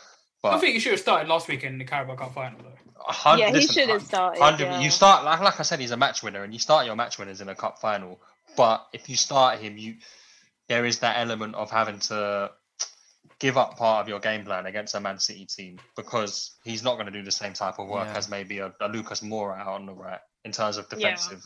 But 0.42 0.54
I 0.54 0.58
think 0.58 0.72
he 0.72 0.80
should 0.80 0.92
have 0.92 1.00
started 1.00 1.28
last 1.28 1.48
week 1.48 1.64
in 1.64 1.76
the 1.76 1.84
Carabao 1.84 2.16
Cup 2.16 2.32
final 2.34 2.58
though. 2.62 2.78
a 3.06 3.12
hun- 3.12 3.38
Yeah, 3.38 3.48
he 3.48 3.52
listen, 3.56 3.74
should 3.74 3.88
have 3.90 4.02
started, 4.02 4.40
hundred- 4.40 4.64
yeah. 4.68 4.80
You 4.80 4.90
start 4.90 5.22
like 5.24 5.40
like 5.40 5.60
I 5.60 5.62
said, 5.64 5.80
he's 5.80 5.90
a 5.90 5.98
match 5.98 6.22
winner, 6.22 6.42
and 6.44 6.52
you 6.54 6.58
start 6.58 6.86
your 6.86 6.96
match 6.96 7.18
winners 7.18 7.40
in 7.42 7.48
a 7.50 7.54
cup 7.54 7.78
final. 7.80 8.18
But 8.56 8.86
if 8.92 9.08
you 9.08 9.16
start 9.16 9.58
him, 9.60 9.76
you 9.78 9.96
there 10.68 10.84
is 10.84 11.00
that 11.00 11.16
element 11.18 11.54
of 11.56 11.70
having 11.70 11.98
to 11.98 12.50
give 13.40 13.56
up 13.56 13.76
part 13.76 14.02
of 14.02 14.08
your 14.08 14.20
game 14.20 14.44
plan 14.44 14.66
against 14.66 14.94
a 14.94 15.00
Man 15.00 15.18
City 15.18 15.46
team 15.46 15.80
because 15.96 16.56
he's 16.62 16.82
not 16.84 16.94
going 16.94 17.06
to 17.06 17.12
do 17.12 17.22
the 17.22 17.30
same 17.32 17.54
type 17.54 17.78
of 17.78 17.88
work 17.88 18.06
Yeah. 18.08 18.18
as 18.18 18.28
maybe 18.28 18.58
a, 18.58 18.72
a 18.80 18.88
Lucas 18.88 19.20
Moura 19.20 19.58
out 19.58 19.68
on 19.68 19.86
the 19.86 19.94
right 19.94 20.20
in 20.44 20.52
terms 20.52 20.76
of 20.76 20.86
Yeah. 20.92 20.96
defensive 20.98 21.42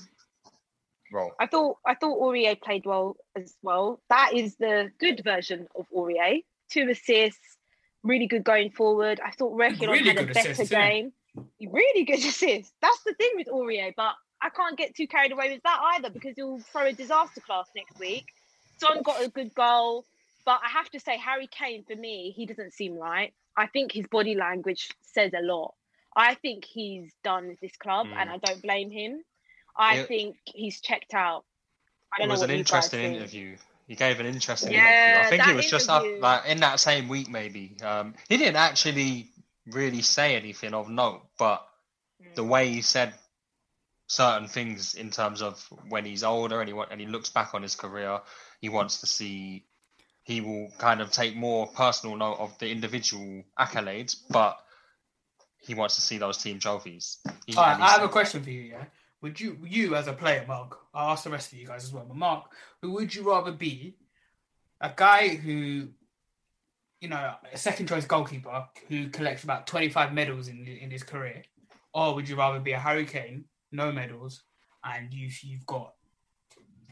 role. 1.12 1.32
I 1.38 1.46
thought 1.46 1.78
I 1.86 1.94
thought 1.94 2.20
Aurier 2.20 2.60
played 2.60 2.84
well 2.84 3.16
as 3.36 3.54
well. 3.62 4.00
That 4.10 4.32
is 4.34 4.56
the 4.56 4.90
good 4.98 5.22
version 5.24 5.68
of 5.78 5.86
Aurier. 5.94 6.42
Two 6.70 6.88
assists, 6.90 7.56
really 8.02 8.26
good 8.26 8.42
going 8.44 8.70
forward. 8.70 9.20
I 9.24 9.30
thought 9.30 9.56
Reguilon 9.56 9.88
Really 9.92 10.08
had 10.08 10.18
a 10.18 10.26
better 10.26 10.50
assists, 10.50 10.68
didn't 10.70 11.12
game. 11.30 11.70
Really 11.72 12.04
good 12.04 12.18
assists. 12.24 12.72
That's 12.82 13.02
the 13.04 13.14
thing 13.14 13.30
with 13.36 13.46
Aurier, 13.48 13.92
but 13.96 14.14
I 14.44 14.50
can't 14.50 14.76
get 14.76 14.94
too 14.94 15.06
carried 15.06 15.32
away 15.32 15.50
with 15.54 15.62
that 15.62 15.80
either 15.94 16.10
because 16.10 16.36
he'll 16.36 16.58
throw 16.58 16.84
a 16.84 16.92
disaster 16.92 17.40
class 17.40 17.66
next 17.74 17.98
week. 17.98 18.26
Son 18.76 19.00
got 19.02 19.24
a 19.24 19.28
good 19.30 19.54
goal, 19.54 20.04
but 20.44 20.60
I 20.62 20.68
have 20.68 20.90
to 20.90 21.00
say 21.00 21.16
Harry 21.16 21.46
Kane 21.50 21.82
for 21.84 21.96
me, 21.96 22.30
he 22.36 22.44
doesn't 22.44 22.74
seem 22.74 22.94
right. 22.98 23.32
I 23.56 23.68
think 23.68 23.92
his 23.92 24.06
body 24.06 24.34
language 24.34 24.90
says 25.14 25.32
a 25.32 25.40
lot. 25.42 25.74
I 26.14 26.34
think 26.34 26.66
he's 26.66 27.10
done 27.24 27.48
with 27.48 27.58
this 27.60 27.74
club, 27.78 28.06
Mm. 28.06 28.16
and 28.16 28.30
I 28.30 28.36
don't 28.36 28.60
blame 28.60 28.90
him. 28.90 29.24
I 29.76 29.98
It- 30.00 30.08
think 30.08 30.36
he's 30.44 30.80
checked 30.82 31.14
out. 31.14 31.44
I 32.12 32.24
It 32.24 32.28
was 32.28 32.42
an 32.42 32.50
interesting 32.50 33.14
interview. 33.14 33.56
He 33.88 33.96
gave 33.96 34.20
an 34.20 34.26
interesting 34.26 34.72
interview. 34.74 35.20
I 35.20 35.26
think 35.30 35.46
it 35.48 35.54
was 35.56 35.70
just 35.70 35.88
up, 35.88 36.04
like 36.20 36.44
in 36.46 36.58
that 36.60 36.80
same 36.80 37.08
week, 37.08 37.28
maybe. 37.28 37.76
Um, 37.82 38.14
he 38.28 38.36
didn't 38.36 38.56
actually 38.56 39.30
really 39.66 40.02
say 40.02 40.36
anything 40.36 40.74
of 40.74 40.88
note, 40.90 41.22
but 41.38 41.66
Mm. 42.22 42.34
the 42.34 42.44
way 42.44 42.68
he 42.68 42.82
said 42.82 43.14
certain 44.14 44.48
things 44.48 44.94
in 44.94 45.10
terms 45.10 45.42
of 45.42 45.60
when 45.88 46.04
he's 46.04 46.22
older 46.22 46.60
and 46.60 46.68
he 46.68 46.80
and 46.90 47.00
he 47.00 47.06
looks 47.06 47.30
back 47.30 47.54
on 47.54 47.62
his 47.62 47.74
career, 47.74 48.20
he 48.60 48.68
wants 48.68 49.00
to 49.00 49.06
see. 49.06 49.64
He 50.22 50.40
will 50.40 50.70
kind 50.78 51.02
of 51.02 51.10
take 51.10 51.36
more 51.36 51.66
personal 51.66 52.16
note 52.16 52.38
of 52.38 52.56
the 52.58 52.70
individual 52.70 53.44
accolades, 53.58 54.16
but 54.30 54.56
he 55.58 55.74
wants 55.74 55.96
to 55.96 56.00
see 56.00 56.16
those 56.16 56.38
team 56.38 56.58
trophies. 56.58 57.18
He- 57.46 57.54
right, 57.54 57.78
I 57.78 57.90
have 57.90 58.02
a 58.02 58.08
question 58.08 58.42
for 58.42 58.48
you. 58.48 58.62
Yeah, 58.62 58.84
would 59.20 59.38
you, 59.38 59.58
you 59.62 59.96
as 59.96 60.06
a 60.06 60.14
player, 60.14 60.44
Mark? 60.48 60.78
I'll 60.94 61.10
ask 61.10 61.24
the 61.24 61.30
rest 61.30 61.52
of 61.52 61.58
you 61.58 61.66
guys 61.66 61.84
as 61.84 61.92
well. 61.92 62.06
But 62.06 62.16
Mark, 62.16 62.44
who 62.80 62.92
would 62.92 63.14
you 63.14 63.30
rather 63.30 63.52
be? 63.52 63.96
A 64.80 64.92
guy 64.94 65.28
who, 65.28 65.88
you 67.00 67.08
know, 67.08 67.34
a 67.52 67.58
second 67.58 67.88
choice 67.88 68.06
goalkeeper 68.06 68.66
who 68.88 69.08
collects 69.08 69.44
about 69.44 69.66
twenty 69.66 69.88
five 69.90 70.12
medals 70.14 70.48
in 70.48 70.66
in 70.66 70.90
his 70.90 71.02
career, 71.02 71.42
or 71.92 72.14
would 72.14 72.28
you 72.28 72.36
rather 72.36 72.60
be 72.60 72.72
a 72.72 72.78
Harry 72.78 73.04
Kane, 73.04 73.44
no 73.74 73.92
medals, 73.92 74.42
and 74.84 75.12
you've 75.12 75.42
you've 75.42 75.66
got 75.66 75.92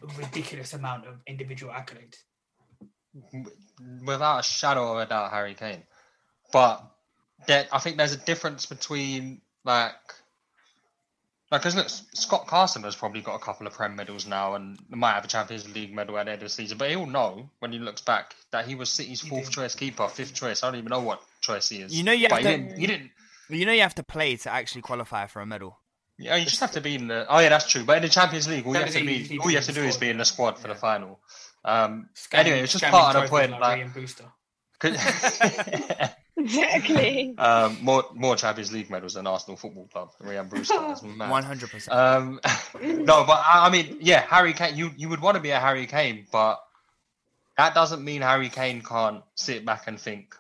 a 0.03 0.07
ridiculous 0.21 0.73
amount 0.75 1.07
of 1.07 1.21
individual 1.27 1.73
accolades? 1.73 2.17
without 4.07 4.39
a 4.41 4.43
shadow 4.43 4.93
of 4.93 4.99
a 4.99 5.07
doubt, 5.07 5.31
Harry 5.31 5.55
Kane. 5.55 5.83
But 6.53 6.83
there, 7.47 7.67
I 7.73 7.79
think 7.79 7.97
there's 7.99 8.13
a 8.15 8.19
difference 8.19 8.65
between 8.67 9.43
like, 9.65 9.93
like, 11.51 11.61
because 11.61 11.77
look, 11.77 11.89
Scott 11.91 12.47
Carson 12.47 12.83
has 12.85 12.97
probably 12.97 13.21
got 13.21 13.35
a 13.35 13.39
couple 13.39 13.67
of 13.67 13.75
Prem 13.75 13.97
medals 13.97 14.27
now, 14.27 14.55
and 14.55 14.79
might 14.91 15.13
have 15.13 15.25
a 15.25 15.29
Champions 15.29 15.73
League 15.75 15.95
medal 15.95 16.17
at 16.19 16.25
the 16.25 16.33
end 16.33 16.43
of 16.43 16.47
the 16.47 16.53
season. 16.53 16.79
But 16.79 16.89
he'll 16.91 17.05
know 17.07 17.51
when 17.59 17.73
he 17.73 17.79
looks 17.79 18.01
back 18.01 18.35
that 18.51 18.67
he 18.67 18.75
was 18.75 18.89
City's 18.91 19.21
He 19.21 19.29
fourth 19.29 19.45
did. 19.47 19.53
choice 19.53 19.75
keeper, 19.75 20.09
fifth 20.09 20.35
choice. 20.35 20.63
I 20.63 20.69
don't 20.69 20.79
even 20.79 20.89
know 20.91 21.01
what 21.01 21.23
choice 21.43 21.69
he 21.69 21.83
is. 21.83 21.95
You 21.95 22.05
know 22.05 22.13
you 22.13 22.29
but 22.29 22.43
have 22.43 22.47
he 22.47 22.57
to- 22.57 22.65
didn't. 22.65 22.79
He 22.81 22.87
didn't. 22.87 23.11
You 23.51 23.67
know 23.67 23.73
you 23.73 23.83
have 23.83 23.95
to 23.97 24.03
play 24.03 24.37
to 24.37 24.51
actually 24.51 24.81
qualify 24.83 25.27
for 25.27 25.43
a 25.43 25.47
medal. 25.47 25.79
Yeah, 26.23 26.37
you 26.37 26.45
just 26.45 26.61
have 26.61 26.73
to 26.73 26.81
be 26.81 26.95
in 26.95 27.09
the. 27.09 27.27
Oh 27.29 27.39
yeah, 27.41 27.49
that's 27.49 27.69
true. 27.69 27.85
But 27.85 27.97
in 27.99 28.03
the 28.03 28.09
Champions 28.09 28.49
League, 28.49 28.67
all 28.67 28.75
you 28.75 28.81
have 28.81 28.91
to 28.91 29.05
be, 29.05 29.39
all 29.41 29.51
you 29.51 29.57
have 29.57 29.67
to 29.67 29.73
to 29.73 29.81
do 29.81 29.87
is 29.87 29.97
be 29.97 30.09
in 30.11 30.19
the 30.19 30.25
squad, 30.25 30.57
squad 30.57 30.63
for 30.63 30.69
yeah. 30.69 30.75
the 30.75 30.81
final. 30.81 31.21
Um, 31.65 32.09
Scamming- 32.15 32.39
anyway, 32.39 32.61
it's 32.61 32.73
just 32.73 32.85
part 32.85 33.17
of 33.17 33.23
the 33.25 33.29
point. 33.29 33.51
like 33.53 33.61
Like, 33.61 33.81
Rhian 33.81 33.93
Brewster. 33.93 34.25
could- 34.79 34.97
Exactly. 36.37 37.35
um, 37.39 37.79
more 37.83 38.05
more 38.15 38.37
Champions 38.37 38.73
League 38.73 38.91
medals 38.91 39.15
than 39.15 39.27
Arsenal 39.27 39.57
Football 39.57 39.87
Club. 39.93 40.11
Ryan 40.21 40.49
Brewster, 40.49 40.79
that's 40.81 41.03
mad. 41.03 41.31
One 41.31 41.43
hundred 41.45 41.71
percent. 41.71 41.97
Um, 41.97 42.41
no, 42.83 43.25
but 43.25 43.43
I 43.47 43.67
I 43.67 43.71
mean, 43.71 43.99
yeah, 44.01 44.21
Harry 44.23 44.53
Kane. 44.53 44.77
You 44.77 44.91
you 44.97 45.09
would 45.09 45.21
want 45.21 45.37
to 45.37 45.41
be 45.43 45.51
a 45.51 45.61
Harry 45.61 45.87
Kane, 45.87 46.27
but 46.33 46.59
that 47.59 47.75
doesn't 47.75 48.03
mean 48.03 48.23
Harry 48.23 48.49
Kane 48.49 48.83
can't 48.83 49.23
sit 49.35 49.65
back 49.65 49.87
and 49.87 50.01
think, 50.01 50.35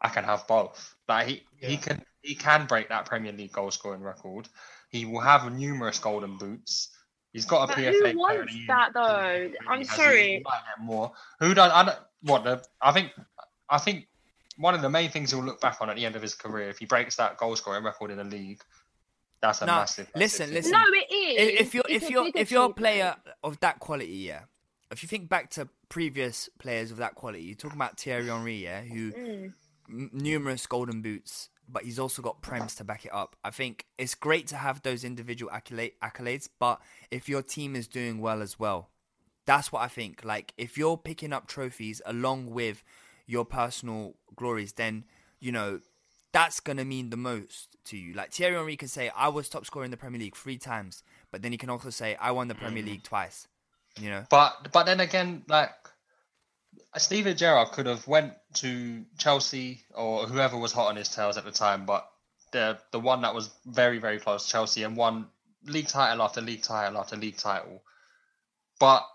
I 0.00 0.08
can 0.08 0.24
have 0.24 0.46
both. 0.48 0.94
Like 1.08 1.26
he 1.28 1.42
he 1.58 1.76
can 1.76 2.02
he 2.26 2.34
can 2.34 2.66
break 2.66 2.88
that 2.88 3.06
Premier 3.06 3.32
League 3.32 3.52
goal 3.52 3.70
scoring 3.70 4.02
record. 4.02 4.48
He 4.90 5.04
will 5.04 5.20
have 5.20 5.50
numerous 5.52 5.98
golden 5.98 6.36
boots. 6.38 6.90
He's 7.32 7.44
got 7.44 7.64
a 7.64 7.66
But 7.68 7.76
PFA 7.76 8.12
who 8.12 8.18
wants 8.18 8.52
the 8.54 8.66
that 8.68 8.92
though? 8.94 9.50
I'm 9.68 9.84
sorry. 9.84 10.36
He 10.38 10.42
might 10.44 10.62
get 10.66 10.84
more. 10.84 11.12
Who 11.40 11.54
does? 11.54 11.70
I 11.72 11.84
don't, 11.84 11.98
what 12.22 12.44
the? 12.44 12.62
I 12.80 12.92
think 12.92 13.12
I 13.68 13.78
think 13.78 14.08
one 14.56 14.74
of 14.74 14.80
the 14.82 14.88
main 14.88 15.10
things 15.10 15.30
he'll 15.32 15.44
look 15.44 15.60
back 15.60 15.78
on 15.80 15.90
at 15.90 15.96
the 15.96 16.06
end 16.06 16.16
of 16.16 16.22
his 16.22 16.34
career 16.34 16.70
if 16.70 16.78
he 16.78 16.86
breaks 16.86 17.16
that 17.16 17.36
goal 17.36 17.54
scoring 17.56 17.84
record 17.84 18.10
in 18.10 18.16
the 18.16 18.24
league. 18.24 18.62
That's 19.42 19.60
a 19.60 19.66
No, 19.66 19.72
massive. 19.74 20.10
listen, 20.16 20.50
massive 20.50 20.54
listen. 20.54 20.72
No, 20.72 20.78
it 20.92 21.06
if, 21.10 21.60
if 21.66 21.74
you're 21.74 21.84
it's 21.88 22.04
if 22.04 22.08
a 22.08 22.12
you're 22.12 22.30
if 22.34 22.50
you're 22.50 22.64
a 22.64 22.72
player 22.72 23.16
of 23.44 23.60
that 23.60 23.80
quality, 23.80 24.12
yeah. 24.12 24.42
If 24.90 25.02
you 25.02 25.08
think 25.08 25.28
back 25.28 25.50
to 25.50 25.68
previous 25.88 26.48
players 26.58 26.90
of 26.90 26.96
that 26.98 27.16
quality, 27.16 27.42
you're 27.42 27.56
talking 27.56 27.76
about 27.76 27.98
Thierry 27.98 28.28
Henry, 28.28 28.62
yeah, 28.64 28.80
who 28.82 29.12
Mm. 29.12 29.52
m- 29.90 30.10
numerous 30.12 30.66
golden 30.66 31.02
boots, 31.02 31.48
but 31.68 31.82
he's 31.84 31.98
also 31.98 32.22
got 32.22 32.42
prems 32.42 32.76
to 32.76 32.84
back 32.84 33.04
it 33.04 33.12
up. 33.12 33.36
I 33.44 33.50
think 33.50 33.86
it's 33.98 34.14
great 34.14 34.46
to 34.48 34.56
have 34.56 34.82
those 34.82 35.04
individual 35.04 35.50
accolade, 35.52 35.92
accolades, 36.02 36.48
but 36.58 36.80
if 37.10 37.28
your 37.28 37.42
team 37.42 37.74
is 37.76 37.88
doing 37.88 38.20
well 38.20 38.42
as 38.42 38.58
well, 38.58 38.90
that's 39.46 39.72
what 39.72 39.82
I 39.82 39.88
think. 39.88 40.24
Like 40.24 40.52
if 40.56 40.76
you're 40.78 40.96
picking 40.96 41.32
up 41.32 41.46
trophies 41.46 42.00
along 42.06 42.50
with 42.50 42.82
your 43.26 43.44
personal 43.44 44.14
glories, 44.34 44.72
then 44.72 45.04
you 45.40 45.52
know 45.52 45.80
that's 46.32 46.60
gonna 46.60 46.84
mean 46.84 47.10
the 47.10 47.16
most 47.16 47.76
to 47.84 47.96
you. 47.96 48.12
Like 48.12 48.32
Thierry 48.32 48.54
Henry 48.56 48.76
can 48.76 48.88
say, 48.88 49.10
"I 49.16 49.28
was 49.28 49.48
top 49.48 49.64
scorer 49.64 49.84
in 49.84 49.90
the 49.90 49.96
Premier 49.96 50.20
League 50.20 50.36
three 50.36 50.58
times," 50.58 51.02
but 51.30 51.42
then 51.42 51.52
he 51.52 51.58
can 51.58 51.70
also 51.70 51.90
say, 51.90 52.16
"I 52.16 52.30
won 52.32 52.48
the 52.48 52.54
Premier 52.54 52.82
League 52.82 53.02
twice." 53.02 53.48
You 53.98 54.10
know, 54.10 54.24
But 54.28 54.68
but 54.72 54.84
then 54.84 55.00
again, 55.00 55.44
like 55.48 55.72
Steven 56.96 57.36
Gerrard 57.36 57.72
could 57.72 57.86
have 57.86 58.06
went 58.06 58.34
to 58.54 59.04
Chelsea 59.18 59.84
or 59.94 60.26
whoever 60.26 60.56
was 60.56 60.72
hot 60.72 60.88
on 60.88 60.96
his 60.96 61.08
tails 61.08 61.36
at 61.36 61.44
the 61.44 61.52
time, 61.52 61.86
but 61.86 62.10
the 62.52 62.78
the 62.90 63.00
one 63.00 63.22
that 63.22 63.34
was 63.34 63.50
very 63.64 63.98
very 63.98 64.18
close, 64.18 64.48
Chelsea, 64.48 64.82
and 64.82 64.96
won 64.96 65.30
league 65.64 65.88
title 65.88 66.22
after 66.22 66.40
league 66.40 66.62
title 66.62 66.98
after 66.98 67.16
league 67.16 67.36
title. 67.36 67.82
But 68.78 69.06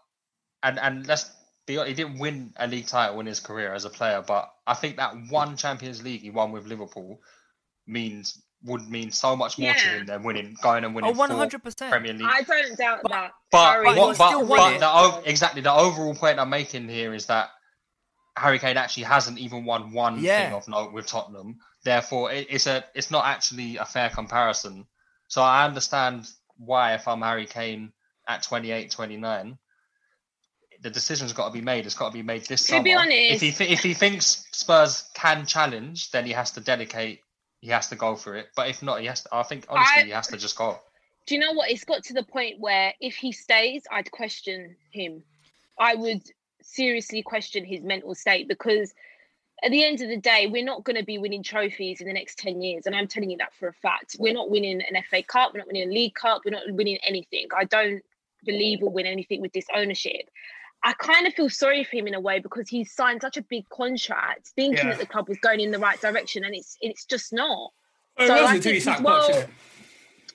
and 0.64 0.80
and 0.80 1.08
let's 1.08 1.30
be 1.66 1.78
honest, 1.78 1.90
he 1.90 1.96
didn't 2.04 2.20
win 2.20 2.54
a 2.58 2.68
league 2.68 2.88
title 2.88 3.20
in 3.20 3.26
his 3.26 3.40
career 3.40 3.74
as 3.74 3.86
a 3.86 3.90
player, 3.90 4.22
but 4.22 4.54
I 4.68 4.74
think 4.74 4.98
that 4.98 5.16
one 5.30 5.58
Champions 5.58 6.04
League 6.04 6.22
he 6.22 6.30
won 6.30 6.52
with 6.52 6.66
Liverpool 6.66 7.22
means 7.88 8.42
would 8.64 8.88
mean 8.90 9.12
so 9.12 9.36
much 9.36 9.58
more 9.58 9.74
to 9.74 9.80
Yeah. 9.80 9.98
him 9.98 10.06
than 10.06 10.24
winning 10.24 10.56
going 10.62 10.84
and 10.84 10.94
winning 10.94 11.12
Oh, 11.12 11.14
four 11.16 11.28
100%. 11.28 11.90
Premier 11.90 12.14
League. 12.14 12.28
I 12.30 12.42
don't 12.42 12.78
doubt 12.78 13.00
that. 13.10 13.32
But 13.52 13.72
Harry 13.72 13.86
but, 13.86 14.18
but, 14.18 14.32
to 14.40 14.46
but, 14.46 14.80
the, 15.24 15.30
exactly 15.30 15.62
the 15.62 15.74
overall 15.74 16.14
point 16.14 16.40
I'm 16.40 16.50
making 16.50 16.88
here 16.88 17.14
is 17.14 17.26
that 17.26 17.50
Harry 18.38 18.60
Kane 18.60 18.78
actually 18.78 19.04
hasn't 19.04 19.40
even 19.40 19.66
won 19.66 19.92
one 19.94 20.20
Yeah. 20.24 20.46
thing 20.46 20.54
of 20.54 20.68
note 20.68 20.94
with 20.94 21.08
Tottenham. 21.08 21.58
Therefore, 21.84 22.32
it, 22.32 22.48
it's 22.50 22.68
a 22.68 22.86
it's 22.94 23.10
not 23.10 23.26
actually 23.26 23.78
a 23.78 23.86
fair 23.86 24.10
comparison. 24.10 24.86
So 25.28 25.42
I 25.42 25.66
understand 25.66 26.30
why 26.58 26.94
if 26.94 27.08
I'm 27.08 27.22
Harry 27.22 27.48
Kane 27.48 27.92
at 28.28 28.44
28, 28.44 28.92
29, 28.92 29.58
the 30.82 30.90
decision's 30.90 31.34
got 31.34 31.48
to 31.48 31.52
be 31.54 31.62
made. 31.62 31.86
It's 31.86 31.96
got 31.96 32.08
to 32.10 32.14
be 32.14 32.22
made 32.24 32.46
this 32.46 32.62
To 32.64 32.68
summer. 32.74 32.84
be 32.84 32.94
honest- 32.94 33.34
if 33.34 33.42
he 33.42 33.52
th- 33.52 33.70
if 33.72 33.80
he 33.82 33.94
thinks 33.96 34.46
Spurs 34.52 35.10
can 35.16 35.46
challenge, 35.46 36.12
then 36.12 36.26
he 36.26 36.32
has 36.34 36.52
to 36.52 36.62
dedicate. 36.62 37.22
He 37.62 37.70
has 37.70 37.88
to 37.90 37.96
go 37.96 38.16
for 38.16 38.36
it. 38.36 38.50
But 38.56 38.70
if 38.70 38.82
not, 38.82 39.00
he 39.00 39.06
has. 39.06 39.22
To, 39.24 39.30
I 39.32 39.44
think 39.44 39.66
honestly, 39.70 40.02
I- 40.02 40.06
he 40.06 40.12
has 40.12 40.28
to 40.28 40.38
just 40.38 40.58
go. 40.58 40.80
Do 41.28 41.36
you 41.36 41.40
know 41.40 41.54
what? 41.54 41.70
It's 41.70 41.84
got 41.84 42.04
to 42.06 42.14
the 42.14 42.24
point 42.24 42.60
where 42.60 42.94
if 43.00 43.16
he 43.16 43.32
stays, 43.32 43.84
I'd 43.92 44.12
question 44.12 44.76
him. 44.90 45.24
I 45.80 45.94
would 45.94 46.24
seriously 46.64 47.22
question 47.22 47.64
his 47.64 47.84
mental 47.84 48.16
state 48.16 48.48
because 48.48 48.94
at 49.64 49.70
the 49.70 49.84
end 49.84 50.02
of 50.02 50.10
the 50.10 50.18
day, 50.18 50.48
we're 50.48 50.66
not 50.66 50.84
going 50.84 50.96
to 50.96 51.06
be 51.06 51.20
winning 51.20 51.44
trophies 51.44 52.02
in 52.02 52.08
the 52.08 52.14
next 52.14 52.40
10 52.40 52.62
years. 52.62 52.88
And 52.88 52.96
I'm 52.96 53.08
telling 53.08 53.30
you 53.30 53.38
that 53.38 53.54
for 53.54 53.68
a 53.68 53.74
fact. 53.74 54.16
We're 54.18 54.34
not 54.34 54.50
winning 54.50 54.82
an 54.82 55.04
FA 55.10 55.22
Cup, 55.22 55.54
we're 55.54 55.60
not 55.60 55.68
winning 55.68 55.90
a 55.90 55.94
League 55.94 56.16
Cup, 56.16 56.42
we're 56.44 56.52
not 56.52 56.64
winning 56.68 56.98
anything. 57.06 57.48
I 57.56 57.66
don't 57.66 58.02
believe 58.44 58.82
we'll 58.82 58.92
win 58.92 59.06
anything 59.06 59.42
with 59.42 59.54
this 59.54 59.68
ownership. 59.76 60.30
I 60.84 60.94
kind 60.94 61.28
of 61.28 61.34
feel 61.34 61.50
sorry 61.50 61.84
for 61.84 61.96
him 61.96 62.08
in 62.08 62.14
a 62.16 62.20
way 62.20 62.40
because 62.40 62.68
he's 62.68 62.92
signed 62.94 63.22
such 63.22 63.38
a 63.38 63.44
big 63.44 63.70
contract, 63.70 64.48
thinking 64.56 64.88
Yeah. 64.88 64.92
that 64.94 65.00
the 65.00 65.06
club 65.06 65.30
was 65.30 65.38
going 65.40 65.60
in 65.60 65.72
the 65.72 65.78
right 65.80 66.00
direction, 66.02 66.44
and 66.44 66.56
it's 66.56 66.78
it's 66.82 67.06
just 67.06 67.32
not. 67.34 67.72
Oh, 68.18 68.28
So 68.28 68.46
I 68.46 68.60
think 68.60 68.64
he's 68.76 68.86
well- 68.88 69.30
innit? 69.30 69.50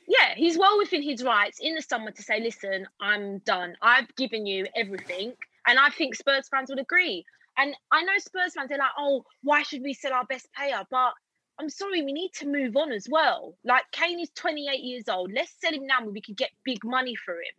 yeah, 0.08 0.34
he's 0.36 0.56
well 0.56 0.78
within 0.78 1.02
his 1.02 1.22
rights 1.24 1.58
in 1.60 1.74
the 1.74 1.82
summer 1.82 2.10
to 2.12 2.22
say, 2.22 2.40
listen, 2.40 2.86
I'm 3.00 3.38
done. 3.40 3.76
I've 3.82 4.14
given 4.16 4.46
you 4.46 4.66
everything. 4.76 5.34
And 5.66 5.78
I 5.80 5.90
think 5.90 6.14
Spurs 6.14 6.48
fans 6.48 6.70
would 6.70 6.78
agree. 6.78 7.24
And 7.58 7.74
I 7.90 8.02
know 8.02 8.16
Spurs 8.18 8.54
fans 8.54 8.70
are 8.70 8.78
like, 8.78 8.90
oh, 8.96 9.24
why 9.42 9.62
should 9.62 9.82
we 9.82 9.94
sell 9.94 10.12
our 10.12 10.24
best 10.26 10.46
player? 10.54 10.84
But 10.90 11.12
I'm 11.58 11.68
sorry, 11.70 12.02
we 12.02 12.12
need 12.12 12.32
to 12.34 12.46
move 12.46 12.76
on 12.76 12.92
as 12.92 13.08
well. 13.10 13.56
Like 13.64 13.84
Kane 13.90 14.20
is 14.20 14.30
28 14.36 14.80
years 14.80 15.08
old. 15.08 15.32
Let's 15.32 15.52
sell 15.60 15.72
him 15.72 15.86
now 15.86 16.02
when 16.04 16.12
we 16.12 16.20
could 16.20 16.36
get 16.36 16.50
big 16.64 16.84
money 16.84 17.16
for 17.16 17.34
him. 17.34 17.54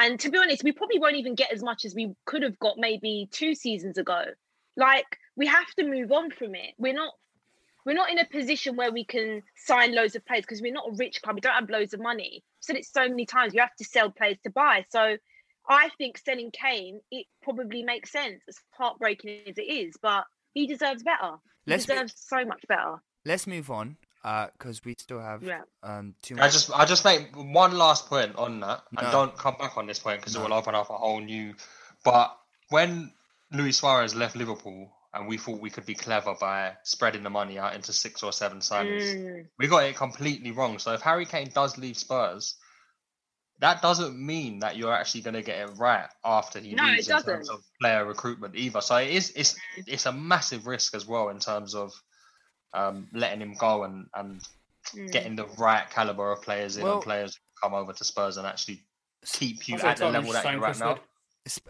And 0.00 0.18
to 0.20 0.30
be 0.30 0.38
honest, 0.38 0.64
we 0.64 0.72
probably 0.72 0.98
won't 0.98 1.16
even 1.16 1.34
get 1.34 1.52
as 1.52 1.62
much 1.62 1.84
as 1.84 1.94
we 1.94 2.14
could 2.24 2.42
have 2.42 2.58
got 2.58 2.78
maybe 2.78 3.28
two 3.30 3.54
seasons 3.54 3.98
ago. 3.98 4.24
Like 4.74 5.18
we 5.36 5.46
have 5.46 5.68
to 5.78 5.86
move 5.86 6.10
on 6.10 6.30
from 6.30 6.54
it. 6.54 6.74
We're 6.78 6.94
not 6.94 7.12
we're 7.84 7.94
not 7.94 8.10
in 8.10 8.18
a 8.18 8.24
position 8.24 8.76
where 8.76 8.90
we 8.90 9.04
can 9.04 9.42
sign 9.56 9.94
loads 9.94 10.16
of 10.16 10.24
players 10.24 10.42
because 10.42 10.62
we're 10.62 10.72
not 10.72 10.88
a 10.88 10.96
rich 10.96 11.20
club. 11.20 11.34
We 11.34 11.42
don't 11.42 11.52
have 11.52 11.68
loads 11.68 11.92
of 11.92 12.00
money. 12.00 12.42
I've 12.42 12.64
said 12.64 12.76
it 12.76 12.86
so 12.86 13.08
many 13.08 13.26
times. 13.26 13.52
You 13.52 13.60
have 13.60 13.76
to 13.76 13.84
sell 13.84 14.10
players 14.10 14.38
to 14.44 14.50
buy. 14.50 14.86
So 14.88 15.18
I 15.68 15.90
think 15.98 16.16
selling 16.16 16.50
Kane, 16.50 17.00
it 17.10 17.26
probably 17.42 17.82
makes 17.82 18.10
sense. 18.10 18.40
As 18.48 18.58
heartbreaking 18.70 19.42
as 19.48 19.58
it 19.58 19.68
is, 19.68 19.96
but 20.00 20.24
he 20.54 20.66
deserves 20.66 21.02
better. 21.02 21.36
He 21.66 21.72
Let's 21.72 21.84
deserves 21.84 22.14
so 22.16 22.46
much 22.46 22.64
better. 22.66 23.02
let's 23.26 23.46
move 23.46 23.70
on 23.70 23.98
because 24.22 24.84
we 24.84 24.94
still 24.98 25.20
have 25.20 25.42
Yeah. 25.42 25.62
um 25.82 26.14
too 26.22 26.36
I 26.38 26.48
just 26.48 26.70
I 26.70 26.84
just 26.84 27.04
make 27.04 27.34
one 27.34 27.76
last 27.78 28.06
point 28.06 28.36
on 28.36 28.60
that, 28.60 28.82
and 28.96 29.10
don't 29.12 29.36
come 29.36 29.56
back 29.58 29.76
on 29.76 29.86
this 29.86 29.98
point 29.98 30.20
because 30.20 30.34
No. 30.34 30.40
it 30.40 30.44
will 30.44 30.54
open 30.54 30.74
up 30.74 30.90
a 30.90 30.96
whole 30.96 31.20
new. 31.20 31.54
But 32.04 32.36
when 32.68 33.12
Luis 33.52 33.78
Suarez 33.78 34.14
left 34.14 34.36
Liverpool, 34.36 34.92
and 35.12 35.26
we 35.26 35.36
thought 35.38 35.60
we 35.60 35.70
could 35.70 35.86
be 35.86 35.94
clever 35.94 36.34
by 36.38 36.76
spreading 36.84 37.22
the 37.24 37.30
money 37.30 37.58
out 37.58 37.74
into 37.74 37.92
six 37.92 38.22
or 38.22 38.32
seven 38.32 38.60
signings, 38.60 39.14
Mm. 39.14 39.48
we 39.58 39.66
got 39.66 39.84
it 39.84 39.96
completely 39.96 40.52
wrong. 40.52 40.78
So 40.78 40.92
if 40.92 41.00
Harry 41.02 41.26
Kane 41.26 41.50
does 41.52 41.76
leave 41.78 41.98
Spurs, 41.98 42.54
that 43.58 43.82
doesn't 43.82 44.16
mean 44.18 44.60
that 44.60 44.76
you're 44.76 44.92
actually 44.94 45.20
going 45.22 45.34
to 45.34 45.42
get 45.42 45.58
it 45.68 45.72
right 45.76 46.08
after 46.24 46.60
he 46.60 46.74
No, 46.74 46.84
it 46.86 46.92
leaves 46.92 47.08
in 47.08 47.16
terms 47.22 47.26
doesn't. 47.48 47.54
of 47.54 47.64
player 47.80 48.04
recruitment 48.06 48.54
either. 48.56 48.80
So 48.80 48.96
it 48.96 49.10
is 49.10 49.32
it's 49.34 49.56
it's 49.86 50.06
a 50.06 50.12
massive 50.12 50.66
risk 50.66 50.94
as 50.94 51.06
well 51.06 51.28
in 51.28 51.38
terms 51.40 51.74
of 51.74 51.92
um, 52.72 53.08
letting 53.12 53.40
him 53.40 53.54
go 53.54 53.84
and 53.84 54.06
and 54.14 54.40
Mm. 54.94 55.12
getting 55.12 55.36
the 55.36 55.46
right 55.58 55.88
caliber 55.90 56.32
of 56.32 56.40
players 56.42 56.76
in 56.78 56.82
Well- 56.82 56.94
and 56.94 57.02
players 57.02 57.36
who 57.36 57.40
come 57.62 57.74
over 57.74 57.92
to 57.92 58.02
Spurs 58.02 58.38
and 58.38 58.46
actually 58.46 58.82
keep 59.30 59.68
you 59.68 59.76
at 59.76 59.98
the 59.98 60.08
level 60.08 60.32
that 60.32 60.42
you're 60.52 60.66
at 60.66 60.78
now. 60.78 60.98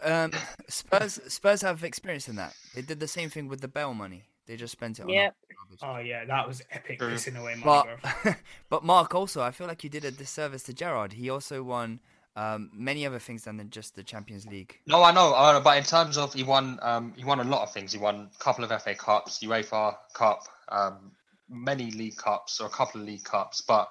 Um, 0.02 0.32
Spurs 0.68 1.20
Spurs 1.27 1.62
have 1.62 1.82
experience 1.85 2.28
in 2.28 2.36
that. 2.36 2.55
They 2.74 2.82
did 2.82 3.01
the 3.01 3.09
same 3.09 3.28
thing 3.28 3.48
with 3.48 3.60
the 3.60 3.68
Bale 3.68 3.94
money. 3.94 4.22
They 4.47 4.56
just 4.56 4.72
spent 4.72 4.98
it 5.01 5.02
on 5.02 5.09
Yep. 5.09 5.35
Oh 5.82 5.98
yeah, 5.98 6.24
that 6.24 6.47
was 6.47 6.62
epic. 6.70 6.98
True. 6.98 7.10
Pissing 7.12 7.36
away 7.36 7.56
money, 7.56 7.90
But 8.24 8.36
but 8.68 8.85
Mark 8.85 9.14
also, 9.14 9.43
I 9.43 9.51
feel 9.51 9.66
like 9.66 9.85
you 9.85 9.90
did 9.90 10.05
a 10.05 10.10
disservice 10.10 10.62
to 10.64 10.72
Gerrard. 10.72 11.12
He 11.12 11.31
also 11.31 11.62
won 11.62 12.01
um, 12.36 12.70
many 12.72 13.05
other 13.06 13.18
things 13.18 13.44
than 13.44 13.68
just 13.70 13.97
the 13.97 14.02
Champions 14.05 14.47
League. 14.47 14.78
No, 14.86 15.02
I 15.02 15.12
know, 15.12 15.35
I 15.35 15.52
know, 15.52 15.60
but 15.60 15.77
in 15.78 15.85
terms 15.85 16.16
of 16.16 16.32
he 16.32 16.43
won, 16.44 16.78
um, 16.82 17.12
he 17.16 17.24
won 17.24 17.40
a 17.40 17.44
lot 17.44 17.62
of 17.62 17.72
things. 17.72 17.93
He 17.93 17.98
won 17.98 18.31
a 18.35 18.43
couple 18.43 18.64
of 18.64 18.70
FA 18.82 18.94
Cups, 18.94 19.40
UEFA 19.40 19.97
Cup, 20.14 20.44
um, 20.70 21.12
many 21.48 21.90
League 21.90 22.16
Cups 22.16 22.60
or 22.60 22.66
a 22.66 22.70
couple 22.70 23.01
of 23.01 23.06
League 23.06 23.24
Cups. 23.24 23.60
But 23.60 23.88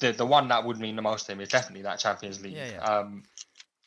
the 0.00 0.12
the 0.12 0.26
one 0.26 0.48
that 0.48 0.64
would 0.64 0.78
mean 0.78 0.96
the 0.96 1.02
most 1.02 1.26
to 1.26 1.32
him 1.32 1.40
is 1.40 1.48
definitely 1.48 1.82
that 1.82 1.98
Champions 1.98 2.42
League. 2.42 2.54
Yeah, 2.54 2.70
yeah. 2.72 2.82
Um, 2.82 3.24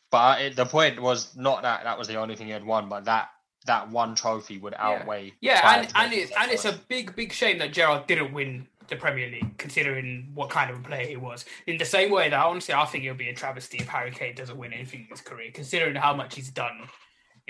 but 0.09 0.41
it, 0.41 0.55
the 0.55 0.65
point 0.65 1.01
was 1.01 1.35
not 1.35 1.61
that 1.63 1.83
that 1.83 1.97
was 1.97 2.07
the 2.07 2.15
only 2.15 2.35
thing 2.35 2.47
he 2.47 2.53
had 2.53 2.65
won, 2.65 2.89
but 2.89 3.05
that 3.05 3.29
that 3.65 3.89
one 3.89 4.15
trophy 4.15 4.57
would 4.57 4.73
outweigh. 4.77 5.33
Yeah, 5.41 5.61
five 5.61 5.85
and, 5.85 5.91
and 5.95 6.13
it's 6.13 6.31
and 6.39 6.51
it's 6.51 6.65
a 6.65 6.73
big 6.87 7.15
big 7.15 7.31
shame 7.31 7.59
that 7.59 7.73
Gerrard 7.73 8.07
didn't 8.07 8.33
win 8.33 8.67
the 8.91 8.95
Premier 8.97 9.29
League, 9.29 9.57
considering 9.57 10.29
what 10.33 10.49
kind 10.49 10.69
of 10.69 10.77
a 10.77 10.81
player 10.81 11.07
he 11.07 11.15
was. 11.15 11.45
In 11.65 11.77
the 11.77 11.85
same 11.85 12.11
way 12.11 12.29
that 12.29 12.45
honestly, 12.45 12.73
I 12.73 12.85
think 12.85 13.05
it'll 13.05 13.15
be 13.15 13.29
a 13.29 13.33
travesty 13.33 13.77
if 13.77 13.87
Harry 13.87 14.11
Kane 14.11 14.35
doesn't 14.35 14.57
win 14.57 14.73
anything 14.73 15.01
in 15.01 15.07
his 15.07 15.21
career, 15.21 15.49
considering 15.53 15.95
how 15.95 16.13
much 16.13 16.35
he's 16.35 16.49
done, 16.49 16.89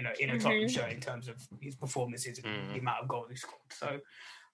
you 0.02 0.07
know, 0.07 0.14
in 0.19 0.30
a 0.32 0.40
Tottenham 0.40 0.68
Mhm. 0.68 0.73
shirt 0.73 0.91
in 0.91 0.99
terms 0.99 1.28
of 1.28 1.36
his 1.61 1.76
performances 1.76 2.40
and 2.40 2.45
Mhm. 2.48 2.73
the 2.73 2.80
amount 2.80 3.02
of 3.03 3.07
goals 3.07 3.30
he 3.30 3.36
scored. 3.36 3.61
So 3.72 3.99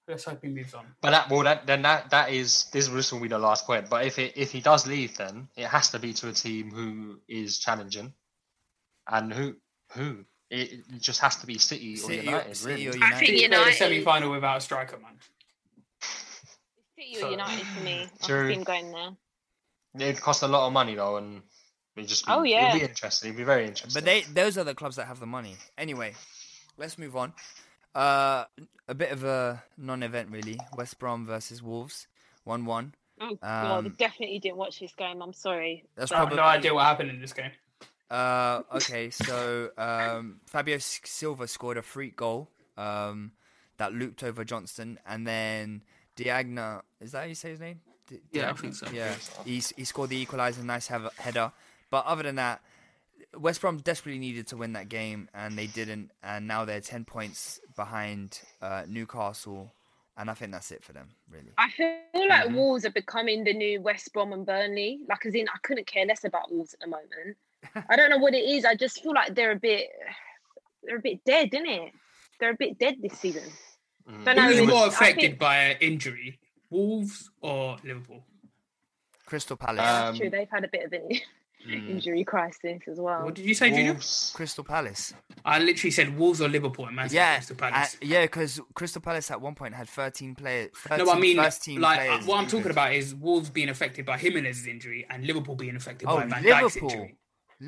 let's 0.07 0.25
hope 0.25 0.39
he 0.41 0.49
moves 0.49 0.73
on. 0.73 0.85
But 1.01 1.11
that 1.11 1.29
well, 1.29 1.43
that 1.43 1.65
then 1.65 1.81
that 1.83 2.09
that 2.09 2.31
is 2.31 2.65
this 2.71 2.87
this 2.89 3.11
will 3.11 3.21
be 3.21 3.27
the 3.29 3.39
last 3.39 3.65
point. 3.65 3.89
But 3.89 4.05
if 4.05 4.19
it 4.19 4.35
if 4.35 4.51
he 4.51 4.59
does 4.61 4.85
leave, 4.87 5.15
then 5.17 5.47
it 5.55 5.67
has 5.67 5.89
to 5.91 5.99
be 5.99 6.13
to 6.13 6.29
a 6.29 6.33
team 6.33 6.71
who 6.71 7.21
is 7.29 7.59
challenging, 7.59 8.13
and 9.07 9.33
who 9.33 9.55
who 9.93 10.25
it, 10.49 10.71
it 10.93 10.99
just 11.01 11.19
has 11.21 11.35
to 11.37 11.45
be 11.47 11.57
City, 11.57 11.95
City 11.95 12.19
or 12.19 12.21
or- 12.21 12.23
United. 12.23 12.55
City 12.57 12.87
really. 12.87 12.99
or 12.99 13.03
I 13.03 13.09
think 13.09 13.19
City 13.19 13.31
played 13.39 13.51
a 13.53 13.55
United- 13.57 13.77
semi-final 13.77 14.31
without 14.31 14.57
a 14.57 14.61
striker, 14.61 14.97
man. 14.97 15.19
City 16.97 17.23
or 17.23 17.31
United 17.31 17.65
for 17.67 17.81
me. 17.83 18.09
I 18.23 18.25
True. 18.25 18.47
can 18.47 18.47
see 18.47 18.53
him 18.59 18.63
going 18.63 18.91
there. 18.91 20.09
It 20.09 20.21
cost 20.21 20.43
a 20.43 20.47
lot 20.47 20.67
of 20.67 20.73
money 20.73 20.95
though, 20.95 21.17
and 21.17 21.41
it 21.99 22.07
just 22.07 22.25
be, 22.25 22.31
Oh, 22.31 22.43
yeah. 22.43 22.69
it'd 22.69 22.81
be 22.81 22.87
interesting. 22.87 23.29
It'd 23.29 23.37
be 23.37 23.43
very 23.43 23.65
interesting. 23.65 23.91
But 23.93 24.05
they 24.05 24.21
those 24.21 24.57
are 24.57 24.63
the 24.63 24.75
clubs 24.75 24.95
that 24.97 25.07
have 25.07 25.19
the 25.19 25.25
money. 25.25 25.55
Anyway, 25.77 26.13
let's 26.77 26.97
move 26.97 27.15
on. 27.15 27.33
Uh, 27.95 28.45
a 28.87 28.93
bit 28.95 29.11
of 29.11 29.23
a 29.23 29.63
non-event 29.77 30.29
really. 30.31 30.59
West 30.77 30.99
Brom 30.99 31.25
versus 31.25 31.61
Wolves, 31.63 32.07
one-one. 32.43 32.93
Oh 33.19 33.35
god, 33.35 33.37
I 33.43 33.77
Um, 33.77 33.95
definitely 33.97 34.37
didn't 34.39 34.57
watch 34.57 34.79
this 34.79 34.93
game. 34.93 35.21
I'm 35.23 35.33
sorry. 35.33 35.83
That's 35.95 36.11
I 36.11 36.17
have 36.17 36.27
probably 36.27 36.37
no 36.37 36.43
idea 36.43 36.73
what 36.73 36.85
happened 36.85 37.09
in 37.09 37.19
this 37.19 37.33
game. 37.33 37.51
Uh, 38.09 38.61
okay, 38.75 39.09
so 39.09 39.69
um, 39.77 40.39
Fabio 40.45 40.77
Silva 40.77 41.47
scored 41.47 41.77
a 41.77 41.81
freak 41.81 42.15
goal 42.15 42.49
um, 42.77 43.31
that 43.77 43.91
looped 43.93 44.23
over 44.23 44.45
Johnstone, 44.45 44.99
and 45.05 45.25
then 45.27 45.81
Diagne, 46.15 46.79
is 47.01 47.11
that 47.11 47.19
how 47.21 47.25
you 47.25 47.35
say 47.35 47.49
his 47.49 47.59
name? 47.59 47.81
Did- 48.07 48.21
Yeah, 48.31 48.41
did 48.43 48.49
I 48.49 48.53
think 48.53 48.75
so. 48.75 48.87
Yeah, 48.93 49.13
he 49.43 49.61
he 49.75 49.83
scored 49.83 50.09
the 50.11 50.25
equaliser, 50.25 50.63
nice 50.63 50.87
have 50.87 51.11
header. 51.17 51.51
But 51.89 52.05
other 52.05 52.23
than 52.23 52.35
that, 52.35 52.61
West 53.37 53.61
Brom 53.61 53.77
desperately 53.77 54.19
needed 54.19 54.47
to 54.47 54.57
win 54.57 54.73
that 54.73 54.89
game, 54.89 55.29
and 55.33 55.57
they 55.57 55.67
didn't. 55.67 56.11
And 56.23 56.47
now 56.47 56.65
they're 56.65 56.81
ten 56.81 57.05
points 57.05 57.59
behind 57.75 58.41
uh, 58.61 58.83
Newcastle, 58.87 59.73
and 60.17 60.29
I 60.29 60.33
think 60.33 60.51
that's 60.51 60.71
it 60.71 60.83
for 60.83 60.93
them, 60.93 61.09
really. 61.29 61.51
I 61.57 61.69
feel 61.71 61.87
Mm-hmm. 62.15 62.29
like 62.29 62.49
Wolves 62.57 62.83
are 62.85 62.89
becoming 62.91 63.43
the 63.43 63.53
new 63.53 63.79
West 63.79 64.11
Brom 64.11 64.33
and 64.33 64.43
Burnley. 64.45 64.99
Like, 65.07 65.25
as 65.27 65.35
in, 65.35 65.47
I 65.49 65.57
couldn't 65.61 65.85
care 65.85 66.05
less 66.05 66.23
about 66.23 66.51
Wolves 66.51 66.73
at 66.73 66.79
the 66.79 66.87
moment. 66.87 67.37
I 67.89 67.95
don't 67.95 68.09
know 68.09 68.17
what 68.17 68.33
it 68.33 68.43
is. 68.43 68.65
I 68.65 68.73
just 68.75 69.03
feel 69.03 69.13
like 69.13 69.35
they're 69.35 69.51
a 69.51 69.55
bit, 69.55 69.87
they're 70.83 70.97
a 70.97 71.01
bit 71.01 71.23
dead, 71.25 71.53
isn't 71.53 71.67
it? 71.67 71.91
They're 72.39 72.51
a 72.51 72.55
bit 72.57 72.79
dead 72.79 72.95
this 73.01 73.17
season. 73.19 73.43
Don't 74.25 74.35
know. 74.35 74.43
Who's 74.47 74.57
it's- 74.57 74.69
more 74.69 74.87
affected 74.87 75.21
think- 75.21 75.39
by 75.39 75.57
an 75.57 75.77
injury, 75.79 76.39
Wolves 76.71 77.29
or 77.41 77.77
Liverpool? 77.83 78.23
Crystal 79.25 79.57
Palace. 79.57 79.77
That's 79.77 80.17
true. 80.17 80.29
They've 80.29 80.49
had 80.51 80.63
a 80.63 80.69
bit 80.69 80.85
of 80.85 80.93
an 80.93 81.09
Mm. 81.65 81.89
injury 81.89 82.23
crisis 82.23 82.81
as 82.87 82.97
well. 82.99 83.25
What 83.25 83.35
did 83.35 83.45
you 83.45 83.53
say, 83.53 83.69
Junior? 83.71 83.97
Crystal 84.33 84.63
Palace. 84.63 85.13
I 85.43 85.59
literally 85.59 85.91
said 85.91 86.17
Wolves 86.17 86.39
or 86.39 86.47
Liverpool, 86.47 86.85
and 86.85 86.95
man 86.95 87.09
Yeah, 87.11 87.35
Crystal 87.37 87.55
Palace. 87.55 87.95
uh, 87.95 87.97
yeah, 88.05 88.21
because 88.21 88.61
Crystal 88.73 89.01
Palace 89.01 89.31
at 89.31 89.41
one 89.41 89.55
point 89.55 89.73
had 89.73 89.89
13 89.89 90.35
players. 90.35 90.69
13 90.75 91.05
no, 91.05 91.11
I 91.11 91.19
mean, 91.19 91.37
first 91.37 91.63
team 91.63 91.81
like 91.81 91.99
uh, 92.09 92.19
what 92.25 92.39
I'm 92.39 92.47
talking 92.47 92.71
about 92.71 92.93
is 92.93 93.13
Wolves 93.15 93.49
being 93.49 93.69
affected 93.69 94.05
by 94.05 94.17
Jimenez's 94.17 94.67
injury 94.67 95.05
and 95.09 95.25
Liverpool 95.25 95.55
being 95.55 95.75
affected 95.75 96.07
Oh, 96.07 96.17
by 96.17 96.25
Van 96.25 96.43
Dijk's 96.43 96.75
Liverpool. 96.75 96.89
injury. 96.91 97.17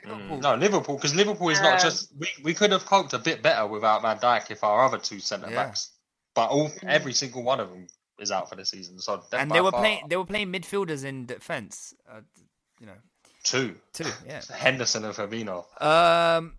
Mm, 0.06 0.41
No, 0.41 0.56
Liverpool, 0.56 0.95
because 0.95 1.16
Liverpool 1.16 1.49
is 1.49 1.60
not 1.61 1.74
Um, 1.74 1.80
just. 1.80 2.11
We, 2.18 2.28
we 2.44 2.53
could 2.53 2.72
have 2.72 2.86
coped 2.86 3.14
a 3.14 3.20
bit 3.20 3.41
better 3.41 3.66
without 3.66 4.03
Van 4.03 4.20
Dijk 4.20 4.52
if 4.52 4.64
our 4.64 4.86
other 4.86 4.99
two 4.99 5.20
centre 5.20 5.49
Yeah. 5.49 5.66
backs, 5.66 5.94
but 6.36 6.49
all 6.52 6.70
Mm. 6.70 6.84
every 6.90 7.14
single 7.14 7.41
one 7.44 7.60
of 7.60 7.70
them 7.70 7.88
is 8.20 8.30
out 8.32 8.49
for 8.49 8.56
the 8.56 8.66
season. 8.66 8.99
So 8.99 9.24
and 9.34 9.49
they 9.52 9.61
were 9.61 9.72
far 9.72 9.82
playing. 9.82 10.07
They 10.07 10.16
were 10.16 10.26
playing 10.26 10.52
midfielders 10.53 11.03
in 11.03 11.26
defence. 11.26 11.94
Uh, 12.07 12.22
you 12.80 12.86
know, 12.86 12.94
two, 13.44 13.76
two. 13.94 14.06
Yeah. 14.28 14.41
Henderson 14.56 15.06
and 15.06 15.14
Firmino. 15.14 15.66
Um, 15.82 16.53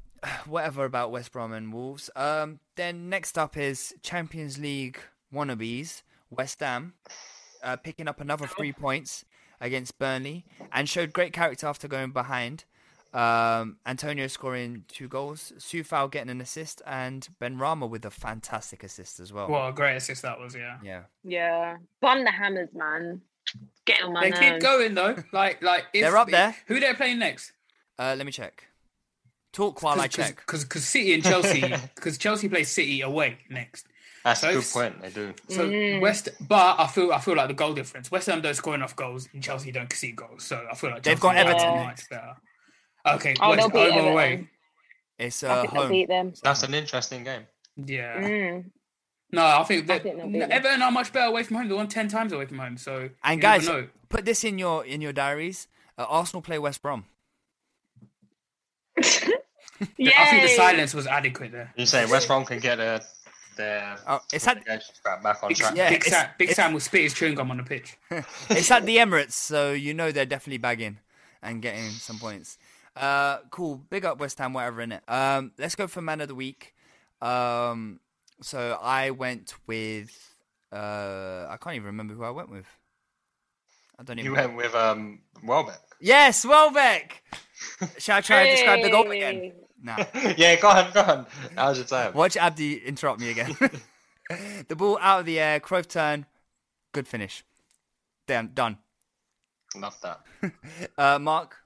whatever 0.47 0.85
about 0.85 1.11
West 1.11 1.33
Brom 1.33 1.53
and 1.53 1.73
Wolves. 1.73 2.11
Um, 2.17 2.61
then 2.77 3.09
next 3.09 3.39
up 3.39 3.57
is 3.57 3.95
Champions 4.03 4.59
League 4.59 4.99
wannabes 5.33 6.03
West 6.31 6.61
Ham, 6.61 6.95
uh, 7.63 7.77
picking 7.77 8.09
up 8.09 8.21
another 8.21 8.47
three 8.47 8.73
points 8.73 9.25
against 9.61 9.99
Burnley 9.99 10.45
and 10.73 10.89
showed 10.89 11.13
great 11.13 11.33
character 11.33 11.67
after 11.67 11.89
going 11.89 12.13
behind. 12.13 12.65
Um, 13.13 13.79
Antonio 13.85 14.29
scoring 14.29 14.85
two 14.87 15.09
goals, 15.09 15.53
Coufal 15.59 16.11
getting 16.13 16.31
an 16.31 16.41
assist, 16.41 16.81
and 16.87 17.27
Benrahma 17.41 17.91
with 17.91 18.05
a 18.05 18.11
fantastic 18.11 18.85
assist 18.85 19.19
as 19.19 19.33
well. 19.33 19.49
Well, 19.49 19.69
a 19.69 19.73
great 19.73 19.97
assist 19.97 20.23
that 20.23 20.39
was, 20.39 20.55
yeah. 20.55 20.79
Yeah. 20.83 21.03
Yeah, 21.25 21.77
bun 22.01 22.23
the 22.23 22.31
hammers, 22.31 22.69
man. 22.73 23.21
Get 23.87 24.03
on 24.03 24.13
my 24.13 24.23
They 24.25 24.31
nerves. 24.31 24.41
keep 24.41 24.61
going 24.61 24.95
though. 24.95 25.17
Like, 25.33 25.63
like 25.63 25.87
if, 25.93 26.03
They're 26.03 26.17
up 26.17 26.29
there. 26.31 26.55
Who 26.67 26.79
they're 26.81 26.95
playing 26.95 27.19
next? 27.19 27.53
Uh, 27.99 28.15
let 28.17 28.25
me 28.27 28.33
check. 28.33 28.67
Talk 29.53 29.83
while 29.83 30.01
I 30.01 30.07
check. 30.07 30.37
Because 30.47 30.67
City 30.85 31.13
and 31.15 31.25
Chelsea, 31.25 31.61
because 31.95 32.19
Chelsea 32.19 32.49
play 32.49 32.65
City 32.65 33.01
away 33.01 33.39
next. 33.49 33.87
That's 34.25 34.41
So 34.43 34.49
a 34.51 34.53
good 34.53 34.59
if- 34.61 34.73
point. 34.73 35.03
They 35.03 35.11
do. 35.11 35.35
So 35.49 35.69
Mm. 35.69 36.01
West, 36.01 36.29
but 36.47 36.77
I 36.79 36.87
feel 36.87 37.11
I 37.13 37.19
feel 37.21 37.35
like 37.37 37.49
the 37.49 37.55
goal 37.55 37.73
difference. 37.75 38.11
West 38.11 38.27
Ham 38.29 38.41
don't 38.43 38.55
score 38.55 38.75
enough 38.75 38.95
goals, 38.95 39.29
and 39.33 39.43
Chelsea 39.43 39.73
don't 39.73 39.89
concede 39.89 40.15
goals. 40.17 40.45
So 40.45 40.67
I 40.71 40.75
feel 40.75 40.91
like 40.91 41.03
They've 41.03 41.19
Chelsea 41.19 41.37
got 41.37 41.47
Everton 41.47 41.67
are 41.69 41.87
next. 41.87 42.11
much 42.11 42.21
better. 42.21 42.37
Okay, 43.17 43.35
Oh, 43.41 43.51
West, 43.51 43.59
they'll 43.61 43.71
beat 43.71 43.93
home 43.93 44.05
or 44.05 44.11
Everton. 44.11 44.13
away. 44.13 44.49
It's 45.19 45.43
I 45.43 45.49
uh, 45.49 45.61
think 45.63 45.73
they'll 45.73 45.83
home. 45.83 45.91
beat 45.91 46.09
them. 46.09 46.33
That's 46.45 46.63
an 46.63 46.75
interesting 46.75 47.25
game. 47.25 47.43
Yeah. 47.77 48.21
Mm. 48.21 48.71
No, 49.33 49.45
I 49.45 49.63
think 49.65 49.85
I 49.85 49.87
that 49.95 50.03
think 50.03 50.17
they'll 50.17 50.29
beat. 50.29 50.43
Everton 50.43 50.83
are 50.83 50.91
much 50.91 51.13
better 51.13 51.27
away 51.29 51.43
from 51.45 51.57
home. 51.59 51.69
They 51.69 51.75
won 51.75 51.89
ten 51.89 52.09
times 52.09 52.33
away 52.33 52.47
from 52.47 52.59
home. 52.59 52.77
So 52.77 53.11
And 53.23 53.39
you 53.39 53.43
guys, 53.43 53.67
know. 53.69 53.87
put 54.09 54.25
this 54.25 54.43
in 54.45 54.59
your 54.59 54.85
in 54.85 55.01
your 55.01 55.13
diaries. 55.13 55.69
Uh, 55.97 56.07
Arsenal 56.09 56.43
play 56.43 56.59
West 56.59 56.83
Brom. 56.83 57.05
I 59.01 59.03
think 59.05 60.43
the 60.43 60.55
silence 60.57 60.95
was 60.95 61.07
adequate 61.07 61.53
there. 61.53 61.73
You 61.77 61.87
say 61.87 62.07
West 62.07 62.27
Brom 62.27 62.45
can 62.45 62.59
get 62.59 62.77
their 62.77 63.01
their 63.57 63.97
Oh, 64.07 64.21
it's 64.33 64.47
at 64.47 64.65
back 64.65 65.43
on 65.43 65.49
Big, 65.49 65.57
track. 65.57 65.77
Yeah, 65.77 65.89
Big, 65.91 65.99
it's- 66.01 66.13
Sam, 66.13 66.29
Big 66.39 66.51
it's- 66.51 66.57
Sam 66.57 66.73
will 66.73 66.81
spit 66.81 67.03
his 67.03 67.15
chewing 67.15 67.35
gum 67.35 67.51
on 67.51 67.57
the 67.59 67.63
pitch. 67.63 67.97
it's 68.51 68.71
at 68.71 68.85
the 68.87 68.97
Emirates, 68.99 69.33
so 69.33 69.73
you 69.73 69.95
know 69.95 70.13
they're 70.13 70.27
definitely 70.27 70.59
bagging 70.59 70.99
and 71.43 71.63
getting 71.63 71.91
some 71.91 72.19
points. 72.19 72.59
Uh, 72.97 73.39
cool. 73.51 73.77
Big 73.89 74.05
up 74.05 74.19
West 74.19 74.39
Ham, 74.39 74.53
whatever 74.53 74.81
in 74.83 74.93
it. 74.93 75.03
Um, 75.09 75.53
let's 75.59 75.75
go 75.77 75.87
for 75.87 76.03
man 76.03 76.21
of 76.21 76.29
the 76.29 76.35
week. 76.35 76.75
Um, 77.23 78.01
so 78.43 78.79
I 78.81 79.11
went 79.11 79.55
with. 79.67 80.35
Uh, 80.73 81.47
I 81.49 81.57
can't 81.61 81.77
even 81.77 81.87
remember 81.87 82.15
who 82.15 82.25
I 82.25 82.31
went 82.31 82.51
with. 82.51 82.67
I 83.99 84.03
don't 84.03 84.19
even. 84.19 84.31
You 84.31 84.37
went 84.37 84.57
with 84.57 84.75
um 84.75 85.21
Welbeck. 85.45 85.81
Yes, 86.01 86.45
Welbeck. 86.45 87.23
Shall 87.99 88.19
I 88.19 88.21
try 88.21 88.43
and 88.43 88.57
describe 88.57 88.83
the 88.83 88.91
goal 88.91 89.11
again? 89.11 89.35
Hey. 89.35 89.55
Nah. 89.83 89.97
yeah, 90.37 90.57
go 90.57 90.69
on, 90.69 90.93
go 90.93 91.01
on. 91.01 91.27
How's 91.57 91.79
your 91.79 91.87
time? 91.87 92.15
Watch 92.15 92.37
Abdi 92.37 92.79
interrupt 92.79 93.21
me 93.21 93.31
again. 93.31 93.57
the 94.69 94.77
ball 94.77 94.99
out 95.01 95.21
of 95.21 95.27
the 95.27 95.39
air, 95.41 95.61
Cruyff 95.61 95.89
turn, 95.89 96.27
good 96.93 97.09
finish. 97.09 97.45
Damn, 98.27 98.49
done. 98.49 98.79
Love 99.77 99.97
that. 100.03 100.21
Uh, 100.99 101.19
Mark, 101.19 101.57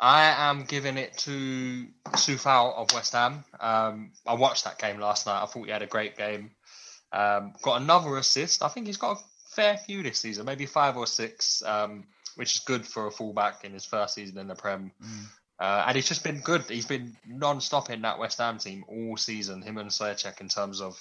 I 0.00 0.50
am 0.50 0.64
giving 0.64 0.96
it 0.96 1.16
to 1.18 1.86
Coufal 2.06 2.74
of 2.76 2.92
West 2.94 3.12
Ham. 3.14 3.44
Um, 3.58 4.12
I 4.26 4.34
watched 4.34 4.64
that 4.64 4.78
game 4.78 5.00
last 5.00 5.26
night. 5.26 5.42
I 5.42 5.46
thought 5.46 5.64
he 5.64 5.70
had 5.72 5.82
a 5.82 5.86
great 5.86 6.16
game. 6.16 6.52
Um, 7.12 7.54
got 7.62 7.80
another 7.82 8.16
assist. 8.16 8.62
I 8.62 8.68
think 8.68 8.86
he's 8.86 8.96
got 8.96 9.18
a 9.18 9.20
fair 9.50 9.76
few 9.76 10.02
this 10.02 10.20
season, 10.20 10.46
maybe 10.46 10.66
five 10.66 10.96
or 10.96 11.06
six, 11.06 11.62
um, 11.64 12.04
which 12.36 12.54
is 12.54 12.60
good 12.60 12.86
for 12.86 13.06
a 13.06 13.10
fullback 13.10 13.64
in 13.64 13.72
his 13.72 13.84
first 13.84 14.14
season 14.14 14.38
in 14.38 14.46
the 14.46 14.54
Prem. 14.54 14.92
Uh, 15.58 15.84
and 15.88 15.96
he's 15.96 16.08
just 16.08 16.22
been 16.22 16.38
good. 16.40 16.62
He's 16.62 16.86
been 16.86 17.16
non-stop 17.26 17.90
in 17.90 18.02
that 18.02 18.20
West 18.20 18.38
Ham 18.38 18.58
team 18.58 18.84
all 18.88 19.16
season. 19.16 19.62
Him 19.62 19.78
and 19.78 19.90
Soucek 19.90 20.40
in 20.40 20.48
terms 20.48 20.80
of 20.80 20.96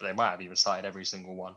they 0.00 0.12
might 0.12 0.30
have 0.30 0.42
even 0.42 0.56
started 0.56 0.86
every 0.86 1.06
single 1.06 1.34
one. 1.34 1.54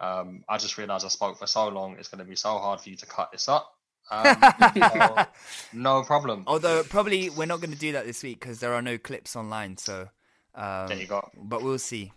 Um, 0.00 0.44
I 0.48 0.58
just 0.58 0.78
realised 0.78 1.04
I 1.04 1.08
spoke 1.08 1.38
for 1.38 1.48
so 1.48 1.68
long. 1.68 1.96
It's 1.98 2.08
going 2.08 2.20
to 2.20 2.24
be 2.24 2.36
so 2.36 2.58
hard 2.58 2.80
for 2.80 2.90
you 2.90 2.96
to 2.96 3.06
cut 3.06 3.32
this 3.32 3.48
up. 3.48 3.74
Um, 4.10 4.36
so 4.92 5.26
no 5.72 6.02
problem. 6.02 6.44
although 6.46 6.82
probably 6.82 7.30
we're 7.30 7.46
not 7.46 7.60
going 7.60 7.72
to 7.72 7.78
do 7.78 7.92
that 7.92 8.06
this 8.06 8.22
week 8.22 8.40
because 8.40 8.60
there 8.60 8.74
are 8.74 8.82
no 8.82 8.98
clips 8.98 9.36
online. 9.36 9.76
So, 9.76 10.08
um, 10.54 10.88
There 10.88 10.96
you 10.96 11.06
go. 11.06 11.28
But 11.36 11.62
we'll 11.62 11.78
see. 11.78 12.12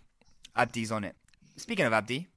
Abdi's 0.56 0.92
on 0.92 1.04
it. 1.04 1.14
Speaking 1.56 1.84
of 1.86 1.92
Abdi, 1.92 2.28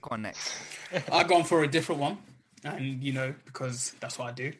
go 0.00 0.08
on 0.12 0.22
next. 0.22 0.52
I've 1.12 1.28
gone 1.28 1.44
for 1.44 1.62
a 1.62 1.68
different 1.68 2.00
one, 2.00 2.18
and 2.64 3.02
you 3.02 3.12
know 3.12 3.34
because 3.44 3.94
that's 4.00 4.18
what 4.18 4.28
I 4.28 4.32
do. 4.32 4.52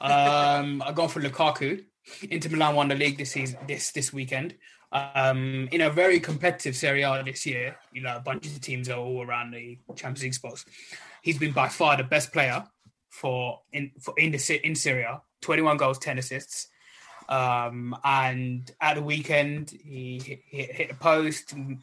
Um, 0.00 0.82
I've 0.86 0.94
gone 0.94 1.08
for 1.08 1.20
Lukaku. 1.20 1.84
Inter 2.30 2.50
Milan 2.50 2.74
won 2.74 2.88
the 2.88 2.94
league 2.94 3.16
this 3.16 3.32
season, 3.32 3.58
this 3.66 3.90
this 3.92 4.12
weekend. 4.12 4.54
Um, 4.92 5.68
in 5.72 5.80
a 5.80 5.90
very 5.90 6.20
competitive 6.20 6.76
Serie 6.76 7.02
A 7.02 7.22
this 7.24 7.44
year, 7.46 7.76
you 7.92 8.00
know, 8.00 8.14
a 8.16 8.20
bunch 8.20 8.46
of 8.46 8.60
teams 8.60 8.88
are 8.88 8.98
all 8.98 9.24
around 9.24 9.50
the 9.50 9.76
Champions 9.96 10.22
League 10.22 10.34
spots. 10.34 10.64
He's 11.22 11.38
been 11.38 11.52
by 11.52 11.68
far 11.68 11.96
the 11.96 12.04
best 12.04 12.32
player 12.32 12.64
for 13.20 13.60
in 13.72 13.92
for 14.00 14.14
in 14.18 14.32
the 14.32 14.60
in 14.66 14.74
Serie 14.74 15.02
A. 15.02 15.22
Twenty 15.40 15.62
one 15.62 15.76
goals, 15.76 15.98
ten 15.98 16.18
assists. 16.18 16.68
Um, 17.28 17.96
and 18.04 18.70
at 18.80 18.96
the 18.96 19.02
weekend, 19.02 19.70
he 19.70 20.42
hit, 20.46 20.88
the 20.88 20.94
post, 20.94 21.52
and 21.52 21.78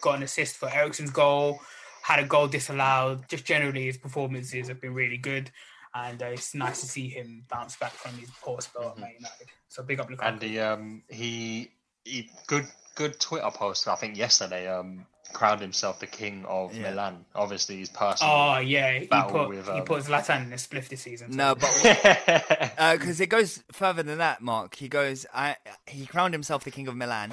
got 0.00 0.16
an 0.16 0.24
assist 0.24 0.56
for 0.56 0.68
Eriksen's 0.68 1.10
goal, 1.10 1.60
had 2.02 2.18
a 2.18 2.26
goal 2.26 2.48
disallowed. 2.48 3.28
Just 3.28 3.44
generally, 3.44 3.84
his 3.84 3.96
performances 3.96 4.68
have 4.68 4.80
been 4.80 4.94
really 4.94 5.18
good, 5.18 5.50
and 5.94 6.20
uh, 6.22 6.26
it's 6.26 6.54
nice 6.54 6.80
to 6.80 6.86
see 6.86 7.08
him 7.08 7.44
bounce 7.48 7.76
back 7.76 7.92
from 7.92 8.16
his 8.18 8.30
poor 8.42 8.60
spell 8.60 8.90
at 8.90 8.98
Man 8.98 9.12
United. 9.16 9.48
So 9.68 9.82
big 9.82 10.00
up 10.00 10.08
Lukaku. 10.08 10.28
And 10.28 10.42
he 10.42 10.58
um 10.58 11.02
he 11.08 11.70
he 12.04 12.30
good 12.46 12.66
good 12.94 13.20
Twitter 13.20 13.50
post 13.54 13.88
I 13.88 13.94
think 13.94 14.16
yesterday 14.16 14.66
um 14.68 15.06
crowned 15.32 15.60
himself 15.60 16.00
the 16.00 16.06
king 16.06 16.44
of 16.46 16.74
Yeah. 16.74 16.90
Milan. 16.90 17.24
Obviously 17.34 17.76
he's 17.76 17.88
personal 17.88 18.32
Oh 18.32 18.58
yeah, 18.58 18.98
he 18.98 19.06
battle 19.06 19.30
put 19.30 19.48
with, 19.48 19.64
he 19.66 19.72
um, 19.80 19.84
put 19.84 20.02
Zlatan 20.04 20.46
in 20.46 20.52
a 20.52 20.56
spliff 20.56 20.88
this 20.88 21.00
season. 21.02 21.32
so- 21.32 21.36
No, 21.36 21.54
but 21.54 21.70
because 22.98 23.20
it 23.20 23.28
goes 23.28 23.62
further 23.72 24.02
than 24.02 24.18
that, 24.18 24.40
Mark. 24.42 24.76
He 24.76 24.88
goes. 24.88 25.26
I 25.34 25.56
he 25.86 26.06
crowned 26.06 26.34
himself 26.34 26.64
the 26.64 26.70
king 26.70 26.88
of 26.88 26.96
Milan. 26.96 27.32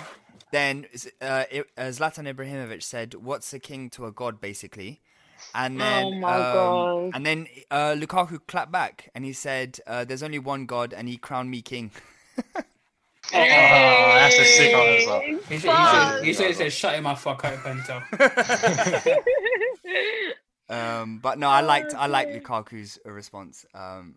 Then 0.51 0.87
uh, 1.21 1.43
it, 1.51 1.67
uh, 1.77 1.81
Zlatan 1.83 2.25
Ibrahimovic 2.33 2.81
said, 2.81 3.13
"What's 3.13 3.53
a 3.53 3.59
king 3.59 3.89
to 3.91 4.05
a 4.07 4.11
god?" 4.11 4.41
Basically, 4.41 4.99
and 5.53 5.79
then 5.79 6.05
Oh 6.05 6.11
my 6.15 6.33
um, 6.33 6.53
God. 6.53 7.11
and 7.13 7.25
then 7.25 7.47
uh, 7.69 7.93
Lukaku 7.97 8.39
clapped 8.47 8.71
back 8.71 9.11
and 9.13 9.23
he 9.23 9.31
said, 9.33 9.79
uh, 9.85 10.05
"There's 10.05 10.23
only 10.23 10.39
one 10.39 10.65
god, 10.65 10.91
and 10.93 11.07
he 11.07 11.17
crowned 11.17 11.51
me 11.51 11.61
king." 11.61 11.91
Oh, 13.31 13.37
that's 13.37 14.37
a 14.39 14.45
sick 14.45 14.75
on 14.75 14.87
as 14.87 15.05
well. 15.05 15.21
He 15.21 15.33
should, 15.37 15.49
he 15.51 15.59
Fuck. 15.59 16.13
should, 16.17 16.23
he 16.25 16.33
should 16.33 16.45
have 16.47 16.55
said, 16.55 16.73
"Shut 16.73 16.95
him 16.95 17.05
off, 17.05 17.21
fuck 17.21 17.43
out, 17.45 17.57
Pento." 17.59 18.03
Um, 20.69 21.17
but 21.17 21.39
no, 21.39 21.49
I 21.49 21.61
liked 21.61 21.95
I 21.95 22.05
liked 22.05 22.31
Lukaku's 22.31 22.99
uh, 23.03 23.09
response. 23.11 23.65
Um, 23.73 24.15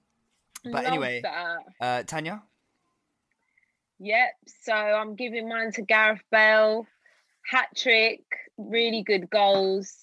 but 0.65 0.85
Love 0.85 0.85
anyway, 0.85 1.21
that. 1.23 1.59
uh, 1.81 2.03
Tanya, 2.03 2.43
Yep. 4.01 4.31
So 4.65 4.73
I'm 4.75 5.15
giving 5.15 5.49
mine 5.49 5.73
to 5.73 5.83
Gareth 5.83 6.23
Bale. 6.31 6.87
Hat 7.51 7.69
trick, 7.75 8.21
really 8.59 9.03
good 9.03 9.31
goals. 9.31 9.97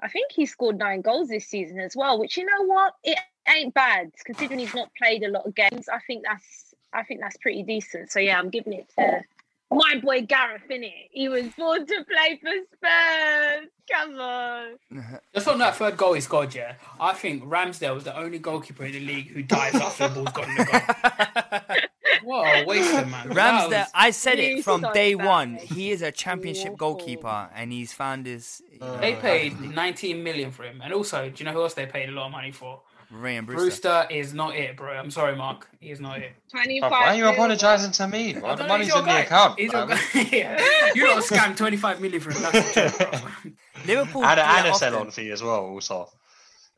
I 0.00 0.08
think 0.08 0.32
he 0.32 0.44
scored 0.46 0.76
nine 0.76 1.00
goals 1.02 1.28
this 1.28 1.46
season 1.46 1.78
as 1.78 1.94
well. 1.94 2.18
Which 2.18 2.36
you 2.36 2.44
know 2.46 2.64
what, 2.66 2.94
it 3.04 3.18
ain't 3.48 3.72
bad 3.72 4.10
considering 4.24 4.58
he's 4.58 4.74
not 4.74 4.90
played 4.98 5.22
a 5.22 5.30
lot 5.30 5.46
of 5.46 5.54
games. 5.54 5.88
I 5.88 6.00
think 6.06 6.24
that's 6.28 6.71
I 6.92 7.02
think 7.04 7.20
that's 7.20 7.36
pretty 7.38 7.62
decent. 7.62 8.10
So 8.12 8.20
yeah, 8.20 8.38
I'm 8.38 8.50
giving 8.50 8.72
it 8.74 8.88
to 8.98 9.22
my 9.70 9.98
boy 10.02 10.22
Gareth. 10.22 10.62
Innit? 10.70 11.08
He 11.10 11.28
was 11.28 11.46
born 11.56 11.86
to 11.86 12.04
play 12.04 12.38
for 12.42 12.50
Spurs. 12.76 13.68
Come 13.90 14.20
on. 14.20 14.78
Just 15.34 15.48
on 15.48 15.58
that 15.58 15.76
third 15.76 15.96
goal 15.96 16.12
he 16.14 16.20
scored, 16.20 16.54
yeah, 16.54 16.74
I 17.00 17.12
think 17.14 17.42
Ramsdale 17.44 17.94
was 17.94 18.04
the 18.04 18.16
only 18.16 18.38
goalkeeper 18.38 18.84
in 18.84 18.92
the 18.92 19.00
league 19.00 19.28
who 19.30 19.42
dives 19.42 19.76
after 19.76 20.08
the 20.08 20.14
ball's 20.14 20.32
gone 20.32 20.50
in 20.50 20.56
the 20.56 20.64
goal. 20.64 21.78
what 22.24 22.46
a 22.46 22.64
waster, 22.66 23.06
man. 23.06 23.28
Ramsdale, 23.30 23.68
was- 23.80 23.90
I 23.94 24.10
said 24.10 24.38
it 24.38 24.62
from 24.64 24.84
day 24.94 25.14
bad. 25.14 25.26
one. 25.26 25.54
He 25.56 25.90
is 25.90 26.02
a 26.02 26.12
championship 26.12 26.66
Awful. 26.74 26.76
goalkeeper, 26.76 27.50
and 27.54 27.72
he's 27.72 27.92
found 27.92 28.26
his. 28.26 28.62
you 28.70 28.78
know, 28.78 28.98
They 28.98 29.14
paid 29.14 29.60
19 29.60 30.22
million 30.22 30.50
for 30.52 30.64
him, 30.64 30.80
and 30.82 30.92
also, 30.92 31.28
do 31.30 31.34
you 31.38 31.44
know 31.44 31.52
who 31.52 31.62
else 31.62 31.74
they 31.74 31.86
paid 31.86 32.08
a 32.08 32.12
lot 32.12 32.26
of 32.26 32.32
money 32.32 32.52
for? 32.52 32.80
Ryan 33.12 33.44
Brewster. 33.44 33.62
Brewster 33.64 34.06
is 34.10 34.32
not 34.34 34.56
it, 34.56 34.76
bro. 34.76 34.92
I'm 34.92 35.10
sorry, 35.10 35.36
Mark. 35.36 35.68
He 35.80 35.90
is 35.90 36.00
not 36.00 36.18
it. 36.18 36.32
Twenty-five. 36.50 36.90
Why 36.90 37.06
are 37.08 37.14
you 37.16 37.28
apologising 37.28 37.92
to 37.92 38.08
me? 38.08 38.36
Well, 38.40 38.56
the 38.56 38.66
money's 38.66 38.86
he's 38.88 38.94
your 38.94 39.02
in 39.02 39.08
the 39.14 39.20
account. 39.22 39.58
He's 39.60 39.72
your 39.72 39.82
Um, 39.82 39.88
guy. 39.90 39.98
yeah. 40.32 40.92
You 40.94 41.02
don't 41.06 41.24
scam 41.24 41.56
25 41.56 42.00
million 42.00 42.20
for 42.20 42.30
him. 42.32 42.42
A 42.44 42.52
joke. 42.72 43.32
Liverpool. 43.86 44.24
and, 44.24 44.36
do 44.36 44.42
a- 44.42 44.44
that 44.44 44.64
and 44.64 44.74
a 44.74 44.78
sell-on 44.78 45.10
fee 45.10 45.30
as 45.30 45.42
well, 45.42 45.60
also. 45.66 46.08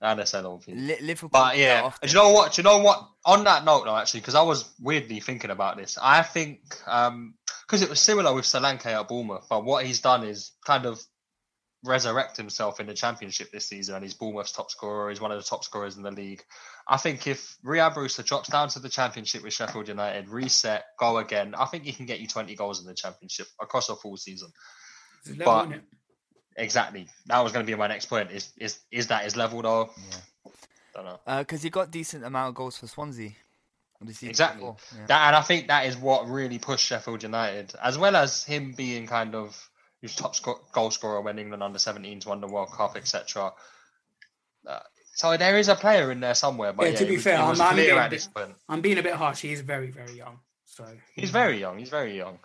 And 0.01 0.21
a 0.21 0.27
sell-on 0.27 0.61
fee. 0.61 0.75
Li- 0.75 0.99
Liverpool. 1.01 1.31
But 1.33 1.57
yeah, 1.57 1.91
do 2.03 2.09
you 2.09 2.15
know 2.15 2.31
what? 2.33 2.53
Do 2.53 2.61
you 2.61 2.65
know 2.65 2.79
what? 2.79 3.09
On 3.25 3.45
that 3.45 3.65
note, 3.65 3.85
though, 3.85 3.97
actually, 3.97 4.21
because 4.21 4.35
I 4.35 4.43
was 4.43 4.69
weirdly 4.81 5.21
thinking 5.21 5.51
about 5.51 5.77
this, 5.77 5.97
I 6.03 6.23
think 6.23 6.61
because 6.69 7.81
it 7.81 7.89
was 7.89 8.01
similar 8.01 8.35
with 8.35 8.45
Solanke 8.45 8.87
at 8.87 9.09
Bournemouth, 9.09 9.47
but 9.49 9.65
what 9.65 9.87
he's 9.87 10.01
done 10.01 10.25
is 10.25 10.51
kind 10.67 10.85
of 10.85 11.01
resurrect 11.85 12.37
himself 12.37 12.81
in 12.81 12.87
the 12.87 12.95
Championship 12.95 13.51
this 13.53 13.67
season, 13.69 13.95
and 13.95 14.03
he's 14.05 14.15
Bournemouth's 14.15 14.53
top 14.53 14.71
scorer. 14.71 15.11
He's 15.11 15.21
one 15.21 15.31
of 15.33 15.39
the 15.39 15.45
top 15.45 15.65
scorers 15.65 15.97
in 15.97 16.03
the 16.03 16.11
league. 16.11 16.43
I 16.89 16.97
think 16.97 17.27
if 17.27 17.57
Rhian 17.65 17.95
Brewster 17.95 18.23
drops 18.23 18.49
down 18.49 18.69
to 18.71 18.79
the 18.79 18.89
Championship 18.89 19.43
with 19.43 19.53
Sheffield 19.53 19.89
United, 19.89 20.29
reset, 20.29 20.85
go 20.99 21.19
again, 21.19 21.55
I 21.57 21.67
think 21.67 21.85
he 21.85 21.93
can 21.93 22.07
get 22.07 22.21
you 22.21 22.27
20 22.27 22.55
goals 22.57 22.81
in 22.81 22.87
the 22.87 22.95
Championship 22.95 23.47
across 23.61 23.89
a 23.89 23.97
full 23.97 24.17
season. 24.17 24.49
It's 25.21 25.31
a 25.31 25.39
level, 25.45 25.67
But- 25.71 25.81
Exactly. 26.57 27.09
That 27.27 27.41
was 27.41 27.53
going 27.53 27.67
to 27.67 27.71
be 27.73 27.77
my 27.77 27.89
next 27.89 28.07
point. 28.07 28.31
Is 28.31 28.53
is 28.57 28.79
is 28.93 29.09
that 29.09 29.25
his 29.25 29.35
level 29.37 29.61
though? 29.63 29.91
Yeah. 29.97 30.51
Don't 30.95 31.05
know. 31.05 31.19
because 31.41 31.61
uh, 31.61 31.63
he 31.65 31.71
got 31.71 31.91
decent 31.91 32.25
amount 32.25 32.51
of 32.51 32.55
goals 32.55 32.77
for 32.79 32.87
Swansea. 32.87 33.33
Exactly. 34.23 34.65
yeah. 34.65 35.07
That, 35.07 35.27
and 35.29 35.37
I 35.37 35.41
think 35.41 35.69
that 35.69 35.87
is 35.87 35.97
what 35.97 36.29
really 36.29 36.59
pushed 36.59 36.85
Sheffield 36.87 37.23
United, 37.23 37.73
as 37.83 37.97
well 37.97 38.17
as 38.17 38.45
him 38.45 38.73
being 38.77 39.07
kind 39.07 39.35
of 39.35 39.69
his 40.05 40.15
top 40.15 40.35
sco- 40.37 40.61
goal 40.73 40.91
scorer 40.91 41.23
when 41.23 41.39
England 41.39 41.63
under 41.63 41.79
17s 41.79 42.27
won 42.27 42.41
the 42.43 42.47
World 42.47 42.71
Cup, 42.71 42.95
etc. 42.95 43.53
Uh, 44.67 44.79
so 45.15 45.37
there 45.39 45.59
is 45.59 45.69
a 45.69 45.75
player 45.75 46.13
in 46.13 46.21
there 46.21 46.35
somewhere. 46.35 46.73
But 46.75 46.85
Yeah, 46.85 46.93
yeah, 46.93 46.99
to 46.99 47.05
be 47.07 47.15
was, 47.15 47.25
fair, 47.25 47.39
I'm- 47.39 47.61
I'm 47.61 47.77
being 47.77 47.97
at 47.99 48.07
a 48.07 48.11
this 48.11 48.27
bit- 48.27 48.35
point. 48.35 48.57
I'm 48.69 48.81
being 48.83 48.99
a 48.99 49.03
bit 49.03 49.15
harsh. 49.15 49.41
He 49.41 49.53
is 49.53 49.63
very, 49.63 49.91
very 49.91 50.13
young. 50.13 50.41
So 50.67 50.85
He's 51.15 51.31
very 51.31 51.59
young. 51.59 51.79
He's 51.79 51.89
very 51.89 52.17
young. 52.17 52.39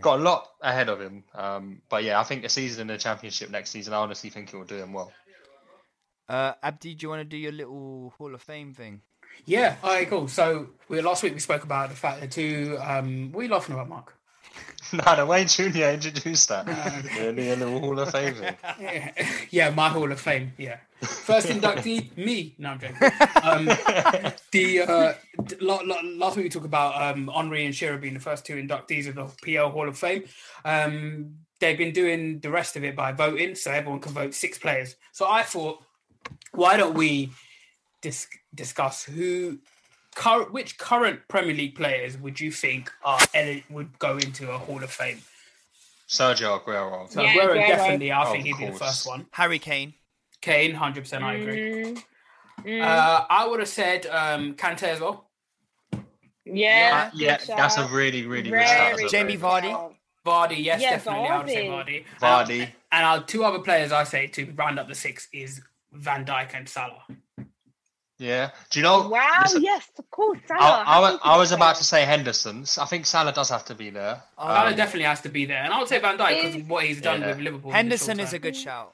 Got 0.00 0.20
a 0.20 0.22
lot 0.22 0.48
ahead 0.60 0.88
of 0.88 1.00
him. 1.00 1.24
Um, 1.34 1.82
but 1.88 2.04
yeah, 2.04 2.20
I 2.20 2.22
think 2.22 2.42
the 2.42 2.48
season 2.48 2.82
in 2.82 2.86
the 2.86 2.98
Championship 2.98 3.50
next 3.50 3.70
season, 3.70 3.92
I 3.92 3.96
honestly 3.96 4.30
think 4.30 4.50
he 4.50 4.56
will 4.56 4.64
do 4.64 4.76
him 4.76 4.92
well. 4.92 5.12
Uh, 6.28 6.52
Abdi, 6.62 6.94
do 6.94 7.04
you 7.04 7.08
want 7.08 7.20
to 7.22 7.24
do 7.24 7.36
your 7.36 7.50
little 7.50 8.14
Hall 8.16 8.32
of 8.32 8.40
Fame 8.42 8.72
thing? 8.72 9.02
yeah, 9.46 9.76
all 9.82 9.90
right, 9.90 10.08
cool. 10.08 10.28
So 10.28 10.68
we 10.88 11.00
last 11.00 11.24
week 11.24 11.32
we 11.34 11.40
spoke 11.40 11.64
about 11.64 11.88
the 11.90 11.96
fact 11.96 12.20
that 12.20 12.30
two. 12.30 12.78
Um, 12.80 13.32
what 13.32 13.40
are 13.40 13.44
you 13.44 13.50
laughing 13.50 13.74
about, 13.74 13.88
Mark? 13.88 14.14
no, 14.92 15.16
the 15.16 15.26
Wayne 15.26 15.46
Junior 15.46 15.90
introduced 15.90 16.48
that. 16.48 16.66
Really, 17.18 17.50
a 17.50 17.56
little 17.56 17.78
Hall 17.80 17.98
of 17.98 18.10
Fame. 18.10 18.34
Yeah, 18.80 19.10
yeah, 19.50 19.70
my 19.70 19.88
Hall 19.88 20.10
of 20.10 20.20
Fame. 20.20 20.52
Yeah, 20.58 20.78
first 21.00 21.46
inductee, 21.48 22.16
me. 22.16 22.54
No, 22.58 22.70
I'm 22.70 22.80
joking. 22.80 22.96
Um, 23.42 23.64
the 24.50 24.80
uh, 24.80 25.12
d- 25.44 25.56
la- 25.60 25.82
la- 25.84 26.00
last 26.02 26.36
week 26.36 26.44
we 26.44 26.50
talked 26.50 26.66
about 26.66 27.00
um, 27.00 27.28
Henry 27.28 27.64
and 27.66 27.74
Shearer 27.74 27.98
being 27.98 28.14
the 28.14 28.20
first 28.20 28.44
two 28.44 28.56
inductees 28.56 29.06
of 29.06 29.14
the 29.14 29.26
PL 29.42 29.70
Hall 29.70 29.88
of 29.88 29.96
Fame. 29.96 30.24
Um, 30.64 31.36
they've 31.60 31.78
been 31.78 31.92
doing 31.92 32.40
the 32.40 32.50
rest 32.50 32.76
of 32.76 32.82
it 32.84 32.96
by 32.96 33.12
voting, 33.12 33.54
so 33.54 33.70
everyone 33.70 34.00
can 34.00 34.12
vote 34.12 34.34
six 34.34 34.58
players. 34.58 34.96
So 35.12 35.28
I 35.28 35.42
thought, 35.42 35.82
why 36.52 36.76
don't 36.76 36.94
we 36.94 37.30
dis- 38.00 38.26
discuss 38.54 39.04
who, 39.04 39.58
cur- 40.22 40.50
which 40.50 40.76
current 40.78 41.18
Premier 41.28 41.54
League 41.54 41.74
players 41.74 42.16
would 42.18 42.38
you 42.38 42.50
think 42.52 42.92
are 43.04 43.18
eli- 43.34 43.62
would 43.70 43.98
go 43.98 44.12
into 44.18 44.50
a 44.50 44.58
Hall 44.58 44.82
of 44.82 44.90
Fame? 44.90 45.20
Sergio 46.08 46.60
Aguero. 46.60 47.08
So 47.10 47.22
Yeah, 47.22 47.32
Aguero 47.34 47.54
Aguero. 47.56 47.66
definitely, 47.68 48.12
I 48.12 48.22
Of 48.24 48.32
think 48.32 48.44
he'd 48.46 48.58
be 48.58 48.66
the 48.66 48.72
first 48.78 49.06
one. 49.06 49.26
Harry 49.32 49.58
Kane. 49.58 49.94
Kane, 50.40 50.74
hundred 50.74 51.02
percent, 51.04 51.22
I 51.24 51.34
agree. 51.34 51.84
Mm, 51.84 52.02
mm, 52.64 52.82
Uh, 52.82 53.26
I 53.30 53.46
would 53.46 53.60
have 53.60 53.68
said 53.68 54.06
um, 54.06 54.54
Kante 54.54 54.82
as 54.84 55.00
well. 55.00 55.30
yeah, 56.44 57.04
Uh, 57.06 57.10
yeah, 57.14 57.36
that's 57.46 57.76
a 57.78 57.86
really, 57.88 58.26
really 58.26 58.50
good 58.50 58.66
start. 58.66 58.96
Very 58.96 59.08
Jamie 59.08 59.36
good 59.36 59.42
Vardy? 59.44 59.94
Vardy, 60.26 60.62
yes, 60.64 60.80
Yeah, 60.82 60.90
definitely. 60.90 61.28
I 61.28 61.38
would 61.38 61.48
say 61.48 61.66
Vardy. 61.68 62.04
Vardy. 62.20 62.20
Vardy. 62.20 62.60
And, 62.60 62.72
and 62.92 63.04
our 63.06 63.22
two 63.22 63.44
other 63.44 63.60
players 63.60 63.92
I 63.92 64.04
say 64.04 64.26
to 64.28 64.52
round 64.56 64.78
up 64.78 64.88
the 64.88 64.94
six 64.94 65.28
is 65.32 65.60
Van 65.92 66.24
Dijk 66.24 66.50
and 66.54 66.68
Salah. 66.68 67.04
Yeah. 68.20 68.50
Do 68.68 68.78
you 68.78 68.82
know? 68.82 69.08
Wow, 69.08 69.40
listen, 69.42 69.62
yes, 69.62 69.88
of 69.98 70.10
course. 70.10 70.38
I, 70.44 70.58
Salah. 70.58 70.60
I, 70.60 70.84
How 70.84 71.00
wa- 71.00 71.10
could 71.12 71.20
I 71.24 71.36
was 71.38 71.52
about 71.52 71.76
to 71.76 71.84
say 71.84 72.04
Henderson's. 72.04 72.76
I 72.76 72.84
think 72.84 73.06
Salah 73.06 73.32
does 73.32 73.48
have 73.48 73.64
to 73.64 73.74
be 73.74 73.88
there. 73.88 74.22
Salah 74.36 74.68
Um, 74.70 74.76
definitely 74.76 75.04
has 75.04 75.22
to 75.22 75.30
be 75.30 75.46
there, 75.46 75.62
and 75.64 75.72
I 75.72 75.78
would 75.78 75.88
say 75.88 75.98
Van 76.00 76.18
Dijk 76.18 76.42
because 76.42 76.54
of 76.56 76.68
what 76.68 76.84
he's 76.84 77.00
done 77.00 77.22
yeah. 77.22 77.28
with 77.28 77.38
Liverpool. 77.38 77.72
Henderson 77.72 78.20
is 78.20 78.34
a 78.34 78.38
good 78.38 78.54
shout. 78.56 78.92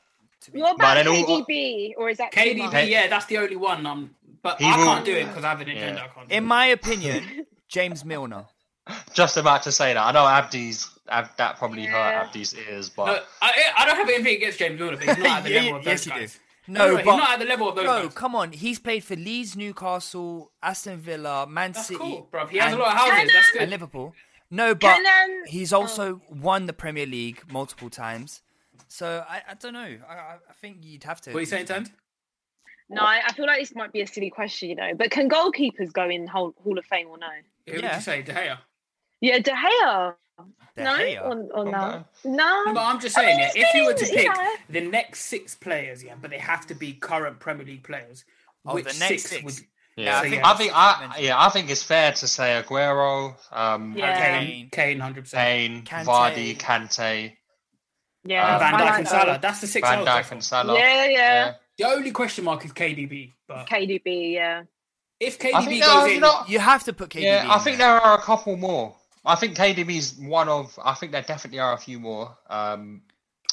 What 0.52 0.76
about 0.76 0.94
then 0.94 1.08
all- 1.08 1.44
KDB? 1.44 1.94
Or 1.96 2.08
is 2.08 2.18
that 2.18 2.30
too 2.30 2.38
KDB, 2.40 2.72
much? 2.72 2.86
yeah, 2.88 3.08
that's 3.08 3.26
the 3.26 3.38
only 3.38 3.56
one. 3.56 3.84
Um, 3.84 4.10
but 4.42 4.60
He 4.60 4.64
I 4.66 4.76
will- 4.76 4.84
can't 4.84 5.04
do 5.04 5.12
it 5.16 5.26
because 5.26 5.42
I 5.44 5.48
have 5.48 5.60
an 5.60 5.70
agenda. 5.70 6.00
Yeah. 6.00 6.04
I 6.04 6.08
can't. 6.08 6.30
In 6.30 6.44
my 6.44 6.66
opinion, 6.66 7.46
James 7.68 8.04
Milner. 8.04 8.44
Just 9.12 9.36
about 9.36 9.64
to 9.64 9.72
say 9.72 9.92
that. 9.94 10.00
I 10.00 10.12
know 10.12 10.24
Abdi's. 10.24 10.88
Ab, 11.08 11.28
that 11.36 11.56
probably 11.56 11.84
hurt 11.86 12.14
Abdi's 12.32 12.52
ears, 12.54 12.88
but 12.88 13.06
No, 13.06 13.18
I, 13.40 13.52
I 13.78 13.86
don't 13.86 13.96
have 13.96 14.08
anything 14.08 14.36
against 14.36 14.58
James 14.58 14.78
Milner, 14.78 14.96
but 14.96 15.06
he's 15.06 15.18
not 15.18 15.38
at 15.38 15.44
the 15.44 15.50
level 15.54 15.76
of 15.76 15.84
yes, 15.86 16.04
those 16.04 16.06
you 16.06 16.12
do. 16.12 16.18
guys. 16.20 16.38
No, 16.68 16.86
no, 16.88 16.94
but 16.96 17.04
he's 17.04 17.16
not 17.16 17.30
at 17.30 17.38
the 17.38 17.44
level 17.44 17.68
of 17.68 17.76
those 17.76 17.84
No, 17.84 18.02
guys. 18.04 18.14
come 18.14 18.34
on. 18.34 18.52
He's 18.52 18.78
played 18.78 19.04
for 19.04 19.14
Leeds, 19.16 19.54
Newcastle, 19.56 20.50
Aston 20.62 20.98
Villa, 20.98 21.46
Man 21.46 21.72
That's 21.72 21.86
City, 21.86 21.98
cool, 22.00 22.28
bro. 22.30 22.46
He 22.46 22.58
has 22.58 22.72
and, 22.72 22.80
a 22.80 22.84
lot 22.84 22.92
of 22.94 22.98
houses. 22.98 23.30
That's 23.32 23.50
good. 23.52 23.62
and 23.62 23.70
Liverpool. 23.70 24.14
No, 24.50 24.74
but 24.74 24.80
Can, 25.02 25.30
um, 25.30 25.42
he's 25.46 25.72
also 25.72 26.20
won 26.30 26.66
the 26.66 26.72
Premier 26.72 27.06
League 27.06 27.42
multiple 27.50 27.90
times. 27.90 28.42
So 28.88 29.24
I, 29.28 29.42
I 29.50 29.54
don't 29.54 29.72
know. 29.72 29.98
I, 30.08 30.12
I 30.12 30.34
I 30.48 30.52
think 30.60 30.78
you'd 30.82 31.04
have 31.04 31.20
to. 31.22 31.30
What 31.30 31.38
are 31.38 31.40
you 31.40 31.46
saying, 31.46 31.66
Tand? 31.66 31.90
No, 32.88 33.02
I, 33.02 33.20
I 33.26 33.32
feel 33.32 33.46
like 33.46 33.58
this 33.58 33.74
might 33.74 33.92
be 33.92 34.00
a 34.02 34.06
silly 34.06 34.30
question, 34.30 34.68
you 34.68 34.76
know. 34.76 34.92
But 34.94 35.10
can 35.10 35.28
goalkeepers 35.28 35.92
go 35.92 36.08
in 36.08 36.26
Hall, 36.28 36.54
Hall 36.62 36.78
of 36.78 36.84
Fame 36.84 37.08
or 37.08 37.18
no? 37.18 37.26
Who 37.66 37.72
would 37.72 37.82
Yeah. 37.82 37.96
you 37.96 38.02
say? 38.02 38.22
De 38.22 38.32
Gea? 38.32 38.58
Yeah, 39.20 39.38
De 39.40 39.50
Gea. 39.50 40.14
De 40.76 40.84
no, 40.84 40.92
Gea? 40.98 41.22
or, 41.22 41.58
or 41.58 41.64
no, 41.64 41.70
no. 41.70 42.04
No, 42.24 42.64
but 42.74 42.80
I'm 42.80 43.00
just 43.00 43.16
I 43.16 43.22
saying, 43.22 43.36
mean, 43.38 43.48
yeah, 43.54 43.62
if 43.68 43.74
you 43.74 43.84
were 43.86 43.94
to 43.94 44.04
pick 44.06 44.24
yeah. 44.26 44.54
the 44.68 44.80
next 44.82 45.20
six 45.26 45.54
players, 45.54 46.04
yeah, 46.04 46.14
but 46.20 46.30
they 46.30 46.38
have 46.38 46.66
to 46.66 46.74
be 46.74 46.92
current 46.92 47.38
Premier 47.40 47.64
League 47.64 47.82
players. 47.84 48.24
Oh, 48.66 48.74
which 48.74 48.84
the 48.84 48.98
next 48.98 49.22
six, 49.22 49.30
six. 49.30 49.44
would 49.44 49.54
yeah, 49.96 50.16
I 50.16 50.18
I 50.18 50.22
think- 50.22 50.34
think 50.34 50.44
I 50.44 50.54
think 50.54 50.72
I 50.74 51.18
yeah 51.20 51.40
I 51.46 51.48
think 51.48 51.70
it's 51.70 51.82
fair 51.82 52.12
to 52.12 52.28
say 52.28 52.62
Aguero, 52.62 53.34
um, 53.50 53.94
Yeah. 53.96 54.38
Kane, 54.40 54.68
Kane, 54.70 55.00
hundred 55.00 55.22
percent. 55.24 55.42
Kane, 55.42 55.82
Kante. 55.84 56.04
Vardy, 56.04 56.56
Kante, 56.58 57.32
Yeah, 58.24 58.56
Uh, 58.56 58.58
Van 58.58 58.74
Dijk 58.74 58.98
and. 58.98 59.08
Salah. 59.08 59.38
That's 59.40 59.60
the 59.62 59.66
six. 59.66 59.88
Van 59.88 60.04
Dijk 60.04 60.30
and 60.32 60.44
Salah. 60.44 60.78
Yeah, 60.78 61.06
yeah. 61.06 61.54
The 61.78 61.84
only 61.84 62.10
question 62.10 62.44
mark 62.44 62.64
is 62.64 62.72
KDB, 62.72 63.32
but 63.46 63.66
KDB, 63.68 64.32
yeah. 64.34 64.64
if 65.20 65.38
KDB 65.38 65.80
goes 65.80 65.80
no, 65.80 66.06
in, 66.06 66.14
you 66.48 66.54
You 66.54 66.58
have 66.58 66.84
to 66.84 66.92
put 66.92 67.10
KDB. 67.10 67.22
yeah, 67.22 67.44
in 67.44 67.50
I 67.50 67.58
think 67.58 67.78
there. 67.78 67.88
there 67.88 68.00
are 68.00 68.18
a 68.18 68.22
couple 68.22 68.56
more. 68.56 68.94
I 69.26 69.34
think 69.34 69.56
KDB 69.56 69.96
is 69.96 70.14
one 70.14 70.48
of. 70.48 70.78
I 70.82 70.94
think 70.94 71.12
there 71.12 71.22
definitely 71.22 71.58
are 71.58 71.72
a 71.74 71.78
few 71.78 71.98
more. 71.98 72.36
Um, 72.48 73.02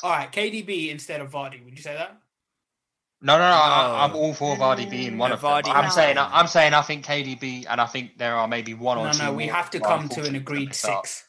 all 0.03 0.11
right, 0.11 0.31
KDB 0.31 0.89
instead 0.91 1.19
of 1.21 1.31
Vardy. 1.31 1.63
Would 1.65 1.75
you 1.75 1.81
say 1.81 1.95
that? 1.95 2.17
no, 3.21 3.33
no, 3.37 3.43
no. 3.43 3.49
No. 3.49 3.55
I, 3.55 4.03
I'm 4.05 4.15
all 4.15 4.33
for 4.33 4.55
Vardy 4.55 4.89
being 4.89 5.17
one 5.17 5.29
No, 5.31 5.35
of 5.35 5.41
them. 5.41 5.49
Vardy 5.51 5.69
I'm 5.73 5.85
has 5.85 5.95
saying. 5.95 6.15
to. 6.15 6.21
I'm 6.21 6.47
saying. 6.47 6.73
I 6.73 6.81
think 6.81 7.05
KDB, 7.05 7.65
and 7.67 7.81
I 7.81 7.85
think 7.87 8.17
there 8.17 8.35
are 8.35 8.47
maybe 8.47 8.73
one 8.73 8.97
or 8.97 9.05
No, 9.07 9.11
two. 9.13 9.23
no, 9.23 9.33
we 9.33 9.47
have 9.47 9.69
to 9.71 9.79
come 9.79 10.07
to 10.09 10.25
an 10.25 10.35
agreed 10.35 10.69
missed 10.69 10.81
six. 10.81 11.27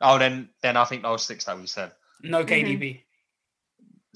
Oh, 0.00 0.18
then, 0.18 0.50
then 0.60 0.76
I 0.76 0.84
think 0.84 1.02
those 1.02 1.24
six 1.24 1.44
that 1.46 1.58
we 1.58 1.66
said. 1.66 1.92
No. 2.22 2.44
KDB. 2.44 3.00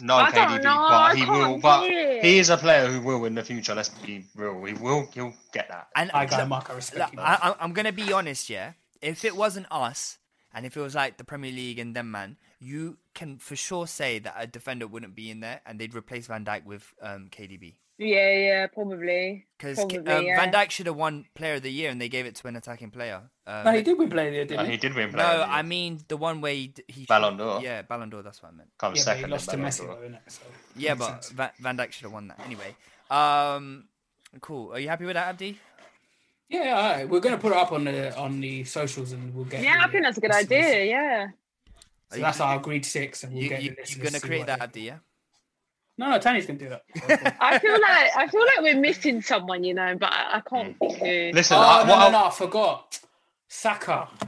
No 0.01 0.16
I 0.16 0.31
KDB, 0.31 0.62
but 0.62 1.16
he 1.16 1.25
will. 1.25 1.59
But 1.59 1.85
it. 1.91 2.25
he 2.25 2.39
is 2.39 2.51
a 2.51 2.57
player 2.57 2.87
who 2.87 3.01
will 3.01 3.25
in 3.25 3.35
the 3.35 3.43
future. 3.43 3.75
Let's 3.75 3.89
be 3.89 4.25
real. 4.37 4.62
He 4.65 4.75
will. 4.75 5.09
He'll 5.12 5.35
get 5.53 5.69
that. 5.69 5.89
And 5.97 6.11
I 6.12 6.27
got 6.27 6.41
look, 6.41 6.49
Mark. 6.49 6.70
I 6.70 6.75
respect 6.75 6.99
look, 6.99 7.12
you. 7.15 7.20
I, 7.20 7.51
I- 7.51 7.57
I'm 7.61 7.73
gonna 7.73 7.93
be 7.93 8.12
honest, 8.12 8.49
yeah. 8.51 8.73
If 9.03 9.25
it 9.25 9.37
wasn't 9.37 9.66
us 9.70 10.19
And 10.55 10.65
if 10.66 10.77
it 10.77 10.81
was 10.81 10.95
like 10.95 11.19
the 11.19 11.25
Premier 11.25 11.53
League 11.53 11.79
and 11.79 11.95
them 11.95 12.11
man, 12.11 12.37
you 12.59 12.97
can 13.15 13.39
for 13.39 13.55
sure 13.55 13.87
say 13.87 14.19
that 14.19 14.35
a 14.39 14.47
defender 14.47 14.87
wouldn't 14.87 15.15
be 15.15 15.31
in 15.31 15.41
there, 15.41 15.61
and 15.66 15.79
they'd 15.79 15.95
replace 15.95 16.27
Van 16.27 16.45
Dijk 16.45 16.65
with 16.65 16.95
um, 17.03 17.29
KDB. 17.31 17.77
Yeah, 17.99 18.31
yeah, 18.33 18.66
probably. 18.66 19.45
Because 19.59 19.77
Probably, 19.77 19.99
um, 20.12 20.25
yeah. 20.25 20.41
Van 20.41 20.51
Dijk 20.53 20.70
should 20.70 20.87
have 20.87 20.97
won 20.97 21.27
Player 21.35 21.55
of 21.57 21.62
the 21.62 21.70
Year, 21.70 21.91
and 21.91 22.01
they 22.01 22.09
gave 22.09 22.27
it 22.27 22.35
to 22.37 22.49
an 22.49 22.57
attacking 22.57 22.91
player. 22.91 23.20
Um, 23.47 23.65
No, 23.65 23.73
he 23.73 23.83
did 23.83 23.99
win 23.99 24.09
player 24.09 24.29
of 24.29 24.33
the 24.33 24.37
year, 24.37 24.45
didn't 24.47 24.66
he 24.66 24.73
he? 24.73 24.77
did 24.79 24.95
win 24.95 25.11
player. 25.12 25.23
No, 25.27 25.31
of 25.33 25.39
the 25.41 25.47
year. 25.47 25.55
I 25.59 25.62
mean 25.62 26.01
the 26.09 26.16
one 26.16 26.41
where 26.41 26.55
he, 26.55 26.73
he 26.89 27.05
Ballon 27.05 27.37
d'Or. 27.37 27.61
Yeah, 27.61 27.83
Ballon 27.83 28.09
d'Or. 28.09 28.23
That's 28.23 28.43
what 28.43 28.53
I 28.53 28.57
meant. 28.57 28.70
Comes 28.79 28.99
Yeah, 28.99 29.05
but 29.05 29.16
he 29.16 29.23
second. 29.23 29.31
lost 29.31 29.51
to 29.51 29.57
in 29.57 29.62
Messi, 29.62 29.81
d'Or. 29.85 29.97
though, 30.01 30.09
innit? 30.09 30.20
So, 30.29 30.43
Yeah, 30.77 30.95
but 30.95 31.07
sense. 31.25 31.31
Van, 31.31 31.51
Van 31.61 31.77
Dijk 31.77 31.93
should 31.93 32.05
have 32.05 32.12
won 32.12 32.29
that 32.29 32.41
anyway. 32.47 32.75
Um, 33.11 33.89
cool. 34.41 34.73
Are 34.73 34.79
you 34.79 34.89
happy 34.89 35.05
with 35.05 35.15
that, 35.15 35.29
Abdi? 35.29 35.59
Yeah, 36.49 36.65
yeah, 36.65 36.77
all 36.77 36.91
right. 36.93 37.09
We're 37.09 37.20
gonna 37.20 37.39
put 37.39 37.53
it 37.53 37.59
up 37.59 37.73
on 37.73 37.85
the 37.85 38.16
on 38.16 38.41
the 38.41 38.65
socials 38.65 39.12
and 39.12 39.35
we'll 39.35 39.45
get. 39.45 39.62
Yeah, 39.62 39.79
the 39.79 39.85
I 39.85 39.91
think 39.91 40.05
that's 40.05 40.19
a 40.19 40.20
good 40.20 40.31
listeners. 40.31 40.53
idea. 40.53 40.85
Yeah. 40.85 41.29
So 42.11 42.20
that's 42.20 42.41
our 42.41 42.57
agreed 42.57 42.87
six, 42.87 43.23
and 43.25 43.35
we'll 43.35 43.43
You, 43.43 43.49
get 43.51 43.62
you, 43.62 43.70
the 43.70 43.85
you're 43.95 44.05
gonna 44.05 44.20
create 44.20 44.47
that, 44.47 44.62
idea. 44.62 45.01
No, 45.99 46.11
no, 46.11 46.19
Tanya's 46.19 46.47
gonna 46.47 46.59
do 46.59 46.69
that. 46.70 46.85
I 47.41 47.59
feel 47.59 47.73
like 47.73 48.16
I 48.16 48.29
feel 48.29 48.41
like 48.47 48.61
we're 48.62 48.81
missing 48.81 49.20
someone, 49.20 49.62
you 49.65 49.75
know, 49.75 49.95
but 49.99 50.11
I, 50.11 50.37
I 50.39 50.41
can't 50.41 50.75
hmm. 50.77 50.79
think 50.89 50.99
who. 50.99 51.31
Listen, 51.35 51.59
oh 51.59 51.61
I, 51.61 51.85
no, 51.85 51.91
what 51.91 51.99
no, 51.99 52.07
I- 52.07 52.11
no, 52.12 52.25
I 52.27 52.31
forgot. 52.31 53.01
Saka. 53.49 54.09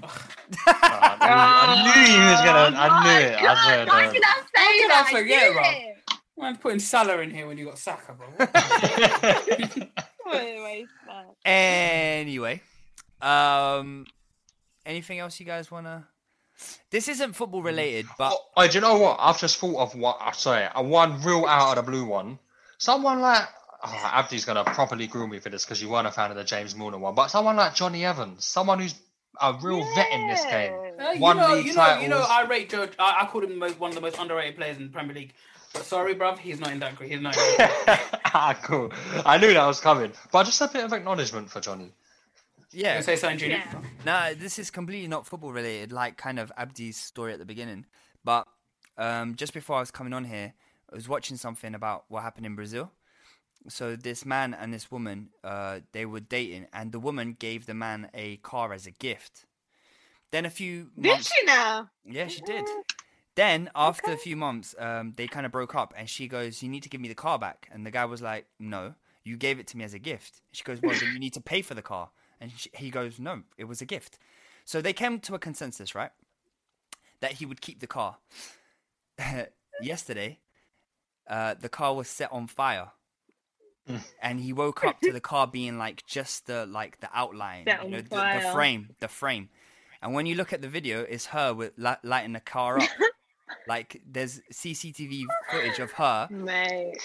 Oh, 0.67 0.73
Ugh, 0.73 0.79
I 0.83 1.83
knew 1.85 2.03
he 2.03 2.19
was 2.19 2.41
gonna. 2.41 2.77
I 2.77 2.89
Oh 2.91 3.03
knew 3.05 3.21
it. 3.21 3.33
my 3.33 3.39
I 3.39 3.55
God, 3.55 3.87
knew 3.87 3.93
why 3.93 4.05
it. 4.07 4.13
did 4.13 4.23
I 4.25 4.27
say 4.41 4.43
How 4.57 4.83
could 4.83 4.91
I 4.91 5.03
that? 5.03 5.09
forget, 5.13 5.53
bro? 5.53 5.63
knew 5.63 5.69
it. 5.71 5.97
Man, 6.43 6.57
putting 6.57 6.79
Salah 6.81 7.19
in 7.21 7.31
here 7.31 7.47
when 7.47 7.57
you 7.57 7.67
got 7.67 7.79
Saka, 7.79 8.15
bro. 8.15 8.27
Anyway, 11.45 12.63
um, 13.21 14.07
anything 14.87 15.19
else 15.19 15.39
you 15.41 15.47
guys 15.47 15.71
wanna? 15.71 16.07
This 16.91 17.09
isn't 17.09 17.33
football 17.35 17.63
related, 17.63 18.07
but 18.19 18.35
Oh, 18.57 18.67
do 18.69 18.75
you 18.75 18.81
know 18.81 18.99
what? 18.99 19.17
I've 19.21 19.39
just 19.41 19.57
thought 19.59 19.81
of 19.81 19.95
what. 19.95 20.19
I 20.21 20.33
say. 20.33 20.69
a 20.75 20.83
one 20.83 21.23
real 21.23 21.47
out 21.47 21.77
of 21.79 21.85
the 21.85 21.91
blue 21.91 22.05
one. 22.05 22.39
Someone 22.79 23.21
like. 23.21 23.45
Oh, 23.83 24.11
Abdi's 24.13 24.45
gonna 24.45 24.65
properly 24.65 25.07
groom 25.07 25.31
me 25.31 25.39
for 25.39 25.49
this 25.49 25.65
because 25.65 25.81
you 25.81 25.89
weren't 25.89 26.07
a 26.07 26.11
fan 26.11 26.31
of 26.31 26.37
the 26.37 26.45
James 26.45 26.77
Milner 26.77 26.99
one, 26.99 27.15
but 27.15 27.29
someone 27.29 27.57
like 27.57 27.75
Johnny 27.75 28.05
Evans, 28.05 28.45
someone 28.45 28.79
who's 28.79 28.95
a 29.41 29.55
real 29.63 29.83
vet 29.95 30.13
in 30.13 30.29
this 30.29 30.45
game. 30.45 30.75
Uh, 31.01 31.13
you 31.13 31.21
One 31.21 31.39
know, 31.39 31.55
league 31.55 31.65
you 31.65 31.75
know, 31.75 31.99
you 31.99 32.09
know. 32.09 32.23
I 32.29 32.43
rate 32.47 32.69
George. 32.69 32.91
I, 32.99 33.23
I 33.23 33.27
called 33.27 33.45
him 33.45 33.51
the 33.51 33.57
most, 33.57 33.81
one 33.81 33.89
of 33.89 33.95
the 33.95 34.03
most 34.03 34.19
underrated 34.19 34.57
players 34.57 34.77
in 34.77 34.83
the 34.85 34.91
Premier 34.93 35.15
League. 35.15 35.33
But 35.73 35.85
sorry, 35.85 36.15
bruv, 36.15 36.39
he's 36.39 36.59
not 36.59 36.73
in 36.73 36.81
that 36.81 36.97
group. 36.97 37.11
He's 37.11 37.21
not. 37.21 37.37
In 37.37 37.43
that 37.59 38.21
ah, 38.35 38.59
cool. 38.63 38.93
I 39.25 39.39
knew 39.39 39.53
that 39.55 39.67
was 39.67 39.81
coming, 39.81 40.13
but 40.33 40.45
just 40.45 40.61
a 40.61 40.69
bit 40.69 40.85
of 40.85 40.93
acknowledgement 40.93 41.51
for 41.51 41.61
Johnny. 41.61 41.93
yeah, 42.73 42.95
Gonna 42.95 43.03
say 43.05 43.17
something, 43.17 43.39
Junior. 43.39 43.57
Yeah. 43.59 43.81
No, 44.05 44.35
this 44.35 44.59
is 44.59 44.71
completely 44.71 45.07
not 45.09 45.27
football 45.27 45.53
related, 45.53 45.93
like 45.93 46.17
kind 46.17 46.39
of 46.41 46.51
Abdi's 46.59 46.97
story 46.97 47.33
at 47.33 47.39
the 47.39 47.45
beginning. 47.45 47.87
But 48.25 48.49
um, 48.99 49.37
just 49.37 49.55
before 49.55 49.77
I 49.77 49.81
was 49.81 49.91
coming 49.93 50.13
on 50.13 50.25
here, 50.25 50.55
I 50.93 50.95
was 50.97 51.09
watching 51.09 51.37
something 51.37 51.75
about 51.75 52.05
what 52.09 52.23
happened 52.25 52.47
in 52.47 52.57
Brazil. 52.57 52.91
So 53.69 53.95
this 53.95 54.25
man 54.25 54.55
and 54.55 54.75
this 54.75 54.91
woman, 54.91 55.29
uh, 55.45 55.81
they 55.93 56.05
were 56.07 56.21
dating, 56.21 56.67
and 56.73 56.91
the 56.93 56.99
woman 56.99 57.37
gave 57.39 57.67
the 57.67 57.75
man 57.75 58.09
a 58.13 58.39
car 58.39 58.73
as 58.73 58.87
a 58.87 58.91
gift. 58.91 59.45
Then 60.33 60.47
a 60.47 60.51
few 60.51 60.91
Did 60.99 61.11
months, 61.11 61.31
she 61.33 61.45
now? 61.45 61.91
yeah, 62.05 62.27
she 62.27 62.41
did. 62.41 62.65
Then 63.41 63.71
after 63.75 64.13
a 64.13 64.19
few 64.19 64.37
months, 64.37 64.75
um, 64.79 65.15
they 65.17 65.27
kind 65.27 65.47
of 65.47 65.53
broke 65.53 65.75
up, 65.75 65.95
and 65.97 66.11
she 66.11 66.29
goes, 66.29 66.63
"You 66.63 66.69
need 66.69 66.83
to 66.83 66.91
give 66.91 67.01
me 67.01 67.09
the 67.09 67.15
car 67.15 67.39
back." 67.39 67.71
And 67.73 67.87
the 67.87 67.91
guy 67.91 68.05
was 68.05 68.21
like, 68.21 68.45
"No, 68.59 68.97
you 69.25 69.39
gave 69.39 69.59
it 69.59 69.67
to 69.69 69.79
me 69.79 69.85
as 69.85 69.95
a 69.95 69.99
gift." 69.99 70.43
She 70.53 70.63
goes, 70.63 70.83
"Well, 70.83 70.95
then 70.95 71.11
you 71.15 71.19
need 71.19 71.33
to 71.33 71.41
pay 71.41 71.63
for 71.63 71.73
the 71.73 71.81
car." 71.81 72.11
And 72.39 72.53
she, 72.55 72.69
he 72.75 72.91
goes, 72.91 73.19
"No, 73.19 73.45
it 73.57 73.65
was 73.65 73.81
a 73.81 73.87
gift." 73.87 74.19
So 74.67 74.83
they 74.83 74.93
came 74.93 75.21
to 75.21 75.35
a 75.35 75.39
consensus, 75.39 75.95
right? 75.95 76.11
That 77.21 77.33
he 77.33 77.47
would 77.47 77.63
keep 77.63 77.81
the 77.81 77.87
car. 77.87 78.19
Yesterday, 79.83 80.41
uh, 81.27 81.55
the 81.55 81.71
car 81.71 81.95
was 81.95 82.09
set 82.09 82.31
on 82.31 82.47
fire. 82.47 82.91
And 84.23 84.39
he 84.39 84.53
woke 84.53 84.85
up 84.85 85.01
to 85.01 85.13
the 85.13 85.21
car 85.21 85.47
being 85.47 85.79
like 85.79 86.05
just 86.05 86.47
the 86.47 86.67
like 86.67 87.01
the 87.01 87.09
outline, 87.15 87.65
you 87.85 87.91
know, 87.91 88.03
the, 88.03 88.17
the 88.35 88.41
frame, 88.53 88.91
the 89.01 89.09
frame. 89.09 89.49
And 90.03 90.13
when 90.13 90.27
you 90.27 90.35
look 90.35 90.53
at 90.53 90.61
the 90.61 90.69
video, 90.69 91.01
it's 91.01 91.27
her 91.27 91.55
with 91.55 91.73
li- 91.79 92.03
lighting 92.03 92.35
the 92.35 92.41
car 92.41 92.79
up. 92.79 92.89
like 93.69 94.01
there's 94.11 94.41
CCTV 94.53 95.23
footage 95.51 95.79
of 95.79 95.93
her. 95.93 96.29
Mate. 96.31 96.99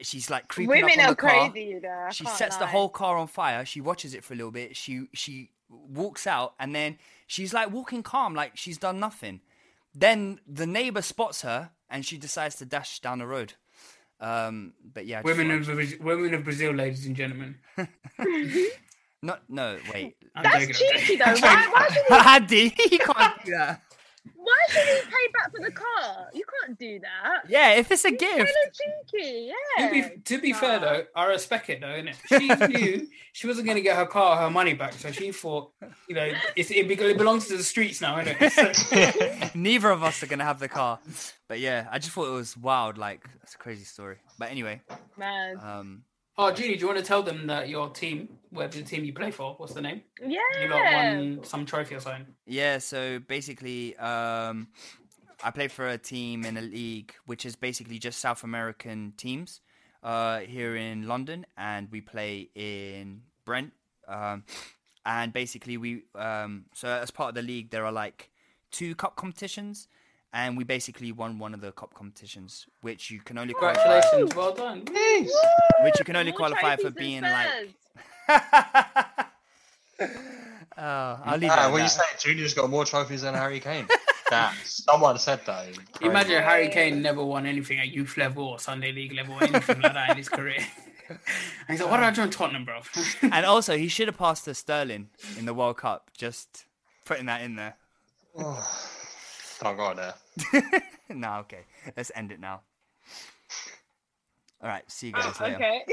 She's 0.00 0.30
like 0.30 0.48
creeping 0.48 0.68
Women 0.82 0.98
up 0.98 0.98
on 0.98 1.04
are 1.04 1.10
the 1.10 1.16
car. 1.16 1.50
crazy, 1.50 1.66
you 1.68 1.80
know. 1.80 2.08
She 2.10 2.24
can't 2.24 2.36
sets 2.36 2.56
the 2.56 2.66
whole 2.66 2.88
car 2.88 3.16
on 3.16 3.28
fire. 3.28 3.64
She 3.64 3.80
watches 3.80 4.14
it 4.14 4.24
for 4.24 4.34
a 4.34 4.36
little 4.36 4.50
bit. 4.50 4.76
She 4.76 5.06
she 5.12 5.50
walks 5.70 6.26
out, 6.26 6.54
and 6.58 6.74
then 6.74 6.98
she's 7.26 7.54
like 7.54 7.70
walking 7.70 8.02
calm, 8.02 8.34
like 8.34 8.56
she's 8.56 8.78
done 8.78 8.98
nothing. 8.98 9.40
Then 9.94 10.40
the 10.46 10.66
neighbor 10.66 11.02
spots 11.02 11.42
her, 11.42 11.70
and 11.88 12.04
she 12.04 12.18
decides 12.18 12.56
to 12.56 12.64
dash 12.64 12.98
down 13.00 13.18
the 13.18 13.26
road. 13.26 13.54
Um, 14.20 14.72
but 14.92 15.06
yeah, 15.06 15.20
Women 15.22 15.50
of 15.50 15.66
Braz- 15.66 16.00
women 16.00 16.34
of 16.34 16.44
Brazil, 16.44 16.72
ladies 16.72 17.06
and 17.06 17.14
gentlemen. 17.14 17.56
not 19.22 19.42
no 19.48 19.78
wait. 19.92 20.16
That's 20.34 20.66
joking, 20.66 20.86
I'm 20.94 21.00
cheeky 21.00 21.16
though. 21.16 21.24
Why, 21.40 21.68
why, 21.72 21.88
should 21.88 22.04
he, 22.08 22.14
Andy, 22.14 22.74
you 22.90 22.98
can't 22.98 23.44
do 23.44 23.52
that. 23.52 23.82
Why 24.52 24.72
should 24.74 24.86
he 24.88 25.00
pay 25.02 25.32
back 25.32 25.50
for 25.50 25.60
the 25.64 25.72
car? 25.72 26.28
You 26.34 26.44
can't 26.60 26.78
do 26.78 26.98
that. 27.00 27.42
Yeah, 27.48 27.72
if 27.74 27.90
it's 27.90 28.04
a 28.04 28.08
Kind 28.08 28.18
gift. 28.20 28.40
of 28.40 28.72
cheeky, 29.12 29.50
yeah. 29.78 29.86
To 29.88 29.92
be 29.92 30.20
to 30.22 30.40
be 30.40 30.52
fair 30.52 30.78
though, 30.78 31.04
I 31.14 31.24
respect 31.26 31.70
it 31.70 31.80
though, 31.80 31.86
innit? 31.88 32.16
She 32.28 32.48
knew 32.82 33.06
she 33.32 33.46
wasn't 33.46 33.66
gonna 33.66 33.80
get 33.80 33.96
her 33.96 34.06
car, 34.06 34.36
her 34.36 34.50
money 34.50 34.74
back, 34.74 34.92
so 34.94 35.10
she 35.10 35.32
thought, 35.32 35.72
you 36.08 36.14
know, 36.14 36.30
it's, 36.56 36.70
it, 36.70 36.86
be- 36.88 36.94
it 36.94 37.18
belongs 37.18 37.46
to 37.48 37.56
the 37.56 37.62
streets 37.62 38.00
now, 38.00 38.16
innit? 38.20 38.50
So, 38.52 39.50
Neither 39.58 39.90
of 39.90 40.02
us 40.02 40.22
are 40.22 40.26
gonna 40.26 40.44
have 40.44 40.58
the 40.58 40.68
car. 40.68 40.98
But 41.48 41.60
yeah, 41.60 41.88
I 41.90 41.98
just 41.98 42.12
thought 42.12 42.28
it 42.28 42.32
was 42.32 42.56
wild. 42.56 42.98
Like 42.98 43.24
it's 43.42 43.54
a 43.54 43.58
crazy 43.58 43.84
story. 43.84 44.16
But 44.38 44.50
anyway, 44.50 44.80
Man. 45.16 45.58
um, 45.62 46.02
oh, 46.38 46.52
Julie, 46.52 46.74
do 46.74 46.80
you 46.80 46.86
want 46.86 46.98
to 46.98 47.04
tell 47.04 47.22
them 47.22 47.46
that 47.46 47.68
your 47.68 47.90
team, 47.90 48.28
where 48.50 48.68
the 48.68 48.82
team 48.82 49.04
you 49.04 49.12
play 49.12 49.30
for, 49.30 49.54
what's 49.56 49.74
the 49.74 49.80
name? 49.80 50.02
Yeah. 50.20 50.38
You 50.60 50.68
lot 50.68 50.92
won 50.92 51.40
some 51.44 51.66
trophy 51.66 51.94
or 51.94 52.00
something. 52.00 52.26
Yeah, 52.46 52.78
so 52.78 53.18
basically, 53.18 53.96
um, 53.96 54.68
I 55.42 55.50
play 55.50 55.68
for 55.68 55.88
a 55.88 55.98
team 55.98 56.44
in 56.44 56.56
a 56.56 56.62
league 56.62 57.14
which 57.26 57.44
is 57.44 57.56
basically 57.56 57.98
just 57.98 58.20
South 58.20 58.44
American 58.44 59.14
teams 59.16 59.60
uh, 60.02 60.40
here 60.40 60.76
in 60.76 61.06
London, 61.06 61.46
and 61.56 61.88
we 61.90 62.00
play 62.00 62.50
in 62.54 63.22
Brent. 63.44 63.72
Um, 64.08 64.44
and 65.04 65.32
basically, 65.32 65.76
we 65.76 66.02
um, 66.14 66.66
so 66.74 66.88
as 66.88 67.10
part 67.10 67.30
of 67.30 67.34
the 67.34 67.42
league, 67.42 67.70
there 67.70 67.84
are 67.84 67.92
like 67.92 68.30
two 68.70 68.94
cup 68.94 69.16
competitions, 69.16 69.88
and 70.32 70.56
we 70.56 70.64
basically 70.64 71.12
won 71.12 71.38
one 71.38 71.54
of 71.54 71.60
the 71.60 71.72
cup 71.72 71.94
competitions, 71.94 72.66
which 72.80 73.10
you 73.10 73.20
can 73.20 73.38
only 73.38 73.54
qualify, 73.54 74.00
Congratulations, 74.00 74.34
well 74.36 74.54
done. 74.54 74.80
which 75.82 75.98
you 75.98 76.04
can 76.04 76.16
only 76.16 76.32
More 76.32 76.38
qualify 76.38 76.76
for 76.76 76.90
being 76.90 77.22
like. 77.22 77.48
Spurs. 78.28 79.12
Oh, 80.78 81.20
I'll 81.24 81.34
leave 81.38 81.50
it 81.50 81.54
Ah, 81.54 81.66
at 81.66 81.70
what 81.70 81.76
you 81.78 81.82
that. 81.82 81.90
say? 81.90 82.02
Junior's 82.18 82.54
got 82.54 82.70
more 82.70 82.84
trophies 82.86 83.20
than 83.22 83.34
Harry 83.34 83.60
Kane. 83.60 83.86
that 84.30 84.54
someone 84.64 85.18
said 85.18 85.40
that. 85.44 85.66
Imagine 86.00 86.42
Harry 86.42 86.70
Kane 86.70 87.02
never 87.02 87.22
won 87.22 87.44
anything 87.44 87.78
at 87.78 87.88
youth 87.88 88.16
level 88.16 88.44
or 88.44 88.58
Sunday 88.58 88.90
league 88.90 89.12
level 89.12 89.34
or 89.34 89.44
anything 89.44 89.80
like 89.82 89.92
that 89.92 90.10
in 90.10 90.16
his 90.16 90.30
career. 90.30 90.64
and 91.10 91.18
he's 91.68 91.80
like, 91.82 91.90
why 91.90 91.98
did 91.98 92.06
I 92.06 92.10
join 92.12 92.30
Tottenham, 92.30 92.64
bro? 92.64 92.80
And 93.20 93.44
also, 93.44 93.76
he 93.76 93.86
should 93.88 94.08
have 94.08 94.16
passed 94.16 94.46
to 94.46 94.54
Sterling 94.54 95.10
in 95.38 95.44
the 95.44 95.52
World 95.52 95.76
Cup. 95.76 96.10
Just 96.16 96.64
putting 97.04 97.26
that 97.26 97.42
in 97.42 97.56
there. 97.56 97.76
Don't 99.62 99.76
go 99.76 99.94
there. 99.94 100.14
no, 101.08 101.36
okay. 101.40 101.60
Let's 101.96 102.10
end 102.14 102.32
it 102.32 102.40
now. 102.40 102.62
All 104.62 104.68
right. 104.68 104.82
See 104.90 105.08
you 105.08 105.12
guys 105.12 105.40
later. 105.40 105.56
Okay. 105.56 105.82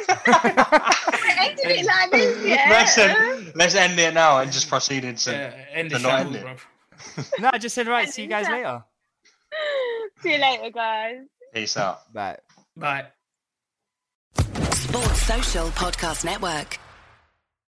Ended 1.40 1.66
it 1.66 1.86
like 1.86 2.12
this, 2.12 2.46
yeah. 2.46 2.68
Let's, 2.70 2.98
end, 2.98 3.52
let's 3.56 3.76
end 3.76 4.00
it 4.00 4.14
now 4.14 4.40
and 4.40 4.52
just 4.52 4.70
proceed 4.70 5.04
into 5.06 5.32
yeah, 5.32 5.54
end 5.74 5.92
the 5.92 5.98
to 5.98 6.04
not 6.04 6.20
end 6.20 6.34
shambles, 6.34 6.62
it. 7.16 7.16
bro. 7.16 7.24
No, 7.40 7.50
I 7.54 7.58
just 7.58 7.76
said 7.76 7.88
right. 7.88 8.10
See 8.10 8.24
you 8.24 8.28
guys 8.28 8.48
later. 8.50 8.84
See 10.22 10.34
you 10.34 10.38
later, 10.40 10.70
guys. 10.70 11.22
Peace 11.54 11.78
out. 11.78 12.12
Bye. 12.14 12.38
Bye. 12.76 13.06
Sports 14.36 15.22
Social 15.22 15.68
Podcast 15.70 16.26
Network. 16.26 16.78